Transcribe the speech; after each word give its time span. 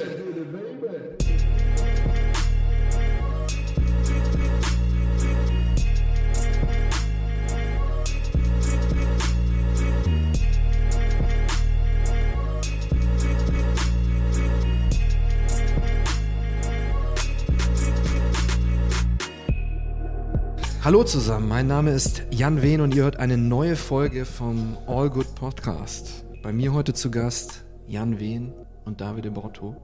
Hallo 20.83 21.05
zusammen, 21.05 21.47
mein 21.47 21.67
Name 21.67 21.91
ist 21.91 22.23
Jan 22.29 22.61
Wehn 22.61 22.81
und 22.81 22.93
ihr 22.93 23.03
hört 23.03 23.15
eine 23.15 23.37
neue 23.37 23.77
Folge 23.77 24.25
vom 24.25 24.77
All 24.85 25.09
Good 25.09 25.33
Podcast. 25.33 26.25
Bei 26.43 26.51
mir 26.51 26.73
heute 26.73 26.93
zu 26.93 27.09
Gast 27.09 27.63
Jan 27.87 28.19
Wehn 28.19 28.51
und 28.83 28.99
David 28.99 29.33
Borto. 29.33 29.77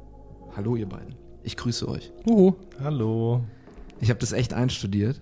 Hallo 0.58 0.76
ihr 0.76 0.90
beiden. 0.90 1.16
Ich 1.42 1.56
grüße 1.56 1.88
euch. 1.88 2.12
Uhu. 2.28 2.54
Hallo. 2.84 3.46
Ich 4.02 4.10
habe 4.10 4.20
das 4.20 4.34
echt 4.34 4.54
einstudiert. 4.54 5.22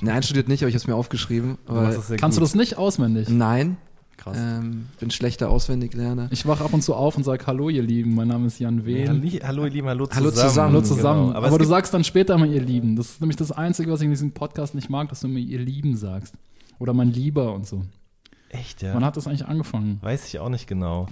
Ne, 0.00 0.12
einstudiert 0.12 0.46
nicht, 0.46 0.62
aber 0.62 0.68
ich 0.68 0.74
habe 0.74 0.82
es 0.82 0.86
mir 0.86 0.94
sehr 2.02 2.18
Kannst 2.18 2.38
du 2.38 2.40
gut. 2.40 2.48
das 2.48 2.54
nicht 2.54 2.78
auswendig? 2.78 3.28
nein, 3.28 3.78
Krass. 4.16 4.36
ähm, 4.40 4.86
bin 4.98 5.10
schlechter 5.10 5.50
Auswendiglerner. 5.50 6.28
Ich 6.30 6.46
wach 6.46 6.60
ab 6.60 6.72
und 6.72 6.82
zu 6.82 6.94
auf 6.94 7.16
und 7.16 7.24
sag 7.24 7.46
Hallo 7.46 7.68
ihr 7.68 7.82
Lieben, 7.82 8.14
mein 8.14 8.28
Name 8.28 8.46
ist 8.46 8.58
Jan 8.58 8.84
Wehn. 8.86 9.08
Halli- 9.08 9.42
hallo 9.42 9.64
ihr 9.66 9.70
Lieben, 9.70 9.88
hallo 9.88 10.06
zusammen. 10.06 10.24
Hallo 10.26 10.30
zusammen. 10.48 10.72
Hallo 10.72 10.82
zusammen. 10.82 11.26
Genau. 11.28 11.36
Aber, 11.36 11.48
es 11.48 11.58
du 11.58 11.64
sagst 11.64 11.94
dann 11.94 12.02
später 12.04 12.34
immer 12.34 12.46
ihr 12.46 12.62
Lieben. 12.62 12.96
Das 12.96 13.10
ist 13.10 13.20
nämlich 13.20 13.36
das 13.36 13.52
Einzige, 13.52 13.92
was 13.92 14.00
ich 14.00 14.04
in 14.06 14.10
diesem 14.10 14.32
Podcast 14.32 14.74
nicht 14.74 14.88
mag, 14.90 15.08
dass 15.10 15.20
du 15.20 15.28
immer 15.28 15.38
ihr 15.38 15.58
Lieben 15.58 15.96
sagst. 15.96 16.34
Oder 16.78 16.92
mein 16.92 17.12
Lieber 17.12 17.52
und 17.54 17.66
so. 17.66 17.82
Echt, 18.48 18.82
ja. 18.82 18.94
Wann 18.94 19.04
hat 19.04 19.16
das 19.16 19.26
eigentlich 19.26 19.46
angefangen? 19.46 19.98
Weiß 20.02 20.26
ich 20.26 20.38
auch 20.38 20.48
nicht 20.48 20.66
genau. 20.66 21.06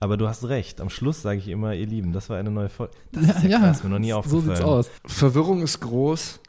Aber 0.00 0.16
du 0.16 0.28
hast 0.28 0.44
recht. 0.48 0.80
Am 0.80 0.90
Schluss 0.90 1.22
sage 1.22 1.38
ich 1.38 1.48
immer, 1.48 1.72
ihr 1.74 1.86
Lieben, 1.86 2.12
das 2.12 2.28
war 2.28 2.36
eine 2.38 2.50
neue 2.50 2.68
Folge. 2.68 2.92
Das 3.12 3.24
ist 3.36 3.44
ja, 3.44 3.58
krass, 3.58 3.82
mir 3.82 3.90
noch 3.90 3.98
nie 3.98 4.10
so 4.10 4.16
aufgefallen. 4.18 4.44
sieht's 4.46 4.60
aus. 4.60 4.90
Verwirrung 5.06 5.62
ist 5.62 5.80
groß. 5.80 6.40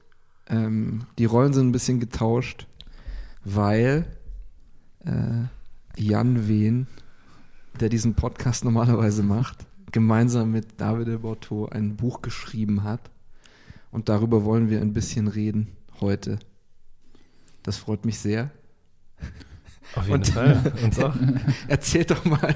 Ähm, 0.49 1.05
die 1.17 1.25
Rollen 1.25 1.53
sind 1.53 1.67
ein 1.67 1.71
bisschen 1.71 1.99
getauscht, 1.99 2.67
weil 3.43 4.05
äh, 5.05 5.11
Jan 5.97 6.47
Wehn, 6.47 6.87
der 7.79 7.89
diesen 7.89 8.13
Podcast 8.15 8.63
normalerweise 8.63 9.23
macht, 9.23 9.65
gemeinsam 9.91 10.51
mit 10.51 10.79
David 10.79 11.21
Borto 11.21 11.67
ein 11.67 11.95
Buch 11.95 12.21
geschrieben 12.21 12.83
hat. 12.83 13.09
Und 13.91 14.09
darüber 14.09 14.43
wollen 14.43 14.69
wir 14.69 14.81
ein 14.81 14.93
bisschen 14.93 15.27
reden 15.27 15.69
heute. 16.01 16.39
Das 17.63 17.77
freut 17.77 18.05
mich 18.05 18.19
sehr. 18.19 18.51
Auf 19.95 20.03
jeden 20.07 20.15
Und- 20.15 20.27
Fall. 20.27 20.73
Uns 20.83 20.99
auch. 20.99 21.15
Erzählt 21.69 22.11
doch 22.11 22.25
mal 22.25 22.55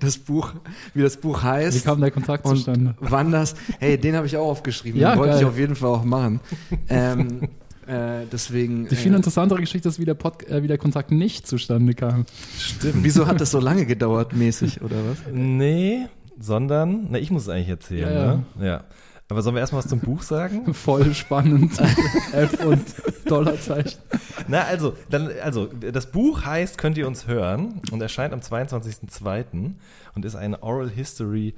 das 0.00 0.16
Buch, 0.16 0.54
wie 0.94 1.02
das 1.02 1.18
Buch 1.18 1.42
Wie 1.42 1.46
heißt. 1.46 1.84
kam 1.84 2.00
der 2.00 2.10
Kontakt 2.10 2.46
Und 2.46 2.56
zustande? 2.56 2.94
wann 3.00 3.30
das, 3.32 3.54
hey, 3.78 3.98
den 3.98 4.16
habe 4.16 4.26
ich 4.26 4.36
auch 4.36 4.48
aufgeschrieben, 4.48 4.98
Ja, 5.00 5.10
den 5.14 5.18
wollte 5.18 5.32
geil. 5.32 5.40
ich 5.42 5.46
auf 5.46 5.58
jeden 5.58 5.76
Fall 5.76 5.90
auch 5.90 6.04
machen. 6.04 6.40
Ähm, 6.88 7.48
äh, 7.88 8.26
deswegen. 8.30 8.88
Die 8.88 8.96
viel 8.96 9.12
äh, 9.12 9.16
interessantere 9.16 9.60
Geschichte 9.60 9.88
ist, 9.88 9.98
wie 9.98 10.04
der, 10.04 10.14
Pod 10.14 10.46
äh, 10.48 10.62
wie 10.62 10.68
der 10.68 10.78
Kontakt 10.78 11.10
nicht 11.10 11.46
zustande 11.46 11.94
kam. 11.94 12.26
Stimmt. 12.58 13.02
wieso 13.02 13.26
hat 13.26 13.40
das 13.40 13.50
so 13.50 13.60
lange 13.60 13.86
gedauert, 13.86 14.34
mäßig, 14.34 14.82
oder 14.82 14.96
was? 15.08 15.18
Nee, 15.32 16.06
sondern, 16.38 17.08
na, 17.10 17.18
ich 17.18 17.30
muss 17.30 17.42
es 17.42 17.48
eigentlich 17.48 17.68
erzählen, 17.68 18.12
Ja, 18.12 18.24
ja. 18.24 18.34
ne? 18.56 18.66
Ja. 18.66 18.84
Aber 19.30 19.42
sollen 19.42 19.56
wir 19.56 19.60
erstmal 19.60 19.82
was 19.82 19.90
zum 19.90 20.00
Buch 20.00 20.22
sagen? 20.22 20.72
Voll 20.74 21.12
spannend. 21.14 21.78
F 22.32 22.64
und 22.64 22.82
Dollarzeichen. 23.26 24.00
Na, 24.46 24.62
also, 24.62 24.94
dann, 25.10 25.30
also, 25.42 25.66
das 25.66 26.10
Buch 26.10 26.44
heißt, 26.46 26.78
könnt 26.78 26.96
ihr 26.96 27.06
uns 27.06 27.26
hören 27.26 27.82
und 27.90 28.00
erscheint 28.00 28.32
am 28.32 28.40
22.02. 28.40 29.72
und 30.14 30.24
ist 30.24 30.34
eine 30.34 30.62
Oral 30.62 30.88
History 30.88 31.54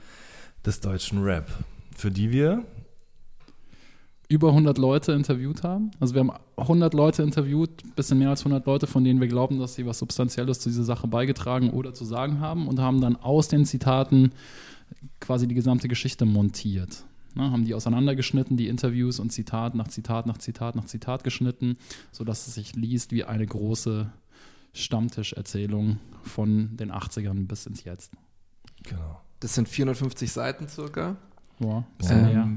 des 0.67 0.81
deutschen 0.81 1.23
Rap, 1.23 1.49
für 1.97 2.11
die 2.11 2.33
wir 2.33 2.65
über 4.31 4.51
100 4.51 4.79
Leute 4.79 5.11
interviewt 5.11 5.65
haben. 5.65 5.91
Also 5.99 6.15
wir 6.15 6.21
haben 6.21 6.31
100 6.57 6.95
Leute 6.95 7.25
interviewt, 7.25 7.97
bisschen 7.97 8.19
mehr 8.19 8.31
als 8.31 8.43
100 8.43 8.65
Leute, 8.65 8.87
von 8.87 9.03
denen 9.03 9.21
wir 9.21 9.27
glauben, 9.27 9.59
dass 9.59 9.75
sie 9.75 9.85
was 9.87 9.99
Substanzielles 9.99 10.61
zu 10.61 10.69
dieser 10.69 10.85
Sache 10.85 11.09
beigetragen 11.09 11.71
oder 11.71 11.93
zu 11.93 12.05
sagen 12.05 12.39
haben 12.39 12.69
und 12.69 12.79
haben 12.79 13.01
dann 13.01 13.17
aus 13.17 13.49
den 13.49 13.65
Zitaten 13.65 14.31
quasi 15.19 15.49
die 15.49 15.57
gesamte 15.57 15.89
Geschichte 15.89 16.27
montiert. 16.27 17.05
Ne, 17.35 17.51
haben 17.51 17.65
die 17.65 17.75
auseinandergeschnitten, 17.75 18.57
die 18.57 18.69
Interviews 18.69 19.19
und 19.19 19.31
Zitat 19.31 19.75
nach 19.75 19.89
Zitat 19.89 20.27
nach 20.27 20.39
Zitat 20.39 20.77
nach 20.77 20.85
Zitat 20.85 21.25
geschnitten, 21.25 21.77
sodass 22.13 22.47
es 22.47 22.55
sich 22.55 22.77
liest 22.77 23.11
wie 23.11 23.25
eine 23.25 23.47
große 23.47 24.13
Stammtischerzählung 24.75 25.99
von 26.23 26.77
den 26.77 26.93
80ern 26.93 27.49
bis 27.49 27.67
ins 27.67 27.83
Jetzt. 27.83 28.13
Genau. 28.85 29.21
Das 29.41 29.57
sind 29.57 29.69
450 29.69 30.31
Seiten 30.31 30.69
circa. 30.69 31.17
Ja, 31.59 31.85
bisschen 31.99 32.23
mehr. 32.23 32.49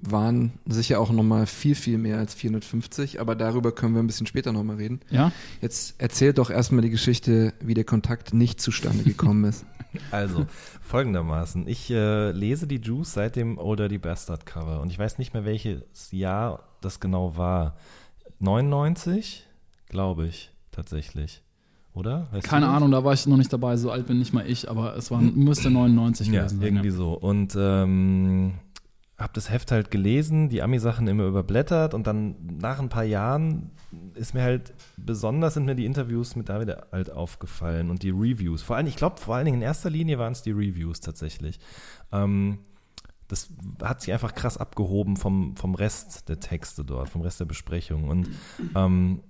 Waren 0.00 0.52
sicher 0.66 1.00
auch 1.00 1.10
nochmal 1.10 1.46
viel, 1.46 1.74
viel 1.74 1.98
mehr 1.98 2.18
als 2.18 2.32
450, 2.34 3.20
aber 3.20 3.34
darüber 3.34 3.72
können 3.72 3.94
wir 3.94 4.02
ein 4.02 4.06
bisschen 4.06 4.26
später 4.28 4.52
nochmal 4.52 4.76
reden. 4.76 5.00
Ja? 5.10 5.32
Jetzt 5.60 6.00
erzählt 6.00 6.38
doch 6.38 6.50
erstmal 6.50 6.82
die 6.82 6.90
Geschichte, 6.90 7.52
wie 7.60 7.74
der 7.74 7.84
Kontakt 7.84 8.32
nicht 8.32 8.60
zustande 8.60 9.02
gekommen 9.04 9.44
ist. 9.44 9.64
Also, 10.10 10.44
folgendermaßen. 10.82 11.66
Ich 11.66 11.90
äh, 11.90 12.30
lese 12.32 12.66
die 12.66 12.76
Juice 12.76 13.14
seit 13.14 13.36
dem 13.36 13.56
Old 13.56 13.78
Dirty 13.80 13.96
Bastard 13.96 14.44
Cover 14.44 14.82
und 14.82 14.90
ich 14.92 14.98
weiß 14.98 15.16
nicht 15.16 15.32
mehr, 15.32 15.46
welches 15.46 15.80
Jahr 16.12 16.62
das 16.82 17.00
genau 17.00 17.38
war. 17.38 17.74
99? 18.38 19.46
Glaube 19.88 20.26
ich, 20.26 20.50
tatsächlich. 20.70 21.42
Oder? 21.94 22.28
Weißt 22.30 22.46
Keine? 22.46 22.68
Ahnung, 22.68 22.90
da 22.90 23.02
war 23.02 23.14
ich 23.14 23.26
noch 23.26 23.38
nicht 23.38 23.52
dabei, 23.52 23.76
so 23.76 23.90
alt 23.90 24.06
bin 24.06 24.18
nicht 24.18 24.32
mal 24.32 24.48
ich, 24.48 24.70
aber 24.70 24.94
es 24.94 25.10
war, 25.10 25.20
müsste 25.20 25.70
99 25.70 26.28
Ja, 26.28 26.42
gewesen 26.42 26.58
sein. 26.60 26.68
irgendwie 26.68 26.90
so. 26.90 27.14
Und 27.14 27.56
ähm, 27.58 28.54
habe 29.18 29.32
das 29.34 29.50
Heft 29.50 29.72
halt 29.72 29.90
gelesen, 29.90 30.48
die 30.48 30.62
Ami-Sachen 30.62 31.08
immer 31.08 31.24
überblättert 31.24 31.92
und 31.92 32.06
dann 32.06 32.36
nach 32.60 32.78
ein 32.78 32.88
paar 32.88 33.04
Jahren 33.04 33.72
ist 34.14 34.32
mir 34.32 34.42
halt 34.42 34.74
besonders 34.96 35.54
sind 35.54 35.64
mir 35.64 35.74
die 35.74 35.86
Interviews 35.86 36.36
mit 36.36 36.48
David 36.48 36.76
halt 36.92 37.10
aufgefallen 37.10 37.90
und 37.90 38.04
die 38.04 38.10
Reviews. 38.10 38.62
Vor 38.62 38.76
allem, 38.76 38.86
ich 38.86 38.96
glaube, 38.96 39.18
vor 39.18 39.34
allen 39.34 39.46
Dingen 39.46 39.58
in 39.58 39.62
erster 39.62 39.90
Linie 39.90 40.18
waren 40.18 40.32
es 40.32 40.42
die 40.42 40.52
Reviews 40.52 41.00
tatsächlich. 41.00 41.58
Ähm, 42.12 42.60
das 43.26 43.50
hat 43.82 44.00
sich 44.00 44.12
einfach 44.12 44.34
krass 44.34 44.56
abgehoben 44.56 45.16
vom, 45.16 45.54
vom 45.56 45.74
Rest 45.74 46.28
der 46.30 46.40
Texte 46.40 46.84
dort, 46.84 47.10
vom 47.10 47.20
Rest 47.20 47.40
der 47.40 47.44
Besprechung. 47.44 48.08
Und 48.08 48.30
ähm, 48.74 49.20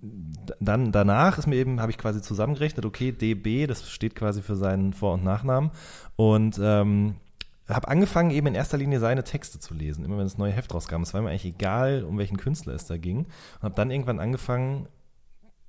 dann 0.61 0.93
danach 0.93 1.39
ist 1.39 1.49
mir 1.49 1.57
eben, 1.57 1.81
habe 1.81 1.91
ich 1.91 1.99
quasi 1.99 2.23
zusammengerechnet, 2.23 2.87
okay, 2.87 3.11
DB, 3.11 3.67
das 3.67 3.91
steht 3.91 4.15
quasi 4.15 4.41
für 4.41 4.55
seinen 4.55 4.93
Vor- 4.93 5.15
und 5.15 5.25
Nachnamen. 5.25 5.73
Und 6.15 6.61
ähm, 6.63 7.17
habe 7.75 7.89
angefangen, 7.89 8.31
eben 8.31 8.47
in 8.47 8.55
erster 8.55 8.79
Linie 8.79 9.01
seine 9.01 9.25
Texte 9.25 9.59
zu 9.61 9.75
lesen, 9.75 10.05
immer 10.05 10.17
wenn 10.17 10.25
das 10.25 10.39
neue 10.39 10.53
Heft 10.53 10.73
rauskam. 10.73 11.03
Es 11.03 11.15
war 11.15 11.23
mir 11.23 11.31
eigentlich 11.31 11.45
egal, 11.45 12.05
um 12.05 12.19
welchen 12.19 12.39
Künstler 12.39 12.75
es 12.75 12.87
da 12.87 12.97
ging. 12.97 13.27
Und 13.57 13.63
habe 13.63 13.75
dann 13.75 13.91
irgendwann 13.91 14.21
angefangen, 14.21 14.89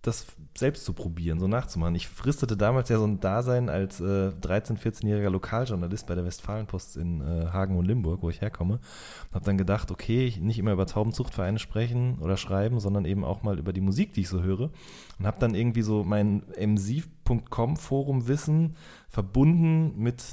das 0.01 0.27
selbst 0.57 0.85
zu 0.85 0.93
probieren, 0.93 1.39
so 1.39 1.47
nachzumachen. 1.47 1.95
Ich 1.95 2.07
fristete 2.07 2.55
damals 2.55 2.87
ja 2.87 2.97
so 2.97 3.05
ein 3.05 3.19
Dasein 3.19 3.67
als 3.67 3.99
äh, 3.99 4.29
13-, 4.29 4.77
14-jähriger 4.77 5.29
Lokaljournalist 5.29 6.07
bei 6.07 6.15
der 6.15 6.23
Westfalenpost 6.23 6.95
in 6.95 7.19
äh, 7.19 7.47
Hagen 7.47 7.77
und 7.77 7.85
Limburg, 7.85 8.21
wo 8.21 8.29
ich 8.29 8.39
herkomme. 8.39 8.75
Und 8.75 9.35
habe 9.35 9.45
dann 9.45 9.57
gedacht, 9.57 9.91
okay, 9.91 10.25
ich 10.25 10.39
nicht 10.39 10.57
immer 10.57 10.71
über 10.71 10.85
Taubenzuchtvereine 10.85 11.59
sprechen 11.59 12.17
oder 12.19 12.37
schreiben, 12.37 12.79
sondern 12.79 13.03
eben 13.03 13.25
auch 13.25 13.43
mal 13.43 13.59
über 13.59 13.73
die 13.73 13.81
Musik, 13.81 14.13
die 14.13 14.21
ich 14.21 14.29
so 14.29 14.41
höre. 14.41 14.71
Und 15.19 15.27
habe 15.27 15.39
dann 15.39 15.53
irgendwie 15.53 15.81
so 15.81 16.05
mein 16.05 16.43
msiv.com 16.57 17.75
Forumwissen 17.75 18.77
verbunden 19.09 19.97
mit 19.97 20.23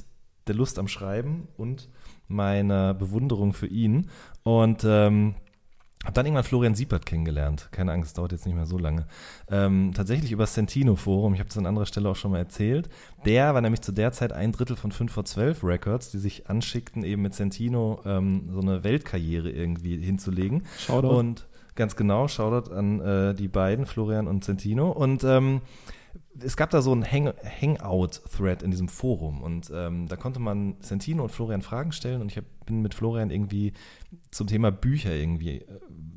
der 0.47 0.55
Lust 0.55 0.79
am 0.79 0.87
Schreiben 0.87 1.47
und 1.57 1.89
meiner 2.27 2.93
Bewunderung 2.93 3.53
für 3.53 3.67
ihn. 3.67 4.09
Und 4.43 4.83
ähm, 4.85 5.35
Hab 6.05 6.13
dann 6.13 6.25
irgendwann 6.25 6.43
Florian 6.43 6.75
Siepert 6.75 7.05
kennengelernt. 7.05 7.69
Keine 7.71 7.91
Angst, 7.91 8.09
es 8.09 8.13
dauert 8.13 8.31
jetzt 8.31 8.45
nicht 8.45 8.55
mehr 8.55 8.65
so 8.65 8.77
lange. 8.77 9.07
Ähm, 9.49 9.91
tatsächlich 9.95 10.31
über 10.31 10.43
das 10.43 10.53
Sentino-Forum, 10.53 11.33
ich 11.33 11.39
habe 11.39 11.49
das 11.49 11.57
an 11.57 11.65
anderer 11.65 11.85
Stelle 11.85 12.07
auch 12.09 12.15
schon 12.15 12.31
mal 12.31 12.37
erzählt. 12.37 12.87
Der 13.25 13.53
war 13.53 13.61
nämlich 13.61 13.81
zu 13.81 13.91
der 13.91 14.11
Zeit 14.11 14.31
ein 14.31 14.51
Drittel 14.51 14.75
von 14.75 14.91
5 14.91 15.11
vor 15.11 15.25
12 15.25 15.63
Records, 15.63 16.11
die 16.11 16.19
sich 16.19 16.49
anschickten, 16.49 17.03
eben 17.03 17.23
mit 17.23 17.33
Sentino 17.33 17.99
ähm, 18.05 18.49
so 18.51 18.61
eine 18.61 18.83
Weltkarriere 18.83 19.49
irgendwie 19.49 19.97
hinzulegen. 19.97 20.63
Shoutout. 20.77 21.17
Und 21.17 21.47
ganz 21.75 21.95
genau, 21.95 22.27
Shoutout 22.27 22.71
an 22.73 23.01
äh, 23.01 23.33
die 23.33 23.47
beiden, 23.47 23.85
Florian 23.85 24.27
und 24.27 24.43
Sentino. 24.43 24.91
Und 24.91 25.23
ähm, 25.23 25.61
es 26.43 26.57
gab 26.57 26.69
da 26.69 26.81
so 26.81 26.91
einen 26.91 27.03
Hang 27.03 27.33
Hangout-Thread 27.61 28.63
in 28.63 28.71
diesem 28.71 28.89
Forum 28.89 29.41
und 29.41 29.71
ähm, 29.73 30.07
da 30.07 30.15
konnte 30.15 30.39
man 30.39 30.75
Sentino 30.79 31.23
und 31.23 31.29
Florian 31.29 31.61
Fragen 31.61 31.91
stellen 31.91 32.21
und 32.21 32.31
ich 32.31 32.37
hab, 32.37 32.45
bin 32.65 32.81
mit 32.81 32.93
Florian 32.93 33.29
irgendwie 33.29 33.73
zum 34.31 34.47
Thema 34.47 34.71
Bücher 34.71 35.13
irgendwie 35.13 35.59
äh, 35.59 35.65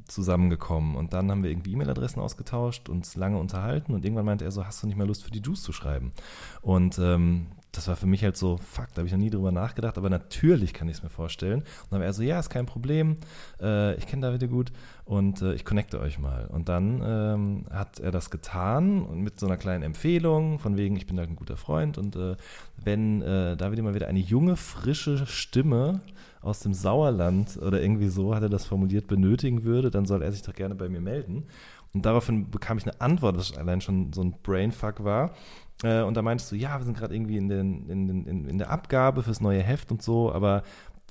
zusammengekommen 0.06 0.96
und 0.96 1.12
dann 1.12 1.30
haben 1.30 1.42
wir 1.42 1.50
irgendwie 1.50 1.72
E-Mail-Adressen 1.72 2.20
ausgetauscht, 2.20 2.88
uns 2.88 3.16
lange 3.16 3.38
unterhalten 3.38 3.92
und 3.92 4.04
irgendwann 4.04 4.26
meinte 4.26 4.44
er 4.44 4.50
so, 4.50 4.66
hast 4.66 4.82
du 4.82 4.86
nicht 4.86 4.96
mal 4.96 5.06
Lust 5.06 5.24
für 5.24 5.30
die 5.30 5.40
Juice 5.40 5.62
zu 5.62 5.72
schreiben? 5.72 6.12
Und 6.60 6.98
ähm, 6.98 7.48
das 7.72 7.86
war 7.86 7.96
für 7.96 8.06
mich 8.06 8.24
halt 8.24 8.36
so, 8.36 8.56
fuck, 8.58 8.88
da 8.94 8.98
habe 8.98 9.06
ich 9.06 9.12
noch 9.12 9.20
nie 9.20 9.30
drüber 9.30 9.52
nachgedacht, 9.52 9.96
aber 9.96 10.10
natürlich 10.10 10.74
kann 10.74 10.88
ich 10.88 10.96
es 10.96 11.02
mir 11.02 11.08
vorstellen. 11.08 11.60
Und 11.60 11.92
dann 11.92 12.00
war 12.00 12.06
er 12.06 12.12
so, 12.12 12.22
ja, 12.22 12.38
ist 12.38 12.50
kein 12.50 12.66
Problem, 12.66 13.16
äh, 13.60 13.94
ich 13.94 14.06
kenne 14.06 14.22
David 14.22 14.50
gut 14.50 14.72
und 15.04 15.42
äh, 15.42 15.54
ich 15.54 15.64
connecte 15.64 16.00
euch 16.00 16.18
mal. 16.18 16.46
Und 16.46 16.68
dann 16.68 17.00
ähm, 17.04 17.64
hat 17.70 18.00
er 18.00 18.10
das 18.10 18.30
getan 18.30 19.02
und 19.02 19.20
mit 19.20 19.38
so 19.38 19.46
einer 19.46 19.56
kleinen 19.56 19.84
Empfehlung, 19.84 20.58
von 20.58 20.76
wegen, 20.76 20.96
ich 20.96 21.06
bin 21.06 21.18
halt 21.18 21.30
ein 21.30 21.36
guter 21.36 21.56
Freund 21.56 21.96
und 21.96 22.16
äh, 22.16 22.36
wenn 22.82 23.22
äh, 23.22 23.56
David 23.56 23.78
immer 23.78 23.94
wieder 23.94 24.08
eine 24.08 24.20
junge, 24.20 24.56
frische 24.56 25.26
Stimme 25.26 26.00
aus 26.42 26.60
dem 26.60 26.74
Sauerland 26.74 27.58
oder 27.58 27.80
irgendwie 27.80 28.08
so, 28.08 28.34
hat 28.34 28.42
er 28.42 28.48
das 28.48 28.64
formuliert, 28.64 29.06
benötigen 29.06 29.62
würde, 29.62 29.90
dann 29.90 30.06
soll 30.06 30.22
er 30.22 30.32
sich 30.32 30.42
doch 30.42 30.54
gerne 30.54 30.74
bei 30.74 30.88
mir 30.88 31.00
melden. 31.00 31.44
Und 31.92 32.06
daraufhin 32.06 32.50
bekam 32.50 32.78
ich 32.78 32.84
eine 32.84 33.00
Antwort, 33.00 33.36
das 33.36 33.56
allein 33.56 33.80
schon 33.80 34.12
so 34.12 34.22
ein 34.22 34.34
Brainfuck 34.42 35.02
war. 35.02 35.32
Äh, 35.82 36.02
und 36.02 36.14
da 36.14 36.22
meintest 36.22 36.52
du, 36.52 36.56
ja, 36.56 36.78
wir 36.78 36.84
sind 36.84 36.96
gerade 36.96 37.14
irgendwie 37.14 37.36
in, 37.36 37.48
den, 37.48 37.88
in, 37.88 38.26
in, 38.26 38.48
in 38.48 38.58
der 38.58 38.70
Abgabe 38.70 39.22
fürs 39.22 39.40
neue 39.40 39.62
Heft 39.62 39.90
und 39.90 40.02
so, 40.02 40.32
aber 40.32 40.62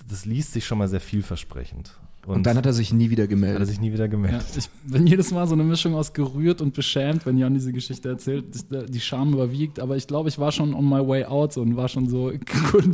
das 0.08 0.26
liest 0.26 0.54
sich 0.54 0.66
schon 0.66 0.78
mal 0.78 0.88
sehr 0.88 1.02
vielversprechend. 1.02 2.00
Und, 2.28 2.46
dann 2.46 2.58
hat 2.58 2.66
er 2.66 2.74
sich 2.74 2.94
nie 2.94 3.10
wieder 3.10 3.24
hat 3.24 3.30
er 3.30 3.36
gemeldet. 3.36 3.68
sich 3.68 3.80
nie 3.82 3.92
wieder 3.92 4.04
Ja, 4.06 4.08
gemeldet. 4.12 4.46
ich 4.56 4.70
bin 4.84 5.08
jedes 5.08 5.32
Mal 5.32 5.48
so 5.48 5.54
eine 5.54 5.64
Mischung 5.64 5.96
aus 5.96 6.14
gerührt 6.14 6.62
und 6.62 6.74
beschämt, 6.76 7.26
wenn 7.26 7.38
Jan 7.38 7.54
diese 7.56 7.72
Geschichte 7.74 8.10
erzählt. 8.10 8.46
Die 8.70 9.00
Scham 9.00 9.34
überwiegt, 9.34 9.80
aber 9.80 9.96
ich 9.98 10.06
glaube, 10.06 10.30
ich 10.30 10.38
war 10.38 10.52
schon 10.52 10.74
on 10.76 10.88
my 10.88 11.06
way 11.08 11.26
out 11.26 11.58
und 11.58 11.76
war 11.76 11.88
schon 11.88 12.08
so, 12.08 12.26
gut, 12.72 12.90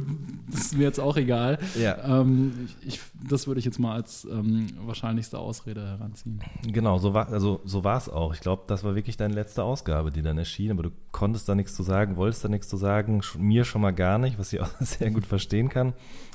das 0.50 0.62
ist 0.62 0.77
mir 0.77 0.83
jetzt 0.83 1.00
auch 1.00 1.18
egal. 1.18 1.57
Ja. 1.77 2.22
Ähm, 2.22 2.69
ich, 2.86 3.01
das 3.27 3.48
würde 3.48 3.60
ich 3.60 3.66
jetzt 3.66 3.80
mal 3.80 3.94
als 3.95 4.25
ähm, 4.31 4.68
wahrscheinlichste 4.86 5.38
Ausrede 5.39 5.81
heranziehen. 5.86 6.39
Genau, 6.71 6.98
so 7.00 7.13
war 7.13 7.28
also 7.30 7.60
so 7.66 7.83
war 7.83 7.98
es 7.98 8.07
auch. 8.07 8.33
Ich 8.33 8.39
glaube, 8.42 8.63
das 8.68 8.83
war 8.83 8.95
wirklich 8.95 9.18
deine 9.18 9.33
letzte 9.33 9.63
Ausgabe, 9.63 10.12
die 10.12 10.21
dann 10.21 10.38
erschien, 10.38 10.71
aber 10.71 10.83
du 10.83 10.92
konntest 11.12 11.50
da 11.50 11.56
nichts 11.56 11.75
zu 11.75 11.83
sagen, 11.83 12.16
wolltest 12.16 12.45
da 12.45 12.48
nichts 12.48 12.68
zu 12.69 12.78
sagen, 12.78 13.21
mir 13.38 13.66
schon 13.66 13.81
mal 13.81 13.92
gar 13.92 14.18
nicht, 14.18 14.39
was 14.39 14.54
ich 14.54 14.62
auch 14.62 14.69
sehr 14.80 15.12
gut 15.12 15.25
verstehen 15.25 15.68
kann. 15.69 15.94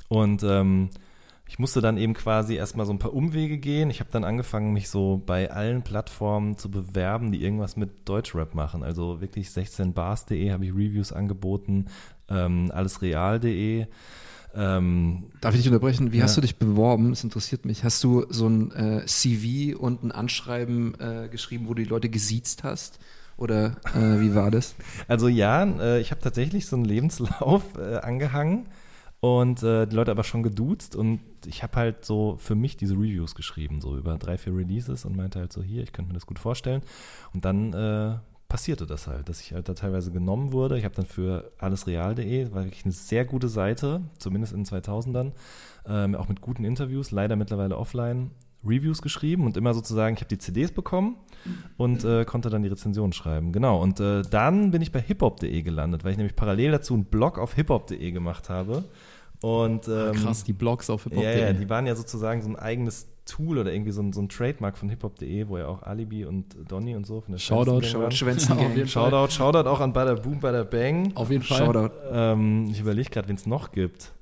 Und 0.09 0.43
ähm, 0.43 0.91
ich 1.51 1.59
musste 1.59 1.81
dann 1.81 1.99
eben 1.99 2.15
quasi 2.15 2.55
erstmal 2.55 2.87
so 2.87 2.93
ein 2.93 3.01
paar 3.01 3.13
Umwege 3.13 3.59
gehen. 3.59 3.91
Ich 3.91 3.99
habe 3.99 4.09
dann 4.13 4.23
angefangen, 4.23 4.73
mich 4.73 4.89
so 4.89 5.21
bei 5.27 5.51
allen 5.51 5.83
Plattformen 5.83 6.57
zu 6.57 6.71
bewerben, 6.71 7.33
die 7.33 7.43
irgendwas 7.43 7.77
mit 7.77 8.09
Deutschrap 8.09 8.55
machen. 8.55 8.85
Also 8.85 9.21
wirklich 9.21 9.49
16bars.de 9.49 10.53
habe 10.53 10.65
ich 10.65 10.71
Reviews 10.71 11.13
angeboten, 11.13 11.87
ähm, 12.29 12.71
allesreal.de. 12.73 13.89
Ähm, 14.55 15.25
Darf 15.41 15.55
ich 15.57 15.63
dich 15.63 15.69
unterbrechen? 15.69 16.13
Wie 16.13 16.19
Ja. 16.19 16.25
hast 16.25 16.37
du 16.37 16.41
dich 16.41 16.55
beworben? 16.55 17.11
Das 17.11 17.25
interessiert 17.25 17.65
mich. 17.65 17.83
Hast 17.83 18.05
du 18.05 18.27
so 18.29 18.47
ein 18.49 18.71
äh, 18.71 19.07
CV 19.07 19.77
und 19.77 20.05
ein 20.05 20.13
Anschreiben 20.13 20.95
äh, 21.01 21.29
geschrieben, 21.29 21.65
wo 21.67 21.75
du 21.75 21.83
die 21.83 21.89
Leute 21.89 22.09
gesiezt 22.09 22.63
hast? 22.63 23.01
Oder 23.37 23.73
äh, 23.97 24.21
wie 24.21 24.37
war 24.37 24.53
das? 24.53 24.77
Also 25.09 25.27
ja, 25.27 25.65
äh, 25.65 26.01
ich 26.01 26.13
habe 26.13 26.21
tatsächlich 26.21 26.67
so 26.67 26.77
einen 26.77 26.85
Lebenslauf 26.85 27.65
äh, 27.77 27.97
angehangen 27.97 28.67
und 29.21 29.63
äh, 29.63 29.87
die 29.87 29.95
Leute 29.95 30.11
aber 30.11 30.25
schon 30.25 30.43
geduzt 30.43 30.97
und 30.97 31.21
ich 31.47 31.63
habe 31.63 31.77
halt 31.77 32.05
so 32.05 32.37
für 32.39 32.55
mich 32.55 32.77
diese 32.77 32.95
Reviews 32.95 33.35
geschrieben, 33.35 33.81
so 33.81 33.97
über 33.97 34.17
drei, 34.17 34.39
vier 34.39 34.57
Releases 34.57 35.05
und 35.05 35.17
meinte 35.17 35.39
halt 35.39 35.53
so, 35.53 35.63
hier, 35.63 35.83
ich 35.83 35.93
könnte 35.93 36.09
mir 36.09 36.15
das 36.15 36.27
gut 36.27 36.39
vorstellen. 36.39 36.83
Und 37.35 37.45
dann 37.45 37.73
äh, 37.75 38.19
passierte 38.49 38.87
das 38.87 39.07
halt, 39.07 39.29
dass 39.29 39.41
ich 39.41 39.53
halt 39.53 39.69
da 39.69 39.75
teilweise 39.75 40.11
genommen 40.11 40.53
wurde. 40.53 40.79
Ich 40.79 40.85
habe 40.85 40.95
dann 40.95 41.07
für 41.07 41.53
allesreal.de, 41.59 42.53
war 42.53 42.65
wirklich 42.65 42.85
eine 42.85 42.93
sehr 42.93 43.25
gute 43.25 43.49
Seite, 43.49 44.03
zumindest 44.19 44.55
in 44.55 44.65
den 44.65 44.67
2000ern, 44.67 45.33
ähm, 45.87 46.15
auch 46.15 46.29
mit 46.29 46.41
guten 46.41 46.65
Interviews, 46.65 47.11
leider 47.11 47.37
mittlerweile 47.37 47.77
offline, 47.77 48.31
Reviews 48.65 49.01
geschrieben 49.01 49.47
und 49.47 49.57
immer 49.57 49.73
sozusagen, 49.73 50.15
ich 50.15 50.21
habe 50.21 50.29
die 50.29 50.39
CDs 50.39 50.73
bekommen 50.73 51.17
und 51.79 52.05
äh, 52.05 52.25
konnte 52.27 52.51
dann 52.51 52.63
die 52.63 52.69
Rezension 52.69 53.13
schreiben. 53.13 53.53
Genau. 53.53 53.81
Und 53.81 54.01
äh, 54.01 54.23
dann 54.23 54.71
bin 54.71 54.83
ich 54.83 54.93
bei 54.93 55.01
hiphop.de 55.01 55.63
gelandet, 55.63 56.05
weil 56.05 56.13
ich 56.13 56.19
nämlich 56.19 56.37
parallel 56.37 56.73
dazu 56.73 56.95
einen 56.95 57.07
Blog 57.07 57.39
auf 57.39 57.55
hiphop.de 57.55 58.11
gemacht 58.11 58.51
habe. 58.51 58.85
Und 59.43 59.89
ähm, 59.89 60.13
Krass, 60.17 60.45
die 60.45 60.53
Blogs 60.53 60.91
auf 60.91 61.05
Hip-Hop. 61.05 61.23
ja, 61.23 61.31
ja, 61.33 61.53
die 61.55 61.69
waren 61.71 61.87
ja 61.87 61.95
sozusagen 61.97 62.43
so 62.43 62.49
ein 62.51 62.57
eigenes 62.57 63.09
Tool 63.25 63.59
oder 63.59 63.73
irgendwie 63.73 63.93
so 63.93 64.03
ein, 64.03 64.13
so 64.13 64.21
ein 64.21 64.29
Trademark 64.29 64.77
von 64.77 64.89
hiphop.de, 64.91 65.49
wo 65.49 65.57
ja 65.57 65.67
auch 65.67 65.83
Alibi 65.83 66.25
und 66.27 66.57
Donny 66.69 66.95
und 66.97 67.07
so 67.07 67.21
von 67.23 67.33
der 67.33 67.39
Shoutout. 67.39 67.81
Schwänzen 68.11 68.53
Auf 68.59 68.77
jeden 68.77 68.89
Fall. 68.89 69.11
Shoutout, 69.11 69.33
Shoutout 69.33 69.69
auch 69.69 69.81
an 69.81 69.93
Bada 69.93 70.15
Boom, 70.15 70.41
Bada 70.41 70.65
Bang. 70.65 71.13
Auf 71.15 71.31
jeden 71.31 71.43
Fall. 71.45 71.59
Shoutout. 71.59 71.95
Ähm, 72.13 72.69
ich 72.71 72.81
überlege 72.81 73.09
gerade, 73.09 73.29
wen 73.29 73.37
es 73.37 73.47
noch 73.47 73.73
gibt. 73.73 74.13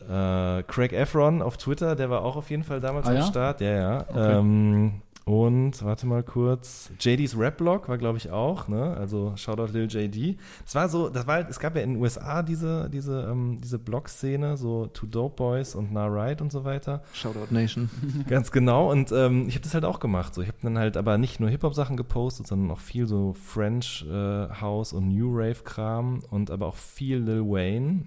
Äh, 0.00 0.62
Craig 0.64 0.92
Efron 0.92 1.40
auf 1.42 1.56
Twitter, 1.56 1.94
der 1.94 2.10
war 2.10 2.22
auch 2.24 2.36
auf 2.36 2.50
jeden 2.50 2.64
Fall 2.64 2.80
damals 2.80 3.06
Ah, 3.06 3.10
am 3.10 3.16
ja? 3.16 3.22
Start. 3.26 3.60
Ja, 3.60 3.70
ja. 3.70 4.04
Okay. 4.08 4.38
Ähm, 4.38 4.92
und 5.24 5.84
warte 5.84 6.06
mal 6.06 6.22
kurz. 6.22 6.90
JD's 6.98 7.38
Rap-Blog 7.38 7.88
war, 7.88 7.98
glaube 7.98 8.18
ich, 8.18 8.30
auch, 8.30 8.68
ne? 8.68 8.96
Also 8.96 9.32
Shoutout 9.36 9.72
Lil 9.72 9.86
JD. 9.88 10.38
Das 10.64 10.74
war 10.74 10.88
so, 10.88 11.08
das 11.08 11.26
war 11.26 11.36
halt, 11.36 11.50
es 11.50 11.60
gab 11.60 11.76
ja 11.76 11.82
in 11.82 11.94
den 11.94 12.02
USA 12.02 12.42
diese, 12.42 12.88
diese, 12.90 13.28
ähm, 13.30 13.60
diese 13.62 13.78
Blog-Szene, 13.78 14.56
so 14.56 14.86
Two 14.86 15.06
Dope 15.06 15.36
Boys 15.36 15.74
und 15.74 15.92
Nah 15.92 16.06
Right 16.06 16.40
und 16.40 16.50
so 16.50 16.64
weiter. 16.64 17.02
Shoutout 17.12 17.48
Nation. 17.50 17.90
Ganz 18.28 18.50
genau. 18.50 18.90
Und 18.90 19.12
ähm, 19.12 19.46
ich 19.48 19.54
habe 19.54 19.62
das 19.62 19.74
halt 19.74 19.84
auch 19.84 20.00
gemacht. 20.00 20.34
So, 20.34 20.42
ich 20.42 20.48
habe 20.48 20.58
dann 20.62 20.78
halt 20.78 20.96
aber 20.96 21.18
nicht 21.18 21.38
nur 21.38 21.50
Hip-Hop-Sachen 21.50 21.96
gepostet, 21.96 22.46
sondern 22.46 22.70
auch 22.70 22.80
viel 22.80 23.06
so 23.06 23.34
French 23.34 24.06
äh, 24.10 24.48
House 24.60 24.92
und 24.92 25.08
New 25.08 25.30
Rave-Kram 25.32 26.22
und 26.30 26.50
aber 26.50 26.66
auch 26.66 26.76
viel 26.76 27.18
Lil 27.18 27.42
Wayne. 27.42 28.06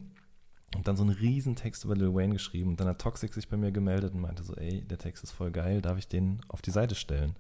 Und 0.76 0.88
dann 0.88 0.96
so 0.96 1.04
einen 1.04 1.16
riesen 1.16 1.56
Text 1.56 1.84
über 1.86 1.96
Lil 1.96 2.14
Wayne 2.14 2.34
geschrieben. 2.34 2.72
Und 2.72 2.80
dann 2.80 2.88
hat 2.88 3.00
Toxic 3.00 3.34
sich 3.34 3.48
bei 3.48 3.58
mir 3.58 3.72
gemeldet 3.72 4.14
und 4.14 4.22
meinte 4.22 4.44
so, 4.44 4.56
ey, 4.56 4.82
der 4.82 4.98
Text 4.98 5.24
ist 5.24 5.32
voll 5.32 5.52
geil, 5.52 5.82
darf 5.82 5.98
ich 5.98 6.08
den 6.08 6.42
auf 6.48 6.62
die 6.62 6.72
Seite 6.72 6.96
stellen? 6.96 7.36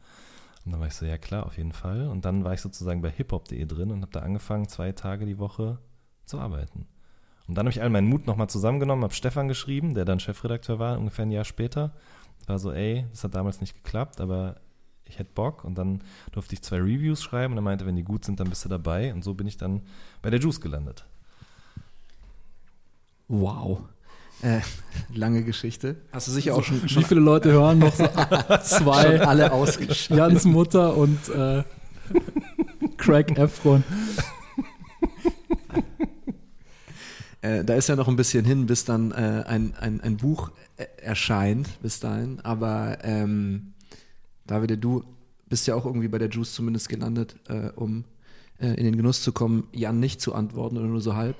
Und 0.65 0.71
dann 0.71 0.79
war 0.79 0.87
ich 0.87 0.95
so, 0.95 1.05
ja 1.05 1.17
klar, 1.17 1.45
auf 1.45 1.57
jeden 1.57 1.73
Fall. 1.73 2.07
Und 2.07 2.25
dann 2.25 2.43
war 2.43 2.53
ich 2.53 2.61
sozusagen 2.61 3.01
bei 3.01 3.09
hiphop.de 3.09 3.65
drin 3.65 3.91
und 3.91 4.01
habe 4.01 4.11
da 4.11 4.21
angefangen, 4.21 4.67
zwei 4.67 4.91
Tage 4.91 5.25
die 5.25 5.39
Woche 5.39 5.79
zu 6.25 6.39
arbeiten. 6.39 6.87
Und 7.47 7.55
dann 7.55 7.65
habe 7.65 7.71
ich 7.71 7.81
all 7.81 7.89
meinen 7.89 8.07
Mut 8.07 8.25
nochmal 8.25 8.49
zusammengenommen, 8.49 9.03
habe 9.03 9.13
Stefan 9.13 9.49
geschrieben, 9.49 9.93
der 9.93 10.05
dann 10.05 10.19
Chefredakteur 10.19 10.79
war, 10.79 10.97
ungefähr 10.97 11.25
ein 11.25 11.31
Jahr 11.31 11.43
später. 11.43 11.93
War 12.47 12.59
so, 12.59 12.71
ey, 12.71 13.05
das 13.11 13.23
hat 13.23 13.35
damals 13.35 13.59
nicht 13.59 13.73
geklappt, 13.73 14.21
aber 14.21 14.61
ich 15.05 15.19
hätte 15.19 15.31
Bock. 15.33 15.65
Und 15.65 15.77
dann 15.77 16.03
durfte 16.31 16.53
ich 16.53 16.61
zwei 16.61 16.77
Reviews 16.77 17.21
schreiben 17.21 17.53
und 17.53 17.57
er 17.57 17.63
meinte, 17.63 17.85
wenn 17.85 17.95
die 17.95 18.03
gut 18.03 18.23
sind, 18.23 18.39
dann 18.39 18.49
bist 18.49 18.63
du 18.63 18.69
dabei. 18.69 19.13
Und 19.13 19.23
so 19.23 19.33
bin 19.33 19.47
ich 19.47 19.57
dann 19.57 19.81
bei 20.21 20.29
der 20.29 20.39
Juice 20.39 20.61
gelandet. 20.61 21.05
Wow. 23.27 23.79
Äh, 24.41 24.59
lange 25.13 25.43
Geschichte. 25.43 25.95
Hast 26.11 26.27
du 26.27 26.31
sicher 26.31 26.55
auch 26.55 26.63
schon, 26.63 26.87
schon 26.89 27.03
Wie 27.03 27.07
viele 27.07 27.21
Leute 27.21 27.51
hören 27.51 27.79
noch 27.79 27.93
so 27.95 28.05
zwei? 28.63 29.21
alle 29.21 29.51
ausgeschaltet? 29.53 30.09
Jans 30.17 30.43
Mutter 30.45 30.97
und 30.97 31.29
äh, 31.29 31.63
Craig 32.97 33.37
Efron. 33.37 33.83
Äh, 37.41 37.65
da 37.65 37.75
ist 37.75 37.89
ja 37.89 37.95
noch 37.97 38.07
ein 38.07 38.15
bisschen 38.15 38.45
hin, 38.45 38.65
bis 38.67 38.85
dann 38.85 39.11
äh, 39.11 39.43
ein, 39.45 39.73
ein, 39.79 39.99
ein 40.01 40.17
Buch 40.17 40.51
äh, 40.77 40.85
erscheint, 41.01 41.81
bis 41.81 41.99
dahin. 41.99 42.39
Aber 42.41 42.99
ähm, 43.03 43.73
David, 44.47 44.81
du 44.83 45.03
bist 45.49 45.67
ja 45.67 45.75
auch 45.75 45.85
irgendwie 45.85 46.07
bei 46.07 46.17
der 46.19 46.29
Juice 46.29 46.53
zumindest 46.53 46.87
gelandet, 46.87 47.35
äh, 47.49 47.69
um 47.75 48.05
äh, 48.59 48.67
in 48.75 48.85
den 48.85 48.95
Genuss 48.95 49.21
zu 49.23 49.33
kommen, 49.33 49.67
Jan 49.73 49.99
nicht 49.99 50.21
zu 50.21 50.33
antworten 50.33 50.77
oder 50.77 50.87
nur 50.87 51.01
so 51.01 51.15
halb. 51.15 51.35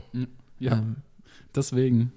Ja, 0.60 0.74
Ähm, 0.74 0.98
deswegen. 1.56 2.12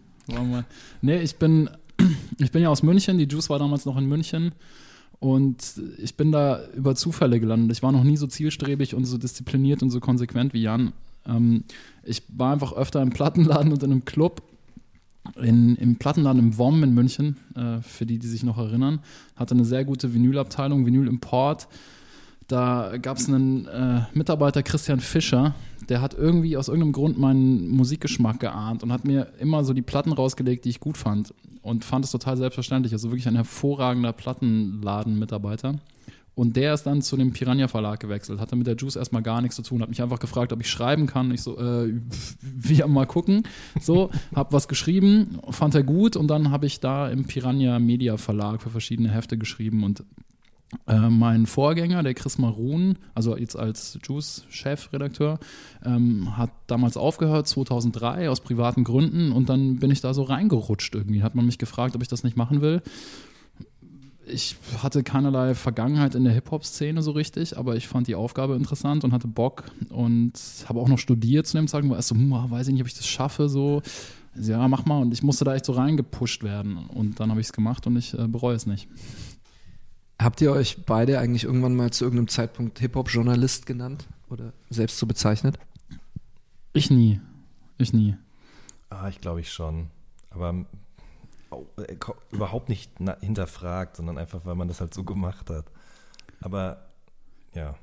Nee, 1.03 1.21
ich 1.21 1.37
bin, 1.37 1.71
ich 2.39 2.51
bin 2.53 2.63
ja 2.63 2.69
aus 2.69 2.83
München. 2.83 3.19
Die 3.19 3.25
Juice 3.25 3.51
war 3.51 3.59
damals 3.59 3.85
noch 3.85 3.97
in 3.97 4.07
München. 4.07 4.53
Und 5.19 5.81
ich 5.99 6.17
bin 6.17 6.31
da 6.31 6.61
über 6.77 6.95
Zufälle 6.95 7.41
gelandet. 7.41 7.77
Ich 7.77 7.83
war 7.83 7.93
noch 7.93 8.05
nie 8.05 8.17
so 8.17 8.27
zielstrebig 8.27 8.95
und 8.95 9.05
so 9.07 9.17
diszipliniert 9.17 9.83
und 9.83 9.91
so 9.91 10.01
konsequent 10.01 10.53
wie 10.53 10.63
Jan. 10.63 10.93
Ähm, 11.27 11.65
ich 12.05 12.23
war 12.29 12.53
einfach 12.53 12.73
öfter 12.75 13.03
im 13.03 13.11
Plattenladen 13.11 13.73
und 13.73 13.83
in 13.83 13.91
einem 13.91 14.05
Club. 14.05 14.43
In, 15.43 15.75
Im 15.77 15.97
Plattenladen 15.97 16.41
im 16.41 16.57
WOM 16.57 16.85
in 16.85 16.95
München, 16.95 17.37
äh, 17.57 17.81
für 17.83 18.07
die, 18.07 18.21
die 18.21 18.29
sich 18.29 18.45
noch 18.45 18.59
erinnern, 18.59 19.01
hatte 19.35 19.55
eine 19.57 19.65
sehr 19.65 19.85
gute 19.85 20.15
Vinylabteilung, 20.15 20.87
Vinyl 20.87 21.09
Import. 21.09 21.67
Da 22.47 22.97
gab 23.03 23.17
es 23.17 23.29
einen 23.29 23.67
äh, 23.67 24.03
Mitarbeiter, 24.15 24.63
Christian 24.63 25.01
Fischer, 25.01 25.57
der 25.89 26.01
hat 26.01 26.15
irgendwie 26.15 26.57
aus 26.57 26.69
irgendeinem 26.69 26.93
Grund 26.93 27.19
meinen 27.19 27.69
Musikgeschmack 27.69 28.41
geahnt 28.41 28.83
und 28.83 28.93
hat 28.93 29.05
mir 29.05 29.29
immer 29.39 29.65
so 29.65 29.73
die 29.73 29.83
Platten 29.83 30.13
rausgelegt, 30.13 30.65
die 30.65 30.71
ich 30.71 30.81
gut 30.81 30.97
fand. 30.97 31.35
Und 31.63 31.85
fand 31.85 32.05
es 32.05 32.13
total 32.13 32.37
selbstverständlich. 32.37 32.93
Also 32.93 33.11
wirklich 33.11 33.27
ein 33.27 33.35
hervorragender 33.35 34.13
Plattenladen-Mitarbeiter. 34.13 35.81
Und 36.37 36.55
der 36.55 36.75
ist 36.75 36.83
dann 36.83 37.01
zu 37.01 37.17
dem 37.17 37.33
Piranha 37.33 37.67
Verlag 37.67 37.99
gewechselt, 37.99 38.41
hatte 38.41 38.57
mit 38.57 38.67
der 38.67 38.77
Juice 38.77 38.97
erstmal 38.97 39.23
gar 39.23 39.41
nichts 39.41 39.57
zu 39.57 39.63
tun, 39.63 39.81
hat 39.81 39.89
mich 39.89 40.03
einfach 40.03 40.19
gefragt, 40.19 40.53
ob 40.53 40.61
ich 40.61 40.69
schreiben 40.69 41.07
kann. 41.07 41.31
Ich 41.31 41.41
so, 41.41 41.59
äh, 41.59 41.95
wir 42.43 42.87
mal 42.89 43.07
gucken. 43.07 43.45
So, 43.81 44.11
hab 44.35 44.53
was 44.53 44.69
geschrieben, 44.69 45.39
fand 45.49 45.75
er 45.75 45.83
gut 45.83 46.15
und 46.15 46.29
dann 46.29 46.51
habe 46.51 46.67
ich 46.67 46.79
da 46.79 47.09
im 47.09 47.25
Piranha 47.25 47.79
Media 47.79 48.19
Verlag 48.19 48.61
für 48.61 48.69
verschiedene 48.69 49.11
Hefte 49.11 49.39
geschrieben 49.39 49.83
und 49.83 50.05
äh, 50.89 51.09
mein 51.09 51.47
Vorgänger, 51.47 52.03
der 52.03 52.15
Chris 52.15 52.39
Marun, 52.39 52.99
also 53.15 53.37
jetzt 53.37 53.57
als 53.57 53.99
Juice-Chefredakteur, 54.03 55.39
ähm, 55.85 56.37
hat 56.37 56.51
damals 56.67 56.97
aufgehört, 56.97 57.47
2003, 57.47 58.29
aus 58.31 58.41
privaten 58.41 58.85
Gründen. 58.85 59.33
Und 59.33 59.49
dann 59.49 59.77
bin 59.77 59.91
ich 59.91 60.01
da 60.01 60.13
so 60.13 60.25
reingerutscht 60.25 60.95
irgendwie. 60.95 61.23
Hat 61.23 61.35
man 61.35 61.47
mich 61.47 61.59
gefragt, 61.59 61.95
ob 61.95 62.03
ich 62.03 62.09
das 62.09 62.25
nicht 62.25 62.37
machen 62.37 62.63
will. 62.63 62.83
Ich 64.29 64.57
hatte 64.83 65.05
keinerlei 65.05 65.55
Vergangenheit 65.55 66.17
in 66.17 66.25
der 66.25 66.33
Hip-Hop-Szene 66.33 67.01
so 67.01 67.13
richtig, 67.13 67.57
aber 67.57 67.77
ich 67.77 67.87
fand 67.87 68.09
die 68.09 68.17
Aufgabe 68.17 68.57
interessant 68.57 69.05
und 69.05 69.13
hatte 69.13 69.29
Bock 69.29 69.65
und 69.91 70.33
habe 70.69 70.81
auch 70.81 70.89
noch 70.89 70.99
studiert 70.99 71.47
zu 71.47 71.57
dem 71.57 71.69
Zeitpunkt. 71.69 71.93
War 71.93 71.99
erst 71.99 72.09
so, 72.09 72.17
hm, 72.17 72.33
weiß 72.51 72.67
ich 72.67 72.73
nicht, 72.73 72.83
ob 72.83 72.89
ich 72.89 72.95
das 72.95 73.07
schaffe, 73.07 73.49
so. 73.49 73.83
Ja, 74.39 74.67
mach 74.67 74.85
mal. 74.85 75.01
Und 75.01 75.15
ich 75.15 75.23
musste 75.23 75.45
da 75.45 75.55
echt 75.55 75.65
so 75.65 75.73
reingepusht 75.73 76.43
werden. 76.43 76.77
Und 76.89 77.21
dann 77.21 77.31
habe 77.31 77.41
ich 77.41 77.47
es 77.47 77.53
gemacht 77.53 77.87
und 77.87 77.97
ich 77.97 78.19
äh, 78.19 78.27
bereue 78.27 78.57
es 78.57 78.67
nicht. 78.67 78.89
Habt 80.19 80.41
ihr 80.41 80.51
euch 80.53 80.85
beide 80.87 81.19
eigentlich 81.19 81.45
irgendwann 81.45 81.77
mal 81.77 81.93
zu 81.93 82.05
irgendeinem 82.05 82.29
Zeitpunkt 82.29 82.79
Hip-Hop-Journalist 82.79 83.67
genannt 83.67 84.07
oder 84.31 84.53
selbst 84.71 84.99
so 84.99 85.07
bezeichnet? 85.07 85.59
Ich 86.73 86.91
nie. 86.91 87.21
Ich 87.79 87.93
nie. 87.93 88.17
Ah, 88.89 89.09
ich 89.09 89.21
glaube 89.21 89.41
ich 89.41 89.53
schon. 89.53 89.89
Aber 90.31 90.65
oh, 91.51 91.67
äh, 91.77 91.97
überhaupt 92.31 92.69
nicht 92.69 92.93
hinterfragt, 93.21 93.97
sondern 93.97 94.17
einfach, 94.17 94.47
weil 94.47 94.55
man 94.55 94.69
das 94.69 94.81
halt 94.81 94.95
so 94.95 95.05
gemacht 95.05 95.51
hat. 95.51 95.67
Aber 96.41 96.87
ja. 97.55 97.75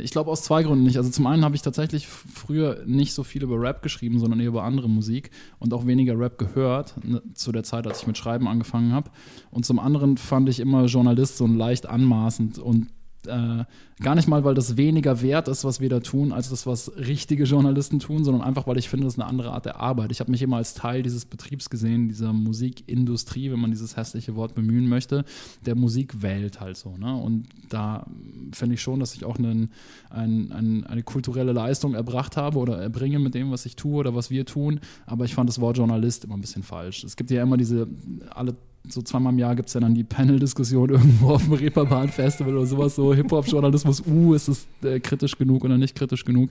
Ich 0.00 0.10
glaube 0.10 0.30
aus 0.30 0.42
zwei 0.42 0.62
Gründen 0.62 0.84
nicht. 0.84 0.96
Also 0.96 1.10
zum 1.10 1.26
einen 1.26 1.44
habe 1.44 1.54
ich 1.54 1.60
tatsächlich 1.60 2.06
früher 2.06 2.82
nicht 2.86 3.12
so 3.12 3.24
viel 3.24 3.42
über 3.42 3.60
Rap 3.60 3.82
geschrieben, 3.82 4.18
sondern 4.18 4.40
eher 4.40 4.48
über 4.48 4.64
andere 4.64 4.88
Musik 4.88 5.30
und 5.58 5.74
auch 5.74 5.86
weniger 5.86 6.18
Rap 6.18 6.38
gehört 6.38 6.94
ne, 7.04 7.22
zu 7.34 7.52
der 7.52 7.62
Zeit, 7.62 7.86
als 7.86 8.00
ich 8.00 8.06
mit 8.06 8.16
Schreiben 8.16 8.48
angefangen 8.48 8.92
habe. 8.92 9.10
Und 9.50 9.66
zum 9.66 9.78
anderen 9.78 10.16
fand 10.16 10.48
ich 10.48 10.60
immer 10.60 10.86
Journalist 10.86 11.36
so 11.36 11.46
leicht 11.46 11.86
anmaßend 11.86 12.58
und 12.58 12.88
äh, 13.26 13.64
gar 14.02 14.14
nicht 14.14 14.28
mal, 14.28 14.44
weil 14.44 14.54
das 14.54 14.76
weniger 14.76 15.22
wert 15.22 15.48
ist, 15.48 15.64
was 15.64 15.80
wir 15.80 15.88
da 15.88 16.00
tun, 16.00 16.32
als 16.32 16.50
das, 16.50 16.66
was 16.66 16.96
richtige 16.96 17.44
Journalisten 17.44 17.98
tun, 17.98 18.24
sondern 18.24 18.42
einfach, 18.42 18.66
weil 18.66 18.78
ich 18.78 18.88
finde, 18.88 19.04
das 19.04 19.14
ist 19.14 19.20
eine 19.20 19.28
andere 19.28 19.52
Art 19.52 19.64
der 19.64 19.80
Arbeit. 19.80 20.10
Ich 20.10 20.20
habe 20.20 20.30
mich 20.30 20.42
immer 20.42 20.56
als 20.56 20.74
Teil 20.74 21.02
dieses 21.02 21.24
Betriebs 21.24 21.70
gesehen, 21.70 22.08
dieser 22.08 22.32
Musikindustrie, 22.32 23.50
wenn 23.50 23.60
man 23.60 23.70
dieses 23.70 23.96
hässliche 23.96 24.34
Wort 24.34 24.54
bemühen 24.54 24.88
möchte, 24.88 25.24
der 25.64 25.74
Musikwelt 25.74 26.60
halt 26.60 26.76
so. 26.76 26.96
Ne? 26.96 27.14
Und 27.14 27.46
da 27.68 28.06
finde 28.52 28.74
ich 28.74 28.82
schon, 28.82 29.00
dass 29.00 29.14
ich 29.14 29.24
auch 29.24 29.38
einen, 29.38 29.70
ein, 30.10 30.52
ein, 30.52 30.84
eine 30.84 31.02
kulturelle 31.02 31.52
Leistung 31.52 31.94
erbracht 31.94 32.36
habe 32.36 32.58
oder 32.58 32.78
erbringe 32.78 33.18
mit 33.18 33.34
dem, 33.34 33.50
was 33.50 33.66
ich 33.66 33.76
tue 33.76 33.98
oder 33.98 34.14
was 34.14 34.30
wir 34.30 34.44
tun. 34.46 34.80
Aber 35.06 35.24
ich 35.24 35.34
fand 35.34 35.48
das 35.48 35.60
Wort 35.60 35.78
Journalist 35.78 36.24
immer 36.24 36.36
ein 36.36 36.40
bisschen 36.40 36.62
falsch. 36.62 37.04
Es 37.04 37.16
gibt 37.16 37.30
ja 37.30 37.42
immer 37.42 37.56
diese, 37.56 37.86
alle 38.30 38.54
so 38.88 39.02
zweimal 39.02 39.32
im 39.32 39.38
Jahr 39.38 39.54
gibt 39.54 39.68
es 39.68 39.74
ja 39.74 39.80
dann 39.80 39.94
die 39.94 40.04
Panel-Diskussion 40.04 40.90
irgendwo 40.90 41.30
auf 41.30 41.44
dem 41.44 41.52
Reeperbahn-Festival 41.52 42.56
oder 42.56 42.66
sowas, 42.66 42.94
so 42.94 43.14
Hip-Hop-Journalismus, 43.14 44.02
uh, 44.06 44.34
ist 44.34 44.48
es 44.48 44.66
äh, 44.82 45.00
kritisch 45.00 45.38
genug 45.38 45.64
oder 45.64 45.78
nicht 45.78 45.94
kritisch 45.94 46.24
genug? 46.24 46.50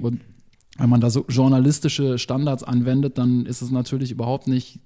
Und 0.00 0.20
wenn 0.78 0.90
man 0.90 1.00
da 1.00 1.08
so 1.08 1.24
journalistische 1.28 2.18
Standards 2.18 2.64
anwendet, 2.64 3.16
dann 3.18 3.46
ist 3.46 3.62
es 3.62 3.70
natürlich 3.70 4.10
überhaupt 4.10 4.48
nicht 4.48 4.80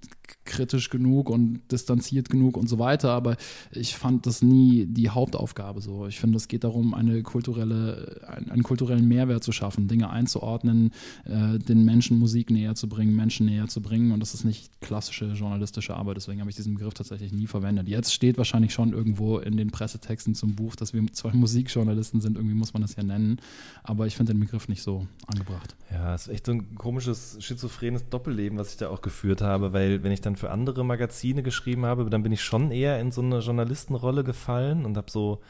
kritisch 0.44 0.90
genug 0.90 1.30
und 1.30 1.60
distanziert 1.70 2.28
genug 2.28 2.56
und 2.56 2.68
so 2.68 2.78
weiter, 2.78 3.10
aber 3.12 3.36
ich 3.70 3.94
fand 3.94 4.26
das 4.26 4.42
nie 4.42 4.86
die 4.86 5.10
Hauptaufgabe 5.10 5.80
so. 5.80 6.06
Ich 6.06 6.20
finde, 6.20 6.36
es 6.36 6.48
geht 6.48 6.64
darum, 6.64 6.94
eine 6.94 7.22
kulturelle, 7.22 8.20
einen, 8.50 8.62
kulturellen 8.62 9.08
Mehrwert 9.08 9.44
zu 9.44 9.52
schaffen, 9.52 9.88
Dinge 9.88 10.10
einzuordnen, 10.10 10.90
äh, 11.24 11.58
den 11.58 11.84
Menschen 11.84 12.18
Musik 12.18 12.50
näher 12.50 12.74
zu 12.74 12.88
bringen, 12.88 13.16
Menschen 13.16 13.46
näher 13.46 13.68
zu 13.68 13.80
bringen 13.80 14.12
und 14.12 14.20
das 14.20 14.34
ist 14.34 14.44
nicht 14.44 14.80
klassische 14.80 15.26
journalistische 15.32 15.94
Arbeit, 15.96 16.16
deswegen 16.16 16.40
habe 16.40 16.50
ich 16.50 16.56
diesen 16.56 16.74
Begriff 16.74 16.94
tatsächlich 16.94 17.32
nie 17.32 17.46
verwendet. 17.46 17.88
Jetzt 17.88 18.12
steht 18.12 18.36
wahrscheinlich 18.36 18.72
schon 18.72 18.92
irgendwo 18.92 19.38
in 19.38 19.56
den 19.56 19.70
Pressetexten 19.70 20.34
zum 20.34 20.56
Buch, 20.56 20.76
dass 20.76 20.92
wir 20.92 21.06
zwei 21.12 21.32
Musikjournalisten 21.32 22.20
sind, 22.20 22.36
irgendwie 22.36 22.56
muss 22.56 22.74
man 22.74 22.82
das 22.82 22.96
ja 22.96 23.02
nennen, 23.02 23.38
aber 23.82 24.06
ich 24.06 24.16
finde 24.16 24.34
den 24.34 24.40
Begriff 24.40 24.68
nicht 24.68 24.82
so 24.82 25.06
angebracht. 25.26 25.77
Ja, 25.90 26.14
es 26.14 26.26
ist 26.26 26.34
echt 26.34 26.46
so 26.46 26.52
ein 26.52 26.74
komisches, 26.74 27.38
schizophrenes 27.40 28.08
Doppelleben, 28.10 28.58
was 28.58 28.72
ich 28.72 28.76
da 28.76 28.90
auch 28.90 29.00
geführt 29.00 29.40
habe, 29.40 29.72
weil 29.72 30.02
wenn 30.02 30.12
ich 30.12 30.20
dann 30.20 30.36
für 30.36 30.50
andere 30.50 30.84
Magazine 30.84 31.42
geschrieben 31.42 31.86
habe, 31.86 32.08
dann 32.10 32.22
bin 32.22 32.32
ich 32.32 32.42
schon 32.42 32.70
eher 32.70 33.00
in 33.00 33.10
so 33.10 33.22
eine 33.22 33.38
Journalistenrolle 33.38 34.22
gefallen 34.22 34.84
und 34.84 34.98
habe 34.98 35.10
so, 35.10 35.40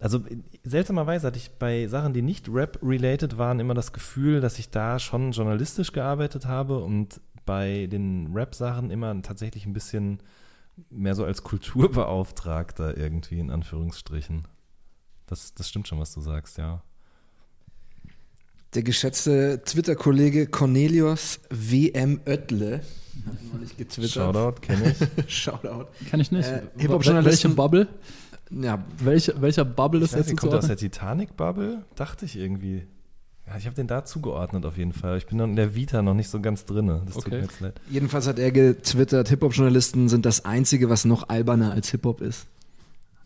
also 0.00 0.20
seltsamerweise 0.64 1.28
hatte 1.28 1.38
ich 1.38 1.58
bei 1.58 1.86
Sachen, 1.86 2.12
die 2.12 2.22
nicht 2.22 2.48
Rap-related 2.48 3.38
waren, 3.38 3.60
immer 3.60 3.74
das 3.74 3.92
Gefühl, 3.92 4.40
dass 4.40 4.58
ich 4.58 4.70
da 4.70 4.98
schon 4.98 5.30
journalistisch 5.30 5.92
gearbeitet 5.92 6.46
habe 6.46 6.82
und 6.82 7.20
bei 7.46 7.86
den 7.86 8.32
Rap-Sachen 8.34 8.90
immer 8.90 9.20
tatsächlich 9.22 9.66
ein 9.66 9.72
bisschen 9.72 10.18
mehr 10.90 11.14
so 11.14 11.24
als 11.24 11.44
Kulturbeauftragter 11.44 12.96
irgendwie, 12.96 13.38
in 13.38 13.50
Anführungsstrichen. 13.50 14.48
Das, 15.26 15.54
das 15.54 15.68
stimmt 15.68 15.86
schon, 15.86 16.00
was 16.00 16.12
du 16.12 16.20
sagst, 16.20 16.58
ja. 16.58 16.82
Der 18.74 18.82
geschätzte 18.82 19.60
Twitter-Kollege 19.64 20.46
Cornelius 20.46 21.40
WM 21.50 22.20
Oettle 22.24 22.80
hat 23.26 23.52
neulich 23.52 23.76
getwittert. 23.76 24.10
Shoutout, 24.12 24.60
kenne 24.62 24.94
ich. 25.26 25.34
Shoutout. 25.34 25.86
Kann 26.10 26.20
ich 26.20 26.32
nicht. 26.32 26.48
Äh, 26.48 26.62
Hip-Hop-Journalisten- 26.78 27.24
Welche 27.50 27.56
Bubble? 27.56 27.88
Ja, 28.50 28.82
Welche, 28.98 29.40
welcher 29.40 29.64
Bubble 29.66 30.00
ist 30.02 30.14
jetzt 30.14 30.28
nicht, 30.28 30.38
kommt 30.38 30.52
der 30.52 30.58
aus 30.60 30.66
der 30.66 30.76
Titanic-Bubble? 30.76 31.84
Dachte 31.96 32.24
ich 32.24 32.36
irgendwie. 32.36 32.86
Ja, 33.46 33.56
ich 33.58 33.66
habe 33.66 33.74
den 33.76 33.86
da 33.86 34.04
zugeordnet 34.04 34.64
auf 34.64 34.78
jeden 34.78 34.92
Fall. 34.94 35.18
Ich 35.18 35.26
bin 35.26 35.36
noch 35.38 35.44
in 35.44 35.56
der 35.56 35.74
Vita 35.74 36.00
noch 36.00 36.14
nicht 36.14 36.28
so 36.30 36.40
ganz 36.40 36.64
drin. 36.64 36.86
Das 37.04 37.14
tut 37.14 37.26
Okay. 37.26 37.36
mir 37.36 37.42
jetzt 37.42 37.60
leid. 37.60 37.80
jedenfalls 37.90 38.26
hat 38.26 38.38
er 38.38 38.52
getwittert, 38.52 39.28
Hip-Hop-Journalisten 39.28 40.08
sind 40.08 40.24
das 40.24 40.44
Einzige, 40.46 40.88
was 40.88 41.04
noch 41.04 41.28
alberner 41.28 41.72
als 41.72 41.90
Hip-Hop 41.90 42.20
ist. 42.22 42.46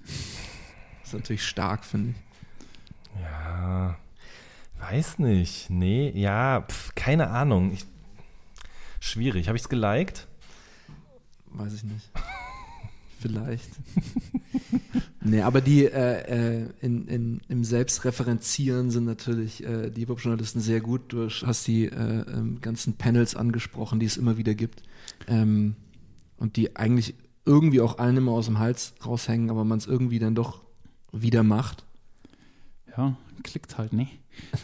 Das 0.05 1.09
ist 1.09 1.15
natürlich 1.15 1.45
stark, 1.45 1.85
finde 1.85 2.11
ich. 2.11 3.21
Ja, 3.23 3.97
weiß 4.79 5.19
nicht. 5.19 5.71
Nee, 5.71 6.13
ja, 6.15 6.63
pf, 6.63 6.95
keine 6.95 7.31
Ahnung. 7.31 7.73
Ich, 7.73 7.85
schwierig. 9.01 9.49
Habe 9.49 9.57
ich 9.57 9.63
es 9.63 9.69
geliked? 9.69 10.27
Weiß 11.47 11.75
ich 11.75 11.85
nicht. 11.85 12.11
Vielleicht. 13.19 13.71
nee, 15.23 15.41
aber 15.41 15.61
die 15.61 15.87
äh, 15.87 16.61
äh, 16.61 16.67
in, 16.81 17.09
in, 17.09 17.41
im 17.49 17.65
Selbstreferenzieren 17.65 18.91
sind 18.91 19.05
natürlich 19.05 19.65
äh, 19.65 19.91
die 19.91 20.01
Hip-Hop-Journalisten 20.01 20.61
sehr 20.61 20.81
gut. 20.81 21.13
Du 21.13 21.29
hast 21.29 21.67
die 21.67 21.87
äh, 21.87 22.25
ähm, 22.31 22.61
ganzen 22.61 22.95
Panels 22.95 23.35
angesprochen, 23.35 24.01
die 24.01 24.07
es 24.07 24.17
immer 24.17 24.37
wieder 24.37 24.55
gibt. 24.55 24.83
Ähm, 25.27 25.77
und 26.37 26.57
die 26.57 26.77
eigentlich 26.77 27.15
irgendwie 27.47 27.81
auch 27.81 27.99
allen 27.99 28.19
immer 28.19 28.33
aus 28.33 28.47
dem 28.47 28.59
Hals 28.59 28.95
raushängen, 29.05 29.51
aber 29.51 29.65
man 29.65 29.79
es 29.79 29.87
irgendwie 29.87 30.19
dann 30.19 30.35
doch 30.35 30.61
wieder 31.13 31.43
macht. 31.43 31.85
Ja, 32.97 33.17
klickt 33.43 33.79
halt 33.79 33.93
nicht. 33.93 34.13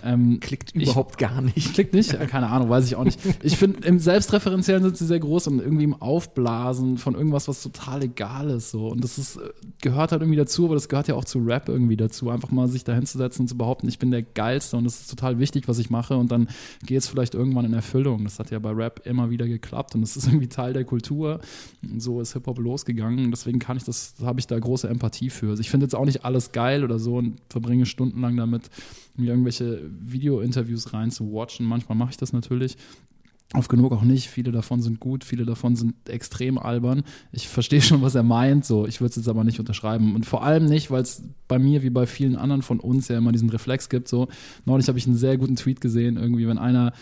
Ähm, 0.05 0.39
Klickt 0.41 0.73
Ich- 0.77 0.83
überhaupt 0.83 1.17
gar 1.17 1.41
nicht. 1.41 1.73
Klickt 1.73 1.95
nicht? 1.95 2.11
Keine 2.29 2.49
Ahnung, 2.51 2.69
weiß 2.69 2.85
ich 2.85 2.95
auch 2.97 3.05
nicht. 3.05 3.19
Ich 3.43 3.57
finde, 3.57 3.87
im 3.89 3.99
Selbstreferenziellen 3.99 4.83
sind 4.83 4.99
sie 4.99 5.07
sehr 5.07 5.19
groß 5.19 5.47
und 5.47 5.61
irgendwie 5.61 5.85
im 5.85 5.95
Aufblasen 5.95 6.99
von 6.99 7.15
irgendwas, 7.15 7.49
was 7.49 7.63
total 7.63 8.03
egal 8.03 8.51
ist. 8.51 8.71
So. 8.71 8.89
Und 8.89 9.03
das 9.03 9.17
ist, 9.17 9.37
äh, 9.37 9.51
gehört 9.81 10.13
halt 10.13 10.21
irgendwie 10.21 10.37
dazu, 10.37 10.67
aber 10.67 10.75
das 10.75 10.91
gehört 10.91 11.09
ja 11.09 11.15
auch 11.15 11.25
zu 11.25 11.39
Rap 11.39 11.71
irgendwie 11.71 11.97
dazu. 11.97 12.29
Einfach 12.29 12.51
mal 12.51 12.69
sich 12.69 12.85
da 12.85 12.93
hinzusetzen 12.95 13.45
und 13.45 13.49
zu 13.49 13.57
behaupten, 13.57 13.89
ich 13.89 13.99
bin 13.99 14.11
der 14.11 14.23
Geilste 14.23 14.77
und 14.77 14.85
es 14.85 15.01
ist 15.01 15.09
total 15.11 15.39
wichtig, 15.39 15.69
was 15.69 15.79
ich 15.79 15.89
mache. 15.89 16.19
Und 16.19 16.31
dann 16.31 16.49
geht 16.85 16.99
es 16.99 17.09
vielleicht 17.09 17.35
irgendwann 17.35 17.65
in 17.65 17.73
Erfüllung. 17.73 18.25
Das 18.25 18.39
hat 18.39 18.51
ja 18.51 18.59
bei 18.59 18.73
Rap 18.73 19.07
immer 19.07 19.31
wieder 19.31 19.49
geklappt 19.49 19.95
und 19.95 20.03
es 20.03 20.19
ist 20.19 20.27
irgendwie 20.27 20.49
Teil 20.49 20.75
der 20.75 20.85
Kultur. 20.85 21.41
Und 21.83 22.03
so 22.03 22.21
ist 22.21 22.35
Hip-Hop 22.35 22.59
losgegangen. 22.59 23.31
Deswegen 23.31 23.59
kann 23.59 23.79
ich 23.79 23.85
das, 23.85 24.17
habe 24.23 24.39
ich 24.39 24.47
da 24.47 24.59
große 24.59 24.87
Empathie 24.87 25.31
für. 25.31 25.49
Also 25.49 25.63
ich 25.63 25.71
finde 25.71 25.85
jetzt 25.87 25.95
auch 25.95 26.05
nicht 26.05 26.27
alles 26.27 26.53
geil 26.53 26.85
oder 26.85 26.99
so 26.99 27.17
und 27.17 27.39
verbringe 27.49 27.87
stundenlang 27.87 28.37
damit, 28.37 28.62
mir 29.17 29.31
irgendwelche 29.31 29.83
Video-Interviews 30.01 30.93
rein 30.93 31.11
zu 31.11 31.33
watchen. 31.33 31.67
Manchmal 31.67 31.97
mache 31.97 32.11
ich 32.11 32.17
das 32.17 32.33
natürlich. 32.33 32.77
Oft 33.55 33.69
genug 33.69 33.93
auch 33.93 34.03
nicht. 34.03 34.29
Viele 34.29 34.51
davon 34.51 34.81
sind 34.81 34.99
gut, 34.99 35.25
viele 35.25 35.45
davon 35.45 35.77
sind 35.77 35.95
extrem 36.09 36.57
albern. 36.57 37.03
Ich 37.33 37.49
verstehe 37.49 37.83
schon, 37.83 38.01
was 38.01 38.15
er 38.15 38.23
meint, 38.23 38.65
so. 38.65 38.87
Ich 38.87 39.01
würde 39.01 39.11
es 39.11 39.17
jetzt 39.17 39.29
aber 39.29 39.45
nicht 39.45 39.61
unterschreiben. 39.61 40.15
Und 40.15 40.25
vor 40.25 40.43
allem 40.43 40.65
nicht, 40.65 40.91
weil 40.91 41.03
es 41.03 41.23
bei 41.49 41.59
mir 41.59 41.83
wie 41.83 41.91
bei 41.91 42.07
vielen 42.07 42.37
anderen 42.37 42.63
von 42.63 42.81
uns 42.81 43.09
ja 43.09 43.19
immer 43.19 43.33
diesen 43.33 43.51
Reflex 43.51 43.91
gibt. 43.91 44.09
So, 44.09 44.29
neulich 44.65 44.89
habe 44.89 44.99
ich 44.99 45.07
einen 45.07 45.17
sehr 45.17 45.37
guten 45.37 45.57
Tweet 45.57 45.83
gesehen, 45.83 46.17
irgendwie, 46.17 46.49
wenn 46.49 46.59
einer 46.59 46.87
ein 46.87 46.93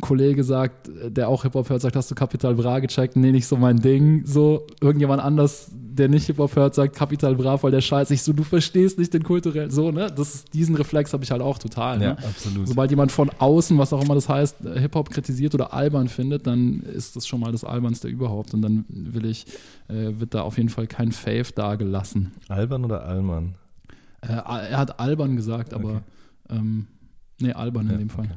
Kollege 0.00 0.44
sagt, 0.44 0.90
der 1.08 1.28
auch 1.28 1.42
Hip-Hop 1.42 1.68
hört, 1.70 1.80
sagt, 1.80 1.96
hast 1.96 2.10
du 2.10 2.14
Capital 2.14 2.54
Bra 2.54 2.78
gecheckt? 2.78 3.16
Nee, 3.16 3.32
nicht 3.32 3.46
so 3.46 3.56
mein 3.56 3.78
Ding. 3.78 4.24
So, 4.26 4.66
irgendjemand 4.80 5.22
anders, 5.22 5.70
der 5.72 6.08
nicht 6.08 6.26
Hip-Hop 6.26 6.54
hört, 6.56 6.74
sagt 6.74 6.94
Capital 6.94 7.34
Bra, 7.34 7.56
voll 7.58 7.70
der 7.72 7.80
Scheiß. 7.80 8.10
Ich 8.12 8.22
so, 8.22 8.32
du 8.32 8.44
verstehst 8.44 8.98
nicht 8.98 9.12
den 9.14 9.22
kulturellen, 9.24 9.70
so, 9.70 9.90
ne? 9.90 10.10
Das 10.14 10.44
diesen 10.44 10.74
Reflex 10.76 11.12
habe 11.12 11.24
ich 11.24 11.30
halt 11.30 11.42
auch 11.42 11.58
total, 11.58 12.00
Ja, 12.00 12.10
ne? 12.14 12.18
absolut. 12.18 12.68
Sobald 12.68 12.90
jemand 12.90 13.10
von 13.12 13.30
außen, 13.38 13.76
was 13.78 13.92
auch 13.92 14.02
immer 14.04 14.14
das 14.14 14.28
heißt, 14.28 14.56
Hip-Hop 14.74 15.10
kritisiert 15.10 15.54
oder 15.54 15.72
albern 15.74 16.08
findet, 16.08 16.46
dann 16.46 16.80
ist 16.80 17.16
das 17.16 17.26
schon 17.26 17.40
mal 17.40 17.50
das 17.52 17.64
Albernste 17.64 18.08
überhaupt. 18.08 18.54
Und 18.54 18.62
dann 18.62 18.84
will 18.88 19.26
ich, 19.26 19.46
äh, 19.88 20.18
wird 20.20 20.34
da 20.34 20.42
auf 20.42 20.56
jeden 20.56 20.68
Fall 20.68 20.86
kein 20.86 21.12
Fave 21.12 21.52
dagelassen. 21.54 22.32
Alban 22.48 22.84
oder 22.84 23.04
Allmann? 23.04 23.54
Äh, 24.20 24.28
er 24.32 24.78
hat 24.78 25.00
albern 25.00 25.36
gesagt, 25.36 25.74
aber 25.74 25.88
Okay. 25.88 26.00
ähm, 26.50 26.86
nee, 27.40 27.52
albern 27.52 27.86
in 27.86 27.92
Ja, 27.92 27.98
dem 27.98 28.10
Fall. 28.10 28.24
okay. 28.26 28.34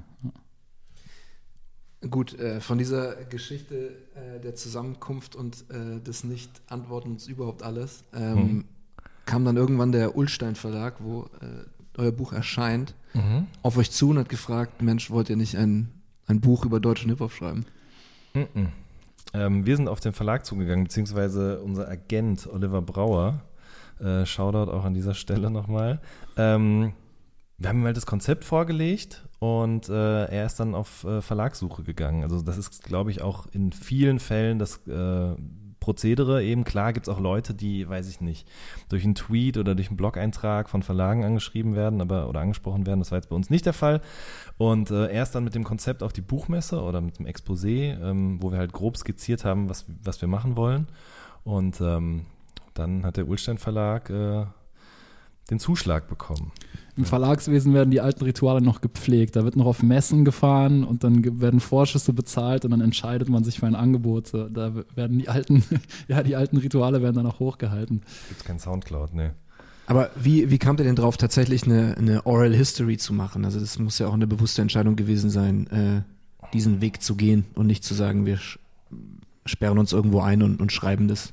Gut, 2.10 2.38
äh, 2.40 2.60
von 2.62 2.78
dieser 2.80 3.16
Geschichte 3.26 3.92
äh, 4.16 4.40
der 4.40 4.56
Zusammenkunft 4.56 5.36
und 5.36 5.66
äh, 5.70 6.00
des 6.00 6.24
Nicht-Antwortens 6.24 7.28
überhaupt 7.28 7.62
alles 7.62 8.04
ähm, 8.14 8.38
Mhm. 8.38 8.66
kam 9.26 9.46
dann 9.46 9.56
irgendwann 9.56 9.92
der 9.92 10.16
Ulstein 10.18 10.56
Verlag, 10.56 10.96
wo 11.00 11.26
äh, 11.42 12.00
euer 12.00 12.12
Buch 12.12 12.34
erscheint, 12.34 12.96
Mhm. 13.14 13.46
auf 13.62 13.78
euch 13.78 13.92
zu 13.92 14.10
und 14.10 14.18
hat 14.18 14.30
gefragt, 14.30 14.82
Mensch, 14.82 15.12
wollt 15.12 15.30
ihr 15.30 15.36
nicht 15.36 15.56
ein, 15.58 15.90
ein 16.28 16.40
Buch 16.42 16.66
über 16.66 16.80
deutschen 16.80 17.10
Hip-Hop 17.12 17.32
schreiben? 17.34 17.66
Mhm. 18.34 18.70
Ähm, 19.34 19.66
wir 19.66 19.76
sind 19.78 19.88
auf 19.88 20.00
den 20.00 20.14
Verlag 20.14 20.44
zugegangen, 20.46 20.86
beziehungsweise 20.86 21.62
unser 21.62 21.88
Agent 21.88 22.48
Oliver 22.52 22.82
Brauer. 22.82 23.42
Äh, 24.00 24.26
Shoutout 24.26 24.72
auch 24.72 24.84
an 24.86 24.94
dieser 24.96 25.14
Stelle 25.14 25.52
nochmal. 25.52 26.00
Ähm, 26.36 26.94
wir 27.62 27.70
haben 27.70 27.82
ihm 27.82 27.86
halt 27.86 27.98
das 27.98 28.08
Konzept 28.08 28.44
vorgelegt 28.44 29.28
und 29.40 29.88
äh, 29.88 30.26
er 30.26 30.46
ist 30.46 30.60
dann 30.60 30.74
auf 30.74 31.04
äh, 31.04 31.22
Verlagssuche 31.22 31.84
gegangen. 31.84 32.24
Also 32.24 32.42
das 32.42 32.58
ist, 32.58 32.84
glaube 32.84 33.12
ich, 33.12 33.22
auch 33.22 33.46
in 33.52 33.72
vielen 33.72 34.20
Fällen 34.20 34.58
das 34.58 34.86
äh, 34.88 35.36
Prozedere 35.80 36.44
eben. 36.44 36.64
Klar 36.64 36.92
gibt 36.94 37.08
es 37.08 37.14
auch 37.14 37.20
Leute, 37.20 37.54
die, 37.54 37.88
weiß 37.88 38.10
ich 38.10 38.20
nicht, 38.20 38.48
durch 38.90 39.04
einen 39.04 39.14
Tweet 39.14 39.58
oder 39.58 39.76
durch 39.76 39.90
einen 39.90 39.98
Blog-Eintrag 39.98 40.70
von 40.70 40.82
Verlagen 40.82 41.24
angeschrieben 41.24 41.76
werden, 41.76 42.02
aber 42.02 42.30
oder 42.30 42.40
angesprochen 42.40 42.88
werden. 42.88 43.00
Das 43.00 43.12
war 43.12 43.20
jetzt 43.20 43.30
bei 43.30 43.36
uns 43.36 43.52
nicht 43.52 43.68
der 43.68 43.74
Fall. 43.74 44.02
Und 44.58 44.90
äh, 44.90 45.08
er 45.08 45.22
ist 45.22 45.32
dann 45.32 45.44
mit 45.44 45.54
dem 45.54 45.64
Konzept 45.64 46.02
auf 46.02 46.14
die 46.14 46.22
Buchmesse 46.22 46.82
oder 46.82 47.00
mit 47.00 47.20
dem 47.20 47.28
Exposé, 47.28 48.00
ähm, 48.02 48.42
wo 48.42 48.52
wir 48.52 48.58
halt 48.58 48.74
grob 48.74 48.98
skizziert 48.98 49.46
haben, 49.46 49.70
was, 49.70 49.86
was 50.04 50.20
wir 50.22 50.28
machen 50.28 50.56
wollen. 50.56 50.88
Und 51.44 51.80
ähm, 51.80 52.26
dann 52.74 53.06
hat 53.06 53.18
der 53.18 53.28
Ulstein 53.28 53.58
Verlag 53.58 54.10
äh, 54.10 54.46
den 55.52 55.60
Zuschlag 55.60 56.08
bekommen. 56.08 56.52
Im 56.98 57.06
Verlagswesen 57.06 57.74
werden 57.74 57.92
die 57.92 58.02
alten 58.02 58.24
Rituale 58.24 58.62
noch 58.62 58.82
gepflegt. 58.82 59.36
Da 59.36 59.44
wird 59.44 59.56
noch 59.56 59.66
auf 59.66 59.84
Messen 59.84 60.26
gefahren 60.26 60.84
und 60.84 61.04
dann 61.04 61.40
werden 61.40 61.60
Vorschüsse 61.60 62.14
bezahlt 62.14 62.66
und 62.66 62.72
dann 62.72 62.82
entscheidet 62.82 63.30
man 63.30 63.44
sich 63.44 63.60
für 63.60 63.68
ein 63.68 63.76
Angebot. 63.76 64.34
Da 64.34 64.74
werden 64.96 65.20
die 65.20 65.30
alten, 65.30 65.64
ja, 66.08 66.24
die 66.24 66.36
alten 66.36 66.58
Rituale 66.58 67.02
werden 67.02 67.16
dann 67.16 67.28
auch 67.28 67.40
hochgehalten. 67.40 68.02
Gibt 68.30 68.46
kein 68.46 68.60
Soundcloud, 68.60 69.14
ne. 69.14 69.36
Aber 69.88 70.10
wie, 70.16 70.50
wie 70.50 70.58
kamt 70.58 70.80
ihr 70.80 70.86
denn 70.86 70.96
drauf, 70.96 71.18
tatsächlich 71.18 71.64
eine, 71.64 71.98
eine 71.98 72.26
Oral 72.26 72.54
History 72.54 72.98
zu 72.98 73.14
machen? 73.14 73.46
Also 73.46 73.60
das 73.60 73.78
muss 73.78 74.00
ja 74.00 74.08
auch 74.08 74.14
eine 74.14 74.28
bewusste 74.28 74.62
Entscheidung 74.62 74.96
gewesen 74.96 75.30
sein, 75.30 75.68
äh, 75.68 76.02
diesen 76.54 76.82
Weg 76.82 77.02
zu 77.02 77.16
gehen 77.16 77.46
und 77.56 77.68
nicht 77.68 77.84
zu 77.84 77.94
sagen, 77.94 78.26
wir 78.26 78.40
sperren 79.46 79.80
uns 79.80 79.92
irgendwo 79.92 80.22
ein 80.22 80.44
und, 80.44 80.62
und 80.62 80.72
schreiben 80.72 81.08
das. 81.08 81.32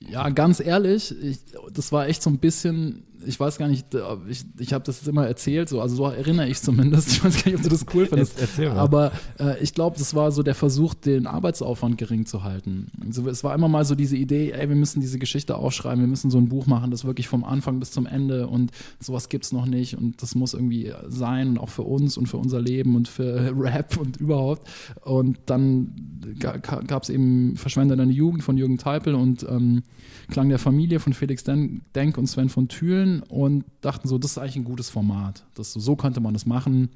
Ja, 0.00 0.28
ganz 0.30 0.60
ehrlich, 0.60 1.14
ich, 1.22 1.38
das 1.72 1.92
war 1.92 2.06
echt 2.06 2.22
so 2.22 2.30
ein 2.30 2.38
bisschen, 2.38 3.04
ich 3.26 3.38
weiß 3.38 3.58
gar 3.58 3.68
nicht, 3.68 3.94
äh, 3.94 4.00
ich, 4.28 4.44
ich 4.58 4.72
habe 4.72 4.84
das 4.84 4.98
jetzt 5.00 5.08
immer 5.08 5.26
erzählt, 5.26 5.68
so, 5.68 5.80
also 5.80 5.96
so 5.96 6.04
erinnere 6.06 6.48
ich 6.48 6.60
zumindest. 6.60 7.08
Ich 7.18 7.24
weiß 7.24 7.42
gar 7.44 7.50
nicht, 7.50 7.56
ob 7.58 7.62
du 7.64 7.68
das 7.70 7.84
cool 7.94 8.06
findest. 8.06 8.40
Erzähl 8.40 8.68
mal. 8.68 8.78
Aber 8.78 9.12
äh, 9.40 9.62
ich 9.62 9.74
glaube, 9.74 9.98
das 9.98 10.14
war 10.14 10.30
so 10.30 10.42
der 10.42 10.54
Versuch, 10.54 10.94
den 10.94 11.26
Arbeitsaufwand 11.26 11.98
gering 11.98 12.26
zu 12.26 12.44
halten. 12.44 12.88
Also, 13.04 13.28
es 13.28 13.42
war 13.44 13.54
immer 13.54 13.68
mal 13.68 13.84
so 13.84 13.94
diese 13.94 14.16
Idee, 14.16 14.52
ey, 14.52 14.68
wir 14.68 14.76
müssen 14.76 15.00
diese 15.00 15.18
Geschichte 15.18 15.56
aufschreiben, 15.56 16.00
wir 16.00 16.08
müssen 16.08 16.30
so 16.30 16.38
ein 16.38 16.48
Buch 16.48 16.66
machen, 16.66 16.90
das 16.90 17.04
wirklich 17.04 17.28
vom 17.28 17.44
Anfang 17.44 17.80
bis 17.80 17.90
zum 17.90 18.06
Ende 18.06 18.46
und 18.46 18.70
sowas 19.00 19.28
gibt's 19.28 19.52
noch 19.52 19.66
nicht 19.66 19.96
und 19.98 20.22
das 20.22 20.34
muss 20.34 20.54
irgendwie 20.54 20.92
sein 21.08 21.48
und 21.50 21.58
auch 21.58 21.70
für 21.70 21.82
uns 21.82 22.16
und 22.16 22.26
für 22.26 22.36
unser 22.36 22.60
Leben 22.60 22.94
und 22.94 23.08
für 23.08 23.52
Rap 23.58 23.96
und 23.96 24.18
überhaupt. 24.18 24.68
Und 25.02 25.38
dann 25.46 25.92
ga- 26.38 26.58
gab's 26.58 27.08
eben 27.08 27.56
Verschwender 27.56 27.96
deine 27.96 28.12
Jugend 28.12 28.42
von 28.44 28.56
Jürgen 28.56 28.78
Teipel 28.78 29.14
und 29.14 29.44
ähm, 29.48 29.82
Klang 30.30 30.48
der 30.50 30.58
Familie 30.58 31.00
von 31.00 31.14
Felix 31.14 31.42
Den- 31.42 31.80
Denk 31.94 32.18
und 32.18 32.26
Sven 32.26 32.48
von 32.50 32.68
Thülen 32.68 33.07
und 33.28 33.64
dachten 33.80 34.08
so, 34.08 34.18
das 34.18 34.32
ist 34.32 34.38
eigentlich 34.38 34.56
ein 34.56 34.64
gutes 34.64 34.90
Format. 34.90 35.44
Das, 35.54 35.72
so 35.72 35.96
könnte 35.96 36.20
man 36.20 36.34
das 36.34 36.46
machen 36.46 36.90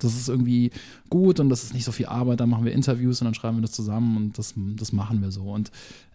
das 0.00 0.14
ist 0.14 0.28
irgendwie 0.28 0.70
gut 1.08 1.40
und 1.40 1.48
das 1.48 1.64
ist 1.64 1.74
nicht 1.74 1.84
so 1.84 1.92
viel 1.92 2.06
Arbeit, 2.06 2.40
dann 2.40 2.50
machen 2.50 2.64
wir 2.64 2.72
Interviews 2.72 3.20
und 3.20 3.26
dann 3.26 3.34
schreiben 3.34 3.56
wir 3.56 3.62
das 3.62 3.72
zusammen 3.72 4.16
und 4.16 4.38
das, 4.38 4.54
das 4.56 4.92
machen 4.92 5.22
wir 5.22 5.30
so. 5.30 5.44
Und 5.44 5.70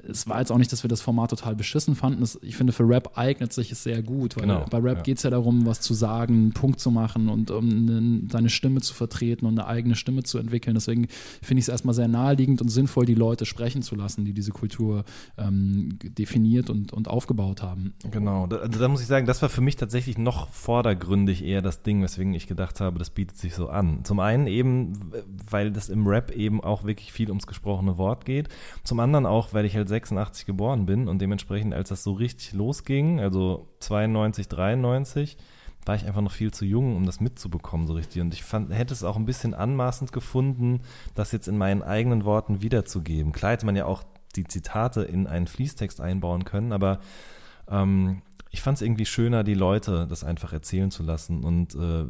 es 0.07 0.27
war 0.27 0.39
jetzt 0.39 0.51
auch 0.51 0.57
nicht, 0.57 0.71
dass 0.71 0.83
wir 0.83 0.89
das 0.89 1.01
Format 1.01 1.29
total 1.29 1.55
beschissen 1.55 1.95
fanden. 1.95 2.21
Das, 2.21 2.37
ich 2.41 2.57
finde, 2.57 2.73
für 2.73 2.87
Rap 2.87 3.17
eignet 3.17 3.53
sich 3.53 3.71
es 3.71 3.83
sehr 3.83 4.03
gut, 4.03 4.35
weil 4.35 4.43
Genau, 4.43 4.65
bei 4.69 4.77
Rap 4.79 4.97
ja. 4.97 5.03
geht 5.03 5.17
es 5.17 5.23
ja 5.23 5.29
darum, 5.29 5.65
was 5.65 5.81
zu 5.81 5.93
sagen, 5.93 6.33
einen 6.33 6.53
Punkt 6.53 6.79
zu 6.79 6.91
machen 6.91 7.29
und 7.29 7.51
um 7.51 7.69
eine, 7.69 8.21
seine 8.29 8.49
Stimme 8.49 8.81
zu 8.81 8.93
vertreten 8.93 9.45
und 9.45 9.57
eine 9.57 9.67
eigene 9.67 9.95
Stimme 9.95 10.23
zu 10.23 10.37
entwickeln. 10.37 10.73
Deswegen 10.75 11.07
finde 11.41 11.59
ich 11.59 11.65
es 11.65 11.69
erstmal 11.69 11.95
sehr 11.95 12.07
naheliegend 12.07 12.61
und 12.61 12.69
sinnvoll, 12.69 13.05
die 13.05 13.15
Leute 13.15 13.45
sprechen 13.45 13.81
zu 13.81 13.95
lassen, 13.95 14.25
die 14.25 14.33
diese 14.33 14.51
Kultur 14.51 15.05
ähm, 15.37 15.97
definiert 16.01 16.69
und, 16.69 16.91
und 16.91 17.07
aufgebaut 17.07 17.61
haben. 17.61 17.93
Genau, 18.11 18.47
da, 18.47 18.57
also 18.57 18.79
da 18.79 18.87
muss 18.87 19.01
ich 19.01 19.07
sagen, 19.07 19.25
das 19.25 19.41
war 19.41 19.49
für 19.49 19.61
mich 19.61 19.77
tatsächlich 19.77 20.17
noch 20.17 20.49
vordergründig 20.49 21.43
eher 21.43 21.61
das 21.61 21.81
Ding, 21.81 22.03
weswegen 22.03 22.33
ich 22.33 22.47
gedacht 22.47 22.81
habe, 22.81 22.99
das 22.99 23.09
bietet 23.09 23.37
sich 23.37 23.55
so 23.55 23.62
an. 23.69 24.03
Zum 24.03 24.19
einen 24.19 24.47
eben, 24.47 25.11
weil 25.49 25.71
das 25.71 25.89
im 25.89 26.07
Rap 26.07 26.31
eben 26.31 26.63
auch 26.63 26.83
wirklich 26.83 27.11
viel 27.13 27.29
ums 27.29 27.47
gesprochene 27.47 27.97
Wort 27.97 28.25
geht. 28.25 28.49
Zum 28.83 28.99
anderen 28.99 29.25
auch, 29.25 29.53
weil 29.53 29.65
ich 29.65 29.75
halt 29.75 29.89
86 29.89 30.45
geboren 30.45 30.85
bin 30.85 31.07
und 31.07 31.19
dementsprechend, 31.19 31.73
als 31.73 31.89
das 31.89 32.03
so 32.03 32.13
richtig 32.13 32.53
losging, 32.53 33.19
also 33.19 33.67
92, 33.79 34.47
93, 34.47 35.37
war 35.85 35.95
ich 35.95 36.05
einfach 36.05 36.21
noch 36.21 36.31
viel 36.31 36.51
zu 36.51 36.65
jung, 36.65 36.95
um 36.95 37.05
das 37.05 37.19
mitzubekommen 37.19 37.87
so 37.87 37.93
richtig. 37.93 38.21
Und 38.21 38.33
ich 38.33 38.43
fand, 38.43 38.73
hätte 38.73 38.93
es 38.93 39.03
auch 39.03 39.17
ein 39.17 39.25
bisschen 39.25 39.53
anmaßend 39.53 40.11
gefunden, 40.11 40.81
das 41.15 41.31
jetzt 41.31 41.47
in 41.47 41.57
meinen 41.57 41.83
eigenen 41.83 42.25
Worten 42.25 42.61
wiederzugeben. 42.61 43.31
Klar 43.31 43.53
hätte 43.53 43.65
man 43.65 43.75
ja 43.75 43.85
auch 43.85 44.03
die 44.35 44.45
Zitate 44.45 45.03
in 45.03 45.27
einen 45.27 45.47
Fließtext 45.47 46.01
einbauen 46.01 46.45
können, 46.45 46.71
aber 46.71 46.99
ähm, 47.69 48.21
ich 48.53 48.61
fand 48.61 48.77
es 48.77 48.83
irgendwie 48.83 49.07
schöner, 49.07 49.43
die 49.43 49.55
Leute 49.55 50.05
das 50.07 50.23
einfach 50.23 50.53
erzählen 50.53 50.91
zu 50.91 51.01
lassen 51.01 51.43
und 51.43 51.73
äh, 51.73 52.05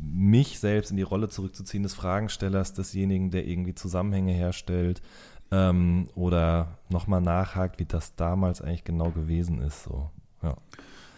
mich 0.00 0.60
selbst 0.60 0.92
in 0.92 0.96
die 0.96 1.02
Rolle 1.02 1.28
zurückzuziehen 1.28 1.82
des 1.82 1.92
Fragenstellers, 1.92 2.72
desjenigen, 2.72 3.32
der 3.32 3.48
irgendwie 3.48 3.74
Zusammenhänge 3.74 4.32
herstellt 4.32 5.02
ähm, 5.50 6.08
oder 6.14 6.78
nochmal 6.88 7.20
nachhakt, 7.20 7.80
wie 7.80 7.84
das 7.84 8.14
damals 8.14 8.62
eigentlich 8.62 8.84
genau 8.84 9.10
gewesen 9.10 9.60
ist. 9.60 9.82
So. 9.82 10.08
Ja. 10.40 10.56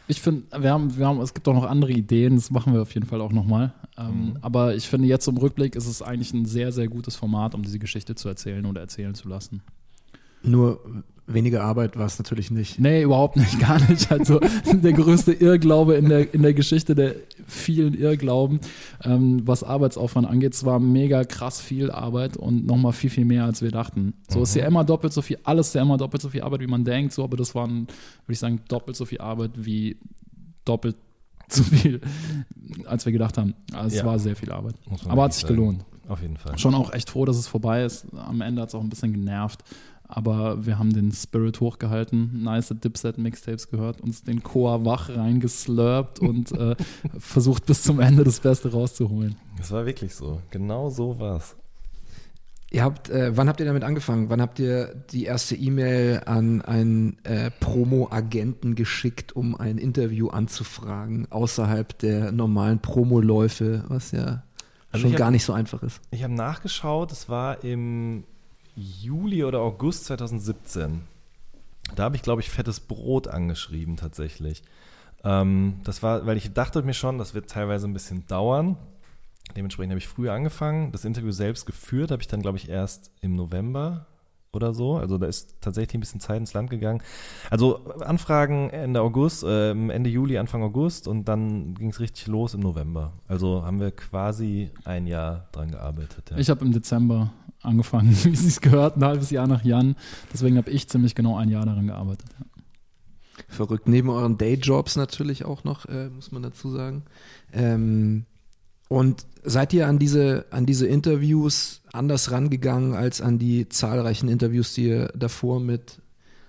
Ich 0.06 0.22
finde, 0.22 0.44
wir 0.62 0.72
haben, 0.72 0.96
wir 0.96 1.06
haben, 1.06 1.20
es 1.20 1.34
gibt 1.34 1.46
auch 1.46 1.54
noch 1.54 1.66
andere 1.66 1.92
Ideen, 1.92 2.36
das 2.36 2.50
machen 2.50 2.72
wir 2.72 2.80
auf 2.80 2.94
jeden 2.94 3.06
Fall 3.06 3.20
auch 3.20 3.32
nochmal. 3.32 3.74
Ähm, 3.98 4.30
Mhm. 4.30 4.38
Aber 4.40 4.74
ich 4.74 4.88
finde, 4.88 5.08
jetzt 5.08 5.28
im 5.28 5.36
Rückblick 5.36 5.76
ist 5.76 5.86
es 5.86 6.00
eigentlich 6.00 6.32
ein 6.32 6.46
sehr, 6.46 6.72
sehr 6.72 6.88
gutes 6.88 7.16
Format, 7.16 7.54
um 7.54 7.62
diese 7.62 7.78
Geschichte 7.78 8.14
zu 8.14 8.28
erzählen 8.28 8.64
oder 8.64 8.80
erzählen 8.80 9.14
zu 9.14 9.28
lassen. 9.28 9.60
Nur 10.42 10.80
weniger 11.30 11.62
Arbeit 11.62 11.98
war 11.98 12.06
es 12.06 12.18
natürlich 12.18 12.50
nicht. 12.50 12.78
Nee, 12.78 13.02
überhaupt 13.02 13.36
nicht, 13.36 13.60
gar 13.60 13.78
nicht. 13.90 14.10
Also 14.10 14.40
der 14.72 14.92
größte 14.94 15.32
Irrglaube 15.34 15.94
in 15.94 16.08
der, 16.08 16.32
in 16.32 16.42
der 16.42 16.54
Geschichte 16.54 16.94
der 16.94 17.16
vielen 17.46 17.92
Irrglauben, 17.94 18.60
ähm, 19.04 19.42
was 19.46 19.62
Arbeitsaufwand 19.62 20.26
angeht. 20.26 20.54
Es 20.54 20.64
war 20.64 20.80
mega 20.80 21.24
krass 21.24 21.60
viel 21.60 21.90
Arbeit 21.90 22.36
und 22.38 22.66
nochmal 22.66 22.92
viel, 22.92 23.10
viel 23.10 23.26
mehr, 23.26 23.44
als 23.44 23.60
wir 23.60 23.70
dachten. 23.70 24.14
So 24.28 24.42
ist 24.42 24.54
ja 24.56 24.66
immer 24.66 24.84
doppelt 24.84 25.12
so 25.12 25.20
viel, 25.20 25.38
alles 25.44 25.68
ist 25.68 25.74
ja 25.74 25.82
immer 25.82 25.98
doppelt 25.98 26.22
so 26.22 26.30
viel 26.30 26.40
Arbeit, 26.42 26.60
wie 26.60 26.66
man 26.66 26.84
denkt. 26.84 27.12
So, 27.12 27.24
aber 27.24 27.36
das 27.36 27.54
waren, 27.54 27.80
würde 27.80 28.32
ich 28.32 28.38
sagen, 28.38 28.60
doppelt 28.68 28.96
so 28.96 29.04
viel 29.04 29.20
Arbeit 29.20 29.50
wie 29.56 29.98
doppelt 30.64 30.96
so 31.50 31.62
viel, 31.62 32.00
als 32.86 33.04
wir 33.06 33.12
gedacht 33.12 33.36
haben. 33.38 33.54
Also 33.72 33.88
es 33.88 34.00
Ja. 34.00 34.06
war 34.06 34.18
sehr 34.18 34.36
viel 34.36 34.50
Arbeit. 34.50 34.74
Aber 35.08 35.24
hat 35.24 35.34
sich 35.34 35.42
sagen. 35.42 35.54
gelohnt. 35.54 35.84
Auf 36.08 36.22
jeden 36.22 36.38
Fall. 36.38 36.56
Schon 36.58 36.74
auch 36.74 36.92
echt 36.94 37.10
froh, 37.10 37.26
dass 37.26 37.36
es 37.36 37.46
vorbei 37.46 37.84
ist. 37.84 38.06
Am 38.16 38.40
Ende 38.40 38.62
hat 38.62 38.70
es 38.70 38.74
auch 38.74 38.80
ein 38.82 38.88
bisschen 38.88 39.12
genervt. 39.12 39.62
Aber 40.10 40.64
wir 40.64 40.78
haben 40.78 40.92
den 40.94 41.12
Spirit 41.12 41.60
hochgehalten, 41.60 42.42
nice 42.42 42.70
Dipset-Mixtapes 42.82 43.68
gehört, 43.68 44.00
uns 44.00 44.22
den 44.24 44.42
Chor 44.42 44.86
wach 44.86 45.10
reingeslurpt 45.10 46.18
und 46.18 46.50
äh, 46.52 46.76
versucht 47.18 47.66
bis 47.66 47.82
zum 47.82 48.00
Ende 48.00 48.24
das 48.24 48.40
Beste 48.40 48.72
rauszuholen. 48.72 49.36
Das 49.58 49.70
war 49.70 49.84
wirklich 49.84 50.14
so. 50.14 50.40
Genau 50.50 50.88
so 50.88 51.18
war 51.18 51.36
es. 51.36 51.56
Ihr 52.70 52.82
habt, 52.84 53.08
äh, 53.10 53.34
wann 53.36 53.48
habt 53.48 53.60
ihr 53.60 53.66
damit 53.66 53.82
angefangen? 53.84 54.28
Wann 54.30 54.40
habt 54.42 54.58
ihr 54.58 54.94
die 55.10 55.24
erste 55.24 55.54
E-Mail 55.56 56.22
an 56.26 56.60
einen 56.62 57.16
äh, 57.24 57.50
Promo-Agenten 57.60 58.74
geschickt, 58.74 59.34
um 59.36 59.54
ein 59.56 59.78
Interview 59.78 60.28
anzufragen, 60.28 61.26
außerhalb 61.30 61.98
der 61.98 62.30
normalen 62.32 62.78
Promoläufe, 62.80 63.84
was 63.88 64.12
ja 64.12 64.42
Also 64.90 65.02
schon 65.04 65.12
hab- 65.12 65.18
gar 65.18 65.30
nicht 65.30 65.44
so 65.44 65.52
einfach 65.54 65.82
ist? 65.82 66.00
Ich 66.10 66.22
habe 66.24 66.34
nachgeschaut, 66.34 67.10
es 67.12 67.28
war 67.30 67.64
im 67.64 68.24
Juli 68.78 69.44
oder 69.44 69.60
August 69.60 70.04
2017. 70.06 71.02
Da 71.94 72.04
habe 72.04 72.16
ich, 72.16 72.22
glaube 72.22 72.40
ich, 72.40 72.50
fettes 72.50 72.80
Brot 72.80 73.28
angeschrieben 73.28 73.96
tatsächlich. 73.96 74.62
Ähm, 75.24 75.80
das 75.84 76.02
war, 76.02 76.26
weil 76.26 76.36
ich 76.36 76.52
dachte 76.52 76.82
mir 76.82 76.94
schon, 76.94 77.18
das 77.18 77.34
wird 77.34 77.50
teilweise 77.50 77.88
ein 77.88 77.92
bisschen 77.92 78.26
dauern. 78.26 78.76
Dementsprechend 79.56 79.92
habe 79.92 79.98
ich 79.98 80.06
früher 80.06 80.32
angefangen. 80.32 80.92
Das 80.92 81.04
Interview 81.04 81.32
selbst 81.32 81.66
geführt 81.66 82.10
habe 82.10 82.22
ich 82.22 82.28
dann, 82.28 82.42
glaube 82.42 82.58
ich, 82.58 82.68
erst 82.68 83.10
im 83.20 83.34
November 83.34 84.06
oder 84.52 84.74
so. 84.74 84.96
Also 84.96 85.18
da 85.18 85.26
ist 85.26 85.56
tatsächlich 85.60 85.94
ein 85.94 86.00
bisschen 86.00 86.20
Zeit 86.20 86.38
ins 86.38 86.54
Land 86.54 86.70
gegangen. 86.70 87.02
Also 87.50 87.84
Anfragen 88.00 88.70
Ende 88.70 89.00
August, 89.00 89.42
äh, 89.44 89.70
Ende 89.70 90.10
Juli, 90.10 90.38
Anfang 90.38 90.62
August 90.62 91.08
und 91.08 91.24
dann 91.24 91.74
ging 91.74 91.90
es 91.90 92.00
richtig 92.00 92.26
los 92.26 92.54
im 92.54 92.60
November. 92.60 93.12
Also 93.26 93.64
haben 93.64 93.80
wir 93.80 93.90
quasi 93.90 94.70
ein 94.84 95.06
Jahr 95.06 95.48
dran 95.52 95.70
gearbeitet. 95.70 96.30
Ja. 96.30 96.38
Ich 96.38 96.50
habe 96.50 96.64
im 96.64 96.72
Dezember 96.72 97.32
angefangen, 97.62 98.16
wie 98.24 98.32
es 98.32 98.60
gehört, 98.60 98.96
ein 98.96 99.04
halbes 99.04 99.30
Jahr 99.30 99.46
nach 99.46 99.64
Jan. 99.64 99.96
Deswegen 100.32 100.56
habe 100.56 100.70
ich 100.70 100.88
ziemlich 100.88 101.14
genau 101.14 101.36
ein 101.36 101.48
Jahr 101.48 101.66
daran 101.66 101.86
gearbeitet. 101.86 102.28
Ja. 102.38 102.46
Verrückt. 103.48 103.88
Neben 103.88 104.10
euren 104.10 104.36
Dayjobs 104.36 104.96
natürlich 104.96 105.44
auch 105.44 105.64
noch, 105.64 105.86
äh, 105.86 106.08
muss 106.10 106.32
man 106.32 106.42
dazu 106.42 106.70
sagen. 106.70 107.02
Ähm, 107.52 108.26
und 108.88 109.26
seid 109.44 109.72
ihr 109.72 109.86
an 109.86 109.98
diese, 109.98 110.46
an 110.50 110.66
diese 110.66 110.86
Interviews 110.86 111.82
anders 111.92 112.30
rangegangen 112.30 112.94
als 112.94 113.20
an 113.20 113.38
die 113.38 113.68
zahlreichen 113.68 114.28
Interviews, 114.28 114.74
die 114.74 114.88
ihr 114.88 115.08
davor 115.14 115.60
mit 115.60 116.00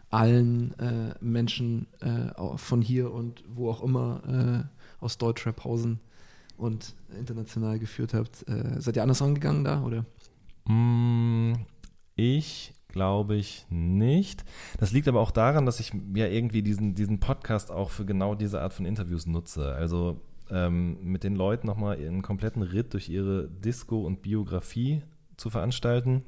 allen 0.09 0.77
äh, 0.79 1.13
Menschen 1.21 1.87
äh, 1.99 2.57
von 2.57 2.81
hier 2.81 3.11
und 3.13 3.43
wo 3.47 3.69
auch 3.69 3.83
immer 3.83 4.21
äh, 5.01 5.03
aus 5.03 5.17
Deutschraphausen 5.17 5.99
und 6.57 6.95
international 7.17 7.77
geführt 7.77 8.13
habt? 8.13 8.47
Äh, 8.47 8.79
seid 8.81 8.95
ihr 8.95 9.03
anders 9.03 9.21
rangegangen 9.21 9.63
da, 9.63 9.83
oder? 9.83 10.05
Mm, 10.69 11.53
Ich 12.15 12.73
glaube 12.89 13.35
ich 13.35 13.65
nicht. 13.69 14.43
Das 14.79 14.91
liegt 14.91 15.07
aber 15.07 15.19
auch 15.21 15.31
daran, 15.31 15.65
dass 15.65 15.79
ich 15.79 15.91
ja 16.15 16.25
irgendwie 16.27 16.63
diesen, 16.63 16.95
diesen 16.95 17.19
Podcast 17.19 17.71
auch 17.71 17.91
für 17.91 18.05
genau 18.05 18.35
diese 18.35 18.61
Art 18.61 18.73
von 18.73 18.85
Interviews 18.85 19.25
nutze. 19.27 19.73
Also 19.75 20.21
ähm, 20.49 20.97
mit 21.03 21.23
den 21.23 21.35
Leuten 21.35 21.67
nochmal 21.67 21.97
einen 21.97 22.21
kompletten 22.23 22.63
Ritt 22.63 22.93
durch 22.93 23.07
ihre 23.09 23.47
Disco 23.47 24.01
und 24.01 24.21
Biografie 24.23 25.03
zu 25.37 25.49
veranstalten 25.49 26.23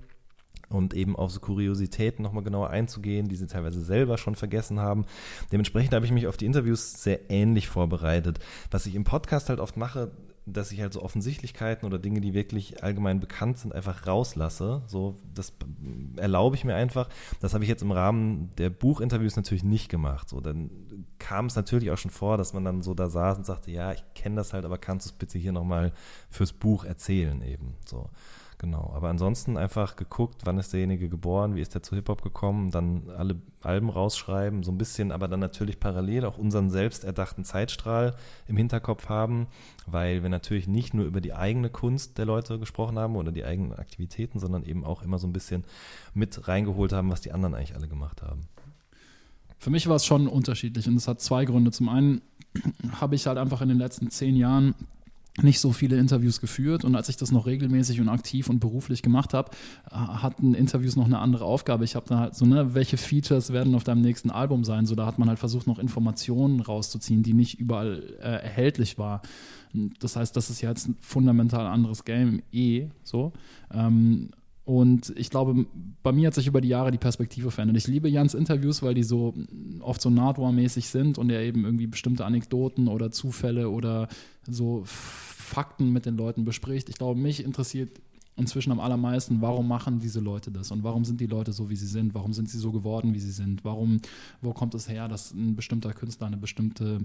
und 0.69 0.93
eben 0.93 1.15
auf 1.15 1.32
so 1.32 1.39
Kuriositäten 1.39 2.23
nochmal 2.23 2.43
genauer 2.43 2.69
einzugehen, 2.69 3.27
die 3.27 3.36
sie 3.36 3.47
teilweise 3.47 3.82
selber 3.82 4.17
schon 4.17 4.36
vergessen 4.36 4.80
haben. 4.80 5.06
Dementsprechend 5.51 5.93
habe 5.93 6.06
ich 6.06 6.12
mich 6.12 6.27
auf 6.27 6.38
die 6.38 6.45
Interviews 6.45 7.01
sehr 7.04 7.30
ähnlich 7.30 7.67
vorbereitet. 7.67 8.39
Was 8.69 8.86
ich 8.86 8.95
im 8.95 9.04
Podcast 9.04 9.49
halt 9.49 9.60
oft 9.60 9.77
mache, 9.77 10.12
dass 10.45 10.71
ich 10.71 10.82
halt 10.82 10.93
so 10.93 11.01
Offensichtlichkeiten 11.01 11.86
oder 11.86 11.99
Dinge, 11.99 12.21
die 12.21 12.34
wirklich 12.34 12.84
allgemein 12.84 13.19
bekannt 13.19 13.60
sind, 13.60 13.73
einfach 13.73 14.08
rauslasse. 14.08 14.82
So, 14.88 15.15
das 15.34 15.54
erlaube 16.17 16.56
ich 16.56 16.63
mir 16.63 16.75
einfach. 16.75 17.10
Das 17.39 17.54
habe 17.54 17.63
ich 17.63 17.69
jetzt 17.69 17.84
im 17.84 17.91
Rahmen 17.91 18.49
der 18.58 18.69
Buchinterviews 18.69 19.36
natürlich 19.36 19.63
nicht 19.63 19.89
gemacht. 19.89 20.30
So, 20.30 20.41
dann 20.41 20.71
kam 21.19 21.45
es 21.45 21.56
natürlich 21.56 21.91
auch 21.91 21.97
schon 21.97 22.12
vor, 22.12 22.38
dass 22.38 22.54
man 22.54 22.65
dann 22.65 22.82
so 22.82 22.93
da 22.93 23.10
saß 23.10 23.38
und 23.38 23.45
sagte, 23.45 23.71
ja, 23.71 23.91
ich 23.91 24.04
kenne 24.15 24.36
das 24.36 24.54
halt, 24.54 24.65
aber 24.65 24.77
kannst 24.77 25.06
du 25.06 25.10
es 25.12 25.17
bitte 25.17 25.38
hier 25.38 25.51
nochmal 25.51 25.91
fürs 26.30 26.54
Buch 26.54 26.86
erzählen 26.86 27.41
eben. 27.43 27.75
So. 27.86 28.10
Genau, 28.62 28.91
aber 28.93 29.10
ansonsten 29.10 29.58
einfach 29.58 29.95
geguckt, 29.95 30.41
wann 30.43 30.60
ist 30.60 30.71
derjenige 30.71 31.10
geboren, 31.10 31.56
wie 31.56 31.62
ist 31.62 31.74
der 31.74 31.82
zu 31.82 31.95
Hip-Hop 31.95 32.21
gekommen, 32.21 32.69
dann 32.69 33.10
alle 33.10 33.41
Alben 33.63 33.89
rausschreiben, 33.89 34.62
so 34.62 34.71
ein 34.71 34.78
bisschen, 34.78 35.12
aber 35.12 35.28
dann 35.28 35.39
natürlich 35.39 35.80
parallel 35.80 36.26
auch 36.26 36.38
unseren 36.38 36.69
selbst 36.69 37.04
erdachten 37.04 37.43
Zeitstrahl 37.43 38.15
im 38.47 38.58
Hinterkopf 38.58 39.10
haben, 39.10 39.47
weil 39.88 40.21
wir 40.21 40.30
natürlich 40.30 40.67
nicht 40.67 40.93
nur 40.93 41.06
über 41.06 41.21
die 41.21 41.34
eigene 41.34 41.71
Kunst 41.71 42.19
der 42.19 42.26
Leute 42.26 42.60
gesprochen 42.60 43.00
haben 43.00 43.15
oder 43.15 43.32
die 43.32 43.43
eigenen 43.43 43.74
Aktivitäten, 43.74 44.38
sondern 44.38 44.62
eben 44.62 44.86
auch 44.86 45.02
immer 45.02 45.17
so 45.17 45.26
ein 45.26 45.34
bisschen 45.34 45.63
mit 46.13 46.47
reingeholt 46.47 46.93
haben, 46.93 47.10
was 47.10 47.21
die 47.21 47.32
anderen 47.32 47.56
eigentlich 47.56 47.74
alle 47.74 47.88
gemacht 47.88 48.21
haben. 48.21 48.41
Für 49.58 49.71
mich 49.71 49.88
war 49.88 49.95
es 49.95 50.06
schon 50.06 50.28
unterschiedlich 50.28 50.88
und 50.88 50.97
es 50.97 51.08
hat 51.08 51.19
zwei 51.19 51.45
Gründe. 51.45 51.71
Zum 51.71 51.89
einen 51.89 52.21
habe 52.91 53.15
ich 53.15 53.26
halt 53.26 53.39
einfach 53.39 53.62
in 53.62 53.69
den 53.69 53.80
letzten 53.80 54.12
zehn 54.12 54.36
Jahren 54.36 54.76
nicht 55.41 55.60
so 55.60 55.72
viele 55.72 55.98
Interviews 55.98 56.41
geführt 56.41 56.84
und 56.84 56.96
als 56.96 57.08
ich 57.08 57.15
das 57.15 57.32
noch 57.32 57.46
regelmäßig 57.46 58.02
und 58.02 58.10
aktiv 58.10 58.50
und 58.50 58.60
beruflich 58.60 59.02
gemacht 59.02 59.34
habe, 59.34 59.52
hatten 59.89 60.54
Interviews 60.54 60.98
noch 60.98 61.06
eine 61.06 61.20
andere 61.20 61.46
Aufgabe. 61.46 61.86
Ich 61.86 61.96
habe 61.96 62.06
dann 62.08 62.20
halt 62.20 62.36
so, 62.36 62.46
ne, 62.46 62.74
welche 62.74 62.98
Features 62.98 63.54
werden 63.54 63.74
auf 63.74 63.86
deinem 63.86 64.02
nächsten 64.02 64.30
Album 64.30 64.65
sein? 64.65 64.86
So, 64.86 64.96
da 64.96 65.06
hat 65.06 65.20
man 65.20 65.30
halt 65.30 65.39
versucht, 65.39 65.67
noch 65.67 65.80
Informationen 65.80 66.60
rauszuziehen, 66.60 67.24
die 67.24 67.34
nicht 67.34 67.60
überall 67.60 68.04
äh, 68.20 68.44
erhältlich 68.44 68.98
war. 68.98 69.22
Das 70.00 70.17
heißt, 70.17 70.36
das 70.36 70.50
ist 70.50 70.62
ja 70.62 70.70
jetzt 70.70 70.89
ein 70.89 70.98
fundamental 71.00 71.65
anderes 71.65 72.04
Game, 72.04 72.41
eh 72.52 72.89
so. 73.04 73.32
Ähm, 73.74 74.32
und 74.71 75.12
ich 75.17 75.29
glaube, 75.29 75.65
bei 76.01 76.13
mir 76.13 76.27
hat 76.27 76.34
sich 76.34 76.47
über 76.47 76.62
die 76.62 76.69
Jahre 76.69 76.91
die 76.91 76.97
Perspektive 76.97 77.51
verändert. 77.51 77.75
Ich 77.75 77.88
liebe 77.88 78.07
Jans 78.07 78.34
Interviews, 78.34 78.81
weil 78.81 78.93
die 78.93 79.03
so 79.03 79.34
oft 79.81 79.99
so 80.01 80.10
Nardwar-mäßig 80.10 80.88
sind 80.88 81.17
und 81.17 81.29
er 81.29 81.41
eben 81.41 81.65
irgendwie 81.65 81.88
bestimmte 81.88 82.23
Anekdoten 82.23 82.88
oder 82.88 83.12
Zufälle 83.12 83.69
oder 83.69 84.07
so 84.47 84.84
Fakten 84.86 85.91
mit 85.91 86.05
den 86.05 86.15
Leuten 86.15 86.45
bespricht. 86.45 86.88
Ich 86.88 86.95
glaube, 86.95 87.19
mich 87.19 87.43
interessiert 87.43 87.99
inzwischen 88.38 88.71
am 88.71 88.79
allermeisten, 88.79 89.41
warum 89.41 89.67
machen 89.67 89.99
diese 89.99 90.21
Leute 90.21 90.51
das 90.51 90.71
und 90.71 90.84
warum 90.84 91.03
sind 91.03 91.19
die 91.19 91.27
Leute 91.27 91.51
so, 91.51 91.69
wie 91.69 91.75
sie 91.75 91.86
sind? 91.86 92.15
Warum 92.15 92.31
sind 92.31 92.49
sie 92.49 92.57
so 92.57 92.71
geworden, 92.71 93.13
wie 93.13 93.19
sie 93.19 93.31
sind? 93.31 93.65
Warum, 93.65 93.99
wo 94.39 94.53
kommt 94.53 94.73
es 94.73 94.88
her, 94.88 95.10
dass 95.10 95.34
ein 95.34 95.57
bestimmter 95.57 95.91
Künstler 95.91 96.27
eine 96.27 96.38
bestimmte 96.38 97.01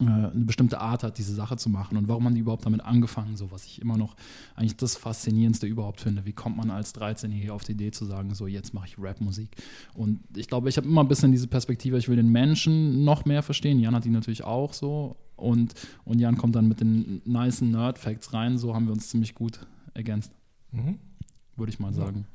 eine 0.00 0.30
bestimmte 0.34 0.80
Art 0.80 1.02
hat, 1.02 1.18
diese 1.18 1.34
Sache 1.34 1.56
zu 1.56 1.68
machen 1.70 1.96
und 1.96 2.08
warum 2.08 2.24
haben 2.24 2.34
die 2.34 2.40
überhaupt 2.40 2.66
damit 2.66 2.82
angefangen, 2.82 3.36
so 3.36 3.50
was 3.50 3.64
ich 3.64 3.80
immer 3.80 3.96
noch 3.96 4.14
eigentlich 4.54 4.76
das 4.76 4.96
Faszinierendste 4.96 5.66
überhaupt 5.66 6.00
finde. 6.00 6.24
Wie 6.24 6.32
kommt 6.32 6.56
man 6.56 6.70
als 6.70 6.94
13-Jähriger 6.94 7.52
auf 7.52 7.64
die 7.64 7.72
Idee 7.72 7.90
zu 7.90 8.04
sagen, 8.04 8.34
so 8.34 8.46
jetzt 8.46 8.74
mache 8.74 8.86
ich 8.86 8.96
Rapmusik? 8.98 9.50
Und 9.94 10.20
ich 10.36 10.46
glaube, 10.46 10.68
ich 10.68 10.76
habe 10.76 10.86
immer 10.86 11.02
ein 11.02 11.08
bisschen 11.08 11.32
diese 11.32 11.48
Perspektive, 11.48 11.98
ich 11.98 12.08
will 12.08 12.16
den 12.16 12.30
Menschen 12.30 13.04
noch 13.04 13.24
mehr 13.24 13.42
verstehen. 13.42 13.80
Jan 13.80 13.94
hat 13.94 14.04
die 14.04 14.10
natürlich 14.10 14.44
auch 14.44 14.72
so 14.72 15.16
und, 15.36 15.74
und 16.04 16.18
Jan 16.20 16.36
kommt 16.36 16.54
dann 16.54 16.68
mit 16.68 16.80
den 16.80 17.22
nice 17.24 17.60
Nerd-Facts 17.60 18.32
rein, 18.32 18.58
so 18.58 18.74
haben 18.74 18.86
wir 18.86 18.92
uns 18.92 19.08
ziemlich 19.08 19.34
gut 19.34 19.66
ergänzt. 19.94 20.32
Mhm. 20.72 20.98
Würde 21.56 21.70
ich 21.70 21.80
mal 21.80 21.92
sagen. 21.92 22.26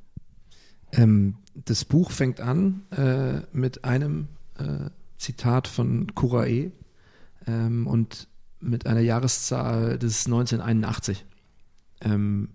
Ähm, 0.91 1.35
das 1.65 1.85
Buch 1.85 2.11
fängt 2.11 2.39
an 2.39 2.81
äh, 2.91 3.41
mit 3.51 3.83
einem 3.83 4.27
äh, 4.57 4.89
Zitat 5.17 5.67
von 5.67 6.13
Kurae, 6.13 6.71
ähm, 7.47 7.87
und 7.87 8.27
mit 8.59 8.87
einer 8.87 9.01
Jahreszahl 9.01 9.97
des 9.97 10.25
1981. 10.25 11.25
Ähm, 12.01 12.49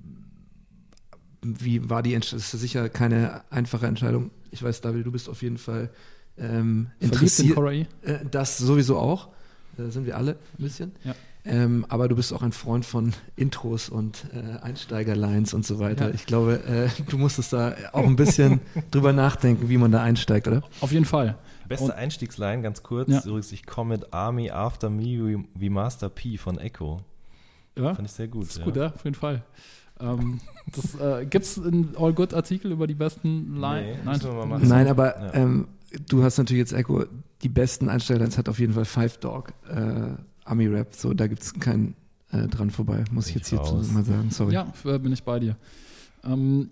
wie 1.42 1.88
war 1.88 2.02
die 2.02 2.14
Entscheidung? 2.14 2.40
Das 2.40 2.54
ist 2.54 2.60
sicher 2.60 2.88
keine 2.88 3.42
einfache 3.50 3.86
Entscheidung. 3.86 4.30
Ich 4.50 4.62
weiß, 4.62 4.80
David, 4.80 5.06
du 5.06 5.12
bist 5.12 5.28
auf 5.28 5.42
jeden 5.42 5.58
Fall 5.58 5.90
ähm, 6.36 6.90
interessiert. 7.00 7.58
In 7.58 7.86
äh, 8.02 8.24
das 8.30 8.58
sowieso 8.58 8.98
auch. 8.98 9.28
Da 9.76 9.90
sind 9.90 10.06
wir 10.06 10.16
alle 10.16 10.32
ein 10.32 10.62
bisschen. 10.62 10.92
Ja. 11.04 11.14
Ähm, 11.48 11.86
aber 11.88 12.08
du 12.08 12.16
bist 12.16 12.32
auch 12.32 12.42
ein 12.42 12.52
Freund 12.52 12.84
von 12.84 13.14
Intros 13.36 13.88
und 13.88 14.26
äh, 14.34 14.58
Einsteigerlines 14.62 15.54
und 15.54 15.64
so 15.64 15.78
weiter. 15.78 16.08
Ja. 16.08 16.14
Ich 16.14 16.26
glaube, 16.26 16.62
äh, 16.64 16.88
du 17.10 17.18
musstest 17.18 17.52
da 17.52 17.74
auch 17.92 18.04
ein 18.04 18.16
bisschen 18.16 18.60
drüber 18.90 19.12
nachdenken, 19.12 19.68
wie 19.68 19.78
man 19.78 19.90
da 19.90 20.02
einsteigt, 20.02 20.46
oder? 20.46 20.62
Auf 20.80 20.92
jeden 20.92 21.04
Fall. 21.04 21.38
Beste 21.68 21.86
und, 21.86 21.92
Einstiegsline, 21.92 22.62
ganz 22.62 22.82
kurz, 22.82 23.10
ja. 23.10 23.20
übrigens, 23.24 23.52
ich 23.52 23.66
komme 23.66 23.96
mit 23.96 24.12
Army 24.12 24.50
After 24.50 24.88
Me 24.90 25.44
wie 25.54 25.70
Master 25.70 26.08
P 26.08 26.38
von 26.38 26.58
Echo. 26.58 27.00
Ja. 27.76 27.94
Fand 27.94 28.08
ich 28.08 28.12
sehr 28.12 28.28
gut. 28.28 28.44
ist 28.44 28.58
ja. 28.58 28.64
gut, 28.64 28.76
ja, 28.76 28.86
auf 28.86 29.04
jeden 29.04 29.16
Fall. 29.16 29.42
Ähm, 30.00 30.40
äh, 31.00 31.26
Gibt 31.26 31.44
es 31.44 31.58
einen 31.58 31.94
All 31.98 32.12
Good 32.12 32.34
Artikel 32.34 32.72
über 32.72 32.86
die 32.86 32.94
besten 32.94 33.56
Line? 33.56 33.98
Nee, 34.04 34.18
Nein, 34.18 34.60
Nein, 34.62 34.88
aber 34.88 35.20
ja. 35.20 35.34
ähm, 35.34 35.68
du 36.08 36.22
hast 36.22 36.38
natürlich 36.38 36.60
jetzt 36.60 36.72
Echo, 36.72 37.04
die 37.42 37.48
besten 37.48 37.88
Einstelllines 37.88 38.38
hat 38.38 38.48
auf 38.48 38.58
jeden 38.58 38.74
Fall 38.74 38.84
Five 38.84 39.18
Dog, 39.18 39.52
äh, 39.68 40.12
Army 40.48 40.66
Rap, 40.66 40.94
so 40.94 41.12
da 41.14 41.26
gibt 41.26 41.42
es 41.42 41.54
keinen 41.54 41.94
äh, 42.32 42.46
dran 42.48 42.70
vorbei, 42.70 43.04
muss 43.10 43.26
ich, 43.26 43.36
ich 43.36 43.42
jetzt 43.42 43.48
hier 43.50 43.92
mal 43.92 44.04
sagen, 44.04 44.30
sorry. 44.30 44.54
Ja, 44.54 44.72
bin 44.82 45.12
ich 45.12 45.22
bei 45.22 45.38
dir. 45.38 45.56
Ähm, 46.24 46.70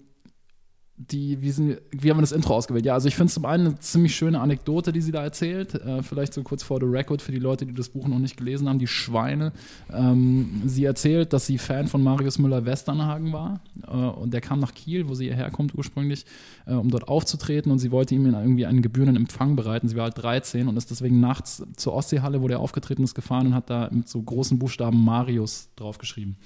die, 0.98 1.42
wie, 1.42 1.50
sind, 1.50 1.78
wie 1.90 2.11
haben 2.11 2.16
wir 2.16 2.22
das 2.22 2.32
Intro 2.32 2.54
ausgewählt? 2.54 2.87
Ja, 2.87 2.94
also 2.94 3.06
ich 3.06 3.16
finde 3.16 3.28
es 3.28 3.35
zum 3.35 3.44
einen 3.44 3.66
eine 3.66 3.78
ziemlich 3.78 4.16
schöne 4.16 4.40
Anekdote, 4.40 4.92
die 4.92 5.02
sie 5.02 5.12
da 5.12 5.22
erzählt. 5.22 5.74
Äh, 5.74 6.02
vielleicht 6.02 6.32
so 6.32 6.42
kurz 6.42 6.62
vor 6.62 6.80
the 6.80 6.87
record 6.87 7.20
für 7.20 7.32
die 7.32 7.38
Leute, 7.38 7.66
die 7.66 7.74
das 7.74 7.90
Buch 7.90 8.09
noch 8.09 8.18
nicht 8.18 8.38
gelesen 8.38 8.68
haben, 8.68 8.78
die 8.78 8.87
Schweine. 8.87 9.52
Ähm, 9.92 10.62
sie 10.64 10.85
erzählt, 10.85 11.35
dass 11.35 11.46
sie 11.46 11.59
Fan 11.59 11.87
von 11.88 12.02
Marius 12.02 12.38
Müller-Westernhagen 12.38 13.32
war 13.32 13.61
äh, 13.87 13.90
und 13.90 14.32
der 14.32 14.40
kam 14.40 14.59
nach 14.59 14.72
Kiel, 14.72 15.09
wo 15.09 15.14
sie 15.14 15.35
herkommt 15.35 15.74
ursprünglich, 15.74 16.24
äh, 16.66 16.72
um 16.72 16.90
dort 16.90 17.09
aufzutreten 17.09 17.70
und 17.70 17.78
sie 17.78 17.90
wollte 17.90 18.14
ihm 18.14 18.24
irgendwie 18.24 18.64
einen 18.64 18.80
gebührenden 18.80 19.16
Empfang 19.16 19.54
bereiten. 19.54 19.88
Sie 19.88 19.96
war 19.96 20.04
halt 20.04 20.16
13 20.16 20.66
und 20.66 20.78
ist 20.78 20.90
deswegen 20.90 21.20
nachts 21.20 21.62
zur 21.76 21.92
Ostseehalle, 21.92 22.40
wo 22.40 22.48
der 22.48 22.61
aufgetreten 22.61 23.04
ist, 23.04 23.14
gefahren 23.14 23.48
und 23.48 23.54
hat 23.54 23.68
da 23.68 23.90
mit 23.92 24.09
so 24.09 24.22
großen 24.22 24.59
Buchstaben 24.59 25.04
Marius 25.04 25.68
draufgeschrieben, 25.76 26.37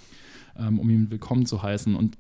ähm, 0.58 0.80
um 0.80 0.90
ihn 0.90 1.08
willkommen 1.10 1.46
zu 1.46 1.62
heißen. 1.62 1.94
Und 1.94 2.18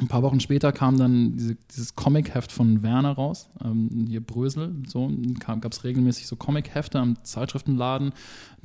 ein 0.00 0.08
paar 0.08 0.22
Wochen 0.22 0.40
später 0.40 0.72
kam 0.72 0.96
dann 0.96 1.36
diese, 1.36 1.56
dieses 1.70 1.94
Comic-Heft 1.94 2.52
von 2.52 2.82
Werner 2.82 3.12
raus, 3.12 3.50
ähm, 3.64 4.06
hier 4.08 4.20
Brösel. 4.20 4.74
So 4.86 5.10
gab 5.38 5.72
es 5.72 5.84
regelmäßig 5.84 6.26
so 6.26 6.36
Comic-Hefte 6.36 6.98
am 6.98 7.22
Zeitschriftenladen. 7.22 8.12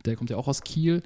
Der 0.05 0.15
kommt 0.15 0.29
ja 0.29 0.37
auch 0.37 0.47
aus 0.47 0.61
Kiel. 0.61 1.03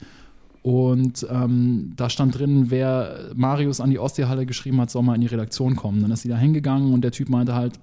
Und 0.61 1.25
ähm, 1.29 1.93
da 1.95 2.09
stand 2.09 2.37
drin, 2.37 2.69
wer 2.69 3.31
Marius 3.33 3.79
an 3.79 3.89
die 3.89 3.99
Ostseehalle 3.99 4.45
geschrieben 4.45 4.79
hat, 4.81 4.91
soll 4.91 5.03
mal 5.03 5.15
in 5.15 5.21
die 5.21 5.27
Redaktion 5.27 5.75
kommen. 5.75 6.01
Dann 6.01 6.11
ist 6.11 6.23
sie 6.23 6.29
da 6.29 6.37
hingegangen 6.37 6.93
und 6.93 7.01
der 7.01 7.11
Typ 7.11 7.29
meinte 7.29 7.55
halt, 7.55 7.79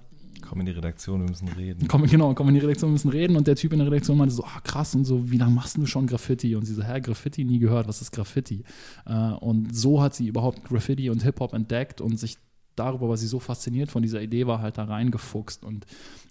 Komm 0.47 0.61
in 0.61 0.65
die 0.65 0.71
Redaktion, 0.71 1.21
wir 1.21 1.29
müssen 1.29 1.49
reden. 1.49 1.87
Komm, 1.87 2.05
genau, 2.05 2.33
komm 2.33 2.47
in 2.49 2.53
die 2.53 2.61
Redaktion, 2.61 2.89
wir 2.89 2.93
müssen 2.93 3.09
reden. 3.09 3.35
Und 3.35 3.47
der 3.47 3.55
Typ 3.55 3.73
in 3.73 3.79
der 3.79 3.87
Redaktion 3.87 4.17
meinte 4.17 4.33
so, 4.33 4.43
ah, 4.43 4.59
krass 4.63 4.95
und 4.95 5.05
so, 5.05 5.29
wie 5.29 5.37
lange 5.37 5.53
machst 5.53 5.77
du 5.77 5.85
schon 5.85 6.07
Graffiti? 6.07 6.55
Und 6.55 6.65
sie 6.65 6.73
so, 6.73 6.83
hä, 6.83 7.01
Graffiti 7.01 7.43
nie 7.43 7.59
gehört, 7.59 7.87
was 7.87 8.01
ist 8.01 8.11
Graffiti? 8.11 8.63
Äh, 9.05 9.13
und 9.13 9.75
so 9.75 10.01
hat 10.01 10.15
sie 10.15 10.27
überhaupt 10.27 10.63
Graffiti 10.63 11.09
und 11.09 11.23
Hip-Hop 11.23 11.53
entdeckt 11.53 12.01
und 12.01 12.17
sich 12.17 12.37
darüber 12.75 13.09
war 13.09 13.17
sie 13.17 13.27
so 13.27 13.39
fasziniert 13.39 13.91
von 13.91 14.03
dieser 14.03 14.21
Idee, 14.21 14.47
war 14.47 14.61
halt 14.61 14.77
da 14.77 14.85
reingefuchst 14.85 15.65
und 15.65 15.85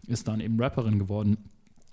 ist 0.06 0.28
dann 0.28 0.40
eben 0.40 0.60
Rapperin 0.60 0.98
geworden. 0.98 1.36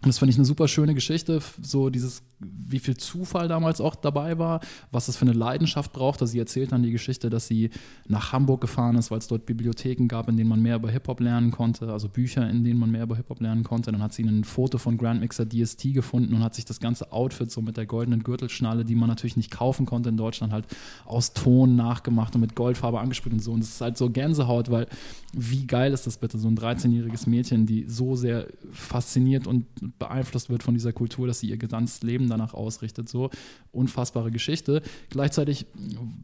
Und 0.04 0.10
das 0.10 0.20
fand 0.20 0.30
ich 0.30 0.38
eine 0.38 0.46
super 0.46 0.68
schöne 0.68 0.94
Geschichte, 0.94 1.42
so 1.62 1.90
dieses, 1.90 2.24
wie 2.40 2.80
viel 2.80 2.98
Zufall 2.98 3.48
damals 3.48 3.80
auch 3.80 3.96
dabei 3.96 4.38
war, 4.38 4.60
was 4.92 5.06
das 5.06 5.18
für 5.18 5.26
eine 5.26 5.34
Leidenschaft 5.34 5.94
braucht. 5.94 6.22
Also 6.22 6.32
sie 6.32 6.40
erzählt 6.40 6.72
dann 6.72 6.84
die 6.84 6.92
Geschichte, 6.92 7.30
dass 7.30 7.48
sie 7.48 7.70
nach 8.08 8.32
Hamburg 8.32 8.62
gefahren 8.62 8.96
ist, 8.96 9.12
weil 9.12 9.20
es 9.20 9.28
dort 9.28 9.46
Bibliotheken 9.46 10.08
gab, 10.08 10.28
in 10.30 10.38
denen 10.38 10.50
man 10.50 10.62
mehr 10.62 10.76
über 10.76 10.90
Hip-Hop 10.90 11.20
lernen 11.20 11.52
konnte, 11.52 11.92
also 11.92 12.10
Bücher, 12.10 12.50
in 12.50 12.64
denen 12.64 12.80
man 12.80 12.92
mehr 12.92 13.04
über 13.04 13.16
Hip-Hop 13.16 13.40
lernen 13.40 13.64
konnte. 13.64 13.92
Dann 13.92 14.02
hat 14.02 14.14
sie 14.14 14.24
ein 14.24 14.44
Foto 14.44 14.78
von 14.78 14.98
Grandmixer 14.98 15.48
DST 15.48 15.94
gefunden 15.94 16.34
und 16.34 16.44
hat 16.44 16.56
sich 16.56 16.66
das 16.66 16.80
ganze 16.80 17.12
Outfit 17.12 17.52
so 17.52 17.62
mit 17.62 17.78
der 17.78 17.86
goldenen 17.86 18.24
Gürtelschnalle, 18.24 18.86
die 18.86 18.96
man 18.96 19.10
natürlich 19.10 19.38
nicht 19.38 19.52
kaufen 19.52 19.86
konnte 19.86 20.10
in 20.10 20.18
Deutschland, 20.18 20.52
halt 20.52 20.66
aus 21.06 21.34
Ton 21.34 21.76
nachgemacht 21.76 22.36
und 22.36 22.42
mit 22.42 22.56
Goldfarbe 22.56 23.00
angesprüht 23.00 23.34
und 23.34 23.40
so. 23.40 23.52
Und 23.52 23.62
das 23.62 23.70
ist 23.70 23.82
halt 23.82 23.98
so 23.98 24.10
Gänsehaut, 24.10 24.70
weil 24.70 24.88
wie 25.34 25.66
geil 25.66 25.94
ist 25.94 26.06
das 26.06 26.18
bitte, 26.18 26.38
so 26.38 26.48
ein 26.48 26.58
13-jähriges 26.58 27.28
Mädchen, 27.28 27.66
die 27.66 27.86
so 27.88 28.16
sehr 28.16 28.48
fasziniert 28.72 29.48
und 29.48 29.66
beeinflusst 29.98 30.50
wird 30.50 30.64
von 30.64 30.74
dieser 30.74 30.94
Kultur, 30.94 31.28
dass 31.28 31.40
sie 31.40 31.50
ihr 31.50 31.58
ganzes 31.58 32.04
Leben 32.04 32.28
danach 32.34 32.54
ausrichtet. 32.54 33.10
So 33.10 33.30
unfassbare 33.72 34.32
Geschichte. 34.32 34.82
Gleichzeitig 35.10 35.66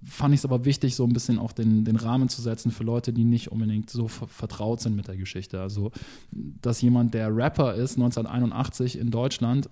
fand 0.04 0.34
ich 0.34 0.42
es 0.42 0.46
aber 0.46 0.66
wichtig, 0.66 0.96
so 0.96 1.06
ein 1.06 1.14
bisschen 1.14 1.40
auch 1.40 1.52
den, 1.52 1.86
den 1.86 1.96
Rahmen 1.96 2.30
zu 2.30 2.42
setzen 2.42 2.72
für 2.72 2.84
Leute, 2.84 3.14
die 3.14 3.24
nicht 3.24 3.52
unbedingt 3.52 3.90
so 3.90 4.08
vertraut 4.08 4.82
sind 4.82 4.96
mit 4.96 5.08
der 5.08 5.18
Geschichte. 5.18 5.62
Also, 5.62 5.92
dass 6.32 6.82
jemand, 6.82 7.14
der 7.14 7.36
Rapper 7.36 7.76
ist, 7.76 7.98
1981 7.98 8.98
in 8.98 9.12
Deutschland, 9.12 9.70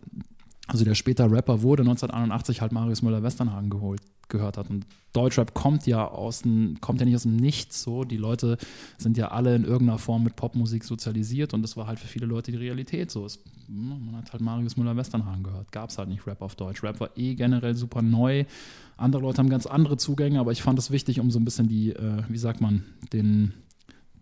also 0.67 0.83
der 0.83 0.95
später 0.95 1.31
Rapper 1.31 1.61
wurde, 1.61 1.81
1981 1.83 2.61
halt 2.61 2.73
Marius 2.73 3.01
Müller-Westernhagen 3.01 3.69
geholt, 3.69 4.01
gehört 4.27 4.57
hat. 4.57 4.69
Und 4.69 4.85
Deutschrap 5.13 5.53
kommt 5.53 5.87
ja 5.87 6.05
aus 6.05 6.41
dem, 6.41 6.77
kommt 6.81 6.99
ja 6.99 7.05
nicht 7.05 7.15
aus 7.15 7.23
dem 7.23 7.37
Nichts 7.37 7.81
so. 7.81 8.03
Die 8.03 8.17
Leute 8.17 8.57
sind 8.97 9.17
ja 9.17 9.29
alle 9.29 9.55
in 9.55 9.63
irgendeiner 9.63 9.97
Form 9.97 10.23
mit 10.23 10.35
Popmusik 10.35 10.83
sozialisiert 10.83 11.53
und 11.53 11.61
das 11.61 11.77
war 11.77 11.87
halt 11.87 11.99
für 11.99 12.07
viele 12.07 12.25
Leute 12.25 12.51
die 12.51 12.57
Realität 12.57 13.11
so. 13.11 13.25
Es, 13.25 13.39
man 13.69 14.17
hat 14.17 14.33
halt 14.33 14.41
Marius 14.41 14.75
Müller-Westernhagen 14.75 15.43
gehört. 15.43 15.71
Gab 15.71 15.89
es 15.89 15.97
halt 15.97 16.09
nicht 16.09 16.27
Rap 16.27 16.41
auf 16.41 16.55
Deutsch. 16.55 16.83
Rap 16.83 16.99
war 16.99 17.11
eh 17.15 17.35
generell 17.35 17.75
super 17.75 18.01
neu. 18.01 18.43
Andere 18.97 19.21
Leute 19.21 19.37
haben 19.37 19.49
ganz 19.49 19.67
andere 19.67 19.95
Zugänge, 19.95 20.41
aber 20.41 20.51
ich 20.51 20.61
fand 20.61 20.77
es 20.79 20.91
wichtig, 20.91 21.21
um 21.21 21.31
so 21.31 21.39
ein 21.39 21.45
bisschen 21.45 21.69
die, 21.69 21.91
äh, 21.93 22.23
wie 22.27 22.37
sagt 22.37 22.59
man, 22.59 22.83
den 23.13 23.53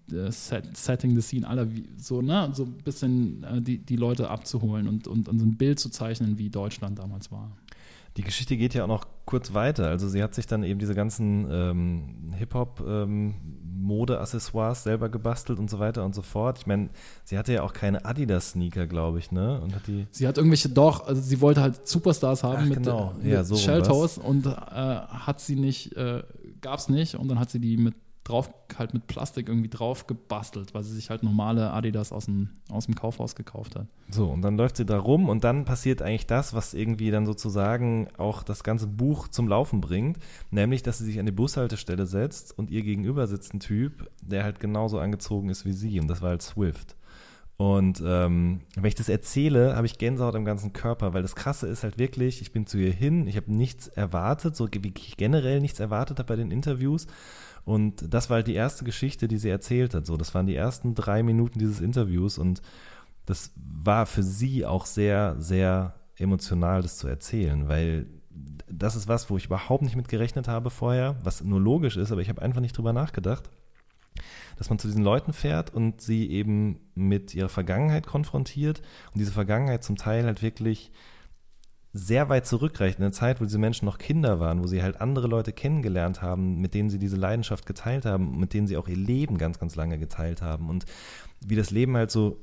Set, 0.09 0.77
Setting 0.77 1.15
the 1.15 1.21
Scene 1.21 1.47
aller 1.47 1.67
so, 1.97 2.21
ne, 2.21 2.49
so 2.53 2.63
ein 2.63 2.73
bisschen 2.83 3.43
äh, 3.43 3.61
die, 3.61 3.77
die 3.79 3.95
Leute 3.95 4.29
abzuholen 4.29 4.87
und, 4.87 5.07
und, 5.07 5.27
und 5.27 5.39
so 5.39 5.45
ein 5.45 5.57
Bild 5.57 5.79
zu 5.79 5.89
zeichnen, 5.89 6.37
wie 6.37 6.49
Deutschland 6.49 6.99
damals 6.99 7.31
war. 7.31 7.51
Die 8.17 8.21
Geschichte 8.21 8.55
geht 8.55 8.73
ja 8.73 8.83
auch 8.83 8.87
noch 8.87 9.07
kurz 9.25 9.53
weiter. 9.53 9.87
Also 9.87 10.07
sie 10.07 10.23
hat 10.23 10.33
sich 10.35 10.47
dann 10.47 10.63
eben 10.63 10.79
diese 10.79 10.95
ganzen 10.95 11.47
ähm, 11.49 12.33
Hip-Hop 12.37 12.81
ähm, 12.87 13.33
selber 14.73 15.09
gebastelt 15.09 15.59
und 15.59 15.69
so 15.69 15.79
weiter 15.79 16.05
und 16.05 16.15
so 16.15 16.21
fort. 16.21 16.59
Ich 16.59 16.65
meine, 16.65 16.89
sie 17.23 17.37
hatte 17.37 17.53
ja 17.53 17.63
auch 17.63 17.73
keine 17.73 18.05
Adidas-Sneaker, 18.05 18.87
glaube 18.87 19.19
ich, 19.19 19.31
ne? 19.31 19.61
Und 19.61 19.75
hat 19.75 19.85
die 19.87 20.07
sie 20.11 20.27
hat 20.27 20.37
irgendwelche, 20.37 20.69
doch, 20.69 21.05
also 21.05 21.21
sie 21.21 21.41
wollte 21.41 21.61
halt 21.61 21.87
Superstars 21.87 22.43
haben 22.43 22.63
Ach, 22.63 22.65
mit, 22.65 22.77
genau. 22.83 23.13
mit 23.21 23.31
Ja, 23.31 23.43
so 23.43 23.55
Shelltoes 23.55 24.17
und 24.17 24.45
äh, 24.45 24.49
hat 24.49 25.39
sie 25.39 25.55
nicht, 25.55 25.95
äh, 25.97 26.23
gab 26.61 26.79
es 26.79 26.89
nicht 26.89 27.15
und 27.15 27.27
dann 27.27 27.39
hat 27.39 27.51
sie 27.51 27.59
die 27.59 27.77
mit 27.77 27.95
drauf, 28.25 28.49
halt 28.77 28.93
mit 28.93 29.07
Plastik 29.07 29.47
irgendwie 29.47 29.69
drauf 29.69 30.07
gebastelt, 30.07 30.73
weil 30.73 30.83
sie 30.83 30.93
sich 30.93 31.09
halt 31.09 31.23
normale 31.23 31.71
Adidas 31.71 32.11
aus 32.11 32.25
dem, 32.25 32.49
aus 32.69 32.85
dem 32.85 32.95
Kaufhaus 32.95 33.35
gekauft 33.35 33.75
hat. 33.75 33.87
So, 34.09 34.29
und 34.29 34.41
dann 34.41 34.57
läuft 34.57 34.77
sie 34.77 34.85
da 34.85 34.97
rum 34.97 35.29
und 35.29 35.43
dann 35.43 35.63
passiert 35.63 36.01
eigentlich 36.01 36.27
das, 36.27 36.53
was 36.53 36.73
irgendwie 36.73 37.11
dann 37.11 37.25
sozusagen 37.25 38.09
auch 38.17 38.43
das 38.43 38.63
ganze 38.63 38.87
Buch 38.87 39.27
zum 39.27 39.47
Laufen 39.47 39.79
bringt, 39.79 40.17
nämlich, 40.51 40.83
dass 40.83 40.97
sie 40.97 41.05
sich 41.05 41.19
an 41.19 41.27
die 41.27 41.31
Bushaltestelle 41.31 42.07
setzt 42.07 42.57
und 42.57 42.71
ihr 42.71 42.81
gegenüber 42.81 43.27
sitzt 43.27 43.53
ein 43.53 43.59
Typ, 43.59 44.09
der 44.21 44.43
halt 44.43 44.59
genauso 44.59 44.99
angezogen 44.99 45.49
ist 45.49 45.65
wie 45.65 45.73
sie 45.73 45.99
und 45.99 46.07
das 46.07 46.21
war 46.21 46.31
halt 46.31 46.41
Swift. 46.41 46.95
Und 47.57 48.03
ähm, 48.05 48.61
wenn 48.75 48.85
ich 48.85 48.95
das 48.95 49.07
erzähle, 49.07 49.77
habe 49.77 49.85
ich 49.85 49.97
Gänsehaut 49.97 50.35
am 50.35 50.43
ganzen 50.43 50.73
Körper, 50.73 51.13
weil 51.13 51.21
das 51.21 51.35
Krasse 51.35 51.67
ist 51.67 51.83
halt 51.83 51.97
wirklich, 51.97 52.41
ich 52.41 52.51
bin 52.51 52.67
zu 52.67 52.77
ihr 52.77 52.91
hin, 52.91 53.27
ich 53.27 53.37
habe 53.37 53.53
nichts 53.53 53.87
erwartet, 53.87 54.57
so 54.57 54.67
wie 54.69 54.93
ich 54.97 55.15
generell 55.15 55.61
nichts 55.61 55.79
erwartet 55.79 56.19
habe 56.19 56.27
bei 56.27 56.35
den 56.35 56.51
Interviews. 56.51 57.07
Und 57.65 58.13
das 58.13 58.29
war 58.29 58.35
halt 58.35 58.47
die 58.47 58.53
erste 58.53 58.85
Geschichte, 58.85 59.27
die 59.27 59.37
sie 59.37 59.49
erzählt 59.49 59.95
hat. 59.95 60.05
So, 60.05 60.17
das 60.17 60.33
waren 60.35 60.45
die 60.45 60.55
ersten 60.55 60.93
drei 60.93 61.23
Minuten 61.23 61.59
dieses 61.59 61.81
Interviews 61.81 62.37
und 62.37 62.61
das 63.25 63.51
war 63.55 64.05
für 64.05 64.21
sie 64.21 64.65
auch 64.65 64.85
sehr, 64.85 65.35
sehr 65.39 65.95
emotional, 66.17 66.83
das 66.83 66.97
zu 66.97 67.07
erzählen, 67.07 67.67
weil 67.67 68.05
das 68.69 68.95
ist 68.95 69.07
was, 69.07 69.29
wo 69.29 69.37
ich 69.37 69.45
überhaupt 69.45 69.83
nicht 69.83 69.95
mit 69.95 70.07
gerechnet 70.07 70.47
habe 70.47 70.69
vorher, 70.69 71.15
was 71.23 71.43
nur 71.43 71.59
logisch 71.59 71.97
ist, 71.97 72.11
aber 72.11 72.21
ich 72.21 72.29
habe 72.29 72.41
einfach 72.41 72.61
nicht 72.61 72.77
drüber 72.77 72.93
nachgedacht, 72.93 73.49
dass 74.57 74.69
man 74.69 74.77
zu 74.77 74.87
diesen 74.87 75.03
Leuten 75.03 75.33
fährt 75.33 75.73
und 75.73 76.01
sie 76.01 76.29
eben 76.29 76.79
mit 76.93 77.33
ihrer 77.33 77.49
Vergangenheit 77.49 78.05
konfrontiert 78.05 78.81
und 79.13 79.19
diese 79.19 79.31
Vergangenheit 79.31 79.83
zum 79.83 79.95
Teil 79.95 80.25
halt 80.25 80.41
wirklich 80.41 80.91
sehr 81.97 82.27
weit 82.27 82.45
zurückreicht, 82.45 82.99
in 82.99 83.03
der 83.03 83.13
Zeit, 83.13 83.39
wo 83.39 83.45
diese 83.45 83.57
Menschen 83.57 83.85
noch 83.85 83.97
Kinder 83.97 84.41
waren, 84.41 84.61
wo 84.61 84.67
sie 84.67 84.83
halt 84.83 84.99
andere 84.99 85.27
Leute 85.27 85.53
kennengelernt 85.53 86.21
haben, 86.21 86.59
mit 86.59 86.73
denen 86.73 86.89
sie 86.89 86.99
diese 86.99 87.15
Leidenschaft 87.15 87.65
geteilt 87.65 88.03
haben, 88.05 88.37
mit 88.37 88.53
denen 88.53 88.67
sie 88.67 88.75
auch 88.75 88.89
ihr 88.89 88.97
Leben 88.97 89.37
ganz, 89.37 89.59
ganz 89.59 89.77
lange 89.77 89.97
geteilt 89.97 90.41
haben. 90.41 90.69
Und 90.69 90.85
wie 91.39 91.55
das 91.55 91.71
Leben 91.71 91.95
halt 91.95 92.11
so 92.11 92.37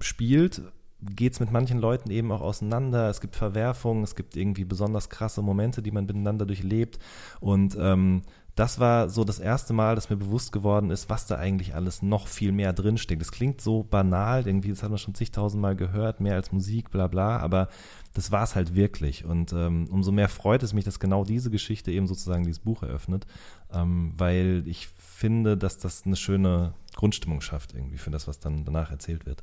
spielt, 0.00 0.60
geht 1.00 1.34
es 1.34 1.40
mit 1.40 1.52
manchen 1.52 1.78
Leuten 1.78 2.10
eben 2.10 2.32
auch 2.32 2.40
auseinander. 2.40 3.08
Es 3.10 3.20
gibt 3.20 3.36
Verwerfungen, 3.36 4.02
es 4.02 4.16
gibt 4.16 4.36
irgendwie 4.36 4.64
besonders 4.64 5.08
krasse 5.08 5.40
Momente, 5.40 5.80
die 5.80 5.92
man 5.92 6.06
miteinander 6.06 6.44
durchlebt. 6.44 6.98
Und 7.38 7.76
ähm, 7.78 8.22
das 8.54 8.78
war 8.78 9.10
so 9.10 9.24
das 9.24 9.40
erste 9.40 9.72
Mal, 9.72 9.96
dass 9.96 10.10
mir 10.10 10.16
bewusst 10.16 10.52
geworden 10.52 10.90
ist, 10.90 11.10
was 11.10 11.26
da 11.26 11.36
eigentlich 11.36 11.74
alles 11.74 12.02
noch 12.02 12.28
viel 12.28 12.52
mehr 12.52 12.72
drinsteckt. 12.72 13.20
Das 13.20 13.32
klingt 13.32 13.60
so 13.60 13.82
banal, 13.82 14.46
irgendwie, 14.46 14.68
das 14.68 14.84
hat 14.84 14.90
man 14.90 14.98
schon 14.98 15.14
zigtausendmal 15.14 15.74
gehört, 15.74 16.20
mehr 16.20 16.34
als 16.36 16.52
Musik, 16.52 16.90
bla 16.90 17.08
bla, 17.08 17.38
aber 17.38 17.68
das 18.12 18.30
war 18.30 18.44
es 18.44 18.54
halt 18.54 18.76
wirklich. 18.76 19.24
Und 19.24 19.52
ähm, 19.52 19.88
umso 19.90 20.12
mehr 20.12 20.28
freut 20.28 20.62
es 20.62 20.72
mich, 20.72 20.84
dass 20.84 21.00
genau 21.00 21.24
diese 21.24 21.50
Geschichte 21.50 21.90
eben 21.90 22.06
sozusagen 22.06 22.44
dieses 22.44 22.60
Buch 22.60 22.84
eröffnet, 22.84 23.26
ähm, 23.72 24.12
weil 24.16 24.62
ich 24.66 24.86
finde, 24.86 25.56
dass 25.56 25.78
das 25.78 26.06
eine 26.06 26.16
schöne 26.16 26.74
Grundstimmung 26.94 27.40
schafft 27.40 27.74
irgendwie 27.74 27.98
für 27.98 28.10
das, 28.10 28.28
was 28.28 28.38
dann 28.38 28.64
danach 28.64 28.92
erzählt 28.92 29.26
wird. 29.26 29.42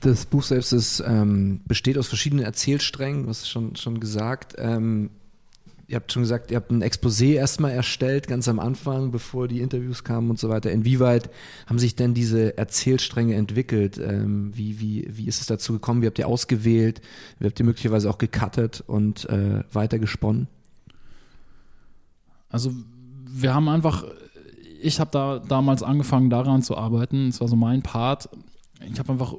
Das 0.00 0.26
Buch 0.26 0.42
selbst 0.42 0.72
ist, 0.72 1.00
ähm, 1.00 1.62
besteht 1.64 1.96
aus 1.96 2.06
verschiedenen 2.06 2.44
Erzählsträngen, 2.44 3.26
hast 3.26 3.48
schon, 3.48 3.76
schon 3.76 3.98
gesagt. 3.98 4.54
Ähm, 4.58 5.10
ihr 5.88 5.96
habt 5.96 6.12
schon 6.12 6.22
gesagt, 6.22 6.50
ihr 6.50 6.58
habt 6.58 6.70
ein 6.70 6.82
Exposé 6.82 7.32
erstmal 7.32 7.72
erstellt, 7.72 8.28
ganz 8.28 8.46
am 8.46 8.60
Anfang, 8.60 9.10
bevor 9.10 9.48
die 9.48 9.62
Interviews 9.62 10.04
kamen 10.04 10.28
und 10.28 10.38
so 10.38 10.50
weiter. 10.50 10.70
Inwieweit 10.70 11.30
haben 11.66 11.78
sich 11.78 11.96
denn 11.96 12.12
diese 12.12 12.58
Erzählstränge 12.58 13.34
entwickelt? 13.34 13.96
Ähm, 13.96 14.54
wie, 14.54 14.80
wie, 14.80 15.08
wie 15.08 15.26
ist 15.26 15.40
es 15.40 15.46
dazu 15.46 15.72
gekommen? 15.72 16.02
Wie 16.02 16.06
habt 16.06 16.18
ihr 16.18 16.28
ausgewählt? 16.28 17.00
Wie 17.38 17.46
habt 17.46 17.58
ihr 17.58 17.64
möglicherweise 17.64 18.10
auch 18.10 18.18
gecuttet 18.18 18.84
und 18.86 19.28
äh, 19.30 19.64
weiter 19.72 19.98
gesponnen? 19.98 20.46
Also 22.50 22.72
wir 23.26 23.54
haben 23.54 23.70
einfach, 23.70 24.04
ich 24.82 25.00
habe 25.00 25.10
da 25.10 25.38
damals 25.38 25.82
angefangen 25.82 26.28
daran 26.28 26.62
zu 26.62 26.76
arbeiten, 26.76 27.28
es 27.28 27.40
war 27.40 27.48
so 27.48 27.56
mein 27.56 27.80
Part. 27.82 28.28
Ich 28.92 28.98
habe 28.98 29.12
einfach 29.12 29.34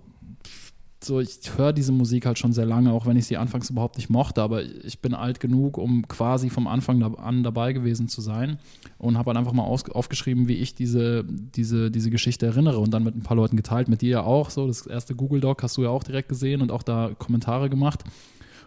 so, 1.02 1.20
ich 1.20 1.40
höre 1.56 1.72
diese 1.72 1.92
Musik 1.92 2.26
halt 2.26 2.38
schon 2.38 2.52
sehr 2.52 2.66
lange, 2.66 2.92
auch 2.92 3.06
wenn 3.06 3.16
ich 3.16 3.26
sie 3.26 3.38
anfangs 3.38 3.70
überhaupt 3.70 3.98
nicht 3.98 4.10
mochte, 4.10 4.42
aber 4.42 4.64
ich 4.64 5.00
bin 5.00 5.14
alt 5.14 5.40
genug, 5.40 5.78
um 5.78 6.08
quasi 6.08 6.50
vom 6.50 6.68
Anfang 6.68 7.02
an 7.16 7.44
dabei 7.44 7.74
gewesen 7.74 8.08
zu 8.10 8.22
sein 8.22 8.58
und 8.98 9.18
habe 9.18 9.30
halt 9.30 9.38
einfach 9.38 9.54
mal 9.54 9.64
aufgeschrieben, 9.64 10.48
wie 10.48 10.56
ich 10.56 10.76
diese, 10.76 11.24
diese, 11.26 11.90
diese 11.90 12.10
Geschichte 12.10 12.46
erinnere 12.46 12.80
und 12.80 12.92
dann 12.92 13.04
mit 13.04 13.16
ein 13.16 13.24
paar 13.24 13.38
Leuten 13.38 13.56
geteilt, 13.56 13.88
mit 13.88 14.02
dir 14.02 14.10
ja 14.10 14.24
auch, 14.24 14.50
so 14.50 14.68
das 14.68 14.86
erste 14.88 15.16
Google 15.16 15.40
Doc 15.40 15.64
hast 15.64 15.78
du 15.78 15.84
ja 15.84 15.90
auch 15.90 16.04
direkt 16.04 16.30
gesehen 16.30 16.62
und 16.62 16.72
auch 16.72 16.84
da 16.84 17.12
Kommentare 17.18 17.70
gemacht 17.70 18.04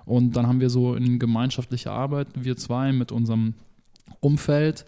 und 0.04 0.36
dann 0.36 0.46
haben 0.46 0.60
wir 0.60 0.70
so 0.70 0.94
in 0.94 1.18
gemeinschaftlicher 1.18 1.92
Arbeit, 1.92 2.28
wir 2.34 2.56
zwei 2.56 2.92
mit 2.92 3.12
unserem 3.12 3.54
Umfeld, 4.20 4.84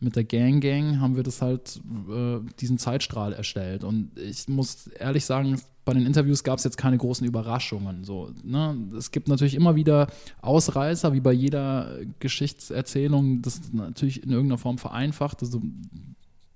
mit 0.00 0.16
der 0.16 0.24
Gang 0.24 0.62
Gang 0.62 0.98
haben 0.98 1.16
wir 1.16 1.22
das 1.22 1.42
halt, 1.42 1.80
äh, 2.10 2.38
diesen 2.58 2.78
Zeitstrahl 2.78 3.32
erstellt. 3.34 3.84
Und 3.84 4.18
ich 4.18 4.48
muss 4.48 4.86
ehrlich 4.86 5.26
sagen, 5.26 5.60
bei 5.90 5.94
den 5.94 6.06
Interviews 6.06 6.44
gab 6.44 6.58
es 6.58 6.64
jetzt 6.64 6.76
keine 6.76 6.96
großen 6.96 7.26
Überraschungen. 7.26 8.04
So, 8.04 8.30
ne? 8.44 8.76
Es 8.96 9.10
gibt 9.10 9.26
natürlich 9.26 9.56
immer 9.56 9.74
wieder 9.74 10.06
Ausreißer, 10.40 11.12
wie 11.12 11.20
bei 11.20 11.32
jeder 11.32 11.98
Geschichtserzählung, 12.20 13.42
das 13.42 13.72
natürlich 13.72 14.22
in 14.22 14.30
irgendeiner 14.30 14.58
Form 14.58 14.78
vereinfacht. 14.78 15.42
Also 15.42 15.60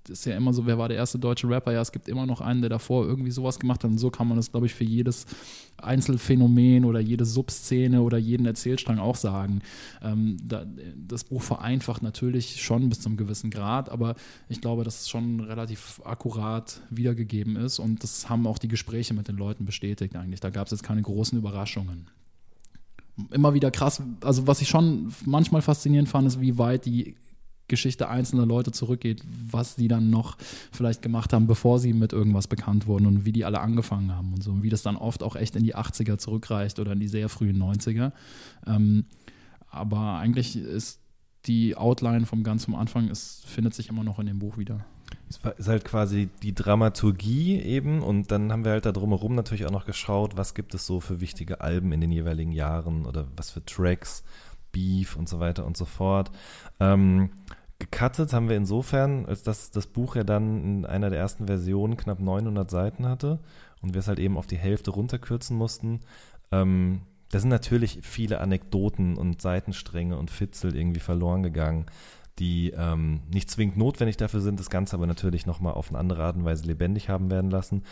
ist 0.09 0.25
ja 0.25 0.35
immer 0.35 0.53
so, 0.53 0.65
wer 0.65 0.77
war 0.77 0.87
der 0.87 0.97
erste 0.97 1.19
deutsche 1.19 1.47
Rapper? 1.47 1.71
Ja, 1.71 1.81
es 1.81 1.91
gibt 1.91 2.07
immer 2.07 2.25
noch 2.25 2.41
einen, 2.41 2.61
der 2.61 2.69
davor 2.69 3.05
irgendwie 3.05 3.31
sowas 3.31 3.59
gemacht 3.59 3.83
hat. 3.83 3.91
Und 3.91 3.97
so 3.97 4.09
kann 4.09 4.27
man 4.27 4.37
das, 4.37 4.51
glaube 4.51 4.65
ich, 4.65 4.73
für 4.73 4.83
jedes 4.83 5.25
Einzelfenomen 5.77 6.85
oder 6.85 6.99
jede 6.99 7.25
Subszene 7.25 8.01
oder 8.01 8.17
jeden 8.17 8.45
Erzählstrang 8.45 8.99
auch 8.99 9.15
sagen. 9.15 9.61
Ähm, 10.01 10.37
da, 10.43 10.65
das 10.95 11.23
Buch 11.23 11.41
vereinfacht 11.41 12.01
natürlich 12.03 12.63
schon 12.63 12.89
bis 12.89 13.01
zum 13.01 13.17
gewissen 13.17 13.49
Grad, 13.49 13.89
aber 13.89 14.15
ich 14.49 14.61
glaube, 14.61 14.83
dass 14.83 15.01
es 15.01 15.09
schon 15.09 15.41
relativ 15.41 16.01
akkurat 16.05 16.81
wiedergegeben 16.89 17.55
ist 17.55 17.79
und 17.79 18.03
das 18.03 18.29
haben 18.29 18.47
auch 18.47 18.57
die 18.57 18.67
Gespräche 18.67 19.13
mit 19.13 19.27
den 19.27 19.35
Leuten 19.35 19.65
bestätigt 19.65 20.15
eigentlich. 20.15 20.39
Da 20.39 20.49
gab 20.49 20.67
es 20.67 20.71
jetzt 20.71 20.83
keine 20.83 21.01
großen 21.01 21.37
Überraschungen 21.37 22.09
immer 23.31 23.53
wieder 23.53 23.71
krass. 23.71 24.01
Also, 24.21 24.45
was 24.47 24.61
ich 24.61 24.67
schon 24.67 25.13
manchmal 25.25 25.61
faszinierend 25.61 26.09
fand, 26.09 26.27
ist, 26.27 26.41
wie 26.41 26.57
weit 26.57 26.85
die 26.85 27.15
Geschichte 27.67 28.09
einzelner 28.09 28.45
Leute 28.45 28.71
zurückgeht, 28.71 29.23
was 29.49 29.75
die 29.75 29.87
dann 29.87 30.09
noch 30.09 30.37
vielleicht 30.71 31.01
gemacht 31.01 31.33
haben, 31.33 31.47
bevor 31.47 31.79
sie 31.79 31.93
mit 31.93 32.13
irgendwas 32.13 32.47
bekannt 32.47 32.87
wurden 32.87 33.07
und 33.07 33.25
wie 33.25 33.31
die 33.31 33.45
alle 33.45 33.59
angefangen 33.59 34.13
haben 34.13 34.33
und 34.33 34.43
so. 34.43 34.51
Und 34.51 34.63
wie 34.63 34.69
das 34.69 34.83
dann 34.83 34.95
oft 34.95 35.23
auch 35.23 35.35
echt 35.35 35.55
in 35.55 35.63
die 35.63 35.75
80er 35.75 36.17
zurückreicht 36.17 36.79
oder 36.79 36.93
in 36.93 36.99
die 36.99 37.07
sehr 37.07 37.29
frühen 37.29 37.61
90er. 37.61 38.11
Ähm, 38.67 39.05
aber 39.69 40.17
eigentlich 40.17 40.55
ist 40.55 40.99
die 41.45 41.75
Outline 41.75 42.25
vom 42.25 42.43
ganz 42.43 42.67
am 42.67 42.75
Anfang, 42.75 43.09
es 43.09 43.43
findet 43.45 43.73
sich 43.73 43.89
immer 43.89 44.03
noch 44.03 44.19
in 44.19 44.27
dem 44.27 44.39
Buch 44.39 44.57
wieder. 44.57 44.85
Es 45.29 45.39
ist 45.57 45.67
halt 45.67 45.85
quasi 45.85 46.29
die 46.43 46.53
Dramaturgie 46.53 47.59
eben 47.59 48.01
und 48.01 48.31
dann 48.31 48.51
haben 48.51 48.63
wir 48.63 48.71
halt 48.71 48.85
da 48.85 48.91
drumherum 48.91 49.35
natürlich 49.35 49.65
auch 49.65 49.71
noch 49.71 49.85
geschaut, 49.85 50.37
was 50.37 50.53
gibt 50.53 50.73
es 50.73 50.85
so 50.85 50.99
für 50.99 51.21
wichtige 51.21 51.61
Alben 51.61 51.91
in 51.91 52.01
den 52.01 52.11
jeweiligen 52.11 52.51
Jahren 52.51 53.05
oder 53.05 53.27
was 53.35 53.49
für 53.49 53.63
Tracks, 53.65 54.23
Beef 54.75 55.15
und 55.15 55.29
so 55.29 55.39
weiter 55.39 55.65
und 55.65 55.77
so 55.77 55.85
fort. 55.85 56.31
Ähm, 56.79 57.29
gecuttet 57.79 58.33
haben 58.33 58.49
wir 58.49 58.57
insofern, 58.57 59.25
als 59.25 59.43
dass 59.43 59.71
das 59.71 59.87
Buch 59.87 60.15
ja 60.15 60.23
dann 60.23 60.63
in 60.63 60.85
einer 60.85 61.09
der 61.09 61.19
ersten 61.19 61.47
Versionen 61.47 61.97
knapp 61.97 62.19
900 62.19 62.69
Seiten 62.69 63.07
hatte 63.07 63.39
und 63.81 63.93
wir 63.93 63.99
es 63.99 64.07
halt 64.07 64.19
eben 64.19 64.37
auf 64.37 64.47
die 64.47 64.57
Hälfte 64.57 64.91
runterkürzen 64.91 65.57
mussten. 65.57 66.01
Ähm, 66.51 67.01
da 67.29 67.39
sind 67.39 67.49
natürlich 67.49 67.99
viele 68.03 68.39
Anekdoten 68.39 69.17
und 69.17 69.41
Seitenstränge 69.41 70.17
und 70.17 70.29
Fitzel 70.29 70.75
irgendwie 70.75 70.99
verloren 70.99 71.43
gegangen 71.43 71.85
die 72.39 72.71
ähm, 72.71 73.21
nicht 73.31 73.49
zwingend 73.49 73.77
notwendig 73.77 74.17
dafür 74.17 74.41
sind, 74.41 74.59
das 74.59 74.69
Ganze 74.69 74.95
aber 74.95 75.07
natürlich 75.07 75.45
nochmal 75.45 75.73
auf 75.73 75.89
eine 75.89 75.99
andere 75.99 76.23
Art 76.23 76.35
und 76.35 76.45
Weise 76.45 76.65
lebendig 76.65 77.09
haben 77.09 77.31
werden 77.31 77.49
lassen. 77.49 77.83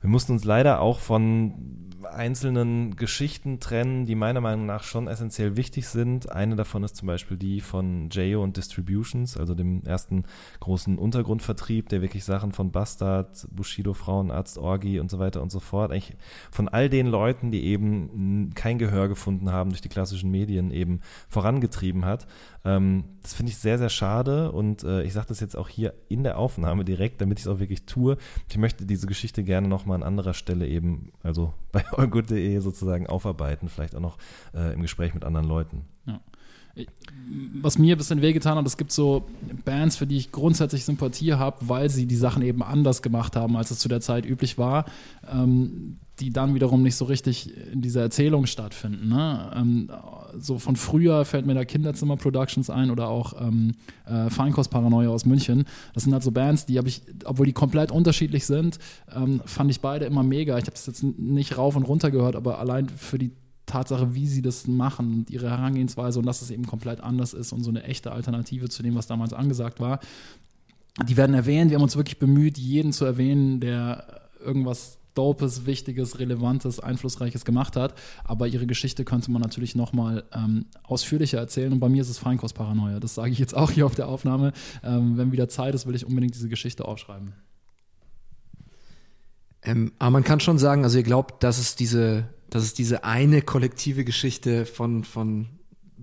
Wir 0.00 0.08
mussten 0.08 0.32
uns 0.32 0.44
leider 0.44 0.80
auch 0.80 0.98
von 0.98 1.80
einzelnen 2.12 2.96
Geschichten 2.96 3.60
trennen, 3.60 4.06
die 4.06 4.14
meiner 4.14 4.40
Meinung 4.40 4.66
nach 4.66 4.82
schon 4.82 5.08
essentiell 5.08 5.56
wichtig 5.56 5.88
sind. 5.88 6.30
Eine 6.30 6.56
davon 6.56 6.82
ist 6.84 6.96
zum 6.96 7.06
Beispiel 7.06 7.36
die 7.36 7.60
von 7.60 8.08
Jayo 8.10 8.42
und 8.42 8.56
Distributions, 8.56 9.36
also 9.36 9.54
dem 9.54 9.82
ersten 9.84 10.24
großen 10.60 10.98
Untergrundvertrieb, 10.98 11.88
der 11.88 12.02
wirklich 12.02 12.24
Sachen 12.24 12.52
von 12.52 12.72
Bastard, 12.72 13.46
Bushido, 13.50 13.94
Frauenarzt, 13.94 14.58
Orgi 14.58 15.00
und 15.00 15.10
so 15.10 15.18
weiter 15.18 15.42
und 15.42 15.50
so 15.50 15.60
fort, 15.60 15.92
eigentlich 15.92 16.16
von 16.50 16.68
all 16.68 16.88
den 16.88 17.06
Leuten, 17.06 17.50
die 17.50 17.64
eben 17.64 18.50
kein 18.54 18.78
Gehör 18.78 19.08
gefunden 19.08 19.50
haben 19.52 19.70
durch 19.70 19.82
die 19.82 19.88
klassischen 19.88 20.30
Medien, 20.30 20.70
eben 20.70 21.00
vorangetrieben 21.28 22.04
hat. 22.04 22.26
Ähm, 22.64 23.04
das 23.22 23.34
finde 23.34 23.50
ich 23.50 23.58
sehr, 23.58 23.78
sehr 23.78 23.88
schade 23.88 24.52
und 24.52 24.84
äh, 24.84 25.02
ich 25.02 25.12
sage 25.12 25.28
das 25.28 25.40
jetzt 25.40 25.56
auch 25.56 25.68
hier 25.68 25.94
in 26.08 26.22
der 26.24 26.38
Aufnahme 26.38 26.84
direkt, 26.84 27.20
damit 27.20 27.38
ich 27.38 27.46
es 27.46 27.48
auch 27.50 27.58
wirklich 27.58 27.86
tue. 27.86 28.16
Ich 28.48 28.58
möchte 28.58 28.84
diese 28.84 29.06
Geschichte 29.06 29.42
gerne 29.44 29.68
nochmal 29.68 29.96
an 29.96 30.02
anderer 30.02 30.34
Stelle 30.34 30.66
eben, 30.66 31.12
also 31.22 31.54
bei 31.72 31.84
allgood.de 31.92 32.58
sozusagen 32.58 33.06
aufarbeiten, 33.06 33.68
vielleicht 33.68 33.94
auch 33.94 34.00
noch 34.00 34.18
äh, 34.54 34.74
im 34.74 34.82
Gespräch 34.82 35.14
mit 35.14 35.24
anderen 35.24 35.46
Leuten. 35.46 35.84
Ja. 36.06 36.20
Was 37.62 37.78
mir 37.78 37.94
ein 37.94 37.98
bisschen 37.98 38.22
wehgetan 38.22 38.56
hat, 38.56 38.66
es 38.66 38.76
gibt 38.76 38.92
so 38.92 39.26
Bands, 39.64 39.96
für 39.96 40.06
die 40.06 40.16
ich 40.16 40.32
grundsätzlich 40.32 40.84
Sympathie 40.84 41.34
habe, 41.34 41.56
weil 41.68 41.90
sie 41.90 42.06
die 42.06 42.16
Sachen 42.16 42.42
eben 42.42 42.62
anders 42.62 43.02
gemacht 43.02 43.36
haben, 43.36 43.56
als 43.56 43.70
es 43.70 43.78
zu 43.78 43.88
der 43.88 44.00
Zeit 44.00 44.24
üblich 44.24 44.56
war. 44.58 44.86
Ähm, 45.30 45.98
die 46.20 46.30
dann 46.30 46.54
wiederum 46.54 46.82
nicht 46.82 46.96
so 46.96 47.06
richtig 47.06 47.50
in 47.72 47.80
dieser 47.80 48.02
Erzählung 48.02 48.46
stattfinden. 48.46 49.08
Ne? 49.08 49.50
Ähm, 49.56 49.90
so 50.38 50.58
von 50.58 50.76
früher 50.76 51.24
fällt 51.24 51.46
mir 51.46 51.54
da 51.54 51.64
Kinderzimmer 51.64 52.16
Productions 52.16 52.70
ein 52.70 52.90
oder 52.90 53.08
auch 53.08 53.40
ähm, 53.40 53.74
äh, 54.06 54.28
Feinkostparanoia 54.30 55.08
aus 55.08 55.24
München. 55.24 55.64
Das 55.94 56.04
sind 56.04 56.12
halt 56.12 56.22
so 56.22 56.30
Bands, 56.30 56.66
die 56.66 56.78
habe 56.78 56.88
ich, 56.88 57.02
obwohl 57.24 57.46
die 57.46 57.52
komplett 57.52 57.90
unterschiedlich 57.90 58.46
sind, 58.46 58.78
ähm, 59.14 59.40
fand 59.46 59.70
ich 59.70 59.80
beide 59.80 60.04
immer 60.04 60.22
mega. 60.22 60.58
Ich 60.58 60.66
habe 60.66 60.74
es 60.74 60.86
jetzt 60.86 61.02
nicht 61.02 61.56
rauf 61.56 61.74
und 61.74 61.84
runter 61.84 62.10
gehört, 62.10 62.36
aber 62.36 62.58
allein 62.58 62.88
für 62.88 63.18
die 63.18 63.32
Tatsache, 63.70 64.14
wie 64.14 64.26
sie 64.26 64.42
das 64.42 64.66
machen 64.66 65.14
und 65.14 65.30
ihre 65.30 65.50
Herangehensweise 65.50 66.18
und 66.18 66.26
dass 66.26 66.42
es 66.42 66.50
eben 66.50 66.66
komplett 66.66 67.00
anders 67.00 67.32
ist 67.32 67.52
und 67.52 67.62
so 67.62 67.70
eine 67.70 67.84
echte 67.84 68.12
Alternative 68.12 68.68
zu 68.68 68.82
dem, 68.82 68.94
was 68.94 69.06
damals 69.06 69.32
angesagt 69.32 69.80
war. 69.80 70.00
Die 71.08 71.16
werden 71.16 71.34
erwähnt. 71.34 71.70
Wir 71.70 71.76
haben 71.76 71.82
uns 71.82 71.96
wirklich 71.96 72.18
bemüht, 72.18 72.58
jeden 72.58 72.92
zu 72.92 73.04
erwähnen, 73.04 73.60
der 73.60 74.22
irgendwas 74.44 74.98
Dopes, 75.14 75.66
Wichtiges, 75.66 76.18
Relevantes, 76.18 76.80
Einflussreiches 76.80 77.44
gemacht 77.44 77.76
hat. 77.76 77.94
Aber 78.24 78.46
ihre 78.46 78.66
Geschichte 78.66 79.04
könnte 79.04 79.30
man 79.30 79.42
natürlich 79.42 79.74
nochmal 79.74 80.24
ähm, 80.32 80.66
ausführlicher 80.82 81.38
erzählen. 81.38 81.72
Und 81.72 81.80
bei 81.80 81.88
mir 81.88 82.02
ist 82.02 82.10
es 82.10 82.18
Feinkostparanoia. 82.18 83.00
Das 83.00 83.14
sage 83.14 83.30
ich 83.30 83.38
jetzt 83.38 83.54
auch 83.54 83.70
hier 83.70 83.86
auf 83.86 83.94
der 83.94 84.08
Aufnahme. 84.08 84.52
Ähm, 84.82 85.16
wenn 85.16 85.32
wieder 85.32 85.48
Zeit 85.48 85.74
ist, 85.74 85.86
will 85.86 85.94
ich 85.94 86.06
unbedingt 86.06 86.34
diese 86.34 86.48
Geschichte 86.48 86.84
aufschreiben. 86.86 87.32
Ähm, 89.62 89.92
aber 89.98 90.10
man 90.10 90.24
kann 90.24 90.40
schon 90.40 90.58
sagen, 90.58 90.84
also 90.84 90.98
ihr 90.98 91.04
glaubt, 91.04 91.42
dass 91.42 91.58
es 91.58 91.76
diese, 91.76 92.28
dass 92.50 92.64
es 92.64 92.74
diese 92.74 93.04
eine 93.04 93.42
kollektive 93.42 94.04
Geschichte 94.04 94.66
von, 94.66 95.04
von 95.04 95.46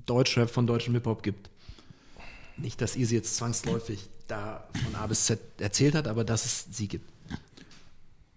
Deutschrap, 0.06 0.50
von 0.50 0.66
deutschem 0.66 0.94
Hip-Hop 0.94 1.22
gibt. 1.22 1.50
Nicht, 2.58 2.82
dass 2.82 2.94
sie 2.94 3.04
jetzt 3.04 3.36
zwangsläufig 3.36 4.00
da 4.28 4.68
von 4.84 4.96
A 4.96 5.08
bis 5.08 5.26
Z 5.26 5.40
erzählt 5.60 5.96
hat, 5.96 6.08
aber 6.08 6.24
dass 6.24 6.46
es 6.46 6.66
sie 6.72 6.88
gibt 6.88 7.17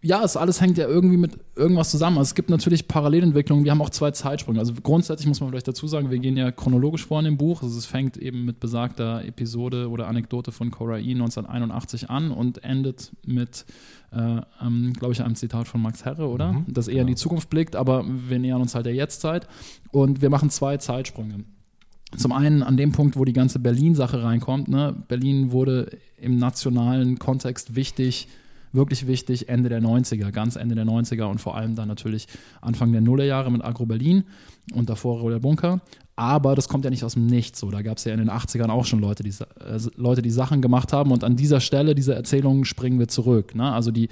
ja, 0.03 0.25
es 0.25 0.37
alles 0.37 0.61
hängt 0.61 0.79
ja 0.79 0.89
irgendwie 0.89 1.19
mit 1.19 1.33
irgendwas 1.57 1.91
zusammen. 1.91 2.17
Also 2.17 2.31
es 2.31 2.35
gibt 2.35 2.49
natürlich 2.49 2.89
Parallelentwicklungen. 2.89 3.65
Wir 3.65 3.73
haben 3.73 3.83
auch 3.83 3.91
zwei 3.91 4.11
Zeitsprünge. 4.11 4.59
Also 4.59 4.73
grundsätzlich 4.83 5.27
muss 5.27 5.41
man 5.41 5.51
vielleicht 5.51 5.69
dazu 5.69 5.87
sagen, 5.89 6.11
wir 6.11 6.19
gehen 6.19 6.39
ja 6.39 6.51
chronologisch 6.51 7.07
vor 7.07 7.19
in 7.19 7.27
dem 7.27 7.37
Buch. 7.37 7.63
Also 7.63 7.77
es 7.77 7.85
fängt 7.85 8.17
eben 8.17 8.47
mit 8.47 8.61
besagter 8.61 9.23
Episode 9.25 9.91
oder 9.91 10.09
Anekdote 10.09 10.53
von 10.53 10.71
Cora 10.71 10.99
E. 10.99 11.13
1981 11.13 12.09
an 12.09 12.31
und 12.31 12.65
endet 12.65 13.13
mit, 13.27 13.67
äh, 14.13 14.41
ähm, 14.63 14.95
glaube 14.95 15.13
ich, 15.13 15.23
einem 15.23 15.35
Zitat 15.35 15.69
von 15.69 15.83
Max 15.83 16.07
Herre, 16.07 16.29
oder? 16.29 16.53
Mhm, 16.53 16.65
das 16.69 16.89
eher 16.89 16.95
genau. 16.95 17.01
in 17.03 17.07
die 17.09 17.13
genau. 17.13 17.23
Zukunft 17.23 17.51
blickt, 17.51 17.77
aber 17.77 18.05
wir 18.07 18.39
nähern 18.39 18.63
uns 18.63 18.75
halt 18.75 18.87
der 18.87 18.95
Jetztzeit. 18.95 19.49
Und 19.91 20.23
wir 20.23 20.31
machen 20.31 20.49
zwei 20.49 20.79
Zeitsprünge. 20.79 21.45
Zum 22.17 22.33
einen 22.33 22.63
an 22.63 22.79
dem 22.79 22.93
Punkt, 22.93 23.17
wo 23.17 23.25
die 23.27 23.35
ganze 23.35 23.59
Berlin-Sache 23.59 24.23
reinkommt. 24.23 24.69
Ne? 24.69 24.97
Berlin 25.09 25.53
wurde 25.53 25.91
im 26.19 26.39
nationalen 26.39 27.19
Kontext 27.19 27.77
wichtig 27.77 28.29
wirklich 28.73 29.07
wichtig, 29.07 29.49
Ende 29.49 29.69
der 29.69 29.81
90er, 29.81 30.31
ganz 30.31 30.57
Ende 30.57 30.75
der 30.75 30.85
90er 30.85 31.25
und 31.25 31.41
vor 31.41 31.57
allem 31.57 31.75
dann 31.75 31.89
natürlich 31.89 32.29
Anfang 32.61 32.93
der 32.93 33.01
Nullerjahre 33.01 33.51
mit 33.51 33.65
Agro 33.65 33.87
Berlin 33.87 34.25
und 34.75 34.89
davor 34.89 35.29
der 35.31 35.39
Bunker. 35.39 35.81
Aber 36.21 36.55
das 36.55 36.69
kommt 36.69 36.85
ja 36.85 36.91
nicht 36.91 37.03
aus 37.03 37.15
dem 37.15 37.25
Nichts. 37.25 37.61
So, 37.61 37.71
da 37.71 37.81
gab 37.81 37.97
es 37.97 38.05
ja 38.05 38.13
in 38.13 38.19
den 38.19 38.29
80ern 38.29 38.69
auch 38.69 38.85
schon 38.85 38.99
Leute 38.99 39.23
die, 39.23 39.31
äh, 39.31 39.81
Leute, 39.97 40.21
die 40.21 40.29
Sachen 40.29 40.61
gemacht 40.61 40.93
haben. 40.93 41.13
Und 41.13 41.25
an 41.25 41.35
dieser 41.35 41.61
Stelle 41.61 41.95
dieser 41.95 42.15
Erzählung 42.15 42.67
springen 42.67 42.99
wir 42.99 43.09
zurück. 43.09 43.55
Ne? 43.55 43.73
Also 43.73 43.91
die, 43.91 44.11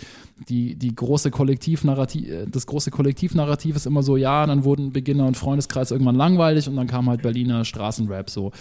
die, 0.48 0.74
die 0.74 0.94
große 0.94 1.28
äh, 1.28 2.46
das 2.50 2.66
große 2.66 2.90
Kollektivnarrativ 2.90 3.76
ist 3.76 3.84
immer 3.84 4.02
so, 4.02 4.16
ja, 4.16 4.46
dann 4.46 4.64
wurden 4.64 4.90
Beginner 4.90 5.26
und 5.26 5.36
Freundeskreis 5.36 5.90
irgendwann 5.90 6.14
langweilig 6.14 6.66
und 6.66 6.76
dann 6.76 6.86
kam 6.86 7.10
halt 7.10 7.20
Berliner 7.20 7.66
Straßenrap. 7.66 8.30
So 8.30 8.52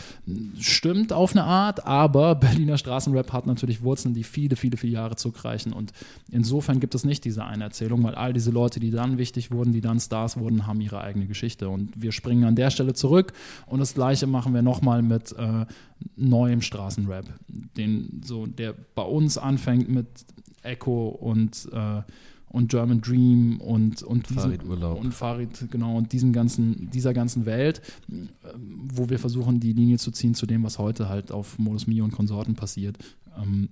stimmt 0.60 1.14
auf 1.14 1.32
eine 1.32 1.46
Art, 1.46 1.86
aber 1.86 2.36
Berliner 2.48 2.78
Straßenrap 2.78 3.32
hat 3.32 3.48
natürlich 3.48 3.82
Wurzeln, 3.82 4.14
die 4.14 4.26
viele, 4.26 4.58
viele, 4.58 4.76
viele 4.76 4.92
Jahre 4.92 5.16
zurückreichen. 5.16 5.72
Und 5.72 5.94
insofern 6.32 6.82
gibt 6.82 6.96
es 6.96 7.06
nicht 7.06 7.24
diese 7.24 7.46
eine 7.46 7.64
Erzählung, 7.64 8.04
weil 8.04 8.16
all 8.16 8.34
diese 8.34 8.52
Leute, 8.52 8.82
die 8.82 8.92
dann 8.92 9.18
wichtig 9.18 9.52
wurden, 9.52 9.72
die 9.72 9.80
dann 9.80 10.02
Stars 10.02 10.38
wurden, 10.38 10.68
haben 10.68 10.82
ihre 10.82 11.00
eigene 11.00 11.28
Geschichte. 11.28 11.70
Und 11.70 11.87
wir 11.96 12.12
springen 12.12 12.44
an 12.44 12.56
der 12.56 12.70
Stelle 12.70 12.94
zurück 12.94 13.34
und 13.66 13.80
das 13.80 13.94
gleiche 13.94 14.28
machen 14.28 14.54
wir 14.54 14.62
nochmal 14.62 15.02
mit 15.02 15.34
äh, 15.34 15.66
neuem 16.16 16.62
Straßenrap, 16.62 17.26
den, 17.48 18.22
so, 18.24 18.46
der 18.46 18.74
bei 18.96 19.04
uns 19.04 19.38
anfängt 19.38 19.90
mit 19.90 20.08
Echo 20.64 21.10
und, 21.10 21.70
äh, 21.72 22.02
und 22.50 22.70
German 22.70 23.02
Dream 23.02 23.60
und, 23.60 24.04
und, 24.04 24.28
Farid 24.28 24.64
Urlaub. 24.66 25.00
und 25.00 25.14
Farid, 25.14 25.68
genau, 25.72 25.98
und 25.98 26.12
diesen 26.14 26.34
ganzen, 26.34 26.90
dieser 26.92 27.14
ganzen 27.14 27.46
Welt, 27.46 27.82
wo 28.58 29.10
wir 29.10 29.20
versuchen, 29.20 29.60
die 29.60 29.74
Linie 29.74 29.98
zu 29.98 30.12
ziehen 30.12 30.34
zu 30.34 30.46
dem, 30.46 30.64
was 30.64 30.80
heute 30.80 31.10
halt 31.10 31.32
auf 31.32 31.60
Modus 31.60 31.88
Mio 31.88 32.04
und 32.04 32.12
Konsorten 32.12 32.56
passiert. 32.56 32.98
Ähm, 33.38 33.70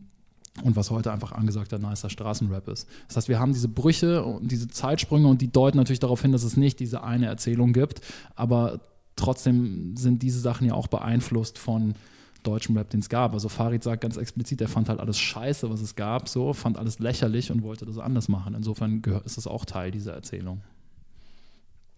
und 0.64 0.76
was 0.76 0.90
heute 0.90 1.12
einfach 1.12 1.32
angesagter 1.32 1.80
nicer 1.80 2.10
Straßenrap 2.10 2.68
ist. 2.68 2.88
Das 3.08 3.18
heißt, 3.18 3.30
wir 3.30 3.40
haben 3.40 3.54
diese 3.54 3.68
Brüche 3.68 4.24
und 4.24 4.52
diese 4.52 4.68
Zeitsprünge 4.68 5.28
und 5.28 5.42
die 5.42 5.52
deuten 5.52 5.78
natürlich 5.78 6.00
darauf 6.00 6.22
hin, 6.22 6.32
dass 6.32 6.44
es 6.44 6.58
nicht 6.58 6.80
diese 6.80 7.04
eine 7.04 7.26
Erzählung 7.26 7.74
gibt, 7.74 8.02
aber 8.36 8.80
trotzdem 9.16 9.96
sind 9.98 10.22
diese 10.22 10.40
Sachen 10.40 10.68
ja 10.68 10.74
auch 10.74 10.88
beeinflusst 10.88 11.58
von 11.58 11.96
deutschem 12.44 12.78
Rap, 12.78 12.90
den 12.90 13.00
es 13.00 13.10
gab. 13.10 13.34
Also 13.34 13.50
Farid 13.50 13.84
sagt 13.84 14.02
ganz 14.02 14.18
explizit, 14.18 14.62
er 14.62 14.68
fand 14.68 14.88
halt 14.88 15.00
alles 15.00 15.18
scheiße, 15.18 15.70
was 15.70 15.82
es 15.82 15.96
gab, 15.96 16.30
so, 16.30 16.54
fand 16.54 16.78
alles 16.78 17.00
lächerlich 17.00 17.52
und 17.52 17.64
wollte 17.64 17.86
das 17.86 17.98
anders 17.98 18.30
machen. 18.30 18.54
Insofern 18.54 19.02
ist 19.26 19.38
es 19.38 19.48
auch 19.48 19.66
Teil 19.66 19.92
dieser 19.92 20.14
Erzählung. 20.14 20.62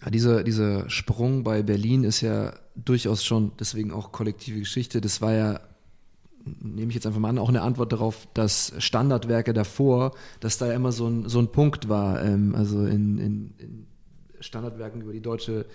Ja, 0.02 0.10
dieser, 0.10 0.44
dieser 0.44 0.90
Sprung 0.90 1.44
bei 1.44 1.64
Berlin 1.64 2.04
ist 2.04 2.22
ja 2.22 2.54
durchaus 2.76 3.26
schon 3.26 3.52
deswegen 3.60 3.92
auch 3.92 4.12
kollektive 4.12 4.60
Geschichte. 4.60 5.02
Das 5.02 5.22
war 5.22 5.34
ja 5.34 5.60
nehme 6.62 6.90
ich 6.90 6.96
jetzt 6.96 7.06
einfach 7.06 7.20
mal 7.20 7.30
an, 7.30 7.38
auch 7.38 7.50
eine 7.50 7.62
Antwort 7.62 7.92
darauf, 7.92 8.28
dass 8.34 8.74
Standardwerke 8.78 9.54
davor, 9.54 10.14
dass 10.40 10.58
da 10.58 10.68
ja 10.68 10.74
immer 10.74 10.92
so 10.92 11.08
ein, 11.08 11.30
so 11.30 11.40
ein 11.40 11.52
Punkt 11.52 11.90
war, 11.90 12.24
ähm, 12.24 12.56
also 12.56 12.86
in, 12.86 13.18
in, 13.18 13.54
in 13.58 13.88
Standardwerken 14.40 15.02
über 15.02 15.14
die 15.14 15.22
deutsche 15.22 15.66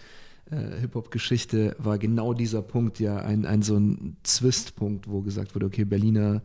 äh, 0.51 0.81
Hip-Hop-Geschichte 0.81 1.77
war 1.79 1.99
genau 1.99 2.35
dieser 2.35 2.63
Punkt 2.63 3.01
ja 3.01 3.17
ein, 3.17 3.47
ein 3.47 3.63
so 3.63 3.77
ein 3.77 4.17
Zwistpunkt, 4.23 5.09
wo 5.09 5.23
gesagt 5.23 5.55
wurde, 5.55 5.67
okay, 5.67 5.85
Berliner 5.85 6.43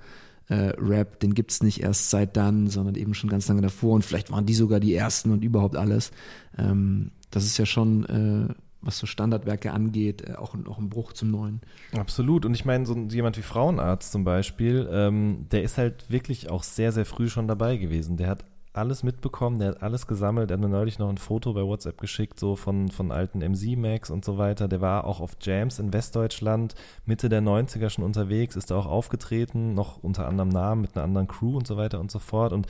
äh, 0.50 0.74
Rap, 0.78 1.20
den 1.20 1.34
gibt's 1.34 1.62
nicht 1.62 1.82
erst 1.82 2.10
seit 2.10 2.38
dann, 2.38 2.68
sondern 2.68 2.96
eben 2.96 3.14
schon 3.14 3.30
ganz 3.30 3.48
lange 3.48 3.62
davor 3.62 3.96
und 3.96 4.06
vielleicht 4.06 4.32
waren 4.32 4.46
die 4.46 4.54
sogar 4.54 4.80
die 4.80 4.94
ersten 4.94 5.32
und 5.32 5.44
überhaupt 5.44 5.76
alles. 5.76 6.12
Ähm, 6.58 7.12
das 7.32 7.46
ist 7.46 7.58
ja 7.58 7.66
schon, 7.66 8.06
äh, 8.06 8.54
was 8.88 8.98
so 8.98 9.06
Standardwerke 9.06 9.72
angeht, 9.72 10.28
äh, 10.28 10.34
auch, 10.36 10.56
auch 10.68 10.80
ein 10.80 10.90
Bruch 10.90 11.14
zum 11.14 11.30
Neuen. 11.30 11.62
Absolut. 11.96 12.46
Und 12.46 12.54
ich 12.54 12.66
meine, 12.66 12.86
so 12.86 12.96
jemand 12.96 13.38
wie 13.38 13.44
Frauenarzt 13.44 14.12
zum 14.12 14.24
Beispiel, 14.24 14.90
ähm, 14.92 15.46
der 15.52 15.64
ist 15.64 15.78
halt 15.78 16.10
wirklich 16.10 16.50
auch 16.50 16.64
sehr, 16.64 16.92
sehr 16.92 17.06
früh 17.06 17.30
schon 17.30 17.48
dabei 17.48 17.78
gewesen. 17.78 18.18
Der 18.18 18.28
hat 18.30 18.44
alles 18.78 19.04
mitbekommen, 19.04 19.60
der 19.60 19.70
hat 19.70 19.84
alles 19.84 20.08
gesammelt. 20.08 20.52
Er 20.52 20.54
hat 20.54 20.62
mir 20.62 20.70
neulich 20.70 21.00
noch 21.00 21.10
ein 21.10 21.18
Foto 21.18 21.54
bei 21.54 21.64
WhatsApp 21.64 22.00
geschickt, 22.00 22.40
so 22.40 22.56
von, 22.56 22.90
von 22.90 23.12
alten 23.12 23.40
MC-Max 23.40 24.10
und 24.10 24.24
so 24.24 24.38
weiter. 24.38 24.68
Der 24.68 24.82
war 24.82 25.06
auch 25.06 25.20
auf 25.20 25.36
Jams 25.42 25.80
in 25.80 25.92
Westdeutschland 25.94 26.76
Mitte 27.06 27.28
der 27.28 27.42
90er 27.42 27.90
schon 27.90 28.06
unterwegs, 28.06 28.56
ist 28.56 28.72
da 28.72 28.78
auch 28.78 28.86
aufgetreten, 28.86 29.74
noch 29.74 30.04
unter 30.04 30.28
anderem 30.28 30.50
Namen 30.50 30.82
mit 30.82 30.96
einer 30.96 31.04
anderen 31.04 31.28
Crew 31.28 31.58
und 31.58 31.68
so 31.68 31.76
weiter 31.76 32.00
und 32.00 32.12
so 32.12 32.20
fort. 32.20 32.54
Und 32.54 32.68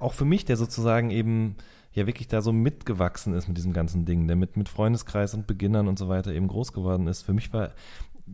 auch 0.00 0.14
für 0.14 0.24
mich, 0.24 0.44
der 0.44 0.56
sozusagen 0.56 1.10
eben 1.10 1.56
ja 1.92 2.06
wirklich 2.06 2.28
da 2.28 2.42
so 2.42 2.52
mitgewachsen 2.52 3.34
ist 3.34 3.48
mit 3.48 3.56
diesem 3.56 3.72
ganzen 3.72 4.04
Ding, 4.04 4.26
der 4.26 4.36
mit, 4.36 4.56
mit 4.56 4.68
Freundeskreis 4.68 5.34
und 5.34 5.46
Beginnern 5.46 5.88
und 5.88 5.98
so 5.98 6.08
weiter 6.08 6.32
eben 6.32 6.48
groß 6.48 6.72
geworden 6.72 7.06
ist. 7.06 7.22
Für 7.22 7.32
mich 7.32 7.52
war, 7.52 7.70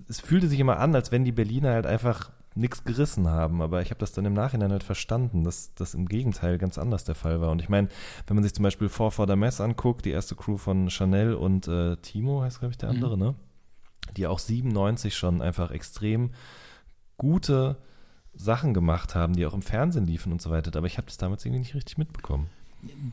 es 0.09 0.21
fühlte 0.21 0.49
sich 0.49 0.61
immer 0.61 0.79
an, 0.79 0.95
als 0.95 1.13
wenn 1.13 1.25
die 1.25 1.33
Berliner 1.33 1.73
halt 1.73 1.87
einfach 1.87 2.31
nichts 2.57 2.85
gerissen 2.85 3.29
haben. 3.29 3.63
Aber 3.63 3.83
ich 3.83 3.91
habe 3.91 4.01
das 4.01 4.13
dann 4.13 4.25
im 4.25 4.33
Nachhinein 4.33 4.71
halt 4.71 4.85
verstanden, 4.85 5.45
dass 5.45 5.75
das 5.75 5.95
im 5.95 6.07
Gegenteil 6.07 6.59
ganz 6.59 6.79
anders 6.79 7.05
der 7.05 7.15
Fall 7.15 7.41
war. 7.41 7.51
Und 7.51 7.61
ich 7.61 7.69
meine, 7.69 7.89
wenn 8.27 8.37
man 8.37 8.45
sich 8.45 8.55
zum 8.55 8.63
Beispiel 8.63 8.89
Four 8.89 9.11
for 9.11 9.27
the 9.27 9.37
Mess 9.37 9.61
anguckt, 9.61 10.05
die 10.05 10.11
erste 10.11 10.37
Crew 10.37 10.57
von 10.57 10.91
Chanel 10.91 11.35
und 11.35 11.69
äh, 11.69 11.97
Timo 11.97 12.43
heißt, 12.43 12.61
glaube 12.61 12.73
ich, 12.73 12.79
der 12.79 12.91
andere, 12.91 13.17
mhm. 13.17 13.23
ne? 13.23 13.35
Die 14.17 14.27
auch 14.27 14.39
97 14.39 15.17
schon 15.17 15.41
einfach 15.41 15.71
extrem 15.71 16.31
gute 17.17 17.79
Sachen 18.35 18.75
gemacht 18.75 19.15
haben, 19.15 19.33
die 19.35 19.47
auch 19.47 19.55
im 19.55 19.63
Fernsehen 19.63 20.07
liefen 20.07 20.31
und 20.31 20.43
so 20.43 20.51
weiter. 20.51 20.77
Aber 20.77 20.87
ich 20.87 20.99
habe 20.99 21.07
das 21.07 21.17
damals 21.17 21.45
irgendwie 21.45 21.61
nicht 21.61 21.75
richtig 21.75 21.97
mitbekommen 21.97 22.49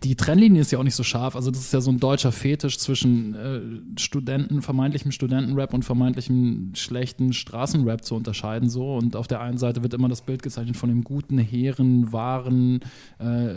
die 0.03 0.15
Trennlinie 0.15 0.61
ist 0.61 0.71
ja 0.71 0.79
auch 0.79 0.83
nicht 0.83 0.95
so 0.95 1.03
scharf. 1.03 1.35
Also 1.35 1.51
das 1.51 1.61
ist 1.61 1.73
ja 1.73 1.81
so 1.81 1.91
ein 1.91 1.99
deutscher 1.99 2.31
Fetisch 2.31 2.79
zwischen 2.79 3.35
äh, 3.35 3.99
Studenten, 3.99 4.61
vermeintlichem 4.61 5.11
Studentenrap 5.11 5.73
und 5.73 5.83
vermeintlichem 5.83 6.71
schlechten 6.75 7.33
Straßenrap 7.33 8.03
zu 8.03 8.15
unterscheiden. 8.15 8.69
So 8.69 8.95
und 8.95 9.15
auf 9.15 9.27
der 9.27 9.41
einen 9.41 9.57
Seite 9.57 9.83
wird 9.83 9.93
immer 9.93 10.09
das 10.09 10.21
Bild 10.21 10.43
gezeichnet 10.43 10.77
von 10.77 10.89
dem 10.89 11.03
guten, 11.03 11.37
hehren, 11.37 12.11
wahren, 12.11 12.81
äh, 13.19 13.53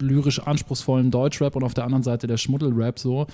lyrisch 0.00 0.40
anspruchsvollen 0.40 1.10
Deutschrap 1.10 1.56
und 1.56 1.64
auf 1.64 1.74
der 1.74 1.84
anderen 1.84 2.04
Seite 2.04 2.26
der 2.26 2.36
Schmuddelrap. 2.36 2.98
So 2.98 3.26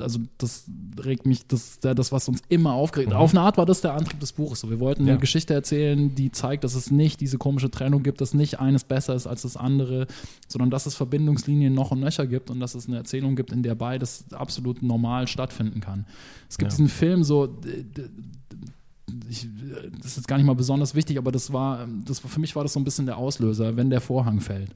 also 0.00 0.20
das 0.38 0.64
regt 1.02 1.26
mich, 1.26 1.46
das 1.46 1.78
das, 1.80 2.12
was 2.12 2.28
uns 2.28 2.42
immer 2.48 2.72
aufgeregt. 2.72 3.10
Mhm. 3.10 3.16
Auf 3.16 3.30
eine 3.30 3.40
Art 3.40 3.56
war 3.56 3.66
das 3.66 3.80
der 3.80 3.94
Antrieb 3.94 4.20
des 4.20 4.32
Buches. 4.32 4.60
So, 4.60 4.70
wir 4.70 4.80
wollten 4.80 5.06
ja. 5.06 5.12
eine 5.12 5.20
Geschichte 5.20 5.54
erzählen, 5.54 6.14
die 6.14 6.30
zeigt, 6.30 6.64
dass 6.64 6.74
es 6.74 6.90
nicht 6.90 7.20
diese 7.20 7.38
komische 7.38 7.70
Trennung 7.70 8.02
gibt, 8.02 8.20
dass 8.20 8.34
nicht 8.34 8.60
eines 8.60 8.84
besser 8.84 9.14
ist 9.14 9.26
als 9.26 9.42
das 9.42 9.56
andere, 9.56 10.06
sondern 10.48 10.70
dass 10.70 10.86
es 10.86 10.94
Verbindungslinien 10.94 11.74
noch 11.74 11.90
und 11.90 12.00
nöcher 12.00 12.26
gibt 12.26 12.50
und 12.50 12.60
dass 12.60 12.74
es 12.74 12.86
eine 12.86 12.96
Erzählung 12.96 13.36
gibt, 13.36 13.52
in 13.52 13.62
der 13.62 13.74
beides 13.74 14.24
absolut 14.32 14.82
normal 14.82 15.28
stattfinden 15.28 15.80
kann. 15.80 16.06
Es 16.48 16.58
gibt 16.58 16.72
ja. 16.72 16.76
diesen 16.76 16.88
Film 16.88 17.24
so, 17.24 17.58
ich, 19.28 19.48
das 19.98 20.12
ist 20.12 20.16
jetzt 20.16 20.28
gar 20.28 20.36
nicht 20.36 20.46
mal 20.46 20.54
besonders 20.54 20.94
wichtig, 20.94 21.18
aber 21.18 21.32
das 21.32 21.52
war, 21.52 21.86
das 22.04 22.18
für 22.20 22.40
mich 22.40 22.54
war 22.56 22.62
das 22.62 22.72
so 22.72 22.80
ein 22.80 22.84
bisschen 22.84 23.06
der 23.06 23.16
Auslöser, 23.16 23.76
wenn 23.76 23.90
der 23.90 24.00
Vorhang 24.00 24.40
fällt. 24.40 24.70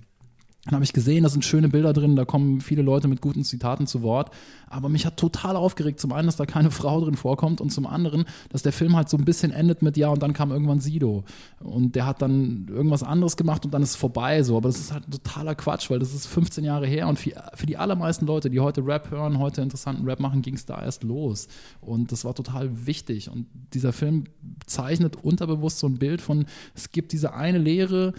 Dann 0.67 0.75
habe 0.75 0.85
ich 0.85 0.93
gesehen, 0.93 1.23
da 1.23 1.31
sind 1.31 1.43
schöne 1.43 1.71
Bilder 1.71 1.95
drin, 1.95 2.17
da 2.17 2.27
kommen 2.27 2.61
viele 2.61 2.83
Leute 2.83 3.09
mit 3.09 3.23
guten 3.23 3.45
Zitaten 3.45 3.87
zu 3.87 4.03
Wort. 4.03 4.31
Aber 4.67 4.91
mich 4.91 5.07
hat 5.07 5.17
total 5.17 5.57
aufgeregt, 5.57 5.99
zum 6.01 6.13
einen, 6.13 6.27
dass 6.27 6.37
da 6.37 6.45
keine 6.45 6.71
Frau 6.71 7.01
drin 7.01 7.15
vorkommt 7.15 7.63
und 7.63 7.71
zum 7.71 7.87
anderen, 7.87 8.27
dass 8.51 8.63
der 8.63 8.73
Film 8.73 8.95
halt 8.95 9.09
so 9.09 9.17
ein 9.17 9.25
bisschen 9.25 9.53
endet 9.53 9.81
mit 9.81 9.97
Ja 9.97 10.09
und 10.09 10.23
dann 10.23 10.35
kam 10.35 10.51
irgendwann 10.51 10.81
Sido. 10.81 11.25
Und 11.61 11.97
der 11.97 12.05
hat 12.05 12.21
dann 12.21 12.67
irgendwas 12.69 13.03
anderes 13.03 13.39
gemacht 13.39 13.65
und 13.65 13.73
dann 13.73 13.83
ist 13.83 13.91
es 13.91 13.97
vorbei 13.97 14.43
so. 14.43 14.59
Aber 14.59 14.69
das 14.69 14.79
ist 14.79 14.93
halt 14.93 15.11
totaler 15.11 15.55
Quatsch, 15.55 15.89
weil 15.89 15.99
das 15.99 16.13
ist 16.13 16.27
15 16.27 16.63
Jahre 16.63 16.87
her 16.87 17.09
und 17.09 17.19
für, 17.19 17.33
für 17.55 17.67
die 17.67 17.79
allermeisten 17.79 18.27
Leute, 18.27 18.51
die 18.51 18.61
heute 18.61 18.85
Rap 18.85 19.11
hören, 19.11 19.39
heute 19.39 19.63
interessanten 19.63 20.05
Rap 20.05 20.21
machen, 20.21 20.43
ging 20.43 20.57
es 20.57 20.67
da 20.67 20.83
erst 20.83 21.05
los. 21.05 21.49
Und 21.81 22.13
das 22.13 22.27
war 22.27 22.35
total 22.35 22.87
wichtig. 22.87 23.31
Und 23.31 23.47
dieser 23.73 23.95
Film 23.95 24.25
zeichnet 24.67 25.17
unterbewusst 25.17 25.79
so 25.79 25.87
ein 25.87 25.97
Bild 25.97 26.21
von, 26.21 26.45
es 26.75 26.91
gibt 26.93 27.13
diese 27.13 27.33
eine 27.33 27.59
Lehre, 27.59 28.13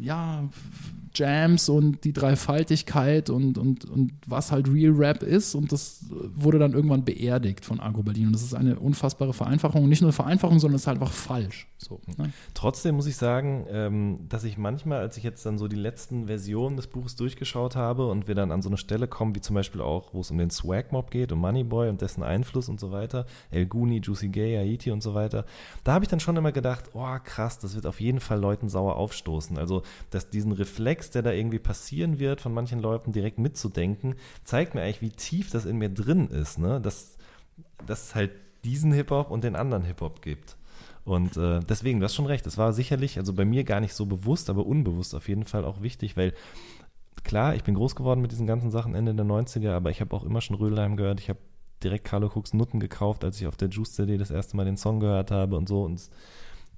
ja, 0.00 0.48
Jams 1.14 1.68
und 1.68 2.04
die 2.04 2.12
Dreifaltigkeit 2.12 3.30
und, 3.30 3.58
und, 3.58 3.84
und 3.84 4.12
was 4.26 4.52
halt 4.52 4.68
Real 4.68 4.92
Rap 4.92 5.22
ist. 5.22 5.54
Und 5.54 5.72
das 5.72 6.04
wurde 6.34 6.58
dann 6.58 6.72
irgendwann 6.72 7.04
beerdigt 7.04 7.64
von 7.64 7.80
Agro 7.80 8.02
Berlin. 8.02 8.28
Und 8.28 8.32
das 8.32 8.42
ist 8.42 8.54
eine 8.54 8.78
unfassbare 8.78 9.32
Vereinfachung. 9.32 9.82
Und 9.84 9.88
nicht 9.88 10.00
nur 10.00 10.08
eine 10.08 10.14
Vereinfachung, 10.14 10.58
sondern 10.58 10.76
es 10.76 10.82
ist 10.82 10.86
halt 10.86 11.00
einfach 11.00 11.12
falsch. 11.12 11.68
So, 11.78 12.00
ne? 12.16 12.32
Trotzdem 12.54 12.94
muss 12.94 13.06
ich 13.06 13.16
sagen, 13.16 13.66
ähm, 13.68 14.20
dass 14.28 14.44
ich 14.44 14.56
manchmal, 14.56 15.00
als 15.00 15.16
ich 15.16 15.24
jetzt 15.24 15.44
dann 15.44 15.58
so 15.58 15.66
die 15.66 15.76
letzten 15.76 16.26
Versionen 16.26 16.76
des 16.76 16.86
Buches 16.86 17.16
durchgeschaut 17.16 17.74
habe 17.74 18.06
und 18.06 18.28
wir 18.28 18.34
dann 18.34 18.52
an 18.52 18.62
so 18.62 18.68
eine 18.68 18.76
Stelle 18.76 19.08
kommen, 19.08 19.34
wie 19.34 19.40
zum 19.40 19.54
Beispiel 19.54 19.80
auch, 19.80 20.14
wo 20.14 20.20
es 20.20 20.30
um 20.30 20.38
den 20.38 20.50
Swag 20.50 20.92
Mob 20.92 21.10
geht, 21.10 21.32
um 21.32 21.40
Moneyboy 21.40 21.88
und 21.88 22.00
dessen 22.00 22.22
Einfluss 22.22 22.68
und 22.68 22.78
so 22.78 22.92
weiter, 22.92 23.26
El 23.50 23.66
Guni, 23.66 24.00
Juicy 24.00 24.28
Gay, 24.28 24.56
Haiti 24.56 24.90
und 24.92 25.02
so 25.02 25.14
weiter, 25.14 25.44
da 25.82 25.94
habe 25.94 26.04
ich 26.04 26.08
dann 26.08 26.20
schon 26.20 26.36
immer 26.36 26.52
gedacht, 26.52 26.90
oh 26.94 27.16
krass, 27.24 27.58
das 27.58 27.74
wird 27.74 27.86
auf 27.86 28.00
jeden 28.00 28.20
Fall 28.20 28.38
Leuten 28.38 28.68
sauer 28.68 28.96
aufstoßen. 28.96 29.58
Also, 29.58 29.82
dass 30.10 30.30
diesen 30.30 30.52
Reflex, 30.52 31.01
der 31.10 31.22
da 31.22 31.32
irgendwie 31.32 31.58
passieren 31.58 32.18
wird, 32.18 32.40
von 32.40 32.54
manchen 32.54 32.80
Leuten 32.80 33.12
direkt 33.12 33.38
mitzudenken, 33.38 34.14
zeigt 34.44 34.74
mir 34.74 34.82
eigentlich, 34.82 35.02
wie 35.02 35.10
tief 35.10 35.50
das 35.50 35.64
in 35.64 35.78
mir 35.78 35.88
drin 35.88 36.28
ist, 36.28 36.58
ne? 36.58 36.80
Dass, 36.80 37.16
dass 37.86 38.08
es 38.08 38.14
halt 38.14 38.30
diesen 38.64 38.92
Hip-Hop 38.92 39.30
und 39.30 39.44
den 39.44 39.56
anderen 39.56 39.84
Hip-Hop 39.84 40.22
gibt. 40.22 40.56
Und 41.04 41.36
äh, 41.36 41.60
deswegen, 41.60 41.98
du 41.98 42.04
hast 42.04 42.14
schon 42.14 42.26
recht, 42.26 42.46
das 42.46 42.58
war 42.58 42.72
sicherlich, 42.72 43.18
also 43.18 43.32
bei 43.32 43.44
mir 43.44 43.64
gar 43.64 43.80
nicht 43.80 43.94
so 43.94 44.06
bewusst, 44.06 44.48
aber 44.50 44.66
unbewusst 44.66 45.14
auf 45.14 45.28
jeden 45.28 45.44
Fall 45.44 45.64
auch 45.64 45.82
wichtig, 45.82 46.16
weil 46.16 46.32
klar, 47.24 47.54
ich 47.54 47.64
bin 47.64 47.74
groß 47.74 47.96
geworden 47.96 48.20
mit 48.20 48.30
diesen 48.30 48.46
ganzen 48.46 48.70
Sachen 48.70 48.94
Ende 48.94 49.14
der 49.14 49.26
90er, 49.26 49.72
aber 49.72 49.90
ich 49.90 50.00
habe 50.00 50.14
auch 50.14 50.24
immer 50.24 50.40
schon 50.40 50.56
Rödelheim 50.56 50.96
gehört, 50.96 51.20
ich 51.20 51.28
habe 51.28 51.40
direkt 51.82 52.04
Carlo 52.04 52.28
Cooks 52.28 52.54
Nutten 52.54 52.78
gekauft, 52.78 53.24
als 53.24 53.40
ich 53.40 53.48
auf 53.48 53.56
der 53.56 53.68
Juice-CD 53.68 54.16
das 54.16 54.30
erste 54.30 54.56
Mal 54.56 54.64
den 54.64 54.76
Song 54.76 55.00
gehört 55.00 55.32
habe 55.32 55.56
und 55.56 55.68
so 55.68 55.82
und 55.82 56.08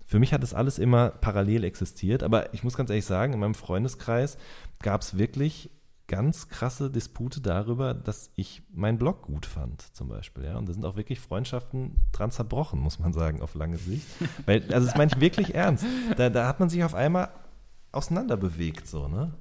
für 0.07 0.19
mich 0.19 0.33
hat 0.33 0.43
das 0.43 0.55
alles 0.55 0.79
immer 0.79 1.11
parallel 1.11 1.65
existiert, 1.65 2.23
aber 2.23 2.53
ich 2.55 2.63
muss 2.63 2.77
ganz 2.77 2.91
ehrlich 2.91 3.07
sagen, 3.07 3.33
in 3.33 3.41
meinem 3.41 3.55
Freundeskreis 3.55 4.37
gab 4.83 5.01
es 5.01 5.17
wirklich 5.17 5.71
ganz 6.07 6.49
krasse 6.49 6.91
Dispute 6.91 7.41
darüber, 7.41 7.95
dass 7.95 8.31
ich 8.37 8.63
meinen 8.73 8.99
Blog 8.99 9.23
gut 9.23 9.47
fand, 9.47 9.81
zum 9.95 10.09
Beispiel. 10.09 10.45
Ja? 10.45 10.59
Und 10.59 10.69
da 10.69 10.73
sind 10.73 10.85
auch 10.85 10.97
wirklich 10.97 11.21
Freundschaften 11.21 11.97
dran 12.13 12.31
zerbrochen, 12.31 12.79
muss 12.79 12.99
man 12.99 13.13
sagen, 13.13 13.41
auf 13.41 13.55
lange 13.55 13.79
Sicht. 13.79 14.07
Weil, 14.47 14.63
also 14.73 14.87
das 14.87 14.97
meine 14.97 15.13
ich 15.13 15.21
wirklich 15.21 15.55
ernst. 15.55 15.87
Da, 16.17 16.29
da 16.29 16.47
hat 16.47 16.61
man 16.61 16.69
sich 16.69 16.85
auf 16.85 16.95
einmal 16.95 17.31
auseinanderbewegt, 17.93 18.87
so, 18.87 19.09
ne? 19.09 19.33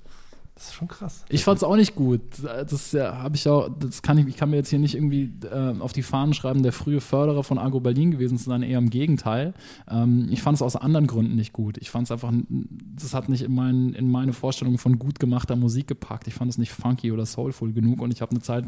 Das 0.56 0.66
ist 0.66 0.76
schon 0.76 0.88
krass. 0.88 1.26
Ich 1.30 1.44
fand 1.44 1.58
es 1.58 1.64
auch 1.64 1.76
nicht 1.76 1.96
gut. 1.96 2.22
Das 2.44 2.92
ja, 2.92 3.18
habe 3.18 3.36
ich 3.36 3.48
auch, 3.48 3.70
das 3.80 4.04
kann 4.04 4.20
ich, 4.20 4.28
ich 4.28 4.38
kann 4.38 4.52
mir 4.52 4.58
jetzt 4.58 4.70
hier 4.70 4.78
nicht 4.78 4.94
irgendwie 4.94 5.32
äh, 5.52 5.80
auf 5.80 5.94
die 5.94 6.04
Fahnen 6.04 6.36
schreiben, 6.36 6.62
der 6.62 6.72
frühe 6.72 7.02
Förderer 7.02 7.44
von 7.44 7.58
Agro 7.58 7.80
Berlin 7.80 8.12
gewesen 8.12 8.38
zu 8.38 8.46
sein, 8.46 8.62
eher 8.62 8.78
im 8.78 8.92
Gegenteil. 8.92 9.56
Ähm, 9.90 10.28
ich 10.30 10.44
fand 10.44 10.56
es 10.56 10.62
aus 10.62 10.76
anderen 10.76 11.08
Gründen 11.08 11.36
nicht 11.36 11.54
gut. 11.54 11.78
Ich 11.80 11.90
fand 11.90 12.06
es 12.06 12.12
einfach, 12.12 12.32
das 12.50 13.16
hat 13.16 13.30
nicht 13.30 13.42
in, 13.42 13.56
mein, 13.56 13.94
in 13.94 14.12
meine 14.12 14.34
Vorstellung 14.34 14.78
von 14.78 15.00
gut 15.00 15.20
gemachter 15.20 15.56
Musik 15.56 15.88
gepackt. 15.88 16.28
Ich 16.28 16.36
fand 16.36 16.52
es 16.52 16.60
nicht 16.60 16.72
funky 16.72 17.12
oder 17.12 17.26
soulful 17.26 17.74
genug 17.74 18.00
und 18.02 18.14
ich 18.14 18.22
habe 18.22 18.32
eine 18.32 18.42
Zeit 18.42 18.66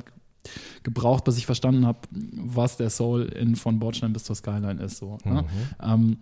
gebraucht, 0.81 1.23
bis 1.23 1.38
ich 1.38 1.45
verstanden 1.45 1.86
habe, 1.86 1.99
was 2.11 2.77
der 2.77 2.89
Soul 2.89 3.23
in 3.23 3.55
von 3.55 3.79
Bordstein 3.79 4.13
bis 4.13 4.23
zur 4.23 4.36
Skyline 4.36 4.81
ist. 4.81 4.97
So, 4.97 5.17
ne? 5.23 5.43
mhm. 5.43 5.47
ähm, 5.83 6.17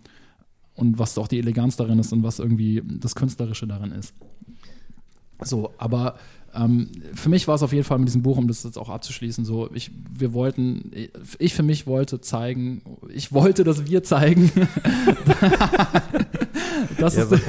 und 0.74 0.98
was 0.98 1.16
auch 1.18 1.28
die 1.28 1.38
Eleganz 1.38 1.76
darin 1.76 1.98
ist 1.98 2.12
und 2.12 2.22
was 2.22 2.38
irgendwie 2.38 2.82
das 2.84 3.14
Künstlerische 3.14 3.66
darin 3.66 3.92
ist. 3.92 4.14
So, 5.42 5.72
aber 5.78 6.16
ähm, 6.54 6.88
für 7.14 7.28
mich 7.28 7.48
war 7.48 7.56
es 7.56 7.62
auf 7.62 7.72
jeden 7.72 7.84
Fall 7.84 7.98
mit 7.98 8.08
diesem 8.08 8.22
Buch, 8.22 8.36
um 8.36 8.46
das 8.46 8.62
jetzt 8.62 8.78
auch 8.78 8.88
abzuschließen, 8.88 9.44
so, 9.44 9.68
ich, 9.74 9.90
wir 10.16 10.32
wollten, 10.32 10.92
ich 11.38 11.54
für 11.54 11.62
mich 11.62 11.86
wollte 11.86 12.20
zeigen, 12.20 12.82
ich 13.12 13.32
wollte, 13.32 13.64
dass 13.64 13.86
wir 13.86 14.04
zeigen, 14.04 14.50
das 16.98 17.16
ja, 17.16 17.24
ist, 17.24 17.42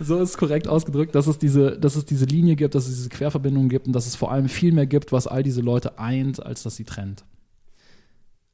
so 0.00 0.18
ist 0.18 0.36
korrekt 0.36 0.68
ausgedrückt, 0.68 1.14
dass 1.14 1.26
es, 1.26 1.38
diese, 1.38 1.78
dass 1.78 1.96
es 1.96 2.04
diese 2.04 2.26
Linie 2.26 2.56
gibt, 2.56 2.74
dass 2.74 2.86
es 2.86 2.96
diese 2.96 3.08
Querverbindungen 3.08 3.70
gibt 3.70 3.86
und 3.86 3.94
dass 3.94 4.06
es 4.06 4.16
vor 4.16 4.30
allem 4.30 4.48
viel 4.48 4.72
mehr 4.72 4.86
gibt, 4.86 5.12
was 5.12 5.26
all 5.26 5.42
diese 5.42 5.62
Leute 5.62 5.98
eint, 5.98 6.44
als 6.44 6.62
dass 6.62 6.76
sie 6.76 6.84
trennt 6.84 7.24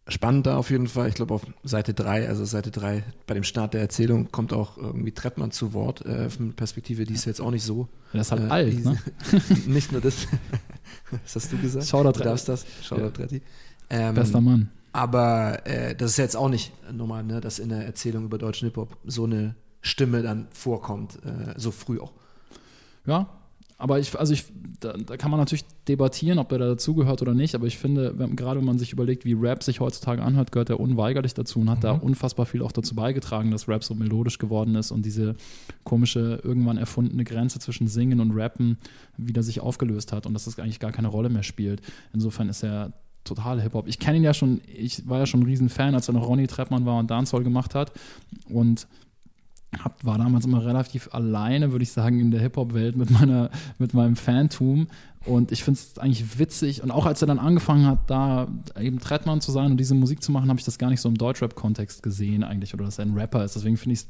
spannend 0.09 0.47
da 0.47 0.57
auf 0.57 0.71
jeden 0.71 0.87
Fall. 0.87 1.09
Ich 1.09 1.15
glaube 1.15 1.35
auf 1.35 1.47
Seite 1.65 1.95
3, 1.95 2.29
also 2.29 2.45
Seite 2.45 2.71
3 2.71 3.03
bei 3.27 3.35
dem 3.35 3.43
Start 3.43 3.75
der 3.75 3.81
Erzählung 3.81 4.31
kommt 4.31 4.53
auch 4.53 4.77
irgendwie 4.77 5.13
Trettmann 5.13 5.51
zu 5.51 5.73
Wort, 5.73 6.05
äh, 6.07 6.31
von 6.31 6.53
Perspektive, 6.53 7.05
die 7.05 7.15
ist 7.15 7.25
jetzt 7.25 7.41
auch 7.41 7.51
nicht 7.51 7.65
so. 7.65 7.89
Das 8.13 8.29
ist 8.29 8.33
halt 8.33 8.43
äh, 8.43 8.53
alt, 8.53 8.85
ne? 8.85 8.99
nicht 9.67 9.93
nur 9.93 10.01
das. 10.01 10.27
das 11.11 11.35
hast 11.37 11.53
du 11.53 11.59
gesagt. 11.59 11.87
Shoutout 11.87 12.19
du 12.19 12.25
darfst 12.25 12.49
das. 12.49 12.65
Shoutout 12.83 13.03
ja. 13.03 13.11
Tretti. 13.11 13.43
Ähm, 13.91 14.15
Bester 14.15 14.41
Mann. 14.41 14.71
Aber 14.93 15.67
äh, 15.67 15.95
das 15.95 16.13
ist 16.13 16.17
jetzt 16.17 16.37
auch 16.37 16.49
nicht 16.49 16.73
normal, 16.91 17.23
ne, 17.23 17.41
dass 17.41 17.59
in 17.59 17.69
der 17.69 17.85
Erzählung 17.85 18.25
über 18.25 18.39
deutschen 18.39 18.69
Hip-Hop 18.69 18.97
so 19.05 19.25
eine 19.25 19.55
Stimme 19.83 20.23
dann 20.23 20.49
vorkommt, 20.53 21.17
äh, 21.25 21.53
so 21.57 21.71
früh 21.71 22.01
auch. 22.01 22.13
Ja, 23.05 23.29
aber 23.79 23.99
ich, 23.99 24.19
also 24.19 24.33
ich, 24.33 24.45
da, 24.81 24.95
da, 24.95 25.17
kann 25.17 25.31
man 25.31 25.39
natürlich 25.39 25.65
debattieren, 25.87 26.39
ob 26.39 26.51
er 26.53 26.59
da 26.59 26.67
dazugehört 26.69 27.21
oder 27.21 27.35
nicht, 27.35 27.55
aber 27.55 27.67
ich 27.67 27.77
finde, 27.77 28.19
wenn, 28.19 28.35
gerade 28.35 28.61
wenn 28.61 28.67
man 28.67 28.79
sich 28.79 28.93
überlegt, 28.93 29.25
wie 29.27 29.35
Rap 29.35 29.63
sich 29.63 29.81
heutzutage 29.81 30.23
anhört, 30.23 30.51
gehört 30.51 30.71
er 30.71 30.81
unweigerlich 30.81 31.35
dazu 31.35 31.61
und 31.61 31.69
hat 31.69 31.79
mhm. 31.79 31.83
da 31.83 31.93
unfassbar 31.93 32.47
viel 32.47 32.63
auch 32.63 32.73
dazu 32.73 32.95
beigetragen, 32.95 33.51
dass 33.51 33.69
Rap 33.69 33.85
so 33.85 33.95
melodisch 33.95 34.39
geworden 34.39 34.77
ist 34.77 34.93
und 34.93 35.05
diese 35.05 35.35
komische, 35.85 36.41
irgendwann 36.43 36.79
erfundene 36.79 37.25
Grenze 37.25 37.59
zwischen 37.59 37.87
Singen 37.87 38.21
und 38.21 38.33
Rappen 38.33 38.79
wieder 39.19 39.43
sich 39.43 39.61
aufgelöst 39.61 40.13
hat 40.13 40.27
und 40.27 40.33
dass 40.33 40.47
das 40.47 40.59
eigentlich 40.59 40.81
gar 40.81 40.93
keine 40.93 41.09
Rolle 41.09 41.29
mehr 41.29 41.43
spielt. 41.43 41.83
Insofern 42.15 42.49
ist 42.49 42.65
er 42.65 42.93
total 43.25 43.61
Hip-Hop. 43.61 43.89
Ich 43.89 43.99
kenne 43.99 44.19
ihn 44.19 44.25
ja 44.25 44.33
schon, 44.33 44.63
ich 44.67 45.07
war 45.07 45.19
ja 45.19 45.27
schon 45.27 45.41
ein 45.41 45.47
Riesenfan, 45.47 45.95
als 45.95 46.09
er 46.09 46.15
noch 46.15 46.27
Ronny 46.27 46.47
Treppmann 46.47 46.87
war 46.87 46.99
und 46.99 47.11
Dancehall 47.11 47.43
gemacht 47.43 47.75
hat 47.75 47.93
und 48.49 48.87
hab, 49.85 50.05
war 50.05 50.19
damals 50.19 50.45
immer 50.45 50.65
relativ 50.65 51.09
alleine, 51.13 51.73
würde 51.73 51.83
ich 51.83 51.93
sagen, 51.93 52.21
in 52.21 52.31
der 52.31 52.41
Hip-Hop-Welt 52.41 52.97
mit, 52.97 53.09
mit 53.79 53.95
meinem 53.95 54.17
Fantum. 54.17 54.89
Und 55.27 55.51
ich 55.51 55.65
finde 55.65 55.81
es 55.81 55.99
eigentlich 55.99 56.39
witzig. 56.39 56.83
Und 56.83 56.93
auch 56.93 57.05
als 57.05 57.21
er 57.21 57.27
dann 57.27 57.41
angefangen 57.41 57.87
hat, 57.87 58.09
da 58.09 58.47
eben 58.81 59.01
Trettmann 59.01 59.41
zu 59.41 59.51
sein 59.51 59.73
und 59.73 59.77
diese 59.77 59.95
Musik 59.95 60.23
zu 60.23 60.31
machen, 60.31 60.49
habe 60.49 60.61
ich 60.61 60.65
das 60.65 60.79
gar 60.79 60.89
nicht 60.89 61.01
so 61.01 61.09
im 61.09 61.19
Deutschrap-Kontext 61.19 62.03
gesehen 62.03 62.45
eigentlich 62.45 62.75
oder 62.75 62.85
dass 62.85 62.99
er 62.99 63.07
ein 63.07 63.15
Rapper 63.15 63.45
ist. 63.45 63.57
Deswegen 63.57 63.77
finde 63.77 63.95
ich 63.95 64.01
es 64.01 64.09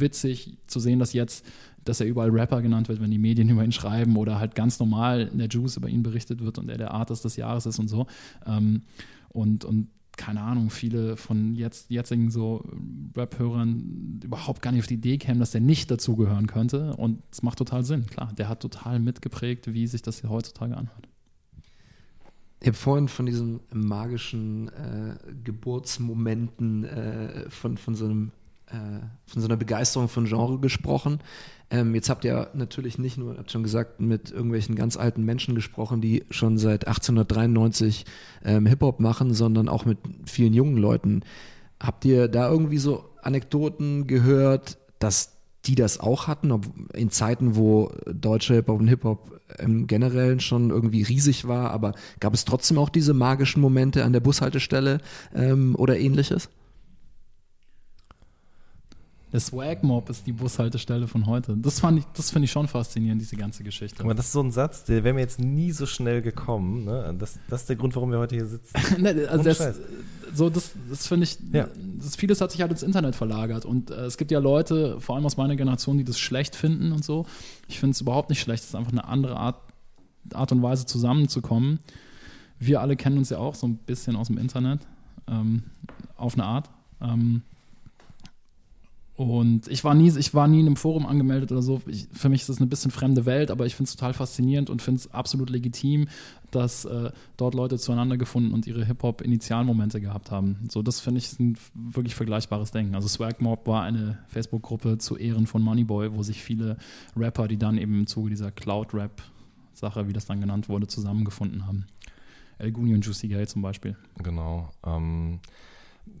witzig 0.00 0.56
zu 0.66 0.80
sehen, 0.80 0.98
dass 0.98 1.12
jetzt, 1.12 1.44
dass 1.84 2.00
er 2.00 2.06
überall 2.06 2.30
Rapper 2.30 2.62
genannt 2.62 2.88
wird, 2.88 3.00
wenn 3.02 3.10
die 3.10 3.18
Medien 3.18 3.48
über 3.50 3.62
ihn 3.62 3.72
schreiben 3.72 4.16
oder 4.16 4.38
halt 4.38 4.54
ganz 4.54 4.78
normal 4.78 5.28
in 5.30 5.38
der 5.38 5.48
Juice 5.48 5.76
über 5.76 5.88
ihn 5.88 6.02
berichtet 6.02 6.42
wird 6.42 6.58
und 6.58 6.70
er 6.70 6.78
der 6.78 6.92
Artist 6.92 7.24
des 7.26 7.36
Jahres 7.36 7.66
ist 7.66 7.78
und 7.78 7.88
so. 7.88 8.06
Ähm, 8.46 8.82
und, 9.28 9.66
und 9.66 9.88
keine 10.16 10.40
Ahnung, 10.40 10.70
viele 10.70 11.16
von 11.16 11.54
jetzt, 11.54 11.90
jetzigen 11.90 12.30
so 12.30 12.64
Rap-Hörern 13.16 14.20
überhaupt 14.22 14.62
gar 14.62 14.72
nicht 14.72 14.80
auf 14.80 14.86
die 14.86 14.94
Idee 14.94 15.18
kämen, 15.18 15.40
dass 15.40 15.50
der 15.50 15.60
nicht 15.60 15.90
dazugehören 15.90 16.46
könnte. 16.46 16.96
Und 16.96 17.22
es 17.30 17.42
macht 17.42 17.58
total 17.58 17.84
Sinn, 17.84 18.06
klar. 18.06 18.32
Der 18.36 18.48
hat 18.48 18.60
total 18.60 18.98
mitgeprägt, 18.98 19.72
wie 19.72 19.86
sich 19.86 20.02
das 20.02 20.20
hier 20.20 20.30
heutzutage 20.30 20.76
anhört. 20.76 21.08
Ich 22.60 22.68
habe 22.68 22.76
vorhin 22.76 23.08
von 23.08 23.26
diesen 23.26 23.60
magischen 23.72 24.68
äh, 24.68 25.16
Geburtsmomenten 25.44 26.84
äh, 26.84 27.50
von, 27.50 27.76
von, 27.76 27.94
so 27.94 28.06
einem, 28.06 28.30
äh, 28.68 29.00
von 29.26 29.42
so 29.42 29.48
einer 29.48 29.58
Begeisterung 29.58 30.08
von 30.08 30.24
Genre 30.24 30.58
gesprochen. 30.58 31.18
Ähm, 31.70 31.94
jetzt 31.94 32.10
habt 32.10 32.24
ihr 32.24 32.50
natürlich 32.54 32.98
nicht 32.98 33.16
nur, 33.16 33.36
habt 33.38 33.50
schon 33.50 33.62
gesagt, 33.62 34.00
mit 34.00 34.30
irgendwelchen 34.30 34.74
ganz 34.74 34.96
alten 34.96 35.24
Menschen 35.24 35.54
gesprochen, 35.54 36.00
die 36.00 36.24
schon 36.30 36.58
seit 36.58 36.86
1893 36.86 38.04
ähm, 38.44 38.66
Hip-Hop 38.66 39.00
machen, 39.00 39.32
sondern 39.34 39.68
auch 39.68 39.84
mit 39.84 39.98
vielen 40.26 40.54
jungen 40.54 40.76
Leuten. 40.76 41.22
Habt 41.80 42.04
ihr 42.04 42.28
da 42.28 42.50
irgendwie 42.50 42.78
so 42.78 43.04
Anekdoten 43.22 44.06
gehört, 44.06 44.78
dass 44.98 45.34
die 45.66 45.74
das 45.74 45.98
auch 45.98 46.26
hatten, 46.26 46.52
ob 46.52 46.66
in 46.94 47.10
Zeiten, 47.10 47.56
wo 47.56 47.90
deutsche 48.06 48.54
Hip-Hop 48.54 48.80
und 48.80 48.88
Hip-Hop 48.88 49.40
im 49.58 49.86
Generellen 49.86 50.40
schon 50.40 50.70
irgendwie 50.70 51.02
riesig 51.02 51.46
war, 51.46 51.70
aber 51.70 51.94
gab 52.20 52.34
es 52.34 52.44
trotzdem 52.44 52.78
auch 52.78 52.88
diese 52.88 53.14
magischen 53.14 53.60
Momente 53.60 54.04
an 54.04 54.12
der 54.12 54.20
Bushaltestelle 54.20 54.98
ähm, 55.34 55.74
oder 55.76 55.98
ähnliches? 55.98 56.48
Der 59.34 59.40
Swag 59.40 59.82
Mob 59.82 60.10
ist 60.10 60.28
die 60.28 60.32
Bushaltestelle 60.32 61.08
von 61.08 61.26
heute. 61.26 61.56
Das 61.56 61.80
fand 61.80 61.98
ich, 61.98 62.04
das 62.14 62.30
finde 62.30 62.44
ich 62.44 62.52
schon 62.52 62.68
faszinierend, 62.68 63.20
diese 63.20 63.34
ganze 63.34 63.64
Geschichte. 63.64 64.04
Aber 64.04 64.14
das 64.14 64.26
ist 64.26 64.32
so 64.32 64.40
ein 64.40 64.52
Satz, 64.52 64.84
der 64.84 65.02
wäre 65.02 65.12
mir 65.12 65.22
jetzt 65.22 65.40
nie 65.40 65.72
so 65.72 65.86
schnell 65.86 66.22
gekommen. 66.22 66.84
Ne? 66.84 67.12
Das, 67.18 67.40
das 67.48 67.62
ist 67.62 67.68
der 67.68 67.74
Grund, 67.74 67.96
warum 67.96 68.12
wir 68.12 68.20
heute 68.20 68.36
hier 68.36 68.46
sitzen. 68.46 68.72
ne, 69.02 69.26
also 69.28 69.42
das, 69.42 69.80
so 70.32 70.50
das, 70.50 70.70
das 70.88 71.08
finde 71.08 71.24
ich, 71.24 71.36
ja. 71.52 71.66
das, 72.00 72.14
vieles 72.14 72.40
hat 72.40 72.52
sich 72.52 72.60
halt 72.60 72.70
ins 72.70 72.84
Internet 72.84 73.16
verlagert. 73.16 73.64
Und 73.64 73.90
äh, 73.90 74.04
es 74.04 74.18
gibt 74.18 74.30
ja 74.30 74.38
Leute, 74.38 75.00
vor 75.00 75.16
allem 75.16 75.26
aus 75.26 75.36
meiner 75.36 75.56
Generation, 75.56 75.98
die 75.98 76.04
das 76.04 76.20
schlecht 76.20 76.54
finden 76.54 76.92
und 76.92 77.04
so. 77.04 77.26
Ich 77.66 77.80
finde 77.80 77.94
es 77.94 78.00
überhaupt 78.00 78.30
nicht 78.30 78.40
schlecht. 78.40 78.62
Es 78.62 78.68
ist 78.68 78.76
einfach 78.76 78.92
eine 78.92 79.08
andere 79.08 79.36
Art, 79.36 79.56
Art 80.32 80.52
und 80.52 80.62
Weise 80.62 80.86
zusammenzukommen. 80.86 81.80
Wir 82.60 82.80
alle 82.80 82.94
kennen 82.94 83.18
uns 83.18 83.30
ja 83.30 83.38
auch 83.38 83.56
so 83.56 83.66
ein 83.66 83.78
bisschen 83.78 84.14
aus 84.14 84.28
dem 84.28 84.38
Internet. 84.38 84.86
Ähm, 85.26 85.64
auf 86.16 86.34
eine 86.34 86.44
Art. 86.44 86.70
Ähm, 87.00 87.42
und 89.16 89.68
ich 89.68 89.84
war 89.84 89.94
nie, 89.94 90.12
ich 90.18 90.34
war 90.34 90.48
nie 90.48 90.58
in 90.58 90.66
einem 90.66 90.76
Forum 90.76 91.06
angemeldet 91.06 91.52
oder 91.52 91.62
so. 91.62 91.80
Ich, 91.86 92.08
für 92.12 92.28
mich 92.28 92.40
ist 92.40 92.48
das 92.48 92.58
eine 92.58 92.66
bisschen 92.66 92.90
fremde 92.90 93.26
Welt, 93.26 93.52
aber 93.52 93.64
ich 93.64 93.76
finde 93.76 93.88
es 93.88 93.94
total 93.94 94.12
faszinierend 94.12 94.70
und 94.70 94.82
finde 94.82 94.98
es 94.98 95.14
absolut 95.14 95.50
legitim, 95.50 96.08
dass 96.50 96.84
äh, 96.84 97.12
dort 97.36 97.54
Leute 97.54 97.78
zueinander 97.78 98.16
gefunden 98.16 98.52
und 98.52 98.66
ihre 98.66 98.84
Hip-Hop-Initialmomente 98.84 100.00
gehabt 100.00 100.32
haben. 100.32 100.68
So, 100.68 100.82
das 100.82 100.98
finde 100.98 101.18
ich 101.18 101.38
ein 101.38 101.56
wirklich 101.74 102.16
vergleichbares 102.16 102.72
Denken. 102.72 102.96
Also 102.96 103.06
Swag 103.06 103.40
Mob 103.40 103.68
war 103.68 103.84
eine 103.84 104.18
Facebook-Gruppe 104.26 104.98
zu 104.98 105.16
Ehren 105.16 105.46
von 105.46 105.62
Moneyboy, 105.62 106.12
wo 106.12 106.24
sich 106.24 106.42
viele 106.42 106.76
Rapper, 107.16 107.46
die 107.46 107.56
dann 107.56 107.78
eben 107.78 107.94
im 107.94 108.06
Zuge 108.08 108.30
dieser 108.30 108.50
Cloud-Rap-Sache, 108.50 110.08
wie 110.08 110.12
das 110.12 110.26
dann 110.26 110.40
genannt 110.40 110.68
wurde, 110.68 110.88
zusammengefunden 110.88 111.68
haben. 111.68 111.86
El 112.58 112.72
Guni 112.72 112.94
und 112.94 113.06
Juicy 113.06 113.28
Gay 113.28 113.46
zum 113.46 113.62
Beispiel. 113.62 113.96
Genau. 114.22 114.70
Ähm 114.84 115.38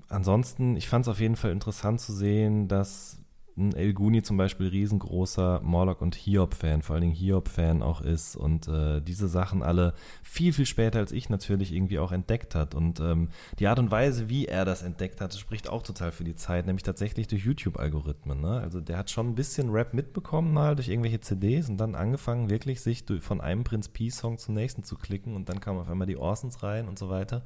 ansonsten, 0.08 0.76
ich 0.76 0.88
fand 0.88 1.06
es 1.06 1.08
auf 1.08 1.20
jeden 1.20 1.36
Fall 1.36 1.50
interessant 1.50 2.00
zu 2.00 2.12
sehen, 2.12 2.68
dass 2.68 3.24
El 3.56 3.94
Guni 3.94 4.22
zum 4.22 4.36
Beispiel 4.36 4.66
riesengroßer 4.66 5.60
Morlock 5.62 6.02
und 6.02 6.16
Hiob-Fan, 6.16 6.82
vor 6.82 6.94
allen 6.94 7.02
Dingen 7.02 7.14
Hiob-Fan 7.14 7.82
auch 7.82 8.00
ist 8.00 8.34
und 8.34 8.66
äh, 8.66 9.00
diese 9.00 9.28
Sachen 9.28 9.62
alle 9.62 9.94
viel, 10.24 10.52
viel 10.52 10.66
später 10.66 10.98
als 10.98 11.12
ich 11.12 11.28
natürlich 11.28 11.72
irgendwie 11.72 12.00
auch 12.00 12.10
entdeckt 12.10 12.56
hat. 12.56 12.74
Und 12.74 12.98
ähm, 12.98 13.28
die 13.60 13.68
Art 13.68 13.78
und 13.78 13.92
Weise, 13.92 14.28
wie 14.28 14.46
er 14.46 14.64
das 14.64 14.82
entdeckt 14.82 15.20
hat, 15.20 15.34
spricht 15.34 15.68
auch 15.68 15.82
total 15.82 16.10
für 16.10 16.24
die 16.24 16.34
Zeit, 16.34 16.66
nämlich 16.66 16.82
tatsächlich 16.82 17.28
durch 17.28 17.44
YouTube-Algorithmen. 17.44 18.40
Ne? 18.40 18.60
Also 18.60 18.80
der 18.80 18.98
hat 18.98 19.10
schon 19.10 19.28
ein 19.28 19.34
bisschen 19.36 19.70
Rap 19.70 19.94
mitbekommen 19.94 20.52
mal 20.52 20.74
durch 20.74 20.88
irgendwelche 20.88 21.20
CDs 21.20 21.68
und 21.68 21.76
dann 21.76 21.94
angefangen, 21.94 22.50
wirklich 22.50 22.80
sich 22.80 23.04
von 23.20 23.40
einem 23.40 23.62
Prinz 23.62 23.88
P-Song 23.88 24.38
zum 24.38 24.54
nächsten 24.54 24.82
zu 24.82 24.96
klicken 24.96 25.36
und 25.36 25.48
dann 25.48 25.60
kamen 25.60 25.78
auf 25.78 25.88
einmal 25.88 26.08
die 26.08 26.16
Orsons 26.16 26.64
rein 26.64 26.88
und 26.88 26.98
so 26.98 27.08
weiter. 27.08 27.44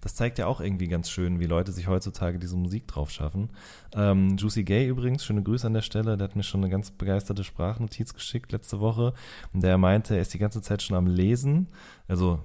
Das 0.00 0.14
zeigt 0.14 0.38
ja 0.38 0.46
auch 0.46 0.60
irgendwie 0.60 0.88
ganz 0.88 1.10
schön, 1.10 1.40
wie 1.40 1.46
Leute 1.46 1.72
sich 1.72 1.88
heutzutage 1.88 2.38
diese 2.38 2.56
Musik 2.56 2.86
drauf 2.86 3.10
schaffen. 3.10 3.50
Ähm, 3.94 4.36
Juicy 4.36 4.64
Gay 4.64 4.86
übrigens, 4.86 5.24
schöne 5.24 5.42
Grüße 5.42 5.66
an 5.66 5.74
der 5.74 5.82
Stelle, 5.82 6.16
der 6.16 6.28
hat 6.28 6.36
mir 6.36 6.42
schon 6.42 6.62
eine 6.62 6.70
ganz 6.70 6.90
begeisterte 6.90 7.44
Sprachnotiz 7.44 8.14
geschickt 8.14 8.52
letzte 8.52 8.80
Woche. 8.80 9.12
Und 9.52 9.62
der 9.62 9.78
meinte, 9.78 10.14
er 10.14 10.22
ist 10.22 10.34
die 10.34 10.38
ganze 10.38 10.62
Zeit 10.62 10.82
schon 10.82 10.96
am 10.96 11.06
Lesen. 11.06 11.68
Also 12.06 12.40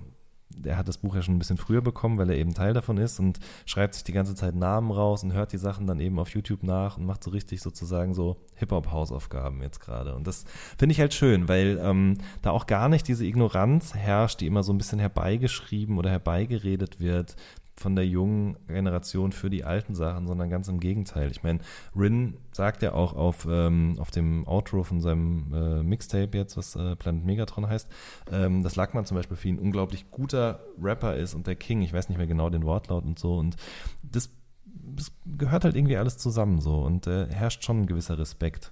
er 0.63 0.77
hat 0.77 0.87
das 0.87 0.97
Buch 0.97 1.15
ja 1.15 1.21
schon 1.21 1.35
ein 1.35 1.39
bisschen 1.39 1.57
früher 1.57 1.81
bekommen, 1.81 2.17
weil 2.17 2.29
er 2.29 2.37
eben 2.37 2.53
Teil 2.53 2.73
davon 2.73 2.97
ist 2.97 3.19
und 3.19 3.39
schreibt 3.65 3.95
sich 3.95 4.03
die 4.03 4.11
ganze 4.11 4.35
Zeit 4.35 4.55
Namen 4.55 4.91
raus 4.91 5.23
und 5.23 5.33
hört 5.33 5.53
die 5.53 5.57
Sachen 5.57 5.87
dann 5.87 5.99
eben 5.99 6.19
auf 6.19 6.29
YouTube 6.29 6.63
nach 6.63 6.97
und 6.97 7.05
macht 7.05 7.23
so 7.23 7.31
richtig 7.31 7.61
sozusagen 7.61 8.13
so 8.13 8.37
Hip-Hop-Hausaufgaben 8.55 9.61
jetzt 9.61 9.79
gerade. 9.79 10.15
Und 10.15 10.27
das 10.27 10.45
finde 10.77 10.93
ich 10.93 10.99
halt 10.99 11.13
schön, 11.13 11.47
weil 11.47 11.79
ähm, 11.81 12.17
da 12.41 12.51
auch 12.51 12.67
gar 12.67 12.89
nicht 12.89 13.07
diese 13.07 13.25
Ignoranz 13.25 13.95
herrscht, 13.95 14.41
die 14.41 14.47
immer 14.47 14.63
so 14.63 14.73
ein 14.73 14.77
bisschen 14.77 14.99
herbeigeschrieben 14.99 15.97
oder 15.97 16.09
herbeigeredet 16.09 16.99
wird, 16.99 17.35
von 17.75 17.95
der 17.95 18.05
jungen 18.05 18.57
Generation 18.67 19.31
für 19.31 19.49
die 19.49 19.63
alten 19.63 19.95
Sachen, 19.95 20.27
sondern 20.27 20.49
ganz 20.49 20.67
im 20.67 20.79
Gegenteil. 20.79 21.31
Ich 21.31 21.43
meine, 21.43 21.59
Rin 21.95 22.37
sagt 22.51 22.81
ja 22.81 22.93
auch 22.93 23.13
auf, 23.13 23.47
ähm, 23.49 23.95
auf 23.99 24.11
dem 24.11 24.47
Outro 24.47 24.83
von 24.83 25.01
seinem 25.01 25.53
äh, 25.53 25.83
Mixtape 25.83 26.37
jetzt, 26.37 26.55
was 26.55 26.75
äh, 26.75 26.95
Planet 26.95 27.25
Megatron 27.25 27.67
heißt, 27.67 27.89
ähm, 28.31 28.63
dass 28.63 28.75
Lackmann 28.75 29.05
zum 29.05 29.17
Beispiel 29.17 29.37
für 29.37 29.47
ihn 29.47 29.55
ein 29.55 29.59
unglaublich 29.59 30.11
guter 30.11 30.61
Rapper 30.81 31.15
ist 31.15 31.33
und 31.33 31.47
der 31.47 31.55
King, 31.55 31.81
ich 31.81 31.93
weiß 31.93 32.09
nicht 32.09 32.17
mehr 32.17 32.27
genau 32.27 32.49
den 32.49 32.63
Wortlaut 32.63 33.05
und 33.05 33.17
so 33.17 33.37
und 33.37 33.55
das, 34.03 34.29
das 34.65 35.11
gehört 35.25 35.63
halt 35.63 35.75
irgendwie 35.75 35.97
alles 35.97 36.17
zusammen 36.17 36.61
so 36.61 36.81
und 36.81 37.07
äh, 37.07 37.27
herrscht 37.29 37.63
schon 37.63 37.81
ein 37.81 37.87
gewisser 37.87 38.19
Respekt. 38.19 38.71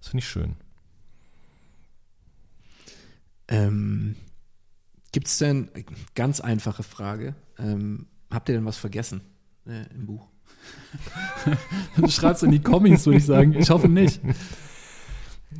Das 0.00 0.08
finde 0.08 0.22
ich 0.22 0.28
schön. 0.28 0.56
Ähm, 3.48 4.16
Gibt 5.12 5.26
es 5.26 5.38
denn, 5.38 5.70
ganz 6.14 6.40
einfache 6.40 6.82
Frage, 6.82 7.34
ähm, 7.58 8.06
Habt 8.32 8.48
ihr 8.48 8.54
denn 8.54 8.64
was 8.64 8.78
vergessen 8.78 9.20
äh, 9.66 9.84
im 9.94 10.06
Buch? 10.06 10.26
du 11.96 12.08
schreibst 12.08 12.42
in 12.42 12.50
die 12.50 12.62
Comics, 12.62 13.06
würde 13.06 13.18
ich 13.18 13.26
sagen. 13.26 13.54
Ich 13.54 13.70
hoffe 13.70 13.88
nicht. 13.88 14.20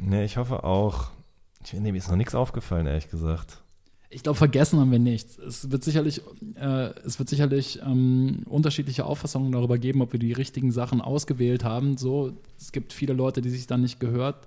Nee, 0.00 0.24
ich 0.24 0.36
hoffe 0.36 0.64
auch. 0.64 1.10
Ich, 1.64 1.72
nee, 1.74 1.92
mir 1.92 1.98
ist 1.98 2.08
noch 2.08 2.16
nichts 2.16 2.34
aufgefallen, 2.34 2.86
ehrlich 2.86 3.10
gesagt. 3.10 3.62
Ich 4.10 4.22
glaube, 4.22 4.36
vergessen 4.36 4.78
haben 4.78 4.90
wir 4.90 4.98
nichts. 4.98 5.38
Es 5.38 5.70
wird 5.70 5.84
sicherlich, 5.84 6.22
äh, 6.56 6.90
es 7.04 7.18
wird 7.18 7.28
sicherlich 7.28 7.80
ähm, 7.82 8.42
unterschiedliche 8.46 9.06
Auffassungen 9.06 9.52
darüber 9.52 9.78
geben, 9.78 10.02
ob 10.02 10.12
wir 10.12 10.20
die 10.20 10.32
richtigen 10.32 10.70
Sachen 10.70 11.00
ausgewählt 11.00 11.64
haben. 11.64 11.96
So, 11.96 12.36
es 12.58 12.72
gibt 12.72 12.92
viele 12.92 13.14
Leute, 13.14 13.40
die 13.40 13.50
sich 13.50 13.66
dann 13.66 13.80
nicht 13.80 14.00
gehört 14.00 14.46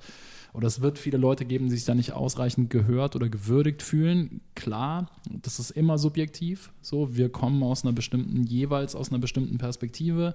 oder 0.56 0.68
es 0.68 0.82
wird 0.82 0.98
viele 0.98 1.18
Leute 1.18 1.44
geben, 1.44 1.66
die 1.66 1.76
sich 1.76 1.84
da 1.84 1.94
nicht 1.94 2.14
ausreichend 2.14 2.70
gehört 2.70 3.16
oder 3.16 3.28
gewürdigt 3.28 3.84
fühlen. 3.84 4.40
Klar, 4.56 5.12
das 5.30 5.60
ist 5.60 5.72
immer 5.72 5.98
subjektiv. 5.98 6.72
So, 6.82 7.18
wir 7.18 7.30
kommen 7.30 7.62
aus 7.62 7.84
einer 7.84 7.92
bestimmten, 7.92 8.44
jeweils 8.44 8.96
aus 8.96 9.10
einer 9.12 9.20
bestimmten 9.20 9.58
Perspektive. 9.58 10.34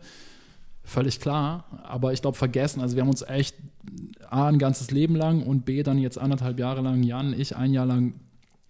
Völlig 0.84 1.20
klar, 1.20 1.64
aber 1.84 2.12
ich 2.12 2.20
glaube, 2.20 2.36
vergessen. 2.36 2.82
Also, 2.82 2.96
wir 2.96 3.02
haben 3.02 3.08
uns 3.08 3.22
echt 3.22 3.56
A, 4.28 4.48
ein 4.48 4.58
ganzes 4.58 4.90
Leben 4.90 5.16
lang 5.16 5.42
und 5.42 5.64
B, 5.64 5.82
dann 5.82 5.96
jetzt 5.98 6.18
anderthalb 6.18 6.58
Jahre 6.58 6.82
lang, 6.82 7.02
Jan, 7.02 7.38
ich 7.38 7.56
ein 7.56 7.72
Jahr 7.72 7.86
lang 7.86 8.14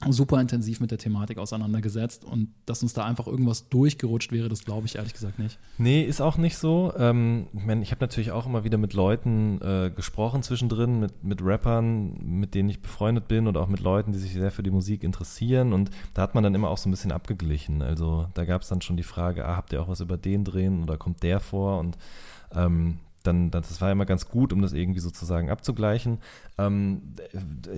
super 0.09 0.41
intensiv 0.41 0.81
mit 0.81 0.91
der 0.91 0.99
Thematik 0.99 1.37
auseinandergesetzt 1.37 2.25
und 2.25 2.49
dass 2.65 2.83
uns 2.83 2.95
da 2.95 3.05
einfach 3.05 3.27
irgendwas 3.27 3.69
durchgerutscht 3.69 4.33
wäre, 4.33 4.49
das 4.49 4.65
glaube 4.65 4.87
ich 4.87 4.97
ehrlich 4.97 5.13
gesagt 5.13 5.39
nicht. 5.39 5.59
Nee, 5.77 6.03
ist 6.03 6.23
auch 6.23 6.39
nicht 6.39 6.57
so. 6.57 6.93
Ähm, 6.97 7.49
ich 7.83 7.91
habe 7.91 8.01
natürlich 8.01 8.33
auch 8.33 8.47
immer 8.47 8.65
wieder 8.65 8.79
mit 8.79 8.95
Leuten 8.95 9.61
äh, 9.61 9.91
gesprochen 9.95 10.43
zwischendrin, 10.43 11.01
mit, 11.01 11.23
mit 11.23 11.45
Rappern, 11.45 12.19
mit 12.23 12.55
denen 12.55 12.71
ich 12.71 12.81
befreundet 12.81 13.29
bin 13.29 13.47
und 13.47 13.59
auch 13.59 13.69
mit 13.69 13.81
Leuten, 13.81 14.13
die 14.13 14.19
sich 14.19 14.33
sehr 14.33 14.51
für 14.51 14.63
die 14.63 14.71
Musik 14.71 15.03
interessieren. 15.03 15.75
Und 15.75 15.91
da 16.15 16.23
hat 16.23 16.35
man 16.35 16.45
dann 16.45 16.55
immer 16.55 16.71
auch 16.71 16.79
so 16.79 16.89
ein 16.89 16.93
bisschen 16.93 17.13
abgeglichen. 17.13 17.83
Also 17.83 18.27
da 18.33 18.47
gab 18.47 18.63
es 18.63 18.69
dann 18.69 18.81
schon 18.81 18.97
die 18.97 19.03
Frage, 19.03 19.47
ah, 19.47 19.57
habt 19.57 19.73
ihr 19.73 19.83
auch 19.83 19.89
was 19.89 20.01
über 20.01 20.17
den 20.17 20.45
drehen 20.45 20.83
oder 20.83 20.97
kommt 20.97 21.23
der 21.23 21.41
vor? 21.41 21.79
Und 21.79 21.99
ähm, 22.55 23.01
dann, 23.23 23.51
das 23.51 23.81
war 23.81 23.93
immer 23.93 24.07
ganz 24.07 24.29
gut, 24.29 24.53
um 24.53 24.63
das 24.63 24.73
irgendwie 24.73 25.01
sozusagen 25.01 25.51
abzugleichen. 25.51 26.19
Ähm, 26.59 27.15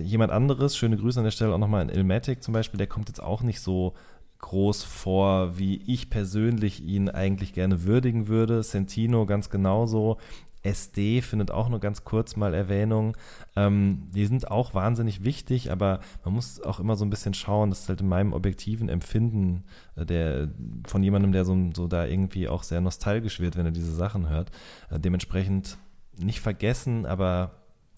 jemand 0.01 0.31
anderes, 0.31 0.77
schöne 0.77 0.97
Grüße 0.97 1.19
an 1.19 1.25
der 1.25 1.31
Stelle 1.31 1.53
auch 1.53 1.59
nochmal 1.59 1.83
in 1.83 1.89
Ilmatic 1.89 2.43
zum 2.43 2.53
Beispiel, 2.53 2.77
der 2.77 2.87
kommt 2.87 3.09
jetzt 3.09 3.21
auch 3.21 3.41
nicht 3.41 3.59
so 3.59 3.93
groß 4.39 4.83
vor, 4.83 5.57
wie 5.57 5.81
ich 5.87 6.09
persönlich 6.09 6.83
ihn 6.83 7.09
eigentlich 7.09 7.53
gerne 7.53 7.83
würdigen 7.83 8.27
würde. 8.27 8.61
Sentino 8.61 9.25
ganz 9.25 9.49
genauso. 9.49 10.17
SD 10.63 11.21
findet 11.21 11.51
auch 11.51 11.69
nur 11.69 11.79
ganz 11.79 12.03
kurz 12.03 12.35
mal 12.35 12.53
Erwähnung. 12.53 13.15
Ähm, 13.55 14.07
die 14.15 14.25
sind 14.25 14.49
auch 14.49 14.73
wahnsinnig 14.73 15.23
wichtig, 15.23 15.71
aber 15.71 15.99
man 16.23 16.33
muss 16.33 16.61
auch 16.61 16.79
immer 16.79 16.95
so 16.95 17.05
ein 17.05 17.09
bisschen 17.09 17.33
schauen, 17.33 17.69
das 17.69 17.81
ist 17.81 17.89
halt 17.89 18.01
in 18.01 18.07
meinem 18.07 18.33
objektiven 18.33 18.89
Empfinden 18.89 19.63
äh, 19.95 20.05
der, 20.05 20.49
von 20.87 21.03
jemandem, 21.03 21.33
der 21.33 21.45
so, 21.45 21.57
so 21.75 21.87
da 21.87 22.05
irgendwie 22.05 22.47
auch 22.47 22.63
sehr 22.63 22.81
nostalgisch 22.81 23.39
wird, 23.39 23.57
wenn 23.57 23.65
er 23.65 23.71
diese 23.71 23.93
Sachen 23.93 24.29
hört. 24.29 24.51
Äh, 24.89 24.99
dementsprechend 24.99 25.77
nicht 26.17 26.39
vergessen, 26.39 27.05
aber 27.05 27.51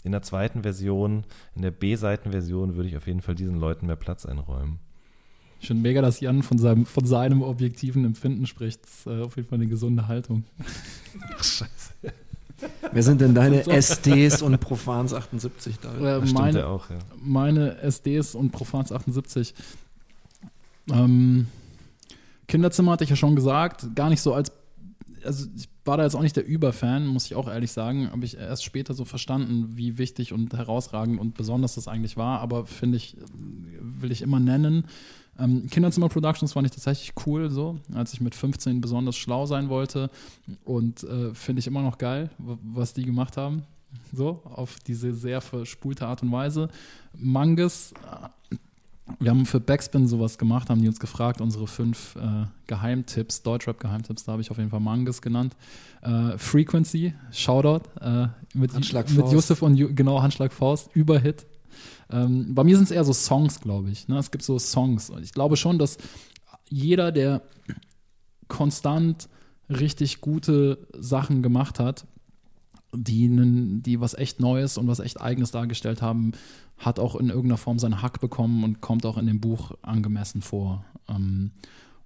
in 0.04 0.12
der 0.12 0.22
zweiten 0.22 0.64
Version, 0.64 1.26
in 1.56 1.62
der 1.62 1.72
B-Seiten-Version 1.72 2.76
würde 2.76 2.90
ich 2.90 2.98
auf 2.98 3.08
jeden 3.08 3.22
Fall 3.22 3.36
diesen 3.36 3.56
Leuten 3.56 3.88
mehr 3.88 3.96
Platz 3.96 4.26
einräumen. 4.26 4.80
Ich 5.60 5.68
finde 5.68 5.82
mega, 5.82 6.02
dass 6.02 6.20
Jan 6.20 6.44
von 6.44 6.58
seinem, 6.58 6.86
von 6.86 7.06
seinem 7.06 7.42
objektiven 7.42 8.06
Empfinden 8.06 8.46
spricht. 8.46 8.84
Das 8.84 8.92
ist 8.92 9.08
äh, 9.08 9.22
auf 9.22 9.36
jeden 9.36 9.48
Fall 9.48 9.58
eine 9.58 9.68
gesunde 9.68 10.08
Haltung. 10.08 10.44
Ach, 11.38 11.44
scheiße. 11.44 11.94
Wer 12.92 13.04
sind 13.04 13.22
denn 13.22 13.36
deine 13.36 13.68
SDs 13.68 14.42
und 14.42 14.60
Profans 14.60 15.14
78 15.14 15.80
da? 15.80 16.18
Äh, 16.18 16.26
meine, 16.32 16.68
auch, 16.68 16.90
ja. 16.90 16.98
meine 17.22 17.78
SDs 17.82 18.36
und 18.36 18.52
Profans 18.52 18.92
78. 18.92 19.54
Ähm, 20.92 21.48
Kinderzimmer 22.48 22.92
hatte 22.92 23.04
ich 23.04 23.10
ja 23.10 23.16
schon 23.16 23.36
gesagt, 23.36 23.96
gar 23.96 24.10
nicht 24.10 24.22
so 24.22 24.34
als, 24.34 24.52
also 25.24 25.48
ich 25.56 25.68
war 25.84 25.98
da 25.98 26.04
jetzt 26.04 26.16
auch 26.16 26.22
nicht 26.22 26.36
der 26.36 26.46
Überfan, 26.46 27.06
muss 27.06 27.26
ich 27.26 27.36
auch 27.36 27.48
ehrlich 27.48 27.72
sagen, 27.72 28.12
habe 28.12 28.26
ich 28.26 28.38
erst 28.38 28.64
später 28.64 28.94
so 28.94 29.06
verstanden, 29.06 29.78
wie 29.78 29.98
wichtig 29.98 30.34
und 30.34 30.54
herausragend 30.54 31.20
und 31.20 31.36
besonders 31.36 31.76
das 31.76 31.88
eigentlich 31.88 32.18
war, 32.18 32.40
aber 32.40 32.66
finde 32.66 32.98
ich, 32.98 33.18
will 33.34 34.12
ich 34.12 34.22
immer 34.22 34.40
nennen. 34.40 34.86
Ähm, 35.40 35.68
Kinderzimmer 35.70 36.10
Productions 36.10 36.54
fand 36.54 36.68
ich 36.68 36.74
tatsächlich 36.74 37.14
cool, 37.26 37.50
so, 37.50 37.80
als 37.94 38.14
ich 38.14 38.22
mit 38.22 38.36
15 38.36 38.82
besonders 38.82 39.16
schlau 39.16 39.46
sein 39.46 39.70
wollte. 39.70 40.10
Und 40.64 41.04
äh, 41.04 41.34
finde 41.34 41.60
ich 41.60 41.68
immer 41.68 41.82
noch 41.82 41.98
geil, 41.98 42.30
was 42.38 42.94
die 42.94 43.04
gemacht 43.04 43.38
haben. 43.38 43.64
So, 44.14 44.42
auf 44.44 44.80
diese 44.80 45.14
sehr 45.14 45.42
verspulte 45.42 46.08
Art 46.08 46.22
und 46.24 46.32
Weise. 46.32 46.70
Mangus, 47.18 47.94
äh, 48.52 48.56
wir 49.20 49.30
haben 49.30 49.46
für 49.46 49.60
Backspin 49.60 50.08
sowas 50.08 50.38
gemacht, 50.38 50.70
haben 50.70 50.82
die 50.82 50.88
uns 50.88 51.00
gefragt, 51.00 51.40
unsere 51.40 51.68
fünf 51.68 52.16
äh, 52.16 52.46
Geheimtipps, 52.68 53.44
Deutschrap-Geheimtipps, 53.44 54.24
da 54.24 54.32
habe 54.32 54.42
ich 54.42 54.50
auf 54.52 54.58
jeden 54.58 54.70
Fall 54.70 54.80
Mangus 54.80 55.22
genannt. 55.22 55.56
Äh, 56.02 56.38
Frequency, 56.38 57.14
Shoutout, 57.32 57.90
äh, 58.02 58.28
mit, 58.54 58.74
mit 58.74 59.32
Yusuf 59.32 59.62
und 59.62 59.96
genau 59.96 60.22
Handschlag 60.22 60.52
Faust, 60.54 60.90
Überhit, 60.96 61.46
ähm, 62.10 62.54
bei 62.54 62.64
mir 62.64 62.76
sind 62.76 62.86
es 62.86 62.92
eher 62.92 63.04
so 63.04 63.14
Songs, 63.14 63.60
glaube 63.60 63.90
ich. 63.90 64.08
Ne? 64.08 64.18
Es 64.18 64.32
gibt 64.32 64.44
so 64.44 64.60
Songs. 64.60 65.10
Und 65.10 65.24
ich 65.24 65.32
glaube 65.32 65.58
schon, 65.58 65.80
dass 65.80 65.98
jeder, 66.70 67.12
der 67.12 67.42
konstant 68.48 69.30
richtig 69.70 70.22
gute 70.22 70.88
Sachen 70.94 71.42
gemacht 71.42 71.80
hat, 71.80 72.06
die, 72.94 73.30
die 73.82 74.00
was 74.00 74.14
echt 74.14 74.40
Neues 74.40 74.78
und 74.78 74.88
was 74.88 75.00
echt 75.00 75.20
Eigenes 75.20 75.52
dargestellt 75.52 76.02
haben, 76.02 76.32
hat 76.78 77.00
auch 77.00 77.16
in 77.16 77.30
irgendeiner 77.30 77.58
Form 77.58 77.80
seinen 77.80 78.02
Hack 78.02 78.20
bekommen 78.20 78.64
und 78.64 78.82
kommt 78.82 79.06
auch 79.06 79.18
in 79.18 79.28
dem 79.28 79.42
Buch 79.42 79.72
angemessen 79.82 80.42
vor. 80.42 80.86
Ähm, 81.08 81.52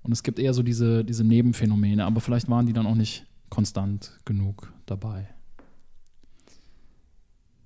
und 0.02 0.12
es 0.12 0.24
gibt 0.24 0.40
eher 0.40 0.54
so 0.54 0.64
diese, 0.64 1.04
diese 1.04 1.24
Nebenphänomene, 1.24 2.06
aber 2.06 2.22
vielleicht 2.22 2.50
waren 2.50 2.66
die 2.66 2.74
dann 2.74 2.88
auch 2.88 2.96
nicht 2.96 3.26
konstant 3.50 4.18
genug 4.26 4.72
dabei. 4.86 5.28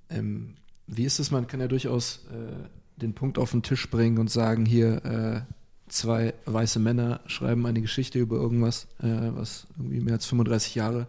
Ähm, 0.10 0.56
wie 0.88 1.06
ist 1.06 1.20
es? 1.20 1.32
Man 1.32 1.48
kann 1.48 1.60
ja 1.60 1.68
durchaus 1.68 2.26
äh, 2.32 3.00
den 3.02 3.14
Punkt 3.14 3.38
auf 3.38 3.52
den 3.52 3.64
Tisch 3.64 3.90
bringen 3.90 4.18
und 4.18 4.30
sagen, 4.30 4.66
hier 4.66 5.06
äh, 5.06 5.42
zwei 5.88 6.34
weiße 6.46 6.80
Männer 6.80 7.22
schreiben 7.26 7.66
eine 7.66 7.82
Geschichte 7.82 8.20
über 8.20 8.36
irgendwas, 8.38 8.88
äh, 9.00 9.32
was 9.34 9.68
irgendwie 9.78 10.02
mehr 10.02 10.16
als 10.16 10.26
35 10.26 10.76
Jahre 10.76 11.08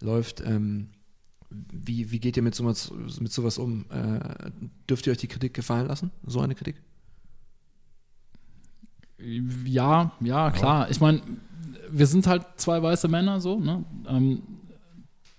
läuft. 0.00 0.40
Ähm, 0.40 0.88
wie, 1.50 2.10
wie 2.10 2.18
geht 2.18 2.36
ihr 2.36 2.42
mit 2.42 2.54
sowas, 2.54 2.92
mit 3.20 3.32
sowas 3.32 3.58
um? 3.58 3.86
Äh, 3.90 4.50
dürft 4.88 5.06
ihr 5.06 5.12
euch 5.12 5.18
die 5.18 5.28
Kritik 5.28 5.54
gefallen 5.54 5.86
lassen? 5.86 6.10
So 6.26 6.40
eine 6.40 6.54
Kritik? 6.54 6.76
Ja, 9.18 10.12
ja, 10.20 10.50
klar. 10.50 10.90
Ich 10.90 11.00
meine, 11.00 11.22
wir 11.90 12.06
sind 12.06 12.26
halt 12.26 12.44
zwei 12.56 12.82
weiße 12.82 13.08
Männer 13.08 13.40
so, 13.40 13.58
ne? 13.58 13.84
Ähm, 14.08 14.42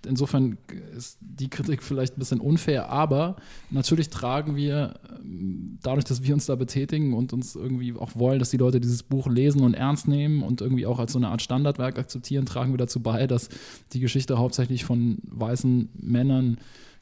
insofern 0.08 0.58
ist 0.95 1.18
die 1.22 1.49
Kritik 1.49 1.84
vielleicht 1.84 2.16
ein 2.16 2.20
bisschen 2.20 2.39
unfair, 2.39 2.89
aber 2.89 3.36
natürlich 3.70 4.10
tragen 4.10 4.55
wir 4.55 4.99
ähm, 5.22 5.78
dadurch, 5.84 6.05
dass 6.05 6.24
wir 6.24 6.34
uns 6.34 6.45
da 6.45 6.55
betätigen 6.55 7.14
und 7.14 7.34
uns 7.34 7.55
irgendwie 7.55 7.93
auch 7.93 8.16
wollen, 8.16 8.39
dass 8.39 8.49
die 8.49 8.58
Leute 8.58 8.80
dieses 8.80 9.03
Buch 9.03 9.28
lesen 9.28 9.62
und 9.62 9.74
ernst 9.74 10.08
nehmen 10.08 10.43
und 10.43 10.62
irgendwie 10.62 10.86
auch 10.86 10.99
als 10.99 11.14
so 11.14 11.20
eine 11.20 11.30
Art 11.30 11.41
Standardwerk 11.41 11.99
akzeptieren, 11.99 12.45
tragen 12.45 12.74
wir 12.74 12.78
dazu 12.78 13.01
bei, 13.01 13.28
dass 13.28 13.49
die 13.93 13.99
Geschichte 13.99 14.38
hauptsächlich 14.38 14.86
von 14.86 15.20
weißen 15.24 15.89
Männern 15.99 16.58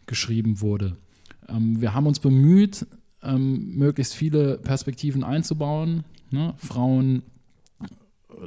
geschrieben 0.06 0.62
wurde. 0.62 0.98
Ähm, 1.48 1.82
wir 1.82 1.94
haben 1.94 2.08
uns 2.08 2.20
bemüht, 2.20 2.86
ähm, 3.24 3.76
möglichst 3.76 4.14
viele 4.14 4.58
Perspektiven 4.58 5.24
einzubauen, 5.24 6.04
ne? 6.32 6.54
Frauen, 6.58 7.24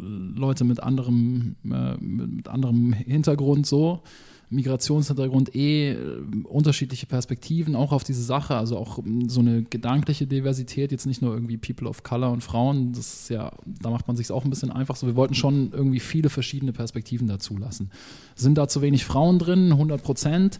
Leute 0.00 0.64
mit 0.64 0.82
anderem, 0.82 1.56
äh, 1.64 1.96
mit 1.96 2.48
anderem 2.48 2.92
Hintergrund 2.92 3.66
so. 3.66 4.02
Migrationshintergrund 4.50 5.54
eh 5.54 5.92
äh, 5.92 5.96
unterschiedliche 6.44 7.06
Perspektiven 7.06 7.76
auch 7.76 7.92
auf 7.92 8.04
diese 8.04 8.22
Sache, 8.22 8.56
also 8.56 8.78
auch 8.78 8.98
ähm, 8.98 9.28
so 9.28 9.40
eine 9.40 9.62
gedankliche 9.62 10.26
Diversität, 10.26 10.90
jetzt 10.90 11.06
nicht 11.06 11.20
nur 11.20 11.34
irgendwie 11.34 11.58
People 11.58 11.88
of 11.88 12.02
Color 12.02 12.32
und 12.32 12.42
Frauen, 12.42 12.92
das 12.92 13.22
ist 13.22 13.30
ja, 13.30 13.52
da 13.66 13.90
macht 13.90 14.08
man 14.08 14.16
sich 14.16 14.30
auch 14.30 14.44
ein 14.44 14.50
bisschen 14.50 14.70
einfach 14.70 14.96
so. 14.96 15.06
Wir 15.06 15.16
wollten 15.16 15.34
schon 15.34 15.70
irgendwie 15.72 16.00
viele 16.00 16.30
verschiedene 16.30 16.72
Perspektiven 16.72 17.28
dazu 17.28 17.56
lassen. 17.56 17.90
Sind 18.34 18.56
da 18.56 18.68
zu 18.68 18.80
wenig 18.80 19.04
Frauen 19.04 19.38
drin, 19.38 19.72
100 19.72 20.02
Prozent? 20.02 20.58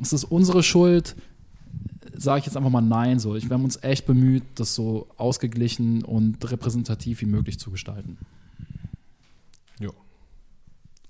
Ist 0.00 0.12
das 0.12 0.24
unsere 0.24 0.62
Schuld? 0.62 1.14
Sage 2.16 2.40
ich 2.40 2.46
jetzt 2.46 2.56
einfach 2.56 2.70
mal 2.70 2.80
nein. 2.80 3.20
So, 3.20 3.34
wir 3.34 3.50
haben 3.50 3.64
uns 3.64 3.82
echt 3.82 4.06
bemüht, 4.06 4.42
das 4.56 4.74
so 4.74 5.06
ausgeglichen 5.16 6.02
und 6.02 6.50
repräsentativ 6.50 7.20
wie 7.20 7.26
möglich 7.26 7.58
zu 7.58 7.70
gestalten. 7.70 8.18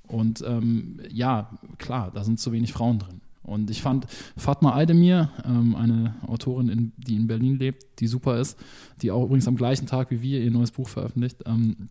Und 0.09 0.43
ähm, 0.47 1.01
ja, 1.11 1.51
klar, 1.79 2.11
da 2.13 2.25
sind 2.25 2.41
zu 2.41 2.53
wenig 2.53 2.73
Frauen 2.73 2.99
drin. 2.99 3.21
Und 3.43 3.71
ich 3.71 3.81
fand 3.81 4.07
Fatma 4.37 4.75
Aydemir, 4.75 5.31
ähm, 5.45 5.75
eine 5.75 6.17
Autorin, 6.27 6.69
in, 6.69 6.93
die 6.99 7.17
in 7.17 7.27
Berlin 7.27 7.59
lebt, 7.59 8.01
die 8.01 8.07
super 8.07 8.39
ist, 8.39 8.59
die 9.01 9.11
auch 9.11 9.25
übrigens 9.25 9.49
am 9.49 9.57
gleichen 9.57 9.87
Tag 9.87 10.11
wie 10.11 10.21
wir 10.21 10.41
ihr 10.41 10.51
neues 10.51 10.71
Buch 10.71 10.89
veröffentlicht, 10.89 11.39
ähm, 11.47 11.89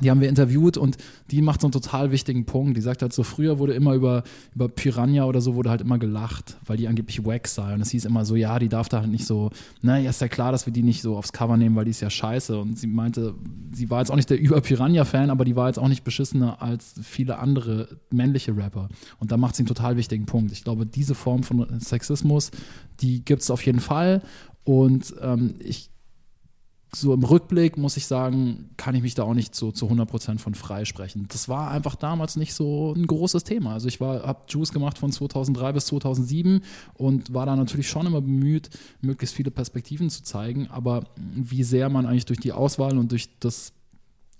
die 0.00 0.10
haben 0.10 0.20
wir 0.20 0.28
interviewt 0.28 0.76
und 0.76 0.96
die 1.30 1.42
macht 1.42 1.60
so 1.60 1.66
einen 1.66 1.72
total 1.72 2.10
wichtigen 2.10 2.44
Punkt. 2.44 2.76
Die 2.76 2.80
sagt 2.80 3.02
halt 3.02 3.12
so, 3.12 3.22
früher 3.22 3.58
wurde 3.58 3.74
immer 3.74 3.94
über, 3.94 4.22
über 4.54 4.68
Piranha 4.68 5.24
oder 5.24 5.40
so 5.40 5.54
wurde 5.54 5.70
halt 5.70 5.80
immer 5.80 5.98
gelacht, 5.98 6.56
weil 6.66 6.76
die 6.76 6.88
angeblich 6.88 7.24
wack 7.24 7.46
sei. 7.46 7.74
Und 7.74 7.80
es 7.80 7.90
hieß 7.90 8.04
immer 8.04 8.24
so, 8.24 8.36
ja, 8.36 8.58
die 8.58 8.68
darf 8.68 8.88
da 8.88 9.00
halt 9.00 9.10
nicht 9.10 9.26
so, 9.26 9.50
na, 9.82 9.98
ja, 9.98 10.10
ist 10.10 10.20
ja 10.20 10.28
klar, 10.28 10.52
dass 10.52 10.66
wir 10.66 10.72
die 10.72 10.82
nicht 10.82 11.02
so 11.02 11.16
aufs 11.16 11.32
Cover 11.32 11.56
nehmen, 11.56 11.76
weil 11.76 11.84
die 11.84 11.90
ist 11.90 12.00
ja 12.00 12.10
scheiße. 12.10 12.58
Und 12.58 12.78
sie 12.78 12.86
meinte, 12.86 13.34
sie 13.72 13.90
war 13.90 14.00
jetzt 14.00 14.10
auch 14.10 14.16
nicht 14.16 14.30
der 14.30 14.40
Über-Piranha-Fan, 14.40 15.30
aber 15.30 15.44
die 15.44 15.56
war 15.56 15.68
jetzt 15.68 15.78
auch 15.78 15.88
nicht 15.88 16.04
beschissener 16.04 16.62
als 16.62 16.94
viele 17.02 17.38
andere 17.38 17.88
männliche 18.10 18.56
Rapper. 18.56 18.88
Und 19.18 19.32
da 19.32 19.36
macht 19.36 19.56
sie 19.56 19.62
einen 19.62 19.68
total 19.68 19.96
wichtigen 19.96 20.26
Punkt. 20.26 20.52
Ich 20.52 20.64
glaube, 20.64 20.86
diese 20.86 21.14
Form 21.14 21.42
von 21.42 21.66
Sexismus, 21.80 22.50
die 23.00 23.24
gibt 23.24 23.42
es 23.42 23.50
auf 23.50 23.64
jeden 23.64 23.80
Fall. 23.80 24.22
Und 24.64 25.14
ähm, 25.22 25.54
ich 25.60 25.90
so 26.94 27.14
im 27.14 27.22
Rückblick 27.22 27.76
muss 27.76 27.96
ich 27.96 28.06
sagen, 28.06 28.70
kann 28.76 28.94
ich 28.94 29.02
mich 29.02 29.14
da 29.14 29.22
auch 29.22 29.34
nicht 29.34 29.54
so 29.54 29.70
zu 29.70 29.86
100% 29.86 30.38
von 30.38 30.54
freisprechen. 30.54 31.26
Das 31.28 31.48
war 31.48 31.70
einfach 31.70 31.94
damals 31.94 32.36
nicht 32.36 32.52
so 32.54 32.92
ein 32.94 33.06
großes 33.06 33.44
Thema. 33.44 33.74
Also 33.74 33.88
ich 33.88 34.00
war, 34.00 34.26
habe 34.26 34.40
Juice 34.48 34.72
gemacht 34.72 34.98
von 34.98 35.12
2003 35.12 35.72
bis 35.72 35.86
2007 35.86 36.62
und 36.94 37.32
war 37.32 37.46
da 37.46 37.54
natürlich 37.54 37.88
schon 37.88 38.06
immer 38.06 38.20
bemüht, 38.20 38.70
möglichst 39.00 39.36
viele 39.36 39.50
Perspektiven 39.50 40.10
zu 40.10 40.22
zeigen. 40.22 40.68
Aber 40.68 41.04
wie 41.16 41.62
sehr 41.62 41.88
man 41.90 42.06
eigentlich 42.06 42.26
durch 42.26 42.40
die 42.40 42.52
Auswahl 42.52 42.98
und 42.98 43.12
durch 43.12 43.38
das, 43.38 43.72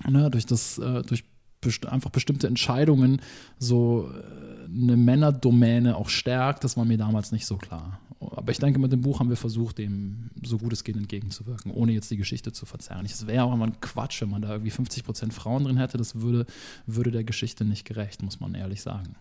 ne, 0.08 0.30
durch 0.30 0.46
das, 0.46 0.78
äh, 0.78 1.02
durch 1.02 1.24
best 1.60 1.86
einfach 1.86 2.10
bestimmte 2.10 2.46
Entscheidungen 2.46 3.20
so 3.58 4.10
äh, 4.10 4.64
eine 4.64 4.96
Männerdomäne 4.96 5.96
auch 5.96 6.08
stärkt, 6.08 6.64
das 6.64 6.76
war 6.76 6.84
mir 6.84 6.98
damals 6.98 7.32
nicht 7.32 7.46
so 7.46 7.56
klar. 7.56 8.00
Aber 8.20 8.52
ich 8.52 8.58
denke, 8.58 8.78
mit 8.78 8.92
dem 8.92 9.00
Buch 9.00 9.18
haben 9.18 9.30
wir 9.30 9.36
versucht, 9.36 9.78
dem 9.78 10.30
so 10.42 10.58
gut 10.58 10.74
es 10.74 10.84
geht 10.84 10.96
entgegenzuwirken, 10.96 11.72
ohne 11.72 11.92
jetzt 11.92 12.10
die 12.10 12.18
Geschichte 12.18 12.52
zu 12.52 12.66
verzerren. 12.66 13.06
Es 13.06 13.26
wäre 13.26 13.44
auch 13.44 13.54
immer 13.54 13.66
ein 13.66 13.80
Quatsch, 13.80 14.20
wenn 14.20 14.28
man 14.28 14.42
da 14.42 14.50
irgendwie 14.50 14.70
50 14.70 15.04
Prozent 15.04 15.32
Frauen 15.32 15.64
drin 15.64 15.78
hätte. 15.78 15.96
Das 15.96 16.16
würde, 16.16 16.44
würde 16.86 17.10
der 17.10 17.24
Geschichte 17.24 17.64
nicht 17.64 17.86
gerecht, 17.86 18.22
muss 18.22 18.38
man 18.38 18.54
ehrlich 18.54 18.82
sagen. 18.82 19.16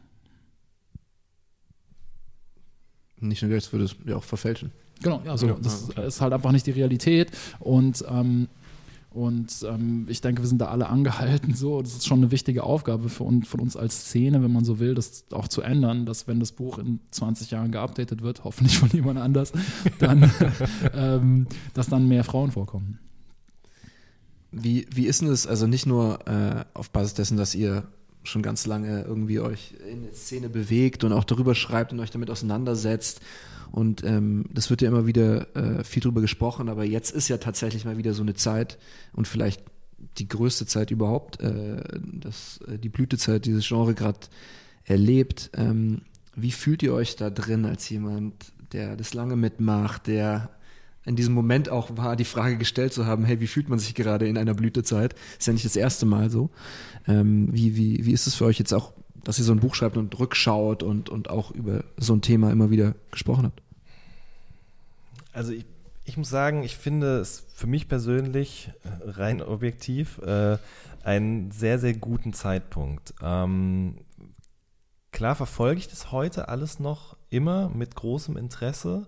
Nicht 3.21 3.41
nur 3.41 3.51
jetzt 3.51 3.71
würde 3.71 3.85
es 3.85 3.95
ja 4.05 4.17
auch 4.17 4.23
verfälschen. 4.23 4.71
Genau, 5.01 5.21
ja, 5.25 5.37
so. 5.37 5.47
Ja, 5.47 5.57
das 5.61 5.89
okay. 5.89 6.05
ist 6.05 6.19
halt 6.19 6.33
einfach 6.33 6.51
nicht 6.51 6.67
die 6.67 6.71
Realität. 6.71 7.31
Und, 7.59 8.03
ähm, 8.09 8.49
und 9.12 9.66
ähm, 9.68 10.05
ich 10.07 10.22
denke, 10.22 10.43
wir 10.43 10.47
sind 10.47 10.60
da 10.60 10.68
alle 10.68 10.88
angehalten. 10.88 11.55
So, 11.55 11.82
das 11.82 11.93
ist 11.93 12.07
schon 12.07 12.20
eine 12.20 12.30
wichtige 12.32 12.64
Aufgabe 12.64 13.10
für 13.10 13.24
uns, 13.24 13.47
von 13.47 13.60
uns 13.60 13.76
als 13.76 14.05
Szene, 14.05 14.43
wenn 14.43 14.53
man 14.53 14.64
so 14.64 14.80
will, 14.80 14.93
das 14.93 15.26
auch 15.32 15.47
zu 15.47 15.62
ändern, 15.62 16.05
dass 16.05 16.28
wenn 16.28 16.39
das 16.39 16.51
Buch 16.51 16.78
in 16.78 16.99
20 17.10 17.49
Jahren 17.49 17.72
geupdatet 17.72 18.22
wird, 18.22 18.43
hoffentlich 18.43 18.78
von 18.78 18.89
jemand 18.93 19.20
anders, 19.20 19.51
dann, 19.97 20.32
ähm, 20.93 21.47
dass 21.74 21.88
dann 21.88 22.07
mehr 22.07 22.24
Frauen 22.24 22.51
vorkommen. 22.51 22.99
Wie, 24.51 24.88
wie 24.93 25.05
ist 25.05 25.22
denn 25.22 25.30
es, 25.30 25.47
also 25.47 25.66
nicht 25.66 25.88
nur 25.88 26.28
äh, 26.28 26.66
auf 26.74 26.91
Basis 26.91 27.16
dessen, 27.16 27.38
dass 27.38 27.55
ihr 27.55 27.84
schon 28.24 28.41
ganz 28.43 28.68
lange 28.68 29.03
irgendwie 29.03 29.39
euch 29.39 29.74
in 29.91 30.03
der 30.03 30.14
Szene 30.14 30.49
bewegt 30.49 31.03
und 31.03 31.14
auch 31.14 31.24
darüber 31.24 31.55
schreibt 31.55 31.93
und 31.93 31.99
euch 31.99 32.12
damit 32.12 32.30
auseinandersetzt. 32.30 33.22
Und 33.72 34.03
ähm, 34.03 34.45
das 34.51 34.70
wird 34.70 34.82
ja 34.82 34.89
immer 34.89 35.05
wieder 35.05 35.55
äh, 35.55 35.84
viel 35.84 36.01
drüber 36.01 36.22
gesprochen, 36.22 36.70
aber 36.70 36.86
jetzt 36.86 37.11
ist 37.11 37.28
ja 37.28 37.38
tatsächlich 37.38 37.86
mal 37.86 37.97
wieder 37.97 38.13
so 38.13 38.24
eine 38.24 38.34
Zeit 38.34 38.78
und 39.13 39.28
vielleicht 39.28 39.63
die 40.17 40.28
größte 40.28 40.65
Zeit 40.65 40.91
überhaupt, 40.91 41.39
äh, 41.41 41.84
dass 42.01 42.59
äh, 42.67 42.78
die 42.78 42.89
Blütezeit 42.89 43.45
dieses 43.45 43.67
Genre 43.67 43.93
gerade 43.93 44.20
erlebt. 44.84 45.51
Ähm, 45.53 46.01
wie 46.36 46.51
fühlt 46.51 46.84
ihr 46.84 46.93
euch 46.93 47.15
da 47.15 47.30
drin 47.30 47.65
als 47.65 47.89
jemand, 47.89 48.34
der 48.72 48.95
das 48.95 49.13
lange 49.13 49.36
mitmacht, 49.36 50.07
der 50.07 50.49
in 51.05 51.15
diesem 51.15 51.34
Moment 51.34 51.70
auch 51.70 51.97
war, 51.97 52.15
die 52.15 52.26
Frage 52.26 52.57
gestellt 52.57 52.93
zu 52.93 53.05
haben, 53.05 53.24
hey, 53.24 53.39
wie 53.39 53.47
fühlt 53.47 53.70
man 53.70 53.80
sich 53.80 53.95
gerade 53.95 54.28
in 54.28 54.38
einer 54.38 54.53
Blütezeit? 54.53 55.15
Ist 55.38 55.47
ja 55.47 55.53
nicht 55.53 55.65
das 55.65 55.76
erste 55.76 56.05
Mal 56.05 56.30
so. 56.30 56.49
Ähm, 57.07 57.49
wie, 57.51 57.76
wie, 57.76 58.05
wie 58.05 58.11
ist 58.11 58.28
es 58.28 58.36
für 58.36 58.45
euch 58.45 58.59
jetzt 58.59 58.74
auch, 58.74 58.93
dass 59.24 59.38
ihr 59.39 59.45
so 59.45 59.51
ein 59.51 59.59
Buch 59.59 59.76
schreibt 59.76 59.97
und 59.97 60.17
rückschaut 60.20 60.84
und, 60.84 61.09
und 61.09 61.30
auch 61.30 61.51
über 61.51 61.84
so 61.97 62.13
ein 62.13 62.22
Thema 62.22 62.51
immer 62.51 62.70
wieder 62.70 62.95
gesprochen 63.11 63.45
habt? 63.45 63.61
Also 65.34 65.53
ich, 65.53 65.65
ich 66.05 66.17
muss 66.17 66.30
sagen, 66.30 66.63
ich 66.63 66.76
finde 66.76 67.20
es 67.20 67.45
für 67.53 67.67
mich 67.67 67.88
persönlich 67.88 68.72
äh, 68.84 69.09
rein 69.09 69.41
objektiv 69.41 70.20
äh, 70.20 70.57
einen 71.03 71.51
sehr, 71.51 71.80
sehr 71.80 71.93
guten 71.93 72.34
Zeitpunkt. 72.34 73.13
Ähm, 73.22 73.95
klar 75.11 75.36
verfolge 75.36 75.80
ich 75.80 75.88
das 75.88 76.11
heute 76.11 76.49
alles 76.49 76.80
noch 76.80 77.15
immer 77.30 77.70
mit 77.70 77.95
großem 77.95 78.38
Interesse, 78.38 79.07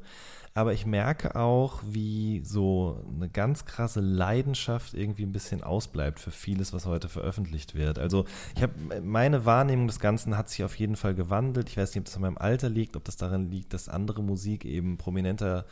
aber 0.53 0.73
ich 0.73 0.85
merke 0.85 1.35
auch, 1.35 1.81
wie 1.85 2.41
so 2.43 3.03
eine 3.15 3.29
ganz 3.29 3.65
krasse 3.65 4.01
Leidenschaft 4.01 4.93
irgendwie 4.93 5.23
ein 5.23 5.31
bisschen 5.31 5.63
ausbleibt 5.63 6.19
für 6.19 6.31
vieles, 6.31 6.73
was 6.73 6.85
heute 6.85 7.07
veröffentlicht 7.07 7.73
wird. 7.73 7.97
Also 7.99 8.25
ich 8.55 8.61
habe 8.61 8.73
meine 9.01 9.45
Wahrnehmung 9.45 9.87
des 9.87 9.99
Ganzen 9.99 10.37
hat 10.37 10.49
sich 10.49 10.63
auf 10.63 10.75
jeden 10.75 10.97
Fall 10.97 11.15
gewandelt. 11.15 11.69
Ich 11.69 11.77
weiß 11.77 11.95
nicht, 11.95 12.01
ob 12.01 12.05
das 12.05 12.15
an 12.15 12.21
meinem 12.23 12.37
Alter 12.37 12.69
liegt, 12.69 12.97
ob 12.97 13.05
das 13.05 13.15
daran 13.15 13.49
liegt, 13.49 13.73
dass 13.73 13.87
andere 13.87 14.21
Musik 14.21 14.65
eben 14.65 14.97
prominenter 14.97 15.65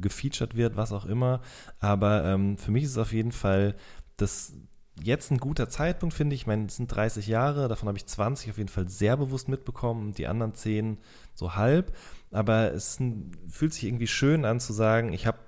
gefeatured 0.00 0.56
wird, 0.56 0.76
was 0.76 0.92
auch 0.92 1.04
immer. 1.04 1.42
Aber 1.78 2.24
ähm, 2.24 2.56
für 2.56 2.70
mich 2.70 2.84
ist 2.84 2.92
es 2.92 2.98
auf 2.98 3.12
jeden 3.12 3.32
Fall 3.32 3.74
das 4.16 4.54
jetzt 5.02 5.30
ein 5.30 5.38
guter 5.38 5.68
Zeitpunkt, 5.68 6.14
finde 6.14 6.34
ich. 6.34 6.42
Ich 6.42 6.46
meine, 6.46 6.66
es 6.66 6.76
sind 6.76 6.88
30 6.88 7.26
Jahre, 7.26 7.68
davon 7.68 7.88
habe 7.88 7.98
ich 7.98 8.06
20 8.06 8.50
auf 8.50 8.58
jeden 8.58 8.68
Fall 8.68 8.88
sehr 8.88 9.16
bewusst 9.16 9.48
mitbekommen 9.48 10.08
und 10.08 10.18
die 10.18 10.26
anderen 10.26 10.54
10 10.54 10.98
so 11.34 11.54
halb. 11.54 11.94
Aber 12.30 12.72
es 12.72 12.98
fühlt 13.48 13.72
sich 13.72 13.84
irgendwie 13.84 14.06
schön 14.06 14.44
an 14.44 14.60
zu 14.60 14.72
sagen, 14.72 15.12
ich 15.12 15.26
habe 15.26 15.38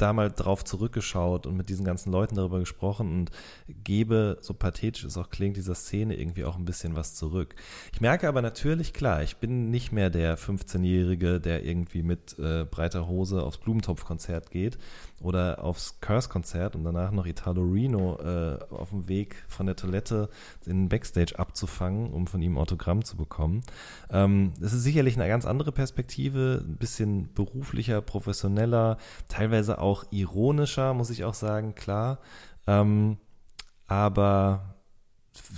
da 0.00 0.12
mal 0.12 0.30
drauf 0.30 0.64
zurückgeschaut 0.64 1.46
und 1.46 1.56
mit 1.56 1.68
diesen 1.68 1.84
ganzen 1.84 2.10
Leuten 2.12 2.36
darüber 2.36 2.58
gesprochen 2.58 3.12
und 3.12 3.30
gebe, 3.68 4.38
so 4.40 4.54
pathetisch 4.54 5.04
es 5.04 5.16
auch 5.16 5.30
klingt, 5.30 5.56
dieser 5.56 5.74
Szene 5.74 6.16
irgendwie 6.16 6.44
auch 6.44 6.56
ein 6.56 6.64
bisschen 6.64 6.96
was 6.96 7.14
zurück. 7.14 7.54
Ich 7.92 8.00
merke 8.00 8.28
aber 8.28 8.42
natürlich, 8.42 8.92
klar, 8.92 9.22
ich 9.22 9.36
bin 9.36 9.70
nicht 9.70 9.92
mehr 9.92 10.10
der 10.10 10.38
15-Jährige, 10.38 11.40
der 11.40 11.64
irgendwie 11.64 12.02
mit 12.02 12.38
äh, 12.38 12.64
breiter 12.64 13.06
Hose 13.06 13.42
aufs 13.42 13.58
Blumentopf-Konzert 13.58 14.50
geht 14.50 14.78
oder 15.20 15.62
aufs 15.62 16.00
Curse-Konzert 16.00 16.74
und 16.74 16.84
danach 16.84 17.10
noch 17.10 17.26
Italo 17.26 17.62
Reno 17.62 18.18
äh, 18.20 18.58
auf 18.70 18.90
dem 18.90 19.08
Weg 19.08 19.36
von 19.48 19.66
der 19.66 19.76
Toilette 19.76 20.30
in 20.64 20.84
den 20.84 20.88
Backstage 20.88 21.38
abzufangen, 21.38 22.10
um 22.10 22.26
von 22.26 22.40
ihm 22.40 22.56
Autogramm 22.56 23.04
zu 23.04 23.16
bekommen. 23.16 23.62
Ähm, 24.10 24.52
ist 24.60 24.72
sicherlich 24.72 25.16
eine 25.16 25.28
ganz 25.28 25.44
andere 25.44 25.72
Perspektive, 25.72 26.64
ein 26.66 26.76
bisschen 26.76 27.32
beruflicher, 27.34 28.00
professioneller, 28.00 28.96
teilweise 29.28 29.78
auch 29.78 29.89
ironischer, 30.10 30.94
muss 30.94 31.10
ich 31.10 31.24
auch 31.24 31.34
sagen, 31.34 31.74
klar. 31.74 32.18
Ähm, 32.66 33.18
aber 33.86 34.74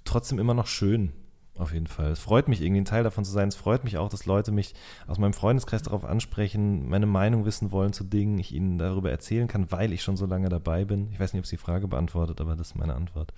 trotzdem 0.05 0.39
immer 0.39 0.55
noch 0.55 0.66
schön, 0.66 1.12
auf 1.59 1.72
jeden 1.72 1.87
Fall. 1.87 2.12
Es 2.12 2.20
freut 2.20 2.49
mich 2.49 2.62
irgendwie 2.62 2.80
ein 2.80 2.87
Teil 2.87 3.05
davon 3.05 3.24
zu 3.24 3.30
sein. 3.30 3.49
Es 3.49 3.57
freut 3.57 3.85
mich 3.85 3.99
auch, 3.99 4.09
dass 4.09 4.26
Leute 4.26 4.53
mich 4.53 4.74
aus 5.07 5.18
meinem 5.18 5.35
Freundeskreis 5.35 5.83
darauf 5.83 6.05
ansprechen, 6.05 6.89
meine 6.89 7.07
Meinung 7.07 7.45
wissen 7.45 7.72
wollen 7.72 7.93
zu 7.93 8.05
Dingen, 8.05 8.39
ich 8.39 8.53
ihnen 8.53 8.78
darüber 8.78 9.11
erzählen 9.11 9.49
kann, 9.49 9.70
weil 9.70 9.93
ich 9.93 10.03
schon 10.03 10.16
so 10.16 10.26
lange 10.26 10.49
dabei 10.49 10.85
bin. 10.85 11.11
Ich 11.12 11.20
weiß 11.20 11.33
nicht, 11.33 11.41
ob 11.41 11.47
sie 11.47 11.57
die 11.57 11.62
Frage 11.62 11.89
beantwortet, 11.89 12.41
aber 12.41 12.57
das 12.57 12.68
ist 12.68 12.76
meine 12.76 12.95
Antwort. 12.95 13.33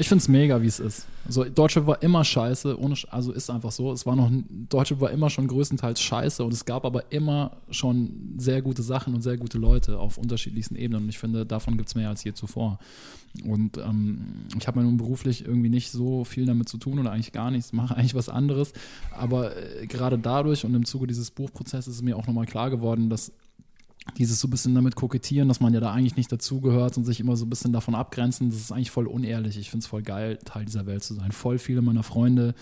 Ich 0.00 0.08
finde 0.08 0.22
es 0.22 0.28
mega, 0.28 0.62
wie 0.62 0.68
es 0.68 0.78
ist. 0.78 1.06
Also 1.26 1.42
Deutsche 1.44 1.84
war 1.84 2.00
immer 2.04 2.24
scheiße, 2.24 2.78
ohne, 2.78 2.94
also 3.10 3.32
ist 3.32 3.50
einfach 3.50 3.72
so. 3.72 3.92
Es 3.92 4.06
war 4.06 4.14
noch, 4.14 4.30
Deutsche 4.68 5.00
war 5.00 5.10
immer 5.10 5.28
schon 5.28 5.48
größtenteils 5.48 6.00
scheiße 6.00 6.44
und 6.44 6.52
es 6.52 6.64
gab 6.64 6.84
aber 6.84 7.10
immer 7.10 7.56
schon 7.72 8.34
sehr 8.38 8.62
gute 8.62 8.82
Sachen 8.82 9.12
und 9.12 9.22
sehr 9.22 9.36
gute 9.36 9.58
Leute 9.58 9.98
auf 9.98 10.16
unterschiedlichsten 10.16 10.76
Ebenen. 10.76 11.02
Und 11.02 11.08
ich 11.08 11.18
finde, 11.18 11.44
davon 11.44 11.76
gibt 11.76 11.88
es 11.88 11.96
mehr 11.96 12.08
als 12.08 12.22
je 12.22 12.32
zuvor. 12.32 12.78
Und 13.44 13.78
ähm, 13.78 14.46
ich 14.56 14.68
habe 14.68 14.80
nun 14.80 14.98
beruflich 14.98 15.44
irgendwie 15.44 15.68
nicht 15.68 15.90
so 15.90 16.24
viel 16.24 16.46
damit 16.46 16.68
zu 16.68 16.78
tun 16.78 17.00
oder 17.00 17.10
eigentlich 17.10 17.32
gar 17.32 17.50
nichts, 17.50 17.72
mache 17.72 17.96
eigentlich 17.96 18.14
was 18.14 18.28
anderes. 18.28 18.72
Aber 19.10 19.56
äh, 19.56 19.86
gerade 19.88 20.16
dadurch 20.16 20.64
und 20.64 20.76
im 20.76 20.84
Zuge 20.84 21.08
dieses 21.08 21.32
Buchprozesses 21.32 21.96
ist 21.96 22.02
mir 22.02 22.16
auch 22.16 22.28
nochmal 22.28 22.46
klar 22.46 22.70
geworden, 22.70 23.10
dass 23.10 23.32
dieses 24.16 24.40
so 24.40 24.48
ein 24.48 24.50
bisschen 24.50 24.74
damit 24.74 24.96
kokettieren, 24.96 25.48
dass 25.48 25.60
man 25.60 25.74
ja 25.74 25.80
da 25.80 25.92
eigentlich 25.92 26.16
nicht 26.16 26.32
dazugehört 26.32 26.96
und 26.96 27.04
sich 27.04 27.20
immer 27.20 27.36
so 27.36 27.46
ein 27.46 27.50
bisschen 27.50 27.72
davon 27.72 27.94
abgrenzen, 27.94 28.50
das 28.50 28.58
ist 28.58 28.72
eigentlich 28.72 28.90
voll 28.90 29.06
unehrlich. 29.06 29.58
Ich 29.58 29.70
finde 29.70 29.84
es 29.84 29.88
voll 29.88 30.02
geil, 30.02 30.38
Teil 30.44 30.64
dieser 30.64 30.86
Welt 30.86 31.04
zu 31.04 31.14
sein. 31.14 31.32
Voll 31.32 31.58
viele 31.58 31.82
meiner 31.82 32.02
Freunde 32.02 32.54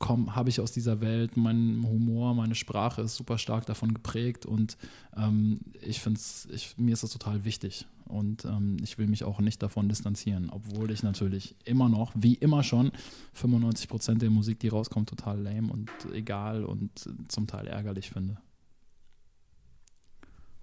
habe 0.00 0.50
ich 0.50 0.60
aus 0.60 0.72
dieser 0.72 1.00
Welt. 1.00 1.36
Mein 1.36 1.84
Humor, 1.88 2.34
meine 2.34 2.54
Sprache 2.54 3.02
ist 3.02 3.16
super 3.16 3.38
stark 3.38 3.66
davon 3.66 3.94
geprägt 3.94 4.46
und 4.46 4.76
ähm, 5.16 5.60
ich 5.80 6.00
finde 6.00 6.20
es, 6.20 6.48
mir 6.76 6.92
ist 6.92 7.02
das 7.02 7.10
total 7.10 7.44
wichtig. 7.44 7.86
Und 8.04 8.44
ähm, 8.44 8.76
ich 8.82 8.98
will 8.98 9.08
mich 9.08 9.24
auch 9.24 9.40
nicht 9.40 9.62
davon 9.62 9.88
distanzieren, 9.88 10.50
obwohl 10.50 10.90
ich 10.92 11.02
natürlich 11.02 11.56
immer 11.64 11.88
noch, 11.88 12.12
wie 12.14 12.34
immer 12.34 12.62
schon, 12.62 12.92
95 13.32 13.88
Prozent 13.88 14.22
der 14.22 14.30
Musik, 14.30 14.60
die 14.60 14.68
rauskommt, 14.68 15.08
total 15.08 15.40
lame 15.40 15.72
und 15.72 15.90
egal 16.12 16.64
und 16.64 16.90
zum 17.28 17.46
Teil 17.48 17.66
ärgerlich 17.66 18.10
finde. 18.10 18.36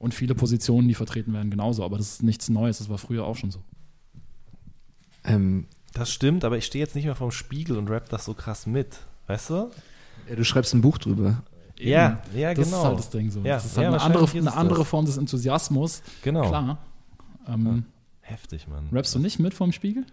Und 0.04 0.14
viele 0.14 0.36
Positionen, 0.36 0.90
die 0.90 0.96
vertreten 0.96 1.32
werden, 1.32 1.50
genauso. 1.50 1.82
Aber 1.86 1.98
das 1.98 2.16
ist 2.16 2.24
nichts 2.24 2.50
Neues, 2.50 2.80
das 2.80 2.90
war 2.90 2.98
früher 2.98 3.24
auch 3.24 3.38
schon 3.38 3.52
so. 3.52 3.60
Ähm, 5.24 5.68
Das 5.94 6.12
stimmt, 6.12 6.44
aber 6.44 6.58
ich 6.58 6.66
stehe 6.66 6.84
jetzt 6.84 6.94
nicht 6.94 7.06
mehr 7.06 7.16
vorm 7.16 7.32
Spiegel 7.32 7.78
und 7.78 7.90
rap 7.90 8.10
das 8.10 8.26
so 8.26 8.34
krass 8.34 8.66
mit. 8.66 9.00
Weißt 9.28 9.50
du? 9.52 9.72
ja, 10.28 10.36
du 10.36 10.44
schreibst 10.44 10.74
ein 10.74 10.82
Buch 10.82 10.98
drüber. 10.98 11.42
Ja, 11.80 12.22
ja, 12.36 12.54
das 12.54 12.66
genau. 12.66 12.80
ist 12.80 12.84
halt 12.84 13.00
das 13.00 13.10
Ding 13.12 13.32
so. 13.32 13.40
Ja, 13.40 13.56
das 13.56 13.66
ist 13.66 13.78
halt 13.78 13.86
ja, 13.86 13.94
eine, 13.94 14.02
andere, 14.02 14.26
ist 14.26 14.36
eine 14.36 14.54
andere 14.54 14.80
das. 14.80 14.88
Form 14.90 15.06
des 15.06 15.16
Enthusiasmus. 15.16 16.02
Genau. 16.22 16.50
Klar. 16.50 16.80
Ähm, 17.48 17.86
Heftig, 18.20 18.68
Mann. 18.68 18.90
Rappst 18.92 19.16
du 19.16 19.20
nicht 19.20 19.40
mit 19.40 19.54
vorm 19.54 19.72
Spiegel? 19.72 20.06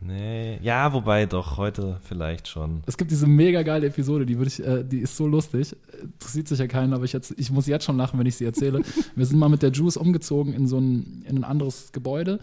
Nee. 0.00 0.58
Ja, 0.62 0.92
wobei 0.92 1.24
doch, 1.24 1.56
heute 1.56 1.98
vielleicht 2.02 2.46
schon. 2.46 2.82
Es 2.84 2.98
gibt 2.98 3.10
diese 3.10 3.26
mega 3.26 3.62
geile 3.62 3.86
Episode, 3.86 4.26
die 4.26 4.36
würde 4.36 4.48
ich, 4.48 4.62
äh, 4.62 4.84
die 4.84 4.98
ist 4.98 5.16
so 5.16 5.26
lustig. 5.26 5.74
Interessiert 6.02 6.48
sich 6.48 6.58
ja 6.58 6.66
keinen, 6.66 6.92
aber 6.92 7.04
ich, 7.04 7.14
jetzt, 7.14 7.34
ich 7.38 7.50
muss 7.50 7.66
jetzt 7.66 7.84
schon 7.84 7.96
lachen, 7.96 8.18
wenn 8.18 8.26
ich 8.26 8.36
sie 8.36 8.44
erzähle. 8.44 8.82
Wir 9.16 9.24
sind 9.24 9.38
mal 9.38 9.48
mit 9.48 9.62
der 9.62 9.70
Juice 9.70 9.96
umgezogen 9.96 10.52
in 10.52 10.66
so 10.66 10.78
ein, 10.78 11.24
in 11.26 11.38
ein 11.38 11.44
anderes 11.44 11.92
Gebäude. 11.92 12.38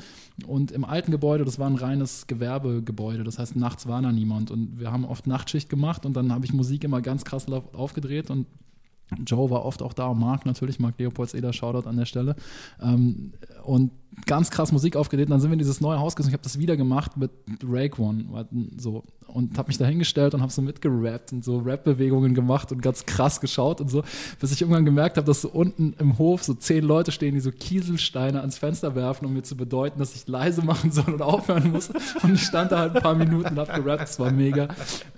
Und 0.48 0.72
im 0.72 0.84
alten 0.84 1.12
Gebäude, 1.12 1.46
das 1.46 1.60
war 1.60 1.70
ein 1.70 1.76
reines 1.76 2.26
Gewerbegebäude. 2.26 3.24
Das 3.24 3.38
heißt, 3.38 3.56
nachts 3.56 3.88
war 3.88 4.02
da 4.02 4.12
niemand. 4.12 4.50
Und 4.50 4.80
wir 4.80 4.92
haben 4.92 5.06
oft 5.06 5.28
Nachtschicht 5.28 5.70
gemacht 5.70 6.06
und 6.06 6.14
dann 6.14 6.34
habe 6.34 6.46
ich 6.46 6.54
Musik 6.54 6.84
immer 6.84 7.02
ganz 7.02 7.26
krass 7.26 7.46
aufgedreht 7.52 8.32
und 8.32 8.48
Joe 9.26 9.50
war 9.50 9.66
oft 9.66 9.82
auch 9.82 9.94
da 9.94 10.14
Marc 10.14 10.46
natürlich, 10.46 10.80
Marc 10.80 10.98
Leopolds 10.98 11.34
Eder, 11.34 11.54
Shoutout 11.54 11.88
an 11.88 11.98
der 11.98 12.06
Stelle. 12.06 12.36
Ähm, 12.82 13.34
und 13.64 13.92
ganz 14.26 14.52
krass 14.52 14.72
Musik 14.72 14.96
aufgelegt. 14.96 15.32
Dann 15.32 15.40
sind 15.40 15.50
wir 15.50 15.54
in 15.54 15.60
dieses 15.60 15.82
neue 15.82 16.00
Haus 16.00 16.16
gegangen. 16.16 16.30
Ich 16.30 16.34
habe 16.34 16.44
das 16.44 16.60
wieder 16.60 16.78
gemacht 16.78 17.18
mit 17.18 17.32
Rake 17.64 18.02
One. 18.02 18.26
So. 18.78 19.04
Und 19.28 19.58
habe 19.58 19.70
mich 19.70 19.78
da 19.78 19.86
hingestellt 19.86 20.34
und 20.34 20.42
habe 20.42 20.52
so 20.52 20.62
mitgerappt 20.62 21.32
und 21.32 21.44
so 21.44 21.60
Rap-Bewegungen 21.60 22.34
gemacht 22.34 22.72
und 22.74 22.82
ganz 22.82 23.06
krass 23.06 23.40
geschaut 23.40 23.80
und 23.80 23.90
so. 23.90 24.04
Bis 24.40 24.52
ich 24.52 24.62
irgendwann 24.62 24.84
gemerkt 24.84 25.16
habe, 25.18 25.26
dass 25.26 25.42
so 25.42 25.50
unten 25.50 25.94
im 26.00 26.18
Hof 26.18 26.44
so 26.44 26.54
zehn 26.54 26.84
Leute 26.84 27.12
stehen, 27.12 27.34
die 27.36 27.40
so 27.40 27.52
Kieselsteine 27.52 28.42
ans 28.42 28.58
Fenster 28.58 28.96
werfen, 28.96 29.26
um 29.26 29.34
mir 29.34 29.44
zu 29.44 29.56
bedeuten, 29.56 30.00
dass 30.00 30.16
ich 30.16 30.28
leise 30.28 30.62
machen 30.62 30.92
soll 30.92 31.14
und 31.14 31.22
aufhören 31.22 31.72
muss. 31.72 31.90
Und 32.24 32.34
ich 32.34 32.44
stand 32.44 32.74
da 32.74 32.80
halt 32.80 32.96
ein 32.96 33.02
paar 33.02 33.16
Minuten 33.16 33.58
und 33.58 33.60
habe 33.60 33.82
gerappt. 33.82 34.02
Das 34.04 34.20
war 34.20 34.32
mega, 34.32 34.68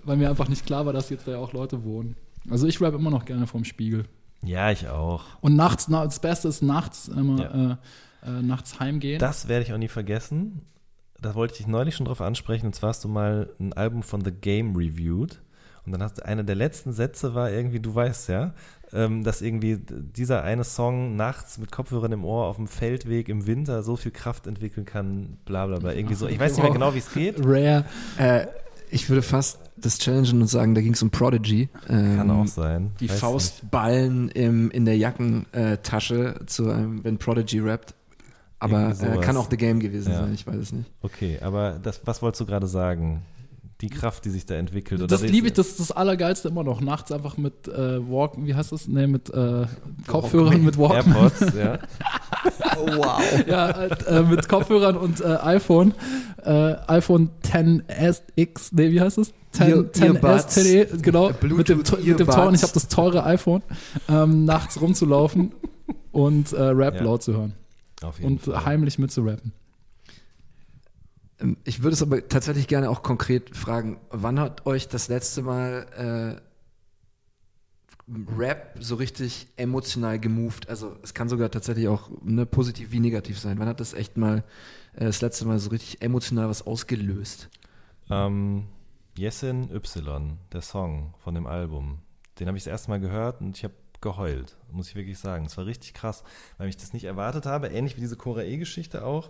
weil 0.03 0.17
mir 0.17 0.29
einfach 0.29 0.47
nicht 0.47 0.65
klar 0.65 0.85
war, 0.85 0.93
dass 0.93 1.09
jetzt 1.09 1.27
da 1.27 1.31
ja 1.31 1.37
auch 1.37 1.53
Leute 1.53 1.83
wohnen. 1.83 2.15
Also 2.49 2.67
ich 2.67 2.79
rap 2.81 2.93
immer 2.93 3.09
noch 3.11 3.25
gerne 3.25 3.47
vorm 3.47 3.63
Spiegel. 3.63 4.05
Ja, 4.43 4.71
ich 4.71 4.87
auch. 4.89 5.23
Und 5.41 5.55
nachts, 5.55 5.87
na, 5.87 6.03
das 6.03 6.19
Beste 6.19 6.47
ist 6.49 6.61
nachts 6.61 7.07
immer 7.07 7.39
Ja. 7.41 7.71
äh, 8.25 8.37
äh, 8.39 8.41
nachts 8.41 8.79
heimgehen. 8.79 9.19
Das 9.19 9.47
werde 9.47 9.65
ich 9.65 9.73
auch 9.73 9.77
nie 9.77 9.87
vergessen. 9.87 10.61
Da 11.21 11.35
wollte 11.35 11.53
ich 11.53 11.57
dich 11.59 11.67
neulich 11.67 11.95
schon 11.95 12.05
drauf 12.05 12.19
ansprechen. 12.21 12.65
Und 12.65 12.75
zwar 12.75 12.89
hast 12.89 13.03
du 13.03 13.07
mal 13.07 13.49
ein 13.59 13.71
Album 13.73 14.03
von 14.03 14.23
The 14.23 14.31
Game 14.31 14.75
reviewed. 14.75 15.41
Und 15.85 15.91
dann 15.93 16.03
hast 16.03 16.17
du, 16.17 16.25
einer 16.25 16.43
der 16.43 16.55
letzten 16.55 16.91
Sätze 16.93 17.33
war 17.35 17.51
irgendwie, 17.51 17.79
du 17.79 17.93
weißt 17.93 18.29
ja, 18.29 18.53
ähm, 18.93 19.23
dass 19.23 19.41
irgendwie 19.41 19.79
dieser 19.79 20.43
eine 20.43 20.63
Song 20.63 21.15
nachts 21.15 21.57
mit 21.57 21.71
Kopfhörern 21.71 22.11
im 22.11 22.23
Ohr 22.23 22.45
auf 22.45 22.55
dem 22.57 22.67
Feldweg 22.67 23.27
im 23.29 23.47
Winter 23.47 23.83
so 23.83 23.95
viel 23.97 24.11
Kraft 24.11 24.47
entwickeln 24.47 24.85
kann, 24.85 25.37
bla 25.45 25.65
bla 25.67 25.79
bla. 25.79 25.93
Irgendwie 25.93 26.15
so. 26.15 26.27
Ich 26.27 26.39
weiß 26.39 26.53
nicht 26.53 26.63
mehr 26.63 26.71
genau, 26.71 26.93
wie 26.93 26.99
es 26.99 27.11
geht. 27.13 27.37
Rare. 27.39 27.85
Äh, 28.17 28.45
ich 28.93 29.09
würde 29.09 29.21
fast 29.21 29.59
das 29.75 29.97
challengen 29.97 30.41
und 30.41 30.47
sagen, 30.47 30.75
da 30.75 30.81
ging 30.81 30.93
es 30.93 31.01
um 31.01 31.09
Prodigy. 31.09 31.67
Ähm, 31.89 32.17
Kann 32.17 32.31
auch 32.31 32.47
sein. 32.47 32.91
Die 32.99 33.09
Weiß 33.09 33.19
Faustballen 33.19 34.29
im, 34.29 34.71
in 34.71 34.85
der 34.85 34.97
Jackentasche, 34.97 36.39
zu 36.45 36.69
einem, 36.69 37.03
wenn 37.03 37.17
Prodigy 37.17 37.59
rappt. 37.59 37.93
Aber 38.59 38.91
äh, 38.97 39.17
kann 39.19 39.35
auch 39.35 39.49
The 39.49 39.57
Game 39.57 39.79
gewesen 39.81 40.11
Ja. 40.13 40.19
sein, 40.19 40.33
ich 40.33 40.47
weiß 40.47 40.55
es 40.55 40.71
nicht. 40.71 40.89
Okay, 41.01 41.37
aber 41.41 41.79
das, 41.83 41.99
was 42.05 42.21
wolltest 42.21 42.39
du 42.41 42.45
gerade 42.45 42.67
sagen? 42.67 43.23
Die 43.84 43.89
Kraft, 43.89 44.23
die 44.25 44.29
sich 44.29 44.45
da 44.45 44.55
entwickelt. 44.55 45.01
oder 45.01 45.07
Das 45.07 45.21
liebe 45.23 45.47
ich, 45.47 45.53
das 45.53 45.67
ist 45.67 45.79
das 45.81 45.91
Allergeilste 45.91 46.47
immer 46.47 46.63
noch. 46.63 46.79
Nachts 46.81 47.11
einfach 47.11 47.38
mit 47.38 47.67
äh, 47.67 47.99
Walk, 48.09 48.31
wie 48.38 48.55
heißt 48.55 48.71
das? 48.71 48.88
Nee, 48.88 49.07
mit 49.07 49.29
äh, 49.34 49.65
Kopfhörern, 50.07 50.63
mit 50.63 50.77
Walkman. 50.77 51.15
AirPods, 51.17 51.53
ja. 51.57 51.79
wow. 52.97 53.21
ja, 53.45 53.69
äh, 53.69 54.23
mit 54.23 54.47
Kopfhörern 54.47 54.95
und 54.97 55.19
äh, 55.21 55.25
iPhone. 55.41 55.93
Äh, 56.45 56.75
iPhone 56.88 57.29
10SX, 57.43 58.69
nee, 58.71 58.91
wie 58.91 59.01
heißt 59.01 59.17
es? 59.17 59.34
10, 59.51 59.67
Ear- 59.67 59.77
10S, 59.91 60.03
Earbuds. 60.05 60.57
10e, 60.57 61.01
genau, 61.01 61.29
Bluetooth 61.31 61.57
mit 61.57 61.69
dem, 61.69 61.84
to- 61.84 61.95
mit 61.97 62.05
dem 62.05 62.11
Earbuds. 62.19 62.36
teuren, 62.36 62.55
ich 62.55 62.63
habe 62.63 62.73
das 62.73 62.88
teure 62.88 63.23
iPhone, 63.25 63.61
ähm, 64.09 64.45
nachts 64.45 64.79
rumzulaufen 64.81 65.51
und 66.11 66.53
äh, 66.53 66.61
Rap 66.61 66.95
Ja. 66.95 67.03
laut 67.03 67.23
zu 67.23 67.34
hören 67.34 67.53
Auf 68.01 68.17
jeden 68.19 68.34
und 68.34 68.41
Fall. 68.43 68.65
heimlich 68.65 68.97
mitzurappen. 68.99 69.51
Ähm, 71.39 71.57
Ich 71.63 71.84
würde 71.84 71.93
es 71.93 72.01
aber 72.01 72.27
tatsächlich 72.27 72.67
gerne 72.67 72.89
auch 72.89 73.03
konkret 73.03 73.55
fragen, 73.55 73.99
wann 74.09 74.39
hat 74.39 74.65
euch 74.65 74.88
das 74.88 75.07
letzte 75.07 75.41
Mal 75.41 76.39
äh, 76.39 76.41
Rap 78.38 78.77
so 78.79 78.95
richtig 78.95 79.47
emotional 79.55 80.19
gemoved? 80.19 80.67
Also 80.69 80.97
es 81.03 81.13
kann 81.13 81.29
sogar 81.29 81.49
tatsächlich 81.51 81.88
auch 81.88 82.09
ne, 82.21 82.45
positiv 82.45 82.91
wie 82.91 82.99
negativ 82.99 83.39
sein. 83.39 83.59
Wann 83.59 83.67
hat 83.67 83.79
das 83.79 83.93
echt 83.93 84.17
mal 84.17 84.43
äh, 84.93 85.05
das 85.05 85.21
letzte 85.21 85.45
Mal 85.45 85.59
so 85.59 85.69
richtig 85.69 86.01
emotional 86.01 86.49
was 86.49 86.65
ausgelöst? 86.67 87.49
Ähm, 88.09 88.65
Yesin 89.17 89.69
Y, 89.71 90.38
der 90.51 90.61
Song 90.61 91.13
von 91.23 91.36
dem 91.36 91.47
Album. 91.47 91.99
Den 92.39 92.47
habe 92.47 92.57
ich 92.57 92.63
das 92.63 92.71
erste 92.71 92.89
Mal 92.89 92.99
gehört 92.99 93.41
und 93.41 93.55
ich 93.57 93.63
habe 93.63 93.75
geheult, 94.01 94.57
muss 94.71 94.89
ich 94.89 94.95
wirklich 94.95 95.17
sagen. 95.17 95.45
Es 95.45 95.55
war 95.55 95.65
richtig 95.65 95.93
krass, 95.93 96.23
weil 96.57 96.67
ich 96.67 96.75
das 96.75 96.91
nicht 96.91 97.05
erwartet 97.05 97.45
habe. 97.45 97.67
Ähnlich 97.67 97.95
wie 97.95 98.01
diese 98.01 98.17
Korae-Geschichte 98.17 99.05
auch. 99.05 99.29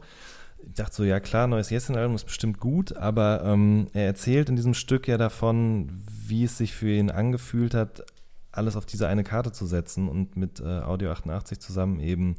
Ich 0.66 0.74
dachte 0.76 0.95
so, 0.95 1.03
ja 1.03 1.20
klar, 1.20 1.47
neues 1.47 1.70
Yesin-Album 1.70 2.16
ist 2.16 2.26
bestimmt 2.26 2.59
gut, 2.59 2.95
aber 2.95 3.43
ähm, 3.43 3.88
er 3.93 4.05
erzählt 4.05 4.49
in 4.49 4.55
diesem 4.55 4.74
Stück 4.74 5.07
ja 5.07 5.18
davon, 5.18 5.89
wie 6.28 6.45
es 6.45 6.57
sich 6.57 6.74
für 6.74 6.89
ihn 6.89 7.11
angefühlt 7.11 7.74
hat, 7.74 8.03
alles 8.51 8.76
auf 8.76 8.86
diese 8.86 9.07
eine 9.07 9.24
Karte 9.24 9.51
zu 9.51 9.66
setzen 9.66 10.07
und 10.07 10.38
mit 10.38 10.61
äh, 10.61 10.64
Audio 10.64 11.11
88 11.11 11.59
zusammen 11.59 11.99
eben 11.99 12.36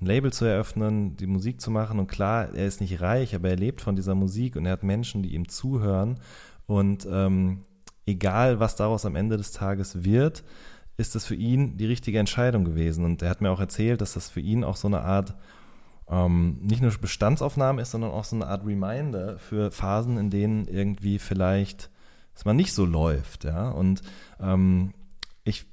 ein 0.00 0.06
Label 0.06 0.32
zu 0.32 0.44
eröffnen, 0.44 1.16
die 1.16 1.26
Musik 1.26 1.60
zu 1.60 1.70
machen. 1.70 1.98
Und 1.98 2.06
klar, 2.06 2.54
er 2.54 2.66
ist 2.66 2.80
nicht 2.80 3.00
reich, 3.00 3.34
aber 3.34 3.50
er 3.50 3.56
lebt 3.56 3.80
von 3.80 3.96
dieser 3.96 4.14
Musik 4.14 4.56
und 4.56 4.66
er 4.66 4.72
hat 4.72 4.82
Menschen, 4.84 5.22
die 5.22 5.34
ihm 5.34 5.48
zuhören. 5.48 6.20
Und 6.66 7.06
ähm, 7.10 7.64
egal, 8.06 8.60
was 8.60 8.76
daraus 8.76 9.04
am 9.04 9.16
Ende 9.16 9.36
des 9.36 9.52
Tages 9.52 10.04
wird, 10.04 10.44
ist 10.96 11.14
das 11.14 11.26
für 11.26 11.34
ihn 11.34 11.76
die 11.76 11.86
richtige 11.86 12.18
Entscheidung 12.18 12.64
gewesen. 12.64 13.04
Und 13.04 13.22
er 13.22 13.30
hat 13.30 13.40
mir 13.40 13.50
auch 13.50 13.60
erzählt, 13.60 14.00
dass 14.00 14.14
das 14.14 14.30
für 14.30 14.40
ihn 14.40 14.64
auch 14.64 14.76
so 14.76 14.88
eine 14.88 15.00
Art 15.00 15.34
ähm, 16.10 16.58
nicht 16.62 16.82
nur 16.82 16.92
Bestandsaufnahme 16.92 17.82
ist, 17.82 17.90
sondern 17.90 18.10
auch 18.10 18.24
so 18.24 18.36
eine 18.36 18.46
Art 18.46 18.64
Reminder 18.64 19.38
für 19.38 19.70
Phasen, 19.70 20.16
in 20.16 20.30
denen 20.30 20.66
irgendwie 20.66 21.18
vielleicht 21.18 21.90
es 22.34 22.44
mal 22.44 22.54
nicht 22.54 22.72
so 22.72 22.84
läuft, 22.84 23.44
ja. 23.44 23.68
Und 23.70 24.02
ähm, 24.40 24.94
ich, 25.42 25.66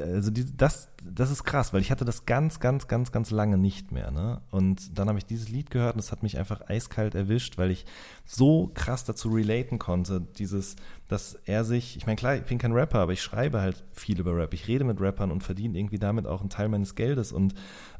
also 0.00 0.30
die, 0.30 0.56
das, 0.56 0.88
das 1.04 1.30
ist 1.30 1.44
krass, 1.44 1.72
weil 1.72 1.80
ich 1.80 1.90
hatte 1.90 2.04
das 2.04 2.26
ganz, 2.26 2.58
ganz, 2.58 2.88
ganz, 2.88 3.12
ganz 3.12 3.30
lange 3.30 3.56
nicht 3.56 3.92
mehr, 3.92 4.10
ne? 4.10 4.40
Und 4.50 4.98
dann 4.98 5.08
habe 5.08 5.18
ich 5.18 5.26
dieses 5.26 5.48
Lied 5.48 5.70
gehört 5.70 5.94
und 5.94 6.00
es 6.00 6.10
hat 6.10 6.22
mich 6.22 6.38
einfach 6.38 6.68
eiskalt 6.68 7.14
erwischt, 7.14 7.56
weil 7.56 7.70
ich 7.70 7.86
so 8.24 8.70
krass 8.74 9.04
dazu 9.04 9.28
relaten 9.28 9.78
konnte, 9.78 10.20
dieses, 10.20 10.76
dass 11.08 11.34
er 11.44 11.64
sich, 11.64 11.96
ich 11.96 12.06
meine, 12.06 12.16
klar, 12.16 12.36
ich 12.36 12.44
bin 12.44 12.58
kein 12.58 12.72
Rapper, 12.72 12.98
aber 12.98 13.12
ich 13.12 13.22
schreibe 13.22 13.60
halt 13.60 13.84
viel 13.92 14.18
über 14.18 14.34
Rap. 14.36 14.54
Ich 14.54 14.66
rede 14.66 14.84
mit 14.84 15.00
Rappern 15.00 15.30
und 15.30 15.42
verdiene 15.42 15.78
irgendwie 15.78 15.98
damit 15.98 16.26
auch 16.26 16.40
einen 16.40 16.50
Teil 16.50 16.68
meines 16.68 16.94
Geldes 16.94 17.30
und 17.30 17.54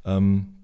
ähm, 0.05 0.62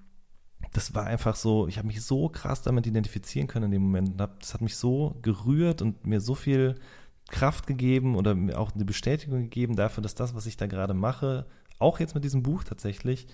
das 0.73 0.95
war 0.95 1.05
einfach 1.05 1.37
so, 1.37 1.67
ich 1.69 1.79
habe 1.79 1.87
mich 1.87 2.03
so 2.03 2.29
krass 2.29 2.63
damit 2.63 2.87
identifizieren 2.87 3.47
können 3.47 3.67
in 3.67 3.71
dem 3.73 3.83
Moment. 3.83 4.21
Das 4.41 4.55
hat 4.55 4.61
mich 4.61 4.77
so 4.77 5.17
gerührt 5.23 5.83
und 5.83 6.07
mir 6.07 6.21
so 6.21 6.35
viel 6.35 6.77
Kraft 7.29 7.67
gegeben 7.67 8.17
oder 8.17 8.35
mir 8.35 8.59
auch 8.59 8.73
eine 8.75 8.85
Bestätigung 8.85 9.43
gegeben 9.43 9.77
dafür, 9.77 10.03
dass 10.03 10.15
das, 10.15 10.35
was 10.35 10.47
ich 10.47 10.57
da 10.57 10.67
gerade 10.67 10.95
mache, 10.95 11.47
auch 11.79 12.01
jetzt 12.01 12.15
mit 12.15 12.25
diesem 12.25 12.43
Buch 12.43 12.65
tatsächlich, 12.65 13.27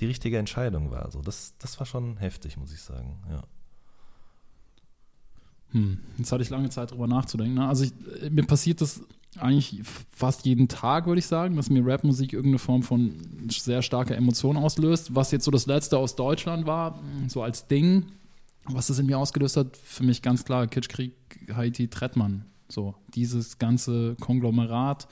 die 0.00 0.06
richtige 0.06 0.38
Entscheidung 0.38 0.90
war. 0.90 1.10
So, 1.10 1.20
das, 1.20 1.54
das 1.58 1.78
war 1.78 1.86
schon 1.86 2.16
heftig, 2.16 2.56
muss 2.56 2.72
ich 2.72 2.80
sagen. 2.80 3.22
Ja. 3.30 3.42
Hm, 5.72 5.98
jetzt 6.18 6.32
hatte 6.32 6.42
ich 6.42 6.50
lange 6.50 6.70
Zeit 6.70 6.90
drüber 6.90 7.06
nachzudenken. 7.06 7.54
Ne? 7.54 7.68
Also 7.68 7.84
ich, 7.84 7.92
mir 8.30 8.44
passiert 8.44 8.80
das 8.80 9.02
eigentlich 9.38 9.80
fast 10.10 10.44
jeden 10.44 10.68
Tag, 10.68 11.06
würde 11.06 11.18
ich 11.18 11.26
sagen, 11.26 11.56
dass 11.56 11.70
mir 11.70 11.86
Rapmusik 11.86 12.32
irgendeine 12.32 12.58
Form 12.58 12.82
von 12.82 13.14
sehr 13.48 13.82
starker 13.82 14.16
Emotion 14.16 14.56
auslöst. 14.56 15.14
Was 15.14 15.30
jetzt 15.30 15.44
so 15.44 15.50
das 15.50 15.66
letzte 15.66 15.98
aus 15.98 16.16
Deutschland 16.16 16.66
war, 16.66 17.00
so 17.28 17.42
als 17.42 17.66
Ding, 17.66 18.06
was 18.64 18.88
das 18.88 18.98
in 18.98 19.06
mir 19.06 19.18
ausgelöst 19.18 19.56
hat, 19.56 19.76
für 19.76 20.04
mich 20.04 20.22
ganz 20.22 20.44
klar 20.44 20.66
Kitschkrieg, 20.66 21.14
Haiti, 21.54 21.88
Trettmann. 21.88 22.44
So, 22.68 22.94
dieses 23.14 23.58
ganze 23.58 24.16
Konglomerat 24.20 25.06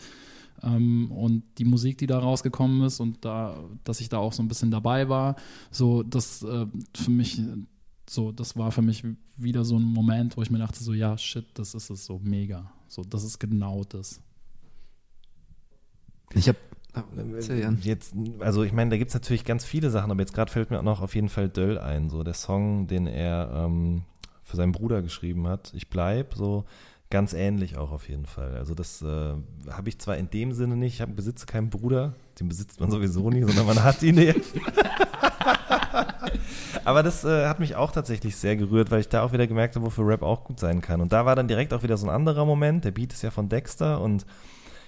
ähm, 0.62 1.10
und 1.12 1.42
die 1.58 1.64
Musik, 1.64 1.98
die 1.98 2.06
da 2.06 2.18
rausgekommen 2.18 2.82
ist 2.82 3.00
und 3.00 3.24
da, 3.24 3.56
dass 3.84 4.00
ich 4.00 4.08
da 4.08 4.18
auch 4.18 4.32
so 4.32 4.42
ein 4.42 4.48
bisschen 4.48 4.70
dabei 4.70 5.08
war, 5.08 5.36
so, 5.70 6.02
das 6.02 6.42
äh, 6.42 6.66
für 6.94 7.10
mich 7.10 7.40
so, 8.10 8.32
das 8.32 8.56
war 8.56 8.72
für 8.72 8.82
mich 8.82 9.04
wieder 9.36 9.64
so 9.64 9.78
ein 9.78 9.84
Moment, 9.84 10.36
wo 10.36 10.42
ich 10.42 10.50
mir 10.50 10.58
dachte, 10.58 10.82
so, 10.82 10.92
ja, 10.92 11.16
shit, 11.16 11.46
das 11.54 11.74
ist 11.74 11.90
es 11.90 12.04
so 12.04 12.18
mega. 12.18 12.72
So, 12.88 13.04
das 13.04 13.22
ist 13.22 13.38
genau 13.38 13.84
das. 13.84 14.20
Ich 16.34 16.48
habe 16.48 16.58
Erzähl, 17.36 17.60
Jan. 17.60 17.78
Jetzt, 17.82 18.14
also 18.40 18.64
ich 18.64 18.72
meine, 18.72 18.90
da 18.90 18.96
gibt 18.96 19.10
es 19.10 19.14
natürlich 19.14 19.44
ganz 19.44 19.64
viele 19.64 19.90
Sachen, 19.90 20.10
aber 20.10 20.18
jetzt 20.22 20.34
gerade 20.34 20.50
fällt 20.50 20.72
mir 20.72 20.80
auch 20.80 20.84
noch 20.84 21.02
auf 21.02 21.14
jeden 21.14 21.28
Fall 21.28 21.48
Döll 21.48 21.78
ein, 21.78 22.10
so 22.10 22.24
der 22.24 22.34
Song, 22.34 22.88
den 22.88 23.06
er 23.06 23.48
ähm, 23.54 24.02
für 24.42 24.56
seinen 24.56 24.72
Bruder 24.72 25.02
geschrieben 25.02 25.46
hat. 25.46 25.72
Ich 25.76 25.88
bleib 25.88 26.34
so 26.34 26.64
ganz 27.10 27.32
ähnlich 27.32 27.76
auch 27.76 27.92
auf 27.92 28.08
jeden 28.08 28.26
Fall. 28.26 28.56
Also 28.56 28.74
das 28.74 29.02
äh, 29.02 29.34
habe 29.70 29.88
ich 29.88 30.00
zwar 30.00 30.16
in 30.16 30.30
dem 30.30 30.52
Sinne 30.52 30.76
nicht, 30.76 30.94
ich 30.94 31.00
hab, 31.00 31.14
besitze 31.14 31.46
keinen 31.46 31.70
Bruder, 31.70 32.16
den 32.40 32.48
besitzt 32.48 32.80
man 32.80 32.90
sowieso 32.90 33.30
nie, 33.30 33.44
sondern 33.44 33.66
man 33.66 33.84
hat 33.84 34.02
ihn 34.02 34.18
ja. 34.18 34.34
Aber 36.84 37.02
das 37.02 37.24
äh, 37.24 37.46
hat 37.46 37.60
mich 37.60 37.76
auch 37.76 37.92
tatsächlich 37.92 38.36
sehr 38.36 38.56
gerührt, 38.56 38.90
weil 38.90 39.00
ich 39.00 39.08
da 39.08 39.22
auch 39.22 39.32
wieder 39.32 39.46
gemerkt 39.46 39.76
habe, 39.76 39.86
wofür 39.86 40.06
Rap 40.06 40.22
auch 40.22 40.44
gut 40.44 40.60
sein 40.60 40.80
kann. 40.80 41.00
Und 41.00 41.12
da 41.12 41.26
war 41.26 41.36
dann 41.36 41.48
direkt 41.48 41.72
auch 41.72 41.82
wieder 41.82 41.96
so 41.96 42.06
ein 42.06 42.14
anderer 42.14 42.44
Moment. 42.44 42.84
Der 42.84 42.90
Beat 42.90 43.12
ist 43.12 43.22
ja 43.22 43.30
von 43.30 43.48
Dexter 43.48 44.00
und 44.00 44.24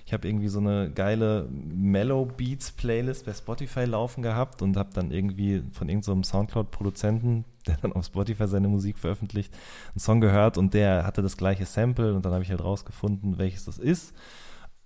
ich 0.05 0.12
habe 0.12 0.28
irgendwie 0.28 0.49
so 0.49 0.59
eine 0.59 0.90
geile 0.90 1.49
Mellow 1.51 2.26
Beats 2.26 2.72
Playlist 2.72 3.24
bei 3.24 3.32
Spotify 3.32 3.84
laufen 3.84 4.22
gehabt 4.22 4.61
und 4.62 4.76
habe 4.76 4.90
dann 4.93 5.11
irgendwie 5.11 5.62
von 5.72 5.88
irgendeinem 5.88 6.24
so 6.24 6.30
Soundcloud-Produzenten, 6.30 7.45
der 7.66 7.76
dann 7.80 7.93
auf 7.93 8.07
Spotify 8.07 8.49
seine 8.49 8.68
Musik 8.68 8.99
veröffentlicht, 8.99 9.55
einen 9.95 10.01
Song 10.01 10.20
gehört 10.20 10.59
und 10.59 10.74
der 10.74 11.07
hatte 11.07 11.22
das 11.22 11.36
gleiche 11.36 11.66
Sample 11.66 12.14
und 12.14 12.24
dann 12.24 12.32
habe 12.32 12.43
ich 12.43 12.51
halt 12.51 12.62
rausgefunden, 12.62 13.38
welches 13.38 13.64
das 13.64 13.78
ist. 13.78 14.12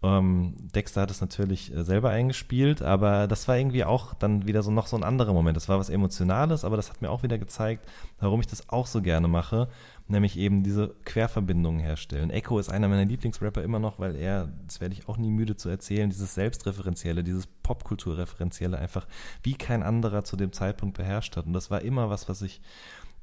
Ähm, 0.07 0.54
Dexter 0.72 1.00
hat 1.00 1.11
es 1.11 1.20
natürlich 1.20 1.74
äh, 1.74 1.82
selber 1.82 2.11
eingespielt, 2.11 2.80
aber 2.80 3.26
das 3.26 3.48
war 3.48 3.59
irgendwie 3.59 3.84
auch 3.84 4.14
dann 4.14 4.46
wieder 4.46 4.62
so 4.62 4.70
noch 4.70 4.86
so 4.86 4.96
ein 4.96 5.02
anderer 5.02 5.32
Moment. 5.32 5.57
Das 5.57 5.68
war 5.68 5.80
was 5.80 5.90
Emotionales, 5.90 6.64
aber 6.64 6.76
das 6.76 6.90
hat 6.90 7.02
mir 7.02 7.11
auch 7.11 7.24
wieder 7.24 7.38
gezeigt, 7.38 7.88
warum 8.20 8.40
ich 8.40 8.46
das 8.46 8.68
auch 8.68 8.86
so 8.86 9.02
gerne 9.02 9.26
mache, 9.26 9.68
nämlich 10.07 10.38
eben 10.38 10.62
diese 10.62 10.94
Querverbindungen 11.04 11.80
herstellen. 11.80 12.30
Echo 12.30 12.59
ist 12.61 12.68
einer 12.68 12.86
meiner 12.86 13.04
Lieblingsrapper 13.04 13.64
immer 13.64 13.80
noch, 13.80 13.98
weil 13.98 14.14
er, 14.14 14.48
das 14.66 14.80
werde 14.80 14.94
ich 14.94 15.09
auch 15.09 15.16
nie 15.16 15.30
müde 15.30 15.57
zu 15.57 15.68
erzählen, 15.68 16.09
dieses 16.09 16.34
Selbstreferenzielle, 16.34 17.24
dieses 17.24 17.48
Popkulturreferenzielle 17.64 18.78
einfach 18.78 19.09
wie 19.42 19.54
kein 19.54 19.82
anderer 19.82 20.22
zu 20.22 20.36
dem 20.36 20.52
Zeitpunkt 20.52 20.96
beherrscht 20.96 21.36
hat. 21.36 21.46
Und 21.46 21.52
das 21.52 21.70
war 21.70 21.82
immer 21.82 22.11
was, 22.11 22.28
was 22.28 22.42
ich 22.42 22.61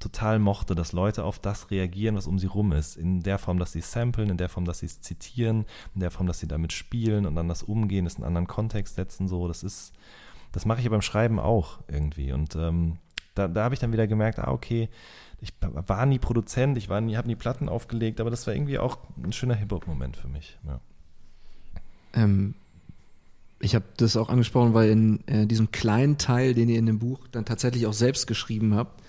total 0.04 0.38
mochte, 0.38 0.76
dass 0.76 0.92
Leute 0.92 1.24
auf 1.24 1.40
das 1.40 1.72
reagieren, 1.72 2.16
was 2.16 2.28
um 2.28 2.38
sie 2.38 2.48
rum 2.48 2.72
ist. 2.72 2.98
In 2.98 3.24
der 3.24 3.40
Form, 3.40 3.58
dass 3.58 3.72
sie 3.72 3.82
samplen, 3.82 4.30
in 4.30 4.38
der 4.38 4.50
Form, 4.50 4.66
dass 4.66 4.80
sie 4.80 4.86
es 4.86 5.02
zitieren, 5.02 5.66
in 5.96 6.02
der 6.02 6.12
Form, 6.12 6.28
dass 6.28 6.40
sie 6.40 6.48
damit 6.48 6.74
spielen 6.74 7.26
und 7.26 7.36
dann 7.36 7.48
das 7.48 7.64
Umgehen, 7.64 8.06
es 8.06 8.16
in 8.16 8.24
einen 8.24 8.28
anderen 8.28 8.48
Kontext 8.48 8.96
setzen. 8.96 9.28
So, 9.28 9.48
das 9.48 9.64
ist, 9.64 9.94
das 10.52 10.66
mache 10.66 10.80
ich 10.80 10.86
ja 10.86 10.92
beim 10.92 11.02
Schreiben 11.02 11.40
auch 11.40 11.80
irgendwie. 11.88 12.32
Und 12.32 12.56
ähm, 12.56 12.98
da, 13.34 13.48
da 13.48 13.64
habe 13.64 13.74
ich 13.74 13.80
dann 13.80 13.94
wieder 13.94 14.06
gemerkt, 14.06 14.38
ah, 14.40 14.52
okay, 14.52 14.90
ich 15.42 15.54
war 15.62 16.06
nie 16.06 16.20
Produzent, 16.20 16.78
ich 16.78 16.90
nie, 16.90 17.18
habe 17.18 17.28
nie 17.28 17.36
Platten 17.36 17.68
aufgelegt, 17.70 18.22
aber 18.22 18.30
das 18.30 18.46
war 18.46 18.54
irgendwie 18.54 18.80
auch 18.80 18.98
ein 19.24 19.34
schöner 19.34 19.56
Hip-Hop-Moment 19.56 20.16
für 20.18 20.28
mich. 20.28 20.60
Ja. 20.68 20.80
Ähm, 22.14 22.54
Ich 23.60 23.76
habe 23.76 23.86
das 23.96 24.18
auch 24.18 24.28
angesprochen, 24.28 24.74
weil 24.74 24.90
in 24.90 25.28
äh, 25.28 25.48
diesem 25.48 25.72
kleinen 25.72 26.18
Teil, 26.18 26.54
den 26.54 26.68
ihr 26.68 26.78
in 26.78 26.86
dem 26.86 27.00
Buch 27.00 27.28
dann 27.32 27.46
tatsächlich 27.46 27.88
auch 27.88 27.94
selbst 27.94 28.28
geschrieben 28.28 28.76
habt, 28.76 29.02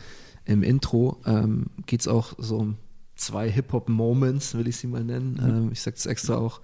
im 0.44 0.62
Intro, 0.62 1.20
ähm, 1.26 1.66
geht 1.86 2.00
es 2.00 2.08
auch 2.08 2.34
so 2.38 2.56
um 2.58 2.76
zwei 3.16 3.50
Hip-Hop-Moments, 3.50 4.54
will 4.56 4.68
ich 4.68 4.76
sie 4.76 4.86
mal 4.86 5.04
nennen. 5.04 5.40
Ähm, 5.42 5.68
ich 5.72 5.80
sage 5.80 5.96
es 5.96 6.06
extra 6.06 6.36
auch. 6.36 6.60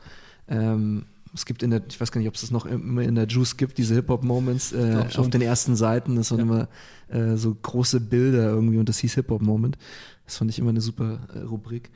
Ähm, 0.49 1.05
es 1.33 1.47
gibt 1.47 1.62
in 1.62 1.70
der, 1.70 1.83
ich 1.89 2.01
weiß 2.01 2.11
gar 2.11 2.18
nicht, 2.18 2.26
ob 2.28 2.35
es 2.35 2.41
das 2.41 2.51
noch 2.51 2.66
immer 2.66 3.03
in 3.03 3.14
der 3.14 3.26
Juice 3.28 3.57
gibt, 3.57 3.78
diese 3.78 3.95
Hip-Hop-Moments 3.95 4.72
äh, 4.72 5.05
auf 5.16 5.31
den 5.31 5.43
ersten 5.43 5.76
Seiten. 5.76 6.16
Das 6.16 6.31
waren 6.33 6.39
Ja. 6.41 6.45
immer 6.45 6.68
äh, 7.09 7.37
so 7.37 7.55
große 7.55 8.01
Bilder 8.01 8.49
irgendwie 8.51 8.78
und 8.78 8.89
das 8.89 8.99
hieß 8.99 9.14
Hip-Hop-Moment. 9.14 9.78
Das 10.26 10.37
fand 10.39 10.51
ich 10.51 10.59
immer 10.59 10.70
eine 10.70 10.81
super 10.81 11.20
äh, 11.35 11.39
Rubrik. 11.41 11.91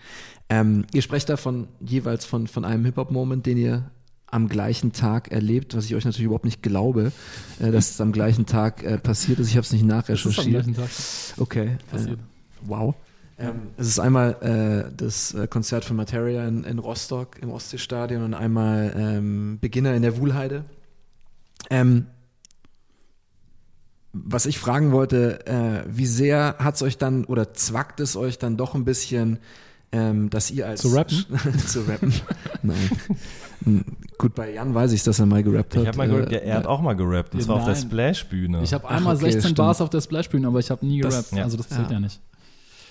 Ähm, 0.49 0.85
ihr 0.93 1.03
sprecht 1.03 1.29
davon 1.29 1.67
jeweils 1.81 2.25
von, 2.25 2.47
von 2.47 2.65
einem 2.65 2.85
Hip-Hop-Moment, 2.85 3.45
den 3.47 3.59
ihr 3.59 3.91
am 4.35 4.49
gleichen 4.49 4.93
Tag 4.93 5.31
erlebt, 5.31 5.77
was 5.77 5.87
ich 5.87 5.95
euch 5.95 6.05
natürlich 6.05 6.27
überhaupt 6.27 6.45
nicht 6.45 6.63
glaube, 6.63 7.13
äh, 7.61 7.71
dass 7.71 7.91
es 7.91 8.01
am 8.01 8.13
gleichen 8.13 8.47
Tag 8.47 8.83
äh, 8.83 8.99
passiert 8.99 9.39
ist. 9.39 9.49
Ich 9.49 9.57
habe 9.57 9.65
es 9.65 9.73
nicht 9.73 9.85
nachrecherchiert. 9.85 10.47
gleichen 10.49 10.75
Tag 10.75 10.89
Okay. 11.37 11.77
passiert. 11.91 12.19
Äh, 12.19 12.63
wow. 12.63 12.95
Ähm, 13.39 13.69
es 13.77 13.89
ist 13.89 13.99
einmal 13.99 14.89
äh, 14.91 14.93
das 14.97 15.35
äh, 15.35 15.47
Konzert 15.47 15.85
von 15.85 15.97
Materia 15.97 16.47
in, 16.47 16.65
in 16.65 16.79
Rostock 16.79 17.39
im 17.41 17.51
Ostseestadion 17.51 18.23
und 18.23 18.35
einmal 18.35 18.93
ähm, 18.97 19.59
Beginner 19.61 19.95
in 19.95 20.03
der 20.03 20.17
Wuhlheide. 20.17 20.65
Ähm, 21.71 22.07
was 24.13 24.47
ich 24.47 24.59
fragen 24.59 24.93
wollte, 24.93 25.47
äh, 25.47 25.85
wie 25.89 26.07
sehr 26.07 26.57
hat 26.59 26.77
es 26.77 26.83
euch 26.83 26.99
dann 26.99 27.25
oder 27.25 27.55
zwackt 27.55 28.01
es 28.01 28.17
euch 28.17 28.39
dann 28.39 28.57
doch 28.57 28.75
ein 28.75 28.85
bisschen, 28.85 29.39
ähm, 29.95 30.31
dass 30.31 30.51
ihr 30.51 30.67
als 30.67 30.81
Zu 30.83 30.89
rappen? 30.89 31.25
zu 31.67 31.81
rappen? 31.89 32.13
Nein. 32.63 32.91
Hm, 33.65 33.85
Gut, 34.19 34.35
bei 34.35 34.53
Jan 34.53 34.75
weiß 34.75 34.93
ich, 34.93 35.03
dass 35.03 35.19
er 35.19 35.27
mal 35.27 35.43
gerappt 35.43 35.75
hat. 35.75 35.83
Ich 35.83 35.89
habe 35.89 35.99
mal 35.99 36.09
gerappt, 36.09 36.33
ja, 36.33 36.39
Äh, 36.39 36.47
er 36.49 36.57
hat 36.59 36.67
auch 36.67 36.81
mal 36.81 36.95
gerappt, 36.95 37.35
und 37.35 37.43
zwar 37.43 37.57
auf 37.57 37.65
der 37.65 37.75
Nein. 37.75 37.83
Splash-Bühne. 37.83 38.63
Ich 38.63 38.73
habe 38.75 38.85
Ach, 38.87 38.97
einmal 38.97 39.15
okay, 39.17 39.25
16 39.27 39.41
stimmt. 39.43 39.57
Bars 39.59 39.81
auf 39.81 39.91
der 39.91 40.01
Splashbühne, 40.01 40.47
aber 40.47 40.59
ich 40.61 40.71
habe 40.71 40.85
nie 40.87 41.01
Das- 41.01 41.15
gerappt. 41.15 41.33
ja. 41.33 41.45
Also 41.45 41.57
das 41.57 41.69
zählt 41.69 41.87
Ja. 41.89 41.95
ja, 41.95 42.01
nicht. 42.01 42.21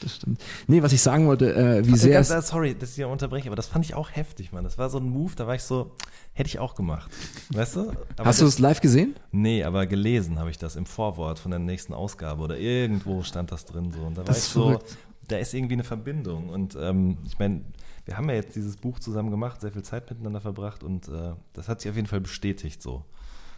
Das 0.02 0.18
stimmt. 0.18 0.42
Nee, 0.68 0.84
was 0.84 0.92
ich 0.92 1.02
sagen 1.02 1.28
wollte, 1.28 1.56
äh, 1.56 1.88
wie 1.88 1.94
Äh, 1.94 1.96
sehr 1.96 2.14
ganz- 2.16 2.30
es, 2.30 2.36
äh, 2.36 2.42
sorry, 2.42 2.76
dass 2.78 2.90
ich 2.90 2.96
hier 2.96 3.08
unterbreche, 3.08 3.48
aber 3.48 3.56
das 3.56 3.68
fand 3.68 3.86
ich 3.86 3.96
auch 3.96 4.10
heftig, 4.12 4.52
Mann. 4.52 4.66
Das 4.66 4.78
war 4.78 4.90
so 4.90 4.98
ein 4.98 5.08
Move, 5.10 5.32
da 5.38 5.48
war 5.48 5.56
ich 5.56 5.64
so, 5.64 5.92
hätte 6.34 6.48
ich 6.50 6.60
auch 6.60 6.76
gemacht. 6.76 7.10
Weißt 7.54 7.78
du? 7.78 7.92
Aber 8.18 8.26
Hast 8.26 8.42
du 8.42 8.46
das- 8.46 8.56
es 8.56 8.60
live 8.60 8.82
gesehen? 8.82 9.16
Nee, 9.32 9.64
aber 9.64 9.86
gelesen 9.86 10.40
habe 10.40 10.50
ich 10.50 10.58
das 10.58 10.76
im 10.76 10.86
Vorwort 10.86 11.40
von 11.40 11.52
der 11.52 11.60
nächsten 11.62 11.94
Ausgabe 11.94 12.44
oder 12.44 12.58
irgendwo 12.58 13.24
stand 13.24 13.54
das 13.54 13.64
drin 13.64 13.94
so. 13.96 14.02
Und 14.02 14.16
da 14.16 14.18
war 14.18 14.26
Das 14.26 14.40
ich 14.40 14.44
ist 14.44 14.54
so, 14.54 14.64
verrückt. 14.64 14.98
Da 15.28 15.38
ist 15.38 15.54
irgendwie 15.54 15.74
eine 15.74 15.84
Verbindung. 15.84 16.50
Und 16.50 16.78
ähm, 16.80 17.18
ich 17.26 17.40
meine, 17.40 17.62
wir 18.06 18.18
haben 18.18 18.30
ja 18.30 18.36
jetzt 18.36 18.56
dieses 18.56 18.78
Buch 18.78 19.00
zusammen 19.00 19.32
gemacht, 19.32 19.62
sehr 19.62 19.72
viel 19.72 19.84
Zeit 19.84 20.10
miteinander 20.10 20.42
verbracht 20.42 20.84
und 20.84 21.08
äh, 21.08 21.34
das 21.54 21.68
hat 21.70 21.82
sich 21.82 21.90
auf 21.90 21.96
jeden 21.96 22.08
Fall 22.08 22.22
bestätigt 22.22 22.82
so. 22.82 23.04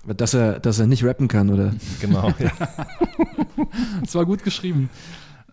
Dass 0.06 0.36
er, 0.36 0.60
dass 0.60 0.78
er 0.78 0.86
nicht 0.86 1.04
rappen 1.04 1.28
kann, 1.28 1.50
oder? 1.50 1.74
Genau. 2.00 2.32
ja. 2.40 2.52
Es 4.04 4.14
war 4.14 4.26
gut 4.26 4.44
geschrieben, 4.44 4.90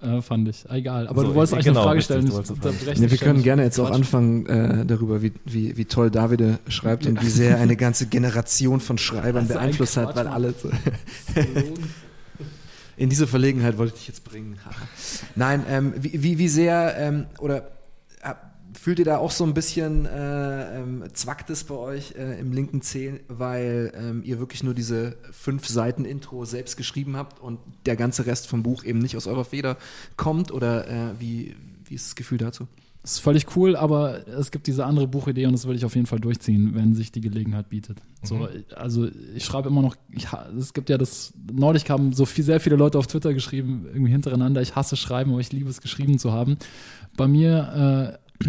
äh, 0.02 0.20
fand 0.20 0.46
ich. 0.48 0.68
Egal. 0.68 1.08
Aber 1.08 1.22
So, 1.22 1.28
du 1.28 1.34
wolltest 1.34 1.54
eigentlich 1.54 1.66
genau, 1.66 1.80
eine 1.80 1.86
Frage 1.86 1.98
richtig, 1.98 2.14
stellen. 2.16 2.26
du 2.26 2.32
wolltest 2.34 2.66
eine 2.66 2.72
Frage 2.74 3.00
Nee, 3.00 3.10
wir 3.10 3.18
können 3.18 3.42
gerne 3.42 3.62
jetzt 3.62 3.78
auch 3.78 3.90
anfangen 3.90 4.46
äh, 4.46 4.84
darüber, 4.84 5.22
wie, 5.22 5.32
wie, 5.46 5.76
wie 5.78 5.84
toll 5.86 6.10
Davide 6.10 6.58
schreibt 6.68 7.06
und 7.06 7.22
wie 7.22 7.28
sehr 7.28 7.56
er 7.56 7.62
eine 7.62 7.76
ganze 7.76 8.06
Generation 8.06 8.80
von 8.80 8.98
Schreibern 8.98 9.48
beeinflusst 9.48 9.96
hat, 9.96 10.14
weil 10.16 10.26
alle 10.26 10.52
so 10.52 10.68
in 13.02 13.10
diese 13.10 13.26
Verlegenheit 13.26 13.78
wollte 13.78 13.94
ich 13.94 14.00
dich 14.02 14.08
jetzt 14.08 14.22
bringen. 14.22 14.60
Nein, 15.34 15.64
ähm, 15.68 15.92
wie, 15.96 16.22
wie, 16.22 16.38
wie 16.38 16.48
sehr 16.48 16.94
ähm, 16.96 17.26
oder 17.40 17.72
äh, 18.22 18.34
fühlt 18.80 19.00
ihr 19.00 19.04
da 19.04 19.18
auch 19.18 19.32
so 19.32 19.42
ein 19.42 19.54
bisschen 19.54 20.06
äh, 20.06 20.78
ähm, 20.78 21.02
zwackt 21.12 21.50
es 21.50 21.64
bei 21.64 21.74
euch 21.74 22.14
äh, 22.16 22.38
im 22.38 22.52
linken 22.52 22.80
Zeh, 22.80 23.18
weil 23.26 23.92
ähm, 23.96 24.22
ihr 24.24 24.38
wirklich 24.38 24.62
nur 24.62 24.72
diese 24.72 25.16
fünf 25.32 25.66
Seiten 25.66 26.04
Intro 26.04 26.44
selbst 26.44 26.76
geschrieben 26.76 27.16
habt 27.16 27.40
und 27.40 27.58
der 27.86 27.96
ganze 27.96 28.24
Rest 28.24 28.46
vom 28.46 28.62
Buch 28.62 28.84
eben 28.84 29.00
nicht 29.00 29.16
aus 29.16 29.26
eurer 29.26 29.44
Feder 29.44 29.78
kommt 30.16 30.52
oder 30.52 30.86
äh, 30.86 31.18
wie, 31.18 31.56
wie 31.84 31.96
ist 31.96 32.06
das 32.06 32.14
Gefühl 32.14 32.38
dazu? 32.38 32.68
Ist 33.04 33.18
völlig 33.18 33.56
cool, 33.56 33.74
aber 33.74 34.28
es 34.28 34.52
gibt 34.52 34.68
diese 34.68 34.86
andere 34.86 35.08
Buchidee 35.08 35.46
und 35.46 35.52
das 35.52 35.66
will 35.66 35.74
ich 35.74 35.84
auf 35.84 35.96
jeden 35.96 36.06
Fall 36.06 36.20
durchziehen, 36.20 36.74
wenn 36.74 36.94
sich 36.94 37.10
die 37.10 37.20
Gelegenheit 37.20 37.68
bietet. 37.68 37.98
So, 38.22 38.48
also 38.76 39.08
ich 39.34 39.44
schreibe 39.44 39.68
immer 39.70 39.82
noch, 39.82 39.96
ha- 40.30 40.46
es 40.56 40.72
gibt 40.72 40.88
ja 40.88 40.98
das, 40.98 41.32
neulich 41.52 41.90
haben 41.90 42.12
so 42.12 42.26
viel, 42.26 42.44
sehr 42.44 42.60
viele 42.60 42.76
Leute 42.76 42.98
auf 42.98 43.08
Twitter 43.08 43.34
geschrieben, 43.34 43.86
irgendwie 43.92 44.12
hintereinander, 44.12 44.62
ich 44.62 44.76
hasse 44.76 44.96
Schreiben, 44.96 45.32
aber 45.32 45.40
ich 45.40 45.50
liebe 45.50 45.68
es, 45.68 45.80
geschrieben 45.80 46.20
zu 46.20 46.30
haben. 46.32 46.58
Bei 47.16 47.26
mir, 47.26 48.18
äh, 48.40 48.46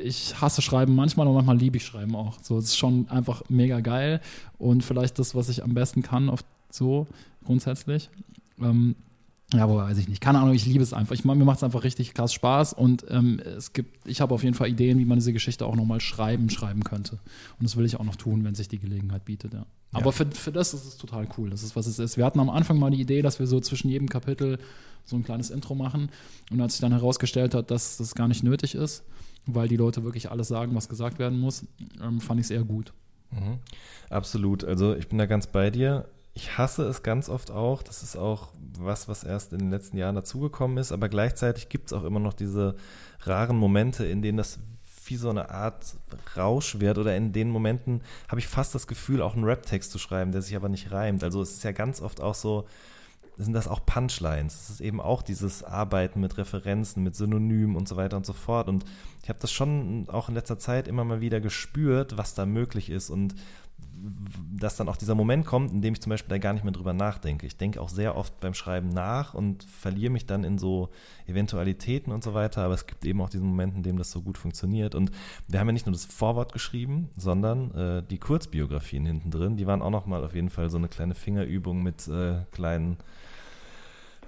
ich 0.00 0.40
hasse 0.40 0.62
Schreiben 0.62 0.94
manchmal, 0.94 1.26
aber 1.26 1.34
manchmal 1.34 1.58
liebe 1.58 1.78
ich 1.78 1.84
Schreiben 1.84 2.14
auch. 2.14 2.38
So, 2.42 2.58
es 2.58 2.66
ist 2.66 2.76
schon 2.76 3.08
einfach 3.08 3.42
mega 3.48 3.80
geil 3.80 4.20
und 4.58 4.84
vielleicht 4.84 5.18
das, 5.18 5.34
was 5.34 5.48
ich 5.48 5.64
am 5.64 5.74
besten 5.74 6.02
kann, 6.02 6.28
oft 6.28 6.46
so 6.70 7.08
grundsätzlich. 7.44 8.10
Ähm, 8.60 8.94
ja, 9.52 9.62
aber 9.62 9.76
weiß 9.76 9.98
ich 9.98 10.08
nicht. 10.08 10.20
Keine 10.20 10.40
Ahnung, 10.40 10.54
ich 10.54 10.66
liebe 10.66 10.82
es 10.82 10.92
einfach. 10.92 11.14
Ich, 11.14 11.24
mir 11.24 11.34
macht 11.36 11.58
es 11.58 11.62
einfach 11.62 11.84
richtig 11.84 12.14
krass 12.14 12.32
Spaß 12.32 12.72
und 12.72 13.06
ähm, 13.10 13.38
es 13.38 13.72
gibt, 13.72 14.06
ich 14.06 14.20
habe 14.20 14.34
auf 14.34 14.42
jeden 14.42 14.54
Fall 14.54 14.68
Ideen, 14.68 14.98
wie 14.98 15.04
man 15.04 15.18
diese 15.18 15.32
Geschichte 15.32 15.66
auch 15.66 15.76
nochmal 15.76 16.00
schreiben, 16.00 16.50
schreiben 16.50 16.82
könnte. 16.82 17.20
Und 17.58 17.64
das 17.64 17.76
will 17.76 17.84
ich 17.84 17.98
auch 18.00 18.04
noch 18.04 18.16
tun, 18.16 18.42
wenn 18.44 18.56
sich 18.56 18.68
die 18.68 18.78
Gelegenheit 18.78 19.24
bietet, 19.24 19.54
ja. 19.54 19.64
Aber 19.92 20.12
für, 20.12 20.26
für 20.26 20.52
das 20.52 20.74
ist 20.74 20.84
es 20.84 20.96
total 20.96 21.26
cool. 21.38 21.48
Das 21.48 21.62
ist, 21.62 21.74
was 21.74 21.86
es 21.86 21.98
ist. 21.98 22.16
Wir 22.16 22.26
hatten 22.26 22.40
am 22.40 22.50
Anfang 22.50 22.78
mal 22.78 22.90
die 22.90 23.00
Idee, 23.00 23.22
dass 23.22 23.38
wir 23.38 23.46
so 23.46 23.60
zwischen 23.60 23.88
jedem 23.88 24.08
Kapitel 24.08 24.58
so 25.04 25.16
ein 25.16 25.24
kleines 25.24 25.50
Intro 25.50 25.74
machen. 25.74 26.10
Und 26.50 26.60
als 26.60 26.74
sich 26.74 26.80
dann 26.80 26.92
herausgestellt 26.92 27.54
hat, 27.54 27.70
dass 27.70 27.96
das 27.96 28.14
gar 28.14 28.28
nicht 28.28 28.42
nötig 28.42 28.74
ist, 28.74 29.04
weil 29.46 29.68
die 29.68 29.76
Leute 29.76 30.04
wirklich 30.04 30.30
alles 30.30 30.48
sagen, 30.48 30.74
was 30.74 30.88
gesagt 30.88 31.18
werden 31.18 31.38
muss, 31.38 31.64
ähm, 32.02 32.20
fand 32.20 32.40
ich 32.40 32.46
es 32.46 32.50
eher 32.50 32.64
gut. 32.64 32.92
Mhm. 33.30 33.58
Absolut. 34.10 34.64
Also 34.64 34.94
ich 34.94 35.08
bin 35.08 35.18
da 35.18 35.26
ganz 35.26 35.46
bei 35.46 35.70
dir. 35.70 36.08
Ich 36.36 36.58
hasse 36.58 36.84
es 36.84 37.02
ganz 37.02 37.30
oft 37.30 37.50
auch. 37.50 37.82
Das 37.82 38.02
ist 38.02 38.14
auch 38.14 38.48
was, 38.78 39.08
was 39.08 39.24
erst 39.24 39.54
in 39.54 39.58
den 39.58 39.70
letzten 39.70 39.96
Jahren 39.96 40.14
dazugekommen 40.14 40.76
ist. 40.76 40.92
Aber 40.92 41.08
gleichzeitig 41.08 41.70
gibt 41.70 41.86
es 41.86 41.92
auch 41.94 42.04
immer 42.04 42.20
noch 42.20 42.34
diese 42.34 42.76
raren 43.20 43.56
Momente, 43.56 44.04
in 44.04 44.20
denen 44.20 44.36
das 44.36 44.58
wie 45.06 45.16
so 45.16 45.30
eine 45.30 45.48
Art 45.50 45.96
Rausch 46.36 46.78
wird 46.78 46.98
oder 46.98 47.16
in 47.16 47.32
den 47.32 47.48
Momenten 47.48 48.02
habe 48.28 48.38
ich 48.38 48.48
fast 48.48 48.74
das 48.74 48.86
Gefühl, 48.86 49.22
auch 49.22 49.34
einen 49.34 49.44
Rap-Text 49.44 49.90
zu 49.90 49.98
schreiben, 49.98 50.30
der 50.30 50.42
sich 50.42 50.54
aber 50.56 50.68
nicht 50.68 50.92
reimt. 50.92 51.24
Also 51.24 51.40
es 51.40 51.52
ist 51.52 51.64
ja 51.64 51.72
ganz 51.72 52.02
oft 52.02 52.20
auch 52.20 52.34
so, 52.34 52.66
sind 53.38 53.54
das 53.54 53.66
auch 53.66 53.86
Punchlines. 53.86 54.60
Es 54.60 54.70
ist 54.70 54.80
eben 54.82 55.00
auch 55.00 55.22
dieses 55.22 55.64
Arbeiten 55.64 56.20
mit 56.20 56.36
Referenzen, 56.36 57.02
mit 57.02 57.16
Synonymen 57.16 57.76
und 57.76 57.88
so 57.88 57.96
weiter 57.96 58.18
und 58.18 58.26
so 58.26 58.34
fort. 58.34 58.68
Und 58.68 58.84
ich 59.22 59.30
habe 59.30 59.38
das 59.40 59.52
schon 59.52 60.06
auch 60.10 60.28
in 60.28 60.34
letzter 60.34 60.58
Zeit 60.58 60.86
immer 60.86 61.04
mal 61.04 61.22
wieder 61.22 61.40
gespürt, 61.40 62.18
was 62.18 62.34
da 62.34 62.44
möglich 62.44 62.90
ist 62.90 63.08
und 63.08 63.34
dass 64.54 64.76
dann 64.76 64.88
auch 64.88 64.96
dieser 64.96 65.14
Moment 65.14 65.46
kommt, 65.46 65.72
in 65.72 65.82
dem 65.82 65.94
ich 65.94 66.00
zum 66.00 66.10
Beispiel 66.10 66.30
da 66.30 66.38
gar 66.38 66.52
nicht 66.52 66.64
mehr 66.64 66.72
drüber 66.72 66.92
nachdenke. 66.92 67.46
Ich 67.46 67.56
denke 67.56 67.80
auch 67.80 67.88
sehr 67.88 68.16
oft 68.16 68.38
beim 68.40 68.54
Schreiben 68.54 68.88
nach 68.88 69.34
und 69.34 69.64
verliere 69.64 70.12
mich 70.12 70.26
dann 70.26 70.44
in 70.44 70.58
so 70.58 70.90
Eventualitäten 71.26 72.12
und 72.12 72.22
so 72.22 72.34
weiter, 72.34 72.62
aber 72.62 72.74
es 72.74 72.86
gibt 72.86 73.04
eben 73.04 73.20
auch 73.20 73.30
diesen 73.30 73.48
Moment, 73.48 73.74
in 73.74 73.82
dem 73.82 73.98
das 73.98 74.10
so 74.10 74.22
gut 74.22 74.38
funktioniert. 74.38 74.94
Und 74.94 75.10
wir 75.48 75.60
haben 75.60 75.66
ja 75.68 75.72
nicht 75.72 75.86
nur 75.86 75.92
das 75.92 76.04
Vorwort 76.04 76.52
geschrieben, 76.52 77.08
sondern 77.16 77.70
äh, 77.72 78.02
die 78.08 78.18
Kurzbiografien 78.18 79.04
hinten 79.06 79.30
drin, 79.30 79.56
die 79.56 79.66
waren 79.66 79.82
auch 79.82 79.90
nochmal 79.90 80.24
auf 80.24 80.34
jeden 80.34 80.50
Fall 80.50 80.70
so 80.70 80.78
eine 80.78 80.88
kleine 80.88 81.14
Fingerübung 81.14 81.82
mit 81.82 82.06
äh, 82.08 82.44
kleinen, 82.52 82.96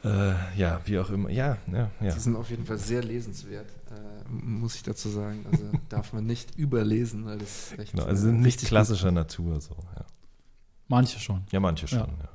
äh, 0.04 0.34
ja, 0.58 0.80
wie 0.84 0.98
auch 0.98 1.10
immer, 1.10 1.30
ja, 1.30 1.58
ja, 1.72 1.90
ja. 2.00 2.14
Die 2.14 2.20
sind 2.20 2.36
auf 2.36 2.50
jeden 2.50 2.64
Fall 2.64 2.78
sehr 2.78 3.02
lesenswert, 3.02 3.66
äh, 3.90 4.30
muss 4.30 4.74
ich 4.76 4.82
dazu 4.82 5.08
sagen. 5.08 5.44
Also 5.50 5.64
darf 5.88 6.12
man 6.12 6.26
nicht 6.26 6.56
überlesen, 6.56 7.24
weil 7.24 7.38
das 7.38 7.72
echt 7.78 7.92
Genau, 7.92 8.04
also 8.04 8.26
äh, 8.28 8.30
sind 8.30 8.40
nicht 8.40 8.64
klassischer 8.64 9.10
Natur 9.10 9.60
so, 9.60 9.76
ja. 9.96 10.04
Manche 10.88 11.18
schon. 11.18 11.42
Ja, 11.50 11.60
manche 11.60 11.86
schon, 11.88 11.98
Ja. 11.98 12.06
ja. 12.06 12.12
Gut. 12.14 12.28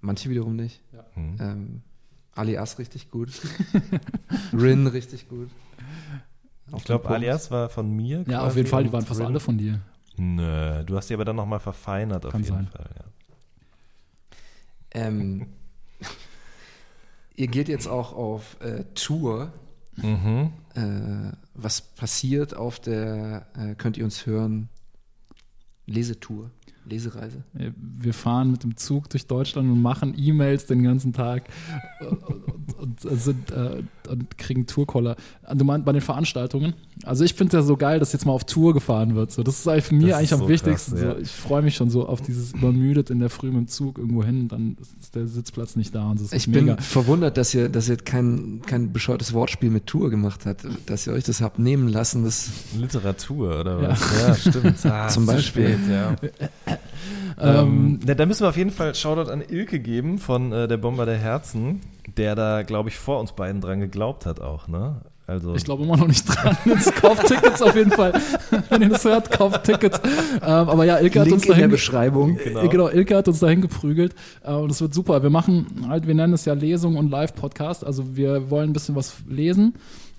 Manche 0.00 0.30
wiederum 0.30 0.56
nicht. 0.56 0.80
Hm. 1.14 1.36
Ähm, 1.40 1.82
Alias 2.32 2.78
richtig 2.78 3.10
gut. 3.10 3.30
Rin 4.52 4.86
richtig 4.86 5.28
gut. 5.28 5.50
Auf 6.70 6.80
Ich 6.80 6.84
glaube. 6.84 7.08
Alias 7.08 7.50
war 7.50 7.68
von 7.68 7.90
mir. 7.90 8.24
Ja, 8.28 8.42
auf 8.42 8.56
jeden 8.56 8.68
Fall, 8.68 8.84
die 8.84 8.92
waren 8.92 9.04
fast 9.04 9.20
Rin- 9.20 9.26
alle 9.26 9.40
von 9.40 9.56
dir. 9.58 9.80
Nö, 10.16 10.84
du 10.84 10.96
hast 10.96 11.08
die 11.10 11.14
aber 11.14 11.24
dann 11.24 11.36
nochmal 11.36 11.60
verfeinert 11.60 12.24
auf 12.26 12.32
Kann 12.32 12.42
jeden 12.42 12.54
sein. 12.54 12.66
Fall. 12.68 12.90
Ja. 12.96 13.04
Ähm, 14.92 15.46
ihr 17.36 17.48
geht 17.48 17.68
jetzt 17.68 17.86
auch 17.86 18.12
auf 18.12 18.60
äh, 18.60 18.84
Tour. 18.94 19.52
Mhm. 19.96 20.52
Äh, 20.74 21.32
was 21.54 21.80
passiert 21.80 22.54
auf 22.54 22.80
der, 22.80 23.46
äh, 23.56 23.74
könnt 23.74 23.96
ihr 23.96 24.04
uns 24.04 24.26
hören, 24.26 24.68
Lesetour, 25.86 26.50
Lesereise? 26.88 27.42
Wir 27.98 28.14
fahren 28.14 28.50
mit 28.52 28.62
dem 28.62 28.76
Zug 28.76 29.10
durch 29.10 29.26
Deutschland 29.26 29.68
und 29.70 29.82
machen 29.82 30.14
E-Mails 30.16 30.66
den 30.66 30.82
ganzen 30.82 31.12
Tag 31.12 31.44
und, 32.00 32.78
und, 32.78 33.04
und, 33.04 33.20
sind, 33.20 33.50
äh, 33.50 33.82
und 34.08 34.38
kriegen 34.38 34.66
Tourkoller. 34.66 35.16
Du 35.54 35.64
meinst 35.64 35.84
bei 35.84 35.92
den 35.92 36.00
Veranstaltungen? 36.00 36.74
Also 37.04 37.24
ich 37.24 37.34
finde 37.34 37.56
es 37.56 37.62
ja 37.62 37.66
so 37.66 37.76
geil, 37.76 37.98
dass 37.98 38.12
jetzt 38.12 38.24
mal 38.24 38.32
auf 38.32 38.44
Tour 38.44 38.72
gefahren 38.72 39.14
wird. 39.14 39.30
So, 39.32 39.42
das 39.42 39.58
ist 39.58 39.68
eigentlich 39.68 39.84
für 39.84 39.94
mich 39.96 40.06
Das 40.08 40.18
eigentlich 40.18 40.32
am 40.34 40.40
so 40.40 40.48
wichtigsten. 40.48 40.92
krass, 40.92 41.02
ja. 41.02 41.14
so, 41.14 41.20
ich 41.20 41.30
freue 41.30 41.62
mich 41.62 41.74
schon 41.76 41.90
so 41.90 42.06
auf 42.08 42.22
dieses 42.22 42.52
übermüdet 42.52 43.10
in 43.10 43.18
der 43.18 43.28
Früh 43.30 43.48
mit 43.48 43.56
dem 43.56 43.68
Zug 43.68 43.98
irgendwo 43.98 44.24
hin 44.24 44.42
und 44.42 44.52
dann 44.52 44.76
ist 45.00 45.14
der 45.14 45.26
Sitzplatz 45.26 45.76
nicht 45.76 45.94
da 45.94 46.10
und 46.10 46.20
das 46.20 46.26
ist 46.28 46.32
Ich 46.34 46.48
mega. 46.48 46.74
bin 46.74 46.82
verwundert, 46.82 47.36
dass 47.36 47.52
ihr, 47.54 47.68
dass 47.68 47.88
ihr 47.88 47.96
kein, 47.96 48.62
kein 48.64 48.92
bescheuertes 48.92 49.32
Wortspiel 49.34 49.70
mit 49.70 49.86
Tour 49.86 50.08
gemacht 50.10 50.46
habt, 50.46 50.66
dass 50.86 51.06
ihr 51.06 51.12
euch 51.12 51.24
das 51.24 51.40
habt 51.42 51.58
nehmen 51.58 51.88
lassen. 51.88 52.24
Das, 52.24 52.50
Literatur 52.78 53.60
oder 53.60 53.82
Ja. 53.82 53.88
was? 53.90 54.20
Ja, 54.20 54.34
stimmt. 54.34 54.76
Ah, 54.86 55.08
Zum 55.08 55.26
Beispiel. 55.26 55.76
Spät, 55.78 55.90
ja. 55.90 56.16
Ähm, 57.40 57.98
Ähm, 58.04 58.16
da, 58.16 58.26
müssen 58.26 58.44
wir 58.44 58.48
auf 58.48 58.56
jeden 58.56 58.70
Fall 58.70 58.94
Shoutout 58.94 59.30
an 59.30 59.42
Ilke 59.46 59.78
geben 59.78 60.18
von 60.18 60.52
äh, 60.52 60.68
der 60.68 60.76
Bomber 60.76 61.06
der 61.06 61.18
Herzen, 61.18 61.80
der 62.16 62.34
da, 62.34 62.62
glaube 62.62 62.88
ich, 62.88 62.96
vor 62.96 63.20
uns 63.20 63.32
beiden 63.32 63.60
dran 63.60 63.80
geglaubt 63.80 64.26
hat 64.26 64.40
auch, 64.40 64.68
ne? 64.68 65.02
Also 65.28 65.56
Ich 65.56 65.64
glaube 65.64 65.82
immer 65.82 65.96
noch 65.96 66.06
nicht 66.06 66.24
dran. 66.24 66.56
Jetzt 66.64 66.94
kauft 66.94 67.26
Tickets 67.26 67.60
auf 67.60 67.74
jeden 67.74 67.90
Fall. 67.90 68.12
Wenn 68.70 68.82
ihr 68.82 68.90
das 68.90 69.04
hört, 69.04 69.30
kauft 69.30 69.64
Tickets. 69.64 70.00
Ähm, 70.04 70.40
aber 70.42 70.84
ja, 70.84 70.98
Ilke 70.98 71.18
hat 71.18 71.26
Link 71.26 71.34
uns 71.34 71.42
in 71.42 71.48
der 71.48 71.56
dahin, 71.56 71.70
Beschreibung. 71.70 72.36
Genau. 72.36 72.60
genau. 72.60 72.70
genau, 72.70 72.88
Ilke 72.88 73.16
hat 73.16 73.26
uns 73.26 73.40
dahin 73.40 73.60
geprügelt. 73.60 74.14
Äh, 74.44 74.52
und 74.52 74.70
es 74.70 74.80
wird 74.80 74.94
super. 74.94 75.24
Wir 75.24 75.30
machen 75.30 75.86
halt, 75.88 76.06
wir 76.06 76.14
nennen 76.14 76.32
es 76.32 76.44
ja 76.44 76.54
Lesung 76.54 76.96
und 76.96 77.10
Live-Podcast. 77.10 77.84
Also 77.84 78.16
wir 78.16 78.50
wollen 78.50 78.70
ein 78.70 78.72
bisschen 78.72 78.94
was 78.94 79.16
lesen 79.28 79.74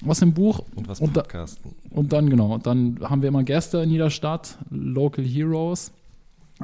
aus 0.06 0.20
dem 0.20 0.34
Buch. 0.34 0.60
und 0.76 0.90
was 0.90 1.00
und 1.00 1.16
da, 1.16 1.22
podcasten. 1.22 1.72
und 1.90 2.12
dann, 2.12 2.30
genau, 2.30 2.58
dann 2.58 3.00
haben 3.02 3.22
wir 3.22 3.30
immer 3.30 3.44
Gäste 3.44 3.80
in 3.80 3.90
jeder 3.90 4.10
Stadt, 4.10 4.58
Local 4.70 5.24
Heroes, 5.24 5.92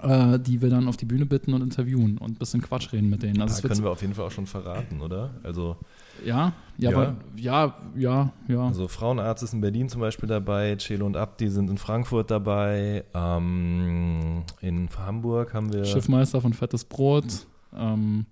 äh, 0.01 0.39
die 0.39 0.61
wir 0.61 0.69
dann 0.69 0.87
auf 0.87 0.97
die 0.97 1.05
Bühne 1.05 1.25
bitten 1.25 1.53
und 1.53 1.61
interviewen 1.61 2.17
und 2.17 2.31
ein 2.31 2.35
bisschen 2.35 2.61
Quatsch 2.61 2.91
reden 2.93 3.09
mit 3.09 3.21
denen. 3.21 3.41
Also 3.41 3.61
Da 3.61 3.67
können 3.67 3.83
wir 3.83 3.91
auf 3.91 4.01
jeden 4.01 4.15
Fall 4.15 4.25
auch 4.25 4.31
schon 4.31 4.47
verraten, 4.47 5.01
oder? 5.01 5.35
Also, 5.43 5.77
ja, 6.25 6.53
ja, 6.77 6.91
Ja. 6.91 6.97
Aber, 6.97 7.15
ja, 7.35 7.75
ja, 7.95 8.33
ja. 8.47 8.67
also 8.67 8.87
Frauenarzt 8.87 9.43
ist 9.43 9.53
in 9.53 9.61
Berlin 9.61 9.89
zum 9.89 10.01
Beispiel 10.01 10.27
dabei, 10.27 10.75
Celo 10.77 11.05
und 11.05 11.15
Abdi 11.15 11.49
sind 11.49 11.69
in 11.69 11.77
Frankfurt 11.77 12.31
dabei, 12.31 13.03
ähm, 13.13 14.43
in 14.61 14.89
Hamburg 14.97 15.53
haben 15.53 15.71
wir 15.71 15.85
Schiffmeister 15.85 16.41
von 16.41 16.53
Fettes 16.53 16.85
Brot. 16.85 17.45
Ähm, 17.75 18.25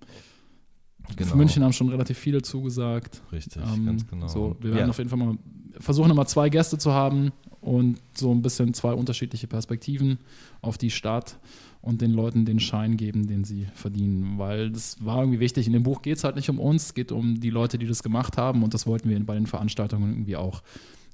genau, 1.16 1.36
München 1.36 1.62
haben 1.62 1.72
schon 1.72 1.88
relativ 1.90 2.18
viele 2.18 2.42
zugesagt. 2.42 3.22
richtig, 3.30 3.62
Ähm, 3.62 3.86
ganz 3.86 4.08
genau. 4.08 4.26
So, 4.26 4.56
wir 4.60 4.70
werden 4.70 4.86
ja. 4.86 4.90
auf 4.90 4.98
jeden 4.98 5.10
Fall 5.10 5.18
mal 5.18 5.36
versuchen, 5.78 6.10
immer 6.10 6.26
zwei 6.26 6.48
Gäste 6.48 6.76
zu 6.78 6.92
haben 6.92 7.32
und 7.62 7.98
so 8.14 8.30
ein 8.32 8.42
bisschen 8.42 8.74
zwei 8.74 8.92
unterschiedliche 8.92 9.46
Perspektiven 9.46 10.18
auf 10.60 10.76
die 10.76 10.90
Stadt 10.90 11.38
und 11.80 12.02
den 12.02 12.12
Leuten 12.12 12.44
den 12.44 12.60
Schein 12.60 12.96
geben, 12.96 13.26
den 13.26 13.44
sie 13.44 13.66
verdienen. 13.74 14.38
Weil 14.38 14.70
das 14.70 15.02
war 15.04 15.20
irgendwie 15.20 15.40
wichtig. 15.40 15.66
In 15.66 15.72
dem 15.72 15.84
Buch 15.84 16.02
geht 16.02 16.18
es 16.18 16.24
halt 16.24 16.36
nicht 16.36 16.50
um 16.50 16.60
uns, 16.60 16.86
es 16.86 16.94
geht 16.94 17.12
um 17.12 17.40
die 17.40 17.50
Leute, 17.50 17.78
die 17.78 17.86
das 17.86 18.02
gemacht 18.02 18.36
haben 18.36 18.62
und 18.62 18.74
das 18.74 18.86
wollten 18.86 19.08
wir 19.08 19.18
bei 19.24 19.34
den 19.34 19.46
Veranstaltungen 19.46 20.12
irgendwie 20.12 20.36
auch 20.36 20.62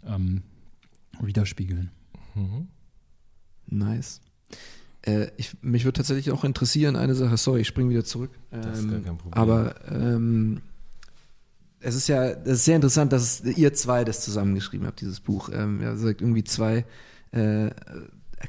ähm, 0.06 0.42
widerspiegeln. 1.20 1.90
Mhm. 2.34 2.68
Nice. 3.66 4.20
Äh, 5.02 5.28
ich, 5.36 5.56
mich 5.62 5.84
würde 5.84 5.98
tatsächlich 5.98 6.30
auch 6.32 6.44
interessieren, 6.44 6.96
eine 6.96 7.14
Sache, 7.14 7.36
sorry, 7.36 7.60
ich 7.60 7.68
springe 7.68 7.90
wieder 7.90 8.04
zurück. 8.04 8.30
Das 8.50 8.78
ist 8.78 8.84
Ähm, 8.84 8.90
gar 8.90 9.00
kein 9.00 9.18
Problem. 9.18 9.40
Aber 9.40 9.74
ähm, 9.90 10.60
es 11.80 11.94
ist 11.94 12.08
ja 12.08 12.24
es 12.24 12.46
ist 12.46 12.64
sehr 12.64 12.76
interessant, 12.76 13.12
dass 13.12 13.42
ihr 13.44 13.72
zwei 13.74 14.04
das 14.04 14.20
zusammengeschrieben 14.20 14.86
habt, 14.86 15.00
dieses 15.00 15.20
Buch. 15.20 15.50
Ähm, 15.52 15.80
ja, 15.82 15.96
sagt 15.96 16.20
irgendwie 16.20 16.44
zwei 16.44 16.84
äh, 17.32 17.70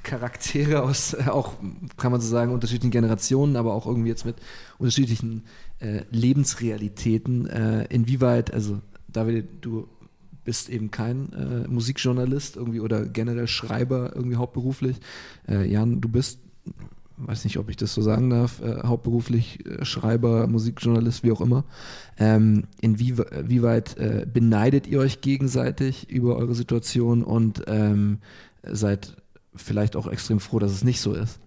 Charaktere 0.03 0.83
aus 0.83 1.13
äh, 1.13 1.27
auch, 1.29 1.53
kann 1.97 2.11
man 2.11 2.21
so 2.21 2.27
sagen, 2.27 2.51
unterschiedlichen 2.51 2.91
Generationen, 2.91 3.55
aber 3.55 3.73
auch 3.73 3.85
irgendwie 3.85 4.09
jetzt 4.09 4.25
mit 4.25 4.35
unterschiedlichen 4.77 5.43
äh, 5.79 6.01
Lebensrealitäten. 6.11 7.47
Äh, 7.47 7.85
inwieweit, 7.85 8.53
also 8.53 8.81
David, 9.07 9.47
du 9.61 9.87
bist 10.43 10.69
eben 10.69 10.91
kein 10.91 11.33
äh, 11.33 11.67
Musikjournalist 11.67 12.55
irgendwie 12.55 12.79
oder 12.79 13.05
generell 13.05 13.47
Schreiber 13.47 14.13
irgendwie 14.15 14.37
hauptberuflich. 14.37 14.97
Äh, 15.47 15.69
Jan, 15.71 16.01
du 16.01 16.09
bist, 16.09 16.39
weiß 17.27 17.43
nicht, 17.43 17.57
ob 17.57 17.69
ich 17.69 17.77
das 17.77 17.93
so 17.93 18.01
sagen 18.01 18.29
darf, 18.29 18.61
äh, 18.61 18.81
hauptberuflich 18.83 19.65
äh, 19.65 19.85
Schreiber, 19.85 20.47
Musikjournalist, 20.47 21.23
wie 21.23 21.31
auch 21.31 21.41
immer. 21.41 21.63
Ähm, 22.17 22.65
inwieweit 22.81 23.97
äh, 23.97 24.25
beneidet 24.31 24.87
ihr 24.87 24.99
euch 24.99 25.21
gegenseitig 25.21 26.09
über 26.09 26.35
eure 26.35 26.55
Situation 26.55 27.23
und 27.23 27.63
ähm, 27.67 28.19
seid 28.63 29.15
vielleicht 29.55 29.95
auch 29.95 30.07
extrem 30.07 30.39
froh, 30.39 30.59
dass 30.59 30.71
es 30.71 30.83
nicht 30.83 31.01
so 31.01 31.13
ist? 31.13 31.39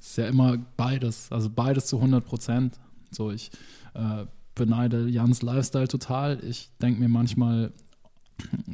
Es 0.00 0.10
ist 0.10 0.16
ja 0.18 0.26
immer 0.26 0.58
beides, 0.76 1.32
also 1.32 1.50
beides 1.50 1.86
zu 1.86 1.96
100 1.96 2.24
Prozent. 2.24 2.78
So, 3.10 3.30
ich 3.30 3.50
äh, 3.94 4.26
beneide 4.54 5.08
Jans 5.08 5.42
Lifestyle 5.42 5.88
total. 5.88 6.38
Ich 6.44 6.70
denke 6.80 7.00
mir 7.00 7.08
manchmal, 7.08 7.72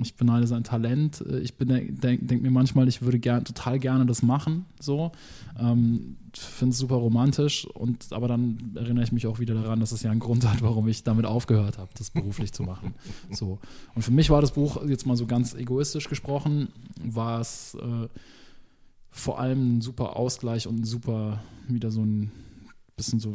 ich 0.03 0.17
beneide 0.17 0.47
sein 0.47 0.65
Talent. 0.65 1.25
Äh, 1.29 1.41
Ich 1.41 1.55
denke 1.57 2.25
denk 2.25 2.43
mir 2.43 2.51
manchmal, 2.51 2.89
ich 2.89 3.03
würde 3.03 3.19
gern, 3.19 3.45
total 3.45 3.79
gerne 3.79 4.07
das 4.07 4.23
machen. 4.23 4.65
So, 4.81 5.13
ähm, 5.59 6.17
finde 6.35 6.73
es 6.73 6.79
super 6.79 6.97
romantisch. 6.97 7.67
Und 7.67 8.13
aber 8.13 8.29
dann 8.29 8.73
erinnere 8.75 9.05
ich 9.05 9.13
mich 9.13 9.27
auch 9.27 9.39
wieder 9.39 9.55
daran, 9.55 9.81
dass 9.81 9.93
es 9.93 10.03
ja 10.03 10.11
einen 10.11 10.21
Grund 10.21 10.47
hat, 10.49 10.63
warum 10.63 10.89
ich 10.89 11.05
damit 11.05 11.27
aufgehört 11.27 11.79
habe, 11.79 11.91
das 11.97 12.11
beruflich 12.11 12.53
zu 12.53 12.63
machen. 12.63 12.95
So 13.31 13.59
und 13.95 14.03
für 14.03 14.11
mich 14.11 14.31
war 14.31 14.41
das 14.41 14.53
Buch 14.53 14.85
jetzt 14.87 15.07
mal 15.07 15.17
so 15.17 15.27
ganz 15.27 15.55
egoistisch 15.55 16.09
gesprochen, 16.09 16.69
war 17.03 17.41
es 17.41 17.75
äh, 17.75 18.09
vor 19.11 19.39
allem 19.39 19.77
ein 19.77 19.81
super 19.81 20.17
Ausgleich 20.17 20.67
und 20.67 20.81
ein 20.81 20.85
super 20.85 21.43
wieder 21.69 21.91
so 21.91 22.03
ein 22.03 22.33
bisschen 23.03 23.20
so, 23.20 23.34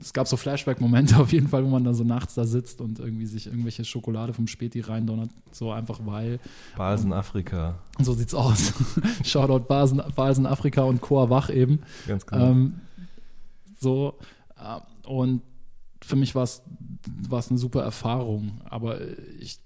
es 0.00 0.12
gab 0.12 0.28
so 0.28 0.36
Flashback-Momente 0.36 1.16
auf 1.20 1.32
jeden 1.32 1.48
Fall, 1.48 1.64
wo 1.64 1.68
man 1.68 1.84
dann 1.84 1.94
so 1.94 2.04
nachts 2.04 2.34
da 2.34 2.44
sitzt 2.44 2.80
und 2.80 2.98
irgendwie 2.98 3.26
sich 3.26 3.46
irgendwelche 3.46 3.84
Schokolade 3.84 4.32
vom 4.32 4.46
Späti 4.46 4.80
reindonnert, 4.80 5.30
so 5.50 5.72
einfach 5.72 6.00
weil. 6.04 6.38
Balsen 6.76 7.12
Afrika, 7.12 7.78
So 8.00 8.12
sieht's 8.12 8.34
aus. 8.34 8.72
Shoutout 9.24 9.66
Basen, 9.66 10.02
Balsen 10.14 10.46
Afrika 10.46 10.82
und 10.82 11.00
Chor 11.00 11.30
Wach 11.30 11.50
eben. 11.50 11.80
ganz 12.06 12.26
genau. 12.26 12.50
Ähm, 12.50 12.80
so, 13.80 14.14
äh, 14.56 15.08
und 15.08 15.42
für 16.02 16.16
mich 16.16 16.34
war 16.34 16.44
es 16.44 16.62
eine 17.50 17.58
super 17.58 17.82
Erfahrung, 17.82 18.60
aber 18.64 19.00
ich 19.40 19.58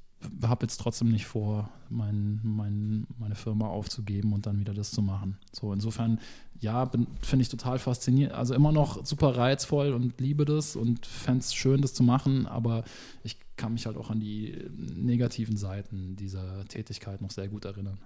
habe 0.44 0.64
jetzt 0.64 0.78
trotzdem 0.78 1.10
nicht 1.10 1.26
vor, 1.26 1.68
mein, 1.88 2.40
mein, 2.42 3.06
meine 3.18 3.34
Firma 3.34 3.66
aufzugeben 3.66 4.32
und 4.32 4.46
dann 4.46 4.58
wieder 4.58 4.74
das 4.74 4.90
zu 4.90 5.02
machen. 5.02 5.38
So, 5.52 5.72
insofern, 5.72 6.20
ja, 6.60 6.90
finde 7.22 7.42
ich 7.42 7.48
total 7.48 7.78
faszinierend. 7.78 8.34
Also 8.34 8.54
immer 8.54 8.72
noch 8.72 9.04
super 9.04 9.36
reizvoll 9.36 9.92
und 9.92 10.20
liebe 10.20 10.44
das 10.44 10.76
und 10.76 11.06
fände 11.06 11.40
es 11.40 11.54
schön, 11.54 11.82
das 11.82 11.94
zu 11.94 12.02
machen, 12.02 12.46
aber 12.46 12.84
ich 13.22 13.38
kann 13.56 13.74
mich 13.74 13.86
halt 13.86 13.96
auch 13.96 14.10
an 14.10 14.20
die 14.20 14.56
negativen 14.96 15.56
Seiten 15.56 16.16
dieser 16.16 16.64
Tätigkeit 16.66 17.20
noch 17.20 17.30
sehr 17.30 17.48
gut 17.48 17.64
erinnern. 17.64 17.98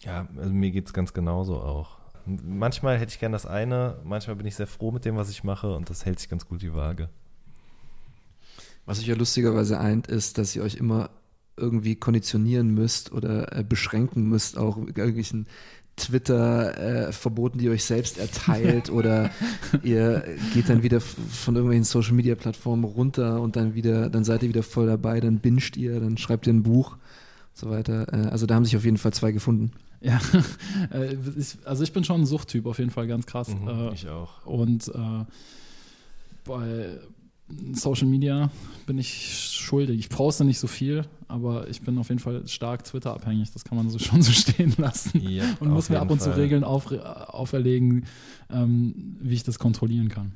Ja, 0.00 0.28
also 0.36 0.52
mir 0.52 0.70
geht 0.70 0.86
es 0.86 0.92
ganz 0.92 1.12
genauso 1.12 1.60
auch. 1.60 1.98
Manchmal 2.26 2.98
hätte 2.98 3.12
ich 3.12 3.20
gern 3.20 3.32
das 3.32 3.46
eine, 3.46 4.00
manchmal 4.04 4.36
bin 4.36 4.46
ich 4.46 4.56
sehr 4.56 4.66
froh 4.66 4.90
mit 4.90 5.04
dem, 5.04 5.16
was 5.16 5.30
ich 5.30 5.44
mache 5.44 5.74
und 5.74 5.90
das 5.90 6.04
hält 6.04 6.18
sich 6.18 6.28
ganz 6.28 6.46
gut 6.46 6.60
die 6.62 6.74
Waage. 6.74 7.08
Was 8.86 9.00
euch 9.00 9.06
ja 9.06 9.14
lustigerweise 9.16 9.78
eint, 9.80 10.06
ist, 10.06 10.38
dass 10.38 10.54
ihr 10.56 10.62
euch 10.62 10.76
immer 10.76 11.10
irgendwie 11.56 11.96
konditionieren 11.96 12.72
müsst 12.72 13.12
oder 13.12 13.56
äh, 13.56 13.64
beschränken 13.64 14.28
müsst, 14.28 14.58
auch 14.58 14.76
mit 14.76 14.96
irgendwelchen 14.96 15.46
Twitter-Verboten, 15.96 17.58
die 17.58 17.64
ihr 17.66 17.70
euch 17.70 17.84
selbst 17.84 18.18
erteilt 18.18 18.90
oder 18.90 19.30
ihr 19.82 20.24
geht 20.52 20.68
dann 20.68 20.82
wieder 20.82 21.00
von 21.00 21.54
irgendwelchen 21.54 21.84
Social-Media-Plattformen 21.84 22.84
runter 22.84 23.40
und 23.40 23.56
dann 23.56 23.74
wieder, 23.74 24.10
dann 24.10 24.22
seid 24.24 24.42
ihr 24.42 24.50
wieder 24.50 24.62
voll 24.62 24.86
dabei, 24.86 25.20
dann 25.20 25.38
binscht 25.38 25.76
ihr, 25.76 25.98
dann 25.98 26.18
schreibt 26.18 26.46
ihr 26.46 26.52
ein 26.52 26.62
Buch 26.62 26.92
und 26.92 27.00
so 27.54 27.70
weiter. 27.70 28.12
Äh, 28.12 28.28
also 28.28 28.44
da 28.46 28.54
haben 28.54 28.64
sich 28.66 28.76
auf 28.76 28.84
jeden 28.84 28.98
Fall 28.98 29.14
zwei 29.14 29.32
gefunden. 29.32 29.72
Ja, 30.02 30.20
äh, 30.92 31.16
ich, 31.38 31.56
also 31.64 31.82
ich 31.82 31.92
bin 31.94 32.04
schon 32.04 32.20
ein 32.20 32.26
Suchttyp, 32.26 32.66
auf 32.66 32.78
jeden 32.78 32.90
Fall 32.90 33.06
ganz 33.06 33.24
krass. 33.24 33.48
Mhm, 33.48 33.68
Äh, 33.68 33.94
ich 33.94 34.08
auch. 34.08 34.44
Und 34.44 34.88
äh, 34.88 35.24
bei 36.44 36.98
Social 37.72 38.08
Media 38.08 38.50
bin 38.86 38.98
ich 38.98 39.52
schuldig. 39.52 39.98
Ich 39.98 40.08
poste 40.08 40.44
nicht 40.44 40.58
so 40.58 40.66
viel, 40.66 41.04
aber 41.28 41.68
ich 41.68 41.80
bin 41.82 41.98
auf 41.98 42.08
jeden 42.08 42.18
Fall 42.18 42.46
stark 42.48 42.84
Twitter-abhängig. 42.84 43.52
Das 43.52 43.64
kann 43.64 43.76
man 43.76 43.88
so 43.88 43.98
schon 44.00 44.22
so 44.22 44.32
stehen 44.32 44.74
lassen. 44.78 45.20
Ja, 45.20 45.44
Und 45.60 45.70
muss 45.70 45.88
mir 45.88 46.00
ab 46.00 46.10
und 46.10 46.20
zu 46.20 46.30
Fall. 46.30 46.40
Regeln 46.40 46.64
auf, 46.64 46.90
auferlegen, 46.90 48.06
ähm, 48.50 49.16
wie 49.20 49.34
ich 49.34 49.44
das 49.44 49.58
kontrollieren 49.58 50.08
kann. 50.08 50.32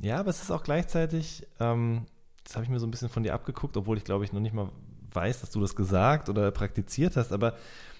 Ja, 0.00 0.18
aber 0.20 0.30
es 0.30 0.42
ist 0.42 0.50
auch 0.50 0.62
gleichzeitig, 0.62 1.46
ähm, 1.60 2.06
das 2.44 2.54
habe 2.54 2.64
ich 2.64 2.70
mir 2.70 2.78
so 2.78 2.86
ein 2.86 2.90
bisschen 2.90 3.08
von 3.08 3.22
dir 3.22 3.34
abgeguckt, 3.34 3.76
obwohl 3.76 3.96
ich 3.96 4.04
glaube 4.04 4.24
ich 4.24 4.32
noch 4.32 4.40
nicht 4.40 4.54
mal 4.54 4.70
weiß, 5.12 5.40
dass 5.40 5.50
du 5.50 5.60
das 5.60 5.74
gesagt 5.74 6.28
oder 6.28 6.50
praktiziert 6.50 7.16
hast, 7.16 7.32
aber 7.32 7.54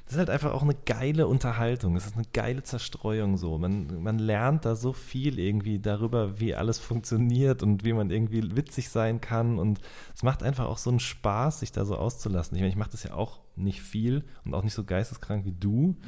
das 0.09 0.15
ist 0.15 0.21
halt 0.21 0.31
einfach 0.31 0.55
auch 0.55 0.63
eine 0.63 0.75
geile 0.87 1.27
Unterhaltung. 1.27 1.95
Es 1.95 2.07
ist 2.07 2.15
eine 2.15 2.25
geile 2.33 2.63
Zerstreuung 2.63 3.37
so. 3.37 3.59
Man, 3.59 4.03
man 4.03 4.19
lernt 4.19 4.65
da 4.65 4.75
so 4.75 4.95
viel 4.95 5.39
irgendwie 5.39 5.81
darüber, 5.81 6.41
wie 6.41 6.55
alles 6.55 6.79
funktioniert 6.79 7.63
und 7.63 7.85
wie 7.85 7.93
man 7.93 8.09
irgendwie 8.09 8.57
witzig 8.57 8.89
sein 8.89 9.21
kann. 9.21 9.59
Und 9.59 9.83
es 10.15 10.23
macht 10.23 10.43
einfach 10.43 10.65
auch 10.65 10.79
so 10.79 10.89
einen 10.89 10.99
Spaß, 10.99 11.61
sich 11.61 11.73
da 11.73 11.85
so 11.85 11.99
auszulassen. 11.99 12.57
Ich 12.57 12.63
meine, 12.63 12.71
ich 12.71 12.79
mache 12.79 12.93
das 12.93 13.03
ja 13.03 13.13
auch 13.13 13.41
nicht 13.55 13.83
viel 13.83 14.25
und 14.47 14.55
auch 14.55 14.65
nicht 14.65 14.73
so 14.73 14.83
geisteskrank 14.83 15.45
wie 15.45 15.53
du. 15.53 15.99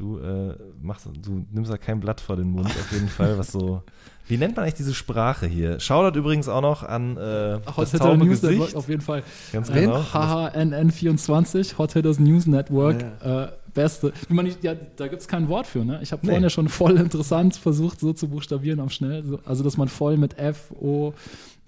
Du 0.00 0.18
äh, 0.18 0.54
machst, 0.80 1.06
du 1.20 1.44
nimmst 1.52 1.70
da 1.70 1.76
kein 1.76 2.00
Blatt 2.00 2.22
vor 2.22 2.34
den 2.36 2.48
Mund 2.50 2.64
auf 2.66 2.90
jeden 2.90 3.08
Fall, 3.08 3.36
was 3.36 3.52
so. 3.52 3.82
Wie 4.28 4.38
nennt 4.38 4.56
man 4.56 4.62
eigentlich 4.62 4.76
diese 4.76 4.94
Sprache 4.94 5.46
hier? 5.46 5.78
Shoutout 5.78 6.18
übrigens 6.18 6.48
auch 6.48 6.62
noch 6.62 6.82
an 6.82 7.18
äh, 7.18 7.60
das 7.64 7.76
Hot 7.76 7.88
Hitter 7.90 8.04
taube 8.04 8.24
News 8.24 8.40
Network 8.40 8.58
Gesicht. 8.60 8.76
auf 8.76 8.88
jeden 8.88 9.02
Fall. 9.02 9.22
Ganz 9.52 9.68
Wen? 9.68 9.82
genau. 9.90 10.00
HHNN24, 10.00 11.76
Hot 11.76 11.92
Hitters 11.92 12.18
News 12.18 12.46
Network. 12.46 13.04
Ah, 13.22 13.44
Äh, 13.44 13.48
beste. 13.74 14.12
Wie 14.28 14.34
man 14.34 14.46
nicht, 14.46 14.64
ja, 14.64 14.74
da 14.96 15.06
gibt 15.08 15.20
es 15.20 15.28
kein 15.28 15.48
Wort 15.48 15.66
für, 15.66 15.84
ne? 15.84 16.00
Ich 16.02 16.12
habe 16.12 16.22
Nee. 16.22 16.28
vorhin 16.28 16.42
ja 16.44 16.50
schon 16.50 16.68
voll 16.70 16.96
interessant 16.96 17.54
versucht, 17.56 18.00
so 18.00 18.12
zu 18.14 18.28
buchstabieren 18.28 18.80
auf 18.80 18.92
schnell. 18.92 19.22
So, 19.22 19.38
also, 19.44 19.62
dass 19.62 19.76
man 19.76 19.88
voll 19.88 20.16
mit 20.16 20.38
F, 20.38 20.70
O, 20.72 21.12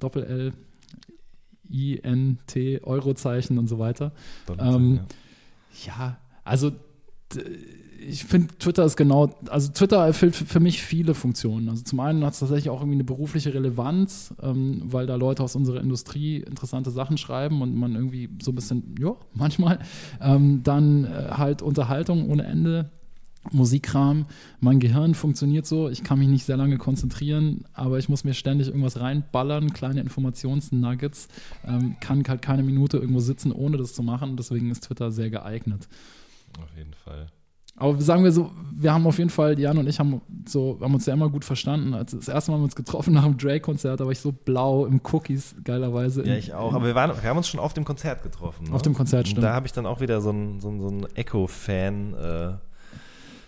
Doppel 0.00 0.24
L, 0.24 0.52
I, 1.70 2.00
N, 2.02 2.38
T, 2.46 2.80
Eurozeichen 2.82 3.58
und 3.58 3.68
so 3.68 3.78
weiter. 3.78 4.10
Ähm, 4.58 5.00
ja. 5.84 5.92
Ja, 5.98 6.16
also 6.44 6.72
ich 8.08 8.24
finde, 8.24 8.48
Twitter 8.58 8.84
ist 8.84 8.96
genau, 8.96 9.30
also 9.48 9.72
Twitter 9.72 10.04
erfüllt 10.04 10.34
für 10.34 10.60
mich 10.60 10.82
viele 10.82 11.14
Funktionen. 11.14 11.68
Also 11.68 11.82
zum 11.82 12.00
einen 12.00 12.24
hat 12.24 12.34
es 12.34 12.40
tatsächlich 12.40 12.70
auch 12.70 12.80
irgendwie 12.80 12.96
eine 12.96 13.04
berufliche 13.04 13.54
Relevanz, 13.54 14.34
ähm, 14.42 14.82
weil 14.86 15.06
da 15.06 15.16
Leute 15.16 15.42
aus 15.42 15.56
unserer 15.56 15.80
Industrie 15.80 16.38
interessante 16.38 16.90
Sachen 16.90 17.18
schreiben 17.18 17.62
und 17.62 17.76
man 17.76 17.94
irgendwie 17.94 18.28
so 18.42 18.52
ein 18.52 18.54
bisschen, 18.54 18.94
ja, 18.98 19.14
manchmal, 19.34 19.78
ähm, 20.20 20.62
dann 20.62 21.04
äh, 21.04 21.32
halt 21.32 21.62
Unterhaltung 21.62 22.28
ohne 22.28 22.44
Ende. 22.44 22.90
Musikkram, 23.50 24.26
mein 24.60 24.78
Gehirn 24.78 25.14
funktioniert 25.14 25.66
so, 25.66 25.88
ich 25.88 26.04
kann 26.04 26.20
mich 26.20 26.28
nicht 26.28 26.44
sehr 26.44 26.56
lange 26.56 26.78
konzentrieren, 26.78 27.64
aber 27.72 27.98
ich 27.98 28.08
muss 28.08 28.22
mir 28.22 28.34
ständig 28.34 28.68
irgendwas 28.68 29.00
reinballern, 29.00 29.72
kleine 29.72 30.00
Informationsnuggets, 30.00 31.26
ähm, 31.66 31.96
kann 31.98 32.22
halt 32.28 32.40
keine 32.40 32.62
Minute 32.62 32.98
irgendwo 32.98 33.18
sitzen, 33.18 33.50
ohne 33.50 33.78
das 33.78 33.94
zu 33.94 34.04
machen, 34.04 34.36
deswegen 34.36 34.70
ist 34.70 34.84
Twitter 34.84 35.10
sehr 35.10 35.28
geeignet. 35.28 35.88
Auf 36.62 36.70
jeden 36.76 36.94
Fall. 36.94 37.26
Aber 37.76 38.00
sagen 38.00 38.22
wir 38.22 38.32
so, 38.32 38.50
wir 38.74 38.92
haben 38.92 39.06
auf 39.06 39.18
jeden 39.18 39.30
Fall, 39.30 39.58
Jan 39.58 39.78
und 39.78 39.88
ich 39.88 39.98
haben, 39.98 40.20
so, 40.46 40.78
haben 40.80 40.94
uns 40.94 41.06
ja 41.06 41.14
immer 41.14 41.30
gut 41.30 41.44
verstanden. 41.44 41.94
Als 41.94 42.12
das 42.12 42.28
erste 42.28 42.50
Mal 42.50 42.56
haben 42.56 42.62
wir 42.62 42.66
uns 42.66 42.76
getroffen 42.76 43.14
nach 43.14 43.24
dem 43.24 43.36
Drake-Konzert, 43.36 44.00
da 44.00 44.04
war 44.04 44.12
ich 44.12 44.20
so 44.20 44.32
blau 44.32 44.86
im 44.86 45.00
Cookies, 45.10 45.54
geilerweise. 45.64 46.26
Ja, 46.26 46.36
ich 46.36 46.52
auch. 46.52 46.74
Aber 46.74 46.86
wir, 46.86 46.94
waren, 46.94 47.10
wir 47.10 47.28
haben 47.28 47.36
uns 47.36 47.48
schon 47.48 47.60
auf 47.60 47.74
dem 47.74 47.84
Konzert 47.84 48.22
getroffen. 48.22 48.66
Ne? 48.68 48.74
Auf 48.74 48.82
dem 48.82 48.94
Konzert, 48.94 49.26
stimmt. 49.26 49.38
Und 49.38 49.44
da 49.44 49.54
habe 49.54 49.66
ich 49.66 49.72
dann 49.72 49.86
auch 49.86 50.00
wieder 50.00 50.20
so 50.20 50.30
ein, 50.30 50.60
so 50.60 50.70
so 50.78 50.88
ein 50.88 51.06
Echo-Fan. 51.14 52.14
Äh, 52.14 52.52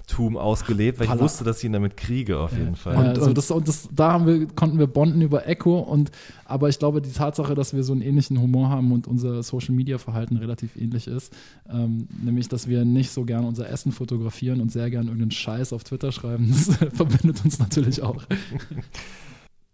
Tum 0.07 0.37
ausgelebt, 0.37 0.99
weil 0.99 1.05
ich 1.05 1.11
Palla. 1.11 1.23
wusste, 1.23 1.45
dass 1.45 1.59
ich 1.59 1.65
ihn 1.65 1.73
damit 1.73 1.97
kriege, 1.97 2.39
auf 2.39 2.53
jeden 2.57 2.77
Fall. 2.77 2.97
Und, 2.97 3.07
also 3.19 3.33
das, 3.33 3.51
und 3.51 3.67
das, 3.67 3.89
da 3.91 4.13
haben 4.13 4.27
wir, 4.27 4.47
konnten 4.49 4.79
wir 4.79 4.87
bonden 4.87 5.23
über 5.23 5.47
Echo 5.47 5.79
und 5.79 6.11
aber 6.45 6.69
ich 6.69 6.79
glaube, 6.79 7.01
die 7.01 7.11
Tatsache, 7.11 7.55
dass 7.55 7.73
wir 7.73 7.83
so 7.85 7.93
einen 7.93 8.03
ähnlichen 8.03 8.39
Humor 8.39 8.69
haben 8.69 8.93
und 8.93 9.07
unser 9.07 9.43
Social 9.43 9.75
Media 9.75 9.97
Verhalten 9.97 10.37
relativ 10.37 10.77
ähnlich 10.77 11.07
ist, 11.07 11.33
ähm, 11.71 12.07
nämlich, 12.23 12.49
dass 12.49 12.69
wir 12.69 12.85
nicht 12.85 13.13
so 13.13 13.25
gern 13.25 13.47
unser 13.47 13.69
Essen 13.71 13.93
fotografieren 13.93 14.61
und 14.61 14.71
sehr 14.71 14.91
gern 14.91 15.07
irgendeinen 15.07 15.31
Scheiß 15.31 15.73
auf 15.73 15.85
Twitter 15.85 16.13
schreiben, 16.13 16.51
das 16.69 16.77
verbindet 16.95 17.43
uns 17.45 17.59
natürlich 17.59 18.03
auch. 18.03 18.23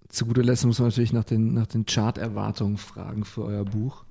Zu 0.09 0.27
guter 0.27 0.45
Letzt 0.45 0.65
muss 0.65 0.79
man 0.79 0.89
natürlich 0.89 1.13
nach 1.13 1.25
den, 1.25 1.55
nach 1.55 1.67
den 1.67 1.87
Chart-Erwartungen 1.87 2.77
fragen 2.77 3.25
für 3.25 3.45
euer 3.45 3.65
Buch. 3.65 4.05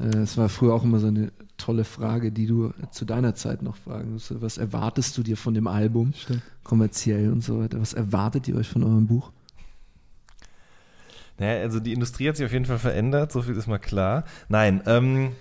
Äh, 0.00 0.18
Es 0.18 0.36
war 0.36 0.48
früher 0.48 0.74
auch 0.74 0.84
immer 0.84 0.98
so 0.98 1.08
eine 1.08 1.32
tolle 1.56 1.84
Frage, 1.84 2.32
die 2.32 2.46
du 2.46 2.72
zu 2.90 3.04
deiner 3.04 3.34
Zeit 3.34 3.62
noch 3.62 3.76
fragen 3.76 4.12
musst. 4.14 4.40
Was 4.40 4.58
erwartest 4.58 5.16
du 5.18 5.22
dir 5.22 5.36
von 5.36 5.54
dem 5.54 5.66
Album? 5.66 6.14
Stimmt. 6.14 6.42
Kommerziell 6.64 7.30
und 7.30 7.42
so 7.42 7.60
weiter. 7.60 7.80
Was 7.80 7.92
erwartet 7.92 8.48
ihr 8.48 8.56
euch 8.56 8.68
von 8.68 8.82
eurem 8.82 9.06
Buch? 9.06 9.30
Naja, 11.38 11.62
also 11.62 11.80
die 11.80 11.92
Industrie 11.92 12.28
hat 12.28 12.36
sich 12.36 12.46
auf 12.46 12.52
jeden 12.52 12.66
Fall 12.66 12.78
verändert, 12.78 13.32
so 13.32 13.42
viel 13.42 13.56
ist 13.56 13.66
mal 13.66 13.78
klar. 13.78 14.24
Nein, 14.48 14.82
ähm, 14.86 15.32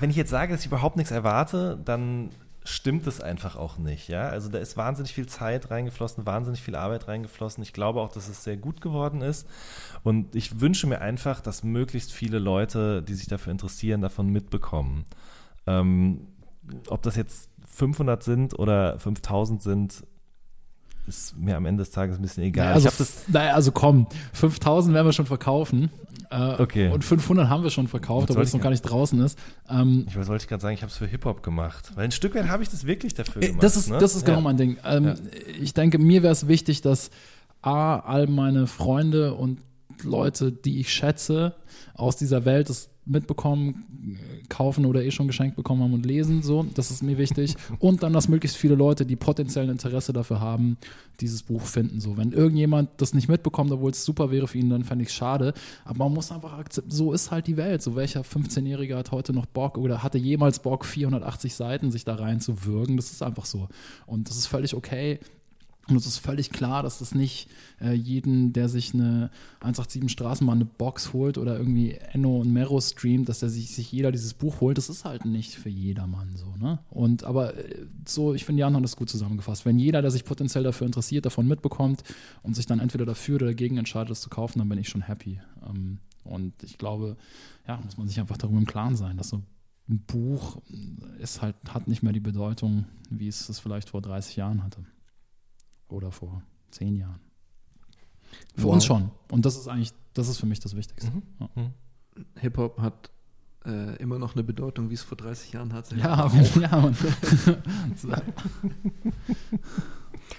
wenn 0.00 0.10
ich 0.10 0.16
jetzt 0.16 0.30
sage, 0.30 0.52
dass 0.52 0.60
ich 0.60 0.66
überhaupt 0.66 0.96
nichts 0.96 1.10
erwarte, 1.10 1.78
dann 1.84 2.30
stimmt 2.64 3.06
es 3.06 3.20
einfach 3.20 3.56
auch 3.56 3.76
nicht. 3.78 4.08
Ja? 4.08 4.28
Also 4.28 4.48
da 4.48 4.58
ist 4.58 4.76
wahnsinnig 4.76 5.12
viel 5.12 5.26
Zeit 5.26 5.70
reingeflossen, 5.70 6.26
wahnsinnig 6.26 6.62
viel 6.62 6.74
Arbeit 6.74 7.08
reingeflossen. 7.08 7.62
Ich 7.62 7.72
glaube 7.72 8.00
auch, 8.00 8.10
dass 8.10 8.28
es 8.28 8.42
sehr 8.42 8.56
gut 8.56 8.80
geworden 8.80 9.20
ist. 9.20 9.46
Und 10.02 10.34
ich 10.34 10.60
wünsche 10.60 10.86
mir 10.86 11.00
einfach, 11.00 11.40
dass 11.40 11.62
möglichst 11.62 12.12
viele 12.12 12.38
Leute, 12.38 13.02
die 13.02 13.14
sich 13.14 13.26
dafür 13.26 13.52
interessieren, 13.52 14.00
davon 14.00 14.28
mitbekommen. 14.28 15.04
Ähm, 15.66 16.26
ob 16.88 17.02
das 17.02 17.16
jetzt 17.16 17.50
500 17.66 18.22
sind 18.22 18.58
oder 18.58 18.98
5000 18.98 19.62
sind, 19.62 20.04
ist 21.06 21.36
mir 21.36 21.56
am 21.56 21.66
Ende 21.66 21.82
des 21.82 21.90
Tages 21.90 22.16
ein 22.18 22.22
bisschen 22.22 22.44
egal. 22.44 22.72
also, 22.74 22.86
ich 22.88 22.94
habe 22.94 22.98
das 22.98 23.28
naja, 23.28 23.52
also 23.54 23.72
komm, 23.72 24.06
5000 24.32 24.94
werden 24.94 25.06
wir 25.06 25.12
schon 25.12 25.26
verkaufen. 25.26 25.90
Äh, 26.30 26.54
Okay. 26.62 26.88
Und 26.90 27.04
500 27.04 27.48
haben 27.48 27.62
wir 27.62 27.70
schon 27.70 27.86
verkauft, 27.88 28.30
obwohl 28.30 28.42
es 28.44 28.52
noch 28.54 28.60
gar 28.60 28.70
nicht 28.70 28.82
draußen 28.82 29.20
ist. 29.20 29.38
Ähm, 29.68 30.06
Ich 30.08 30.16
wollte 30.16 30.46
gerade 30.46 30.62
sagen, 30.62 30.74
ich 30.74 30.82
habe 30.82 30.90
es 30.90 30.96
für 30.96 31.06
Hip-Hop 31.06 31.42
gemacht. 31.42 31.92
Weil 31.94 32.04
ein 32.06 32.12
Stück 32.12 32.34
weit 32.34 32.48
habe 32.48 32.62
ich 32.62 32.70
das 32.70 32.86
wirklich 32.86 33.14
dafür 33.14 33.42
Äh, 33.42 33.48
gemacht. 33.48 33.62
Das 33.62 33.76
ist, 33.76 33.90
ne? 33.90 33.98
das 33.98 34.14
ist 34.16 34.24
genau 34.24 34.38
Ja. 34.38 34.42
mein 34.44 34.56
Ding. 34.56 34.78
Ähm, 34.84 35.04
Ja. 35.04 35.14
Ich 35.60 35.74
denke, 35.74 35.98
mir 35.98 36.22
wäre 36.22 36.32
es 36.32 36.48
wichtig, 36.48 36.80
dass 36.80 37.10
A, 37.62 37.96
all 37.98 38.26
meine 38.26 38.66
Freunde 38.66 39.34
und 39.34 39.60
Leute, 40.02 40.52
die 40.52 40.80
ich 40.80 40.92
schätze, 40.92 41.54
aus 41.94 42.16
dieser 42.16 42.44
Welt 42.44 42.68
das 42.70 42.90
mitbekommen, 43.06 44.18
kaufen 44.48 44.86
oder 44.86 45.04
eh 45.04 45.10
schon 45.10 45.26
geschenkt 45.26 45.56
bekommen 45.56 45.82
haben 45.82 45.94
und 45.94 46.06
lesen. 46.06 46.42
So, 46.42 46.64
das 46.74 46.90
ist 46.90 47.02
mir 47.02 47.18
wichtig. 47.18 47.54
Und 47.78 48.02
dann, 48.02 48.12
dass 48.12 48.28
möglichst 48.28 48.56
viele 48.56 48.74
Leute, 48.74 49.04
die 49.04 49.16
potenziell 49.16 49.68
Interesse 49.68 50.12
dafür 50.12 50.40
haben, 50.40 50.76
dieses 51.20 51.42
Buch 51.42 51.62
finden. 51.62 52.00
So, 52.00 52.16
wenn 52.16 52.32
irgendjemand 52.32 52.90
das 52.96 53.14
nicht 53.14 53.28
mitbekommt, 53.28 53.70
obwohl 53.72 53.90
es 53.90 54.04
super 54.04 54.30
wäre 54.30 54.48
für 54.48 54.58
ihn, 54.58 54.70
dann 54.70 54.84
fände 54.84 55.02
ich 55.02 55.10
es 55.10 55.14
schade. 55.14 55.52
Aber 55.84 56.04
man 56.04 56.14
muss 56.14 56.32
einfach 56.32 56.54
akzeptieren, 56.54 56.96
so 56.96 57.12
ist 57.12 57.30
halt 57.30 57.46
die 57.46 57.56
Welt. 57.56 57.82
So 57.82 57.94
welcher 57.94 58.22
15-Jährige 58.22 58.96
hat 58.96 59.12
heute 59.12 59.32
noch 59.32 59.46
Bock 59.46 59.78
oder 59.78 60.02
hatte 60.02 60.18
jemals 60.18 60.60
Bock, 60.60 60.84
480 60.84 61.54
Seiten 61.54 61.90
sich 61.90 62.04
da 62.04 62.14
rein 62.14 62.40
zu 62.40 62.64
würgen. 62.64 62.96
Das 62.96 63.12
ist 63.12 63.22
einfach 63.22 63.44
so. 63.44 63.68
Und 64.06 64.28
das 64.28 64.36
ist 64.36 64.46
völlig 64.46 64.74
okay. 64.74 65.20
Und 65.88 65.96
es 65.96 66.06
ist 66.06 66.18
völlig 66.18 66.50
klar, 66.50 66.82
dass 66.82 67.00
das 67.00 67.14
nicht 67.14 67.48
äh, 67.80 67.92
jeden, 67.92 68.54
der 68.54 68.68
sich 68.68 68.94
eine 68.94 69.30
187 69.60 70.10
Straßenbahn, 70.10 70.56
eine 70.56 70.64
Box 70.64 71.12
holt 71.12 71.36
oder 71.36 71.58
irgendwie 71.58 71.92
Enno 72.12 72.38
und 72.38 72.52
Mero 72.52 72.80
streamt, 72.80 73.28
dass 73.28 73.40
der 73.40 73.50
sich, 73.50 73.74
sich 73.74 73.92
jeder 73.92 74.10
dieses 74.10 74.32
Buch 74.32 74.60
holt. 74.60 74.78
Das 74.78 74.88
ist 74.88 75.04
halt 75.04 75.26
nicht 75.26 75.54
für 75.54 75.68
jedermann 75.68 76.36
so, 76.36 76.54
ne? 76.56 76.78
Und 76.88 77.24
aber 77.24 77.56
äh, 77.56 77.86
so, 78.06 78.32
ich 78.32 78.46
finde, 78.46 78.60
Jan 78.60 78.74
hat 78.74 78.84
das 78.84 78.96
gut 78.96 79.10
zusammengefasst. 79.10 79.66
Wenn 79.66 79.78
jeder, 79.78 80.00
der 80.00 80.10
sich 80.10 80.24
potenziell 80.24 80.64
dafür 80.64 80.86
interessiert, 80.86 81.26
davon 81.26 81.46
mitbekommt 81.46 82.02
und 82.42 82.56
sich 82.56 82.66
dann 82.66 82.80
entweder 82.80 83.04
dafür 83.04 83.36
oder 83.36 83.46
dagegen 83.46 83.76
entscheidet, 83.76 84.10
das 84.10 84.22
zu 84.22 84.30
kaufen, 84.30 84.60
dann 84.60 84.68
bin 84.68 84.78
ich 84.78 84.88
schon 84.88 85.02
happy. 85.02 85.40
Ähm, 85.66 85.98
und 86.24 86.62
ich 86.62 86.78
glaube, 86.78 87.18
ja, 87.68 87.78
muss 87.84 87.98
man 87.98 88.08
sich 88.08 88.18
einfach 88.18 88.38
darüber 88.38 88.58
im 88.58 88.66
Klaren 88.66 88.96
sein, 88.96 89.18
dass 89.18 89.28
so 89.28 89.42
ein 89.90 89.98
Buch 90.06 90.62
ist 91.18 91.42
halt, 91.42 91.56
hat 91.68 91.88
nicht 91.88 92.02
mehr 92.02 92.14
die 92.14 92.20
Bedeutung, 92.20 92.86
wie 93.10 93.28
es 93.28 93.50
es 93.50 93.58
vielleicht 93.58 93.90
vor 93.90 94.00
30 94.00 94.36
Jahren 94.36 94.64
hatte 94.64 94.86
oder 95.94 96.10
vor 96.10 96.42
zehn 96.70 96.96
Jahren. 96.96 97.20
Für 98.56 98.64
Wow. 98.64 98.74
uns 98.74 98.84
schon. 98.84 99.10
Und 99.30 99.46
das 99.46 99.56
ist 99.56 99.68
eigentlich, 99.68 99.92
das 100.12 100.28
ist 100.28 100.38
für 100.38 100.46
mich 100.46 100.60
das 100.60 100.74
Wichtigste. 100.76 101.10
Ja, 101.40 101.48
Hip-Hop 102.40 102.80
hat 102.80 103.10
äh, 103.64 103.96
immer 103.96 104.18
noch 104.18 104.34
eine 104.34 104.44
Bedeutung, 104.44 104.90
wie 104.90 104.94
es 104.94 105.02
vor 105.02 105.16
30 105.16 105.52
Jahren 105.52 105.72
hatte. 105.72 105.96
ja, 105.96 106.30
ja 106.60 106.80
Mann. 106.80 106.96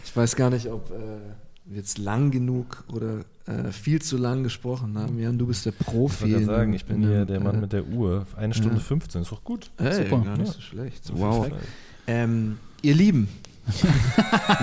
Ich 0.03 0.15
weiß 0.15 0.35
gar 0.35 0.49
nicht, 0.49 0.67
ob 0.69 0.91
äh, 0.91 0.95
wir 1.65 1.77
jetzt 1.77 1.97
lang 1.97 2.31
genug 2.31 2.83
oder 2.93 3.25
äh, 3.47 3.71
viel 3.71 4.01
zu 4.01 4.17
lang 4.17 4.43
gesprochen 4.43 4.97
haben. 4.97 5.19
Jan, 5.19 5.37
du 5.37 5.47
bist 5.47 5.65
der 5.65 5.73
Ich 5.77 5.85
Profi. 5.85 6.29
gerade 6.29 6.41
in 6.41 6.45
sagen, 6.45 6.73
ich 6.73 6.85
bin 6.85 7.01
in 7.03 7.09
hier 7.09 7.25
der 7.25 7.39
Mann 7.39 7.55
äh, 7.55 7.61
mit 7.61 7.73
der 7.73 7.85
Uhr. 7.87 8.25
Eine 8.35 8.53
Stunde 8.53 8.75
ja. 8.77 8.81
15, 8.83 9.21
ist 9.23 9.31
doch 9.31 9.43
gut. 9.43 9.71
Ey, 9.77 10.03
Super. 10.03 10.19
gar 10.23 10.37
nicht 10.37 10.47
Ja. 10.47 10.53
so 10.53 10.61
schlecht. 10.61 11.11
Auf 11.11 11.19
Wow. 11.19 11.51
Ähm, 12.07 12.57
ihr 12.81 12.93
Lieben, 12.95 13.27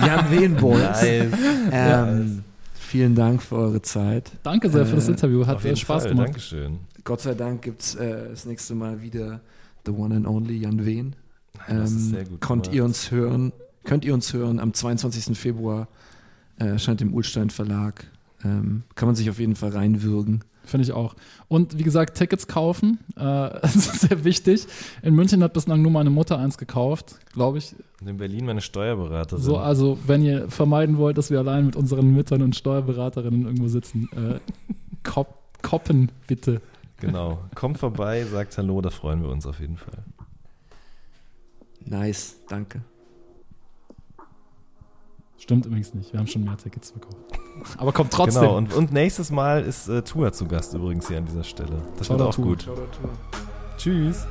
Jan 0.05 0.31
Wehenboys, 0.31 0.79
Nice. 1.01 1.33
ähm, 1.71 2.43
vielen 2.73 3.15
Dank 3.15 3.41
für 3.41 3.55
eure 3.55 3.81
Zeit. 3.81 4.31
Danke 4.43 4.69
sehr 4.69 4.85
für 4.85 4.95
das 4.95 5.07
Äh, 5.07 5.11
Interview. 5.11 5.45
Hat 5.45 5.63
jeden 5.63 5.75
Spaß 5.77 6.03
Fall, 6.03 6.11
gemacht. 6.11 6.27
Dankeschön. 6.29 6.79
Gott 7.03 7.21
sei 7.21 7.33
Dank 7.33 7.61
gibt 7.61 7.81
es 7.81 7.95
äh, 7.95 8.29
das 8.29 8.45
nächste 8.45 8.75
Mal 8.75 9.01
wieder 9.01 9.41
The 9.85 9.91
One 9.91 10.15
and 10.15 10.27
Only 10.27 10.57
Jan 10.57 10.85
Wehn. 10.85 11.15
Nein, 11.67 11.77
das 11.79 11.91
ist 11.91 12.05
Ähm, 12.07 12.09
sehr 12.11 12.23
gut 12.25 12.41
konnt 12.41 12.63
gemacht. 12.63 12.75
ihr 12.75 12.85
uns 12.85 13.11
hören, 13.11 13.51
könnt 13.83 14.05
ihr 14.05 14.13
uns 14.13 14.31
hören 14.33 14.59
am 14.59 14.73
22. 14.73 15.37
Februar, 15.37 15.87
äh, 16.59 16.65
erscheint 16.67 17.01
im 17.01 17.13
Ulstein 17.13 17.49
Verlag. 17.49 18.05
Ähm, 18.45 18.83
kann 18.95 19.07
man 19.07 19.15
sich 19.15 19.29
auf 19.29 19.39
jeden 19.39 19.55
Fall 19.55 19.69
reinwürgen. 19.71 20.43
Finde 20.65 20.85
ich 20.85 20.93
auch. 20.93 21.15
Und 21.49 21.77
wie 21.77 21.83
gesagt, 21.83 22.17
Tickets 22.17 22.47
kaufen. 22.47 22.99
Äh, 23.15 23.19
das 23.61 23.75
ist 23.75 24.01
sehr 24.01 24.23
wichtig. 24.23 24.65
In 25.01 25.13
München 25.15 25.43
hat 25.43 25.53
bislang 25.53 25.81
nur 25.81 25.91
meine 25.91 26.09
Mutter 26.09 26.37
eins 26.39 26.57
gekauft, 26.57 27.15
glaube 27.33 27.57
ich. 27.57 27.75
Und 28.01 28.07
in 28.07 28.17
Berlin 28.17 28.45
meine 28.45 28.61
Steuerberater 28.61 29.37
So, 29.37 29.53
sind. 29.55 29.61
also, 29.61 29.97
wenn 30.07 30.23
ihr 30.23 30.49
vermeiden 30.49 30.97
wollt, 30.97 31.17
dass 31.17 31.29
wir 31.31 31.39
allein 31.39 31.65
mit 31.65 31.75
unseren 31.75 32.13
Müttern 32.13 32.41
und 32.41 32.55
Steuerberaterinnen 32.55 33.45
irgendwo 33.45 33.67
sitzen, 33.67 34.09
äh, 34.15 34.39
kop 35.03 35.41
koppen 35.61 36.11
bitte. 36.27 36.61
Genau. 36.99 37.39
Kommt 37.55 37.77
vorbei, 37.77 38.23
sagt 38.25 38.57
Hallo, 38.57 38.81
da 38.81 38.89
freuen 38.89 39.21
wir 39.21 39.29
uns 39.29 39.45
auf 39.45 39.59
jeden 39.59 39.77
Fall. 39.77 40.03
Nice, 41.85 42.37
danke. 42.47 42.81
Stimmt 45.37 45.65
übrigens 45.65 45.93
nicht. 45.93 46.13
Wir 46.13 46.19
haben 46.19 46.27
schon 46.27 46.43
mehr 46.45 46.55
Tickets 46.57 46.91
verkauft. 46.91 47.17
Aber 47.77 47.91
kommt 47.91 48.11
trotzdem. 48.11 48.41
Genau, 48.41 48.57
und, 48.57 48.73
und 48.73 48.91
nächstes 48.91 49.31
Mal 49.31 49.63
ist 49.63 49.87
äh, 49.87 50.01
Tua 50.01 50.31
zu 50.31 50.47
Gast 50.47 50.73
übrigens 50.73 51.07
hier 51.07 51.17
an 51.17 51.25
dieser 51.25 51.43
Stelle. 51.43 51.81
Das 51.97 52.09
wird 52.09 52.19
Shoutout 52.19 52.23
auch 52.23 52.35
Tua. 52.35 52.45
gut. 52.45 52.69
Tschüss. 53.77 54.25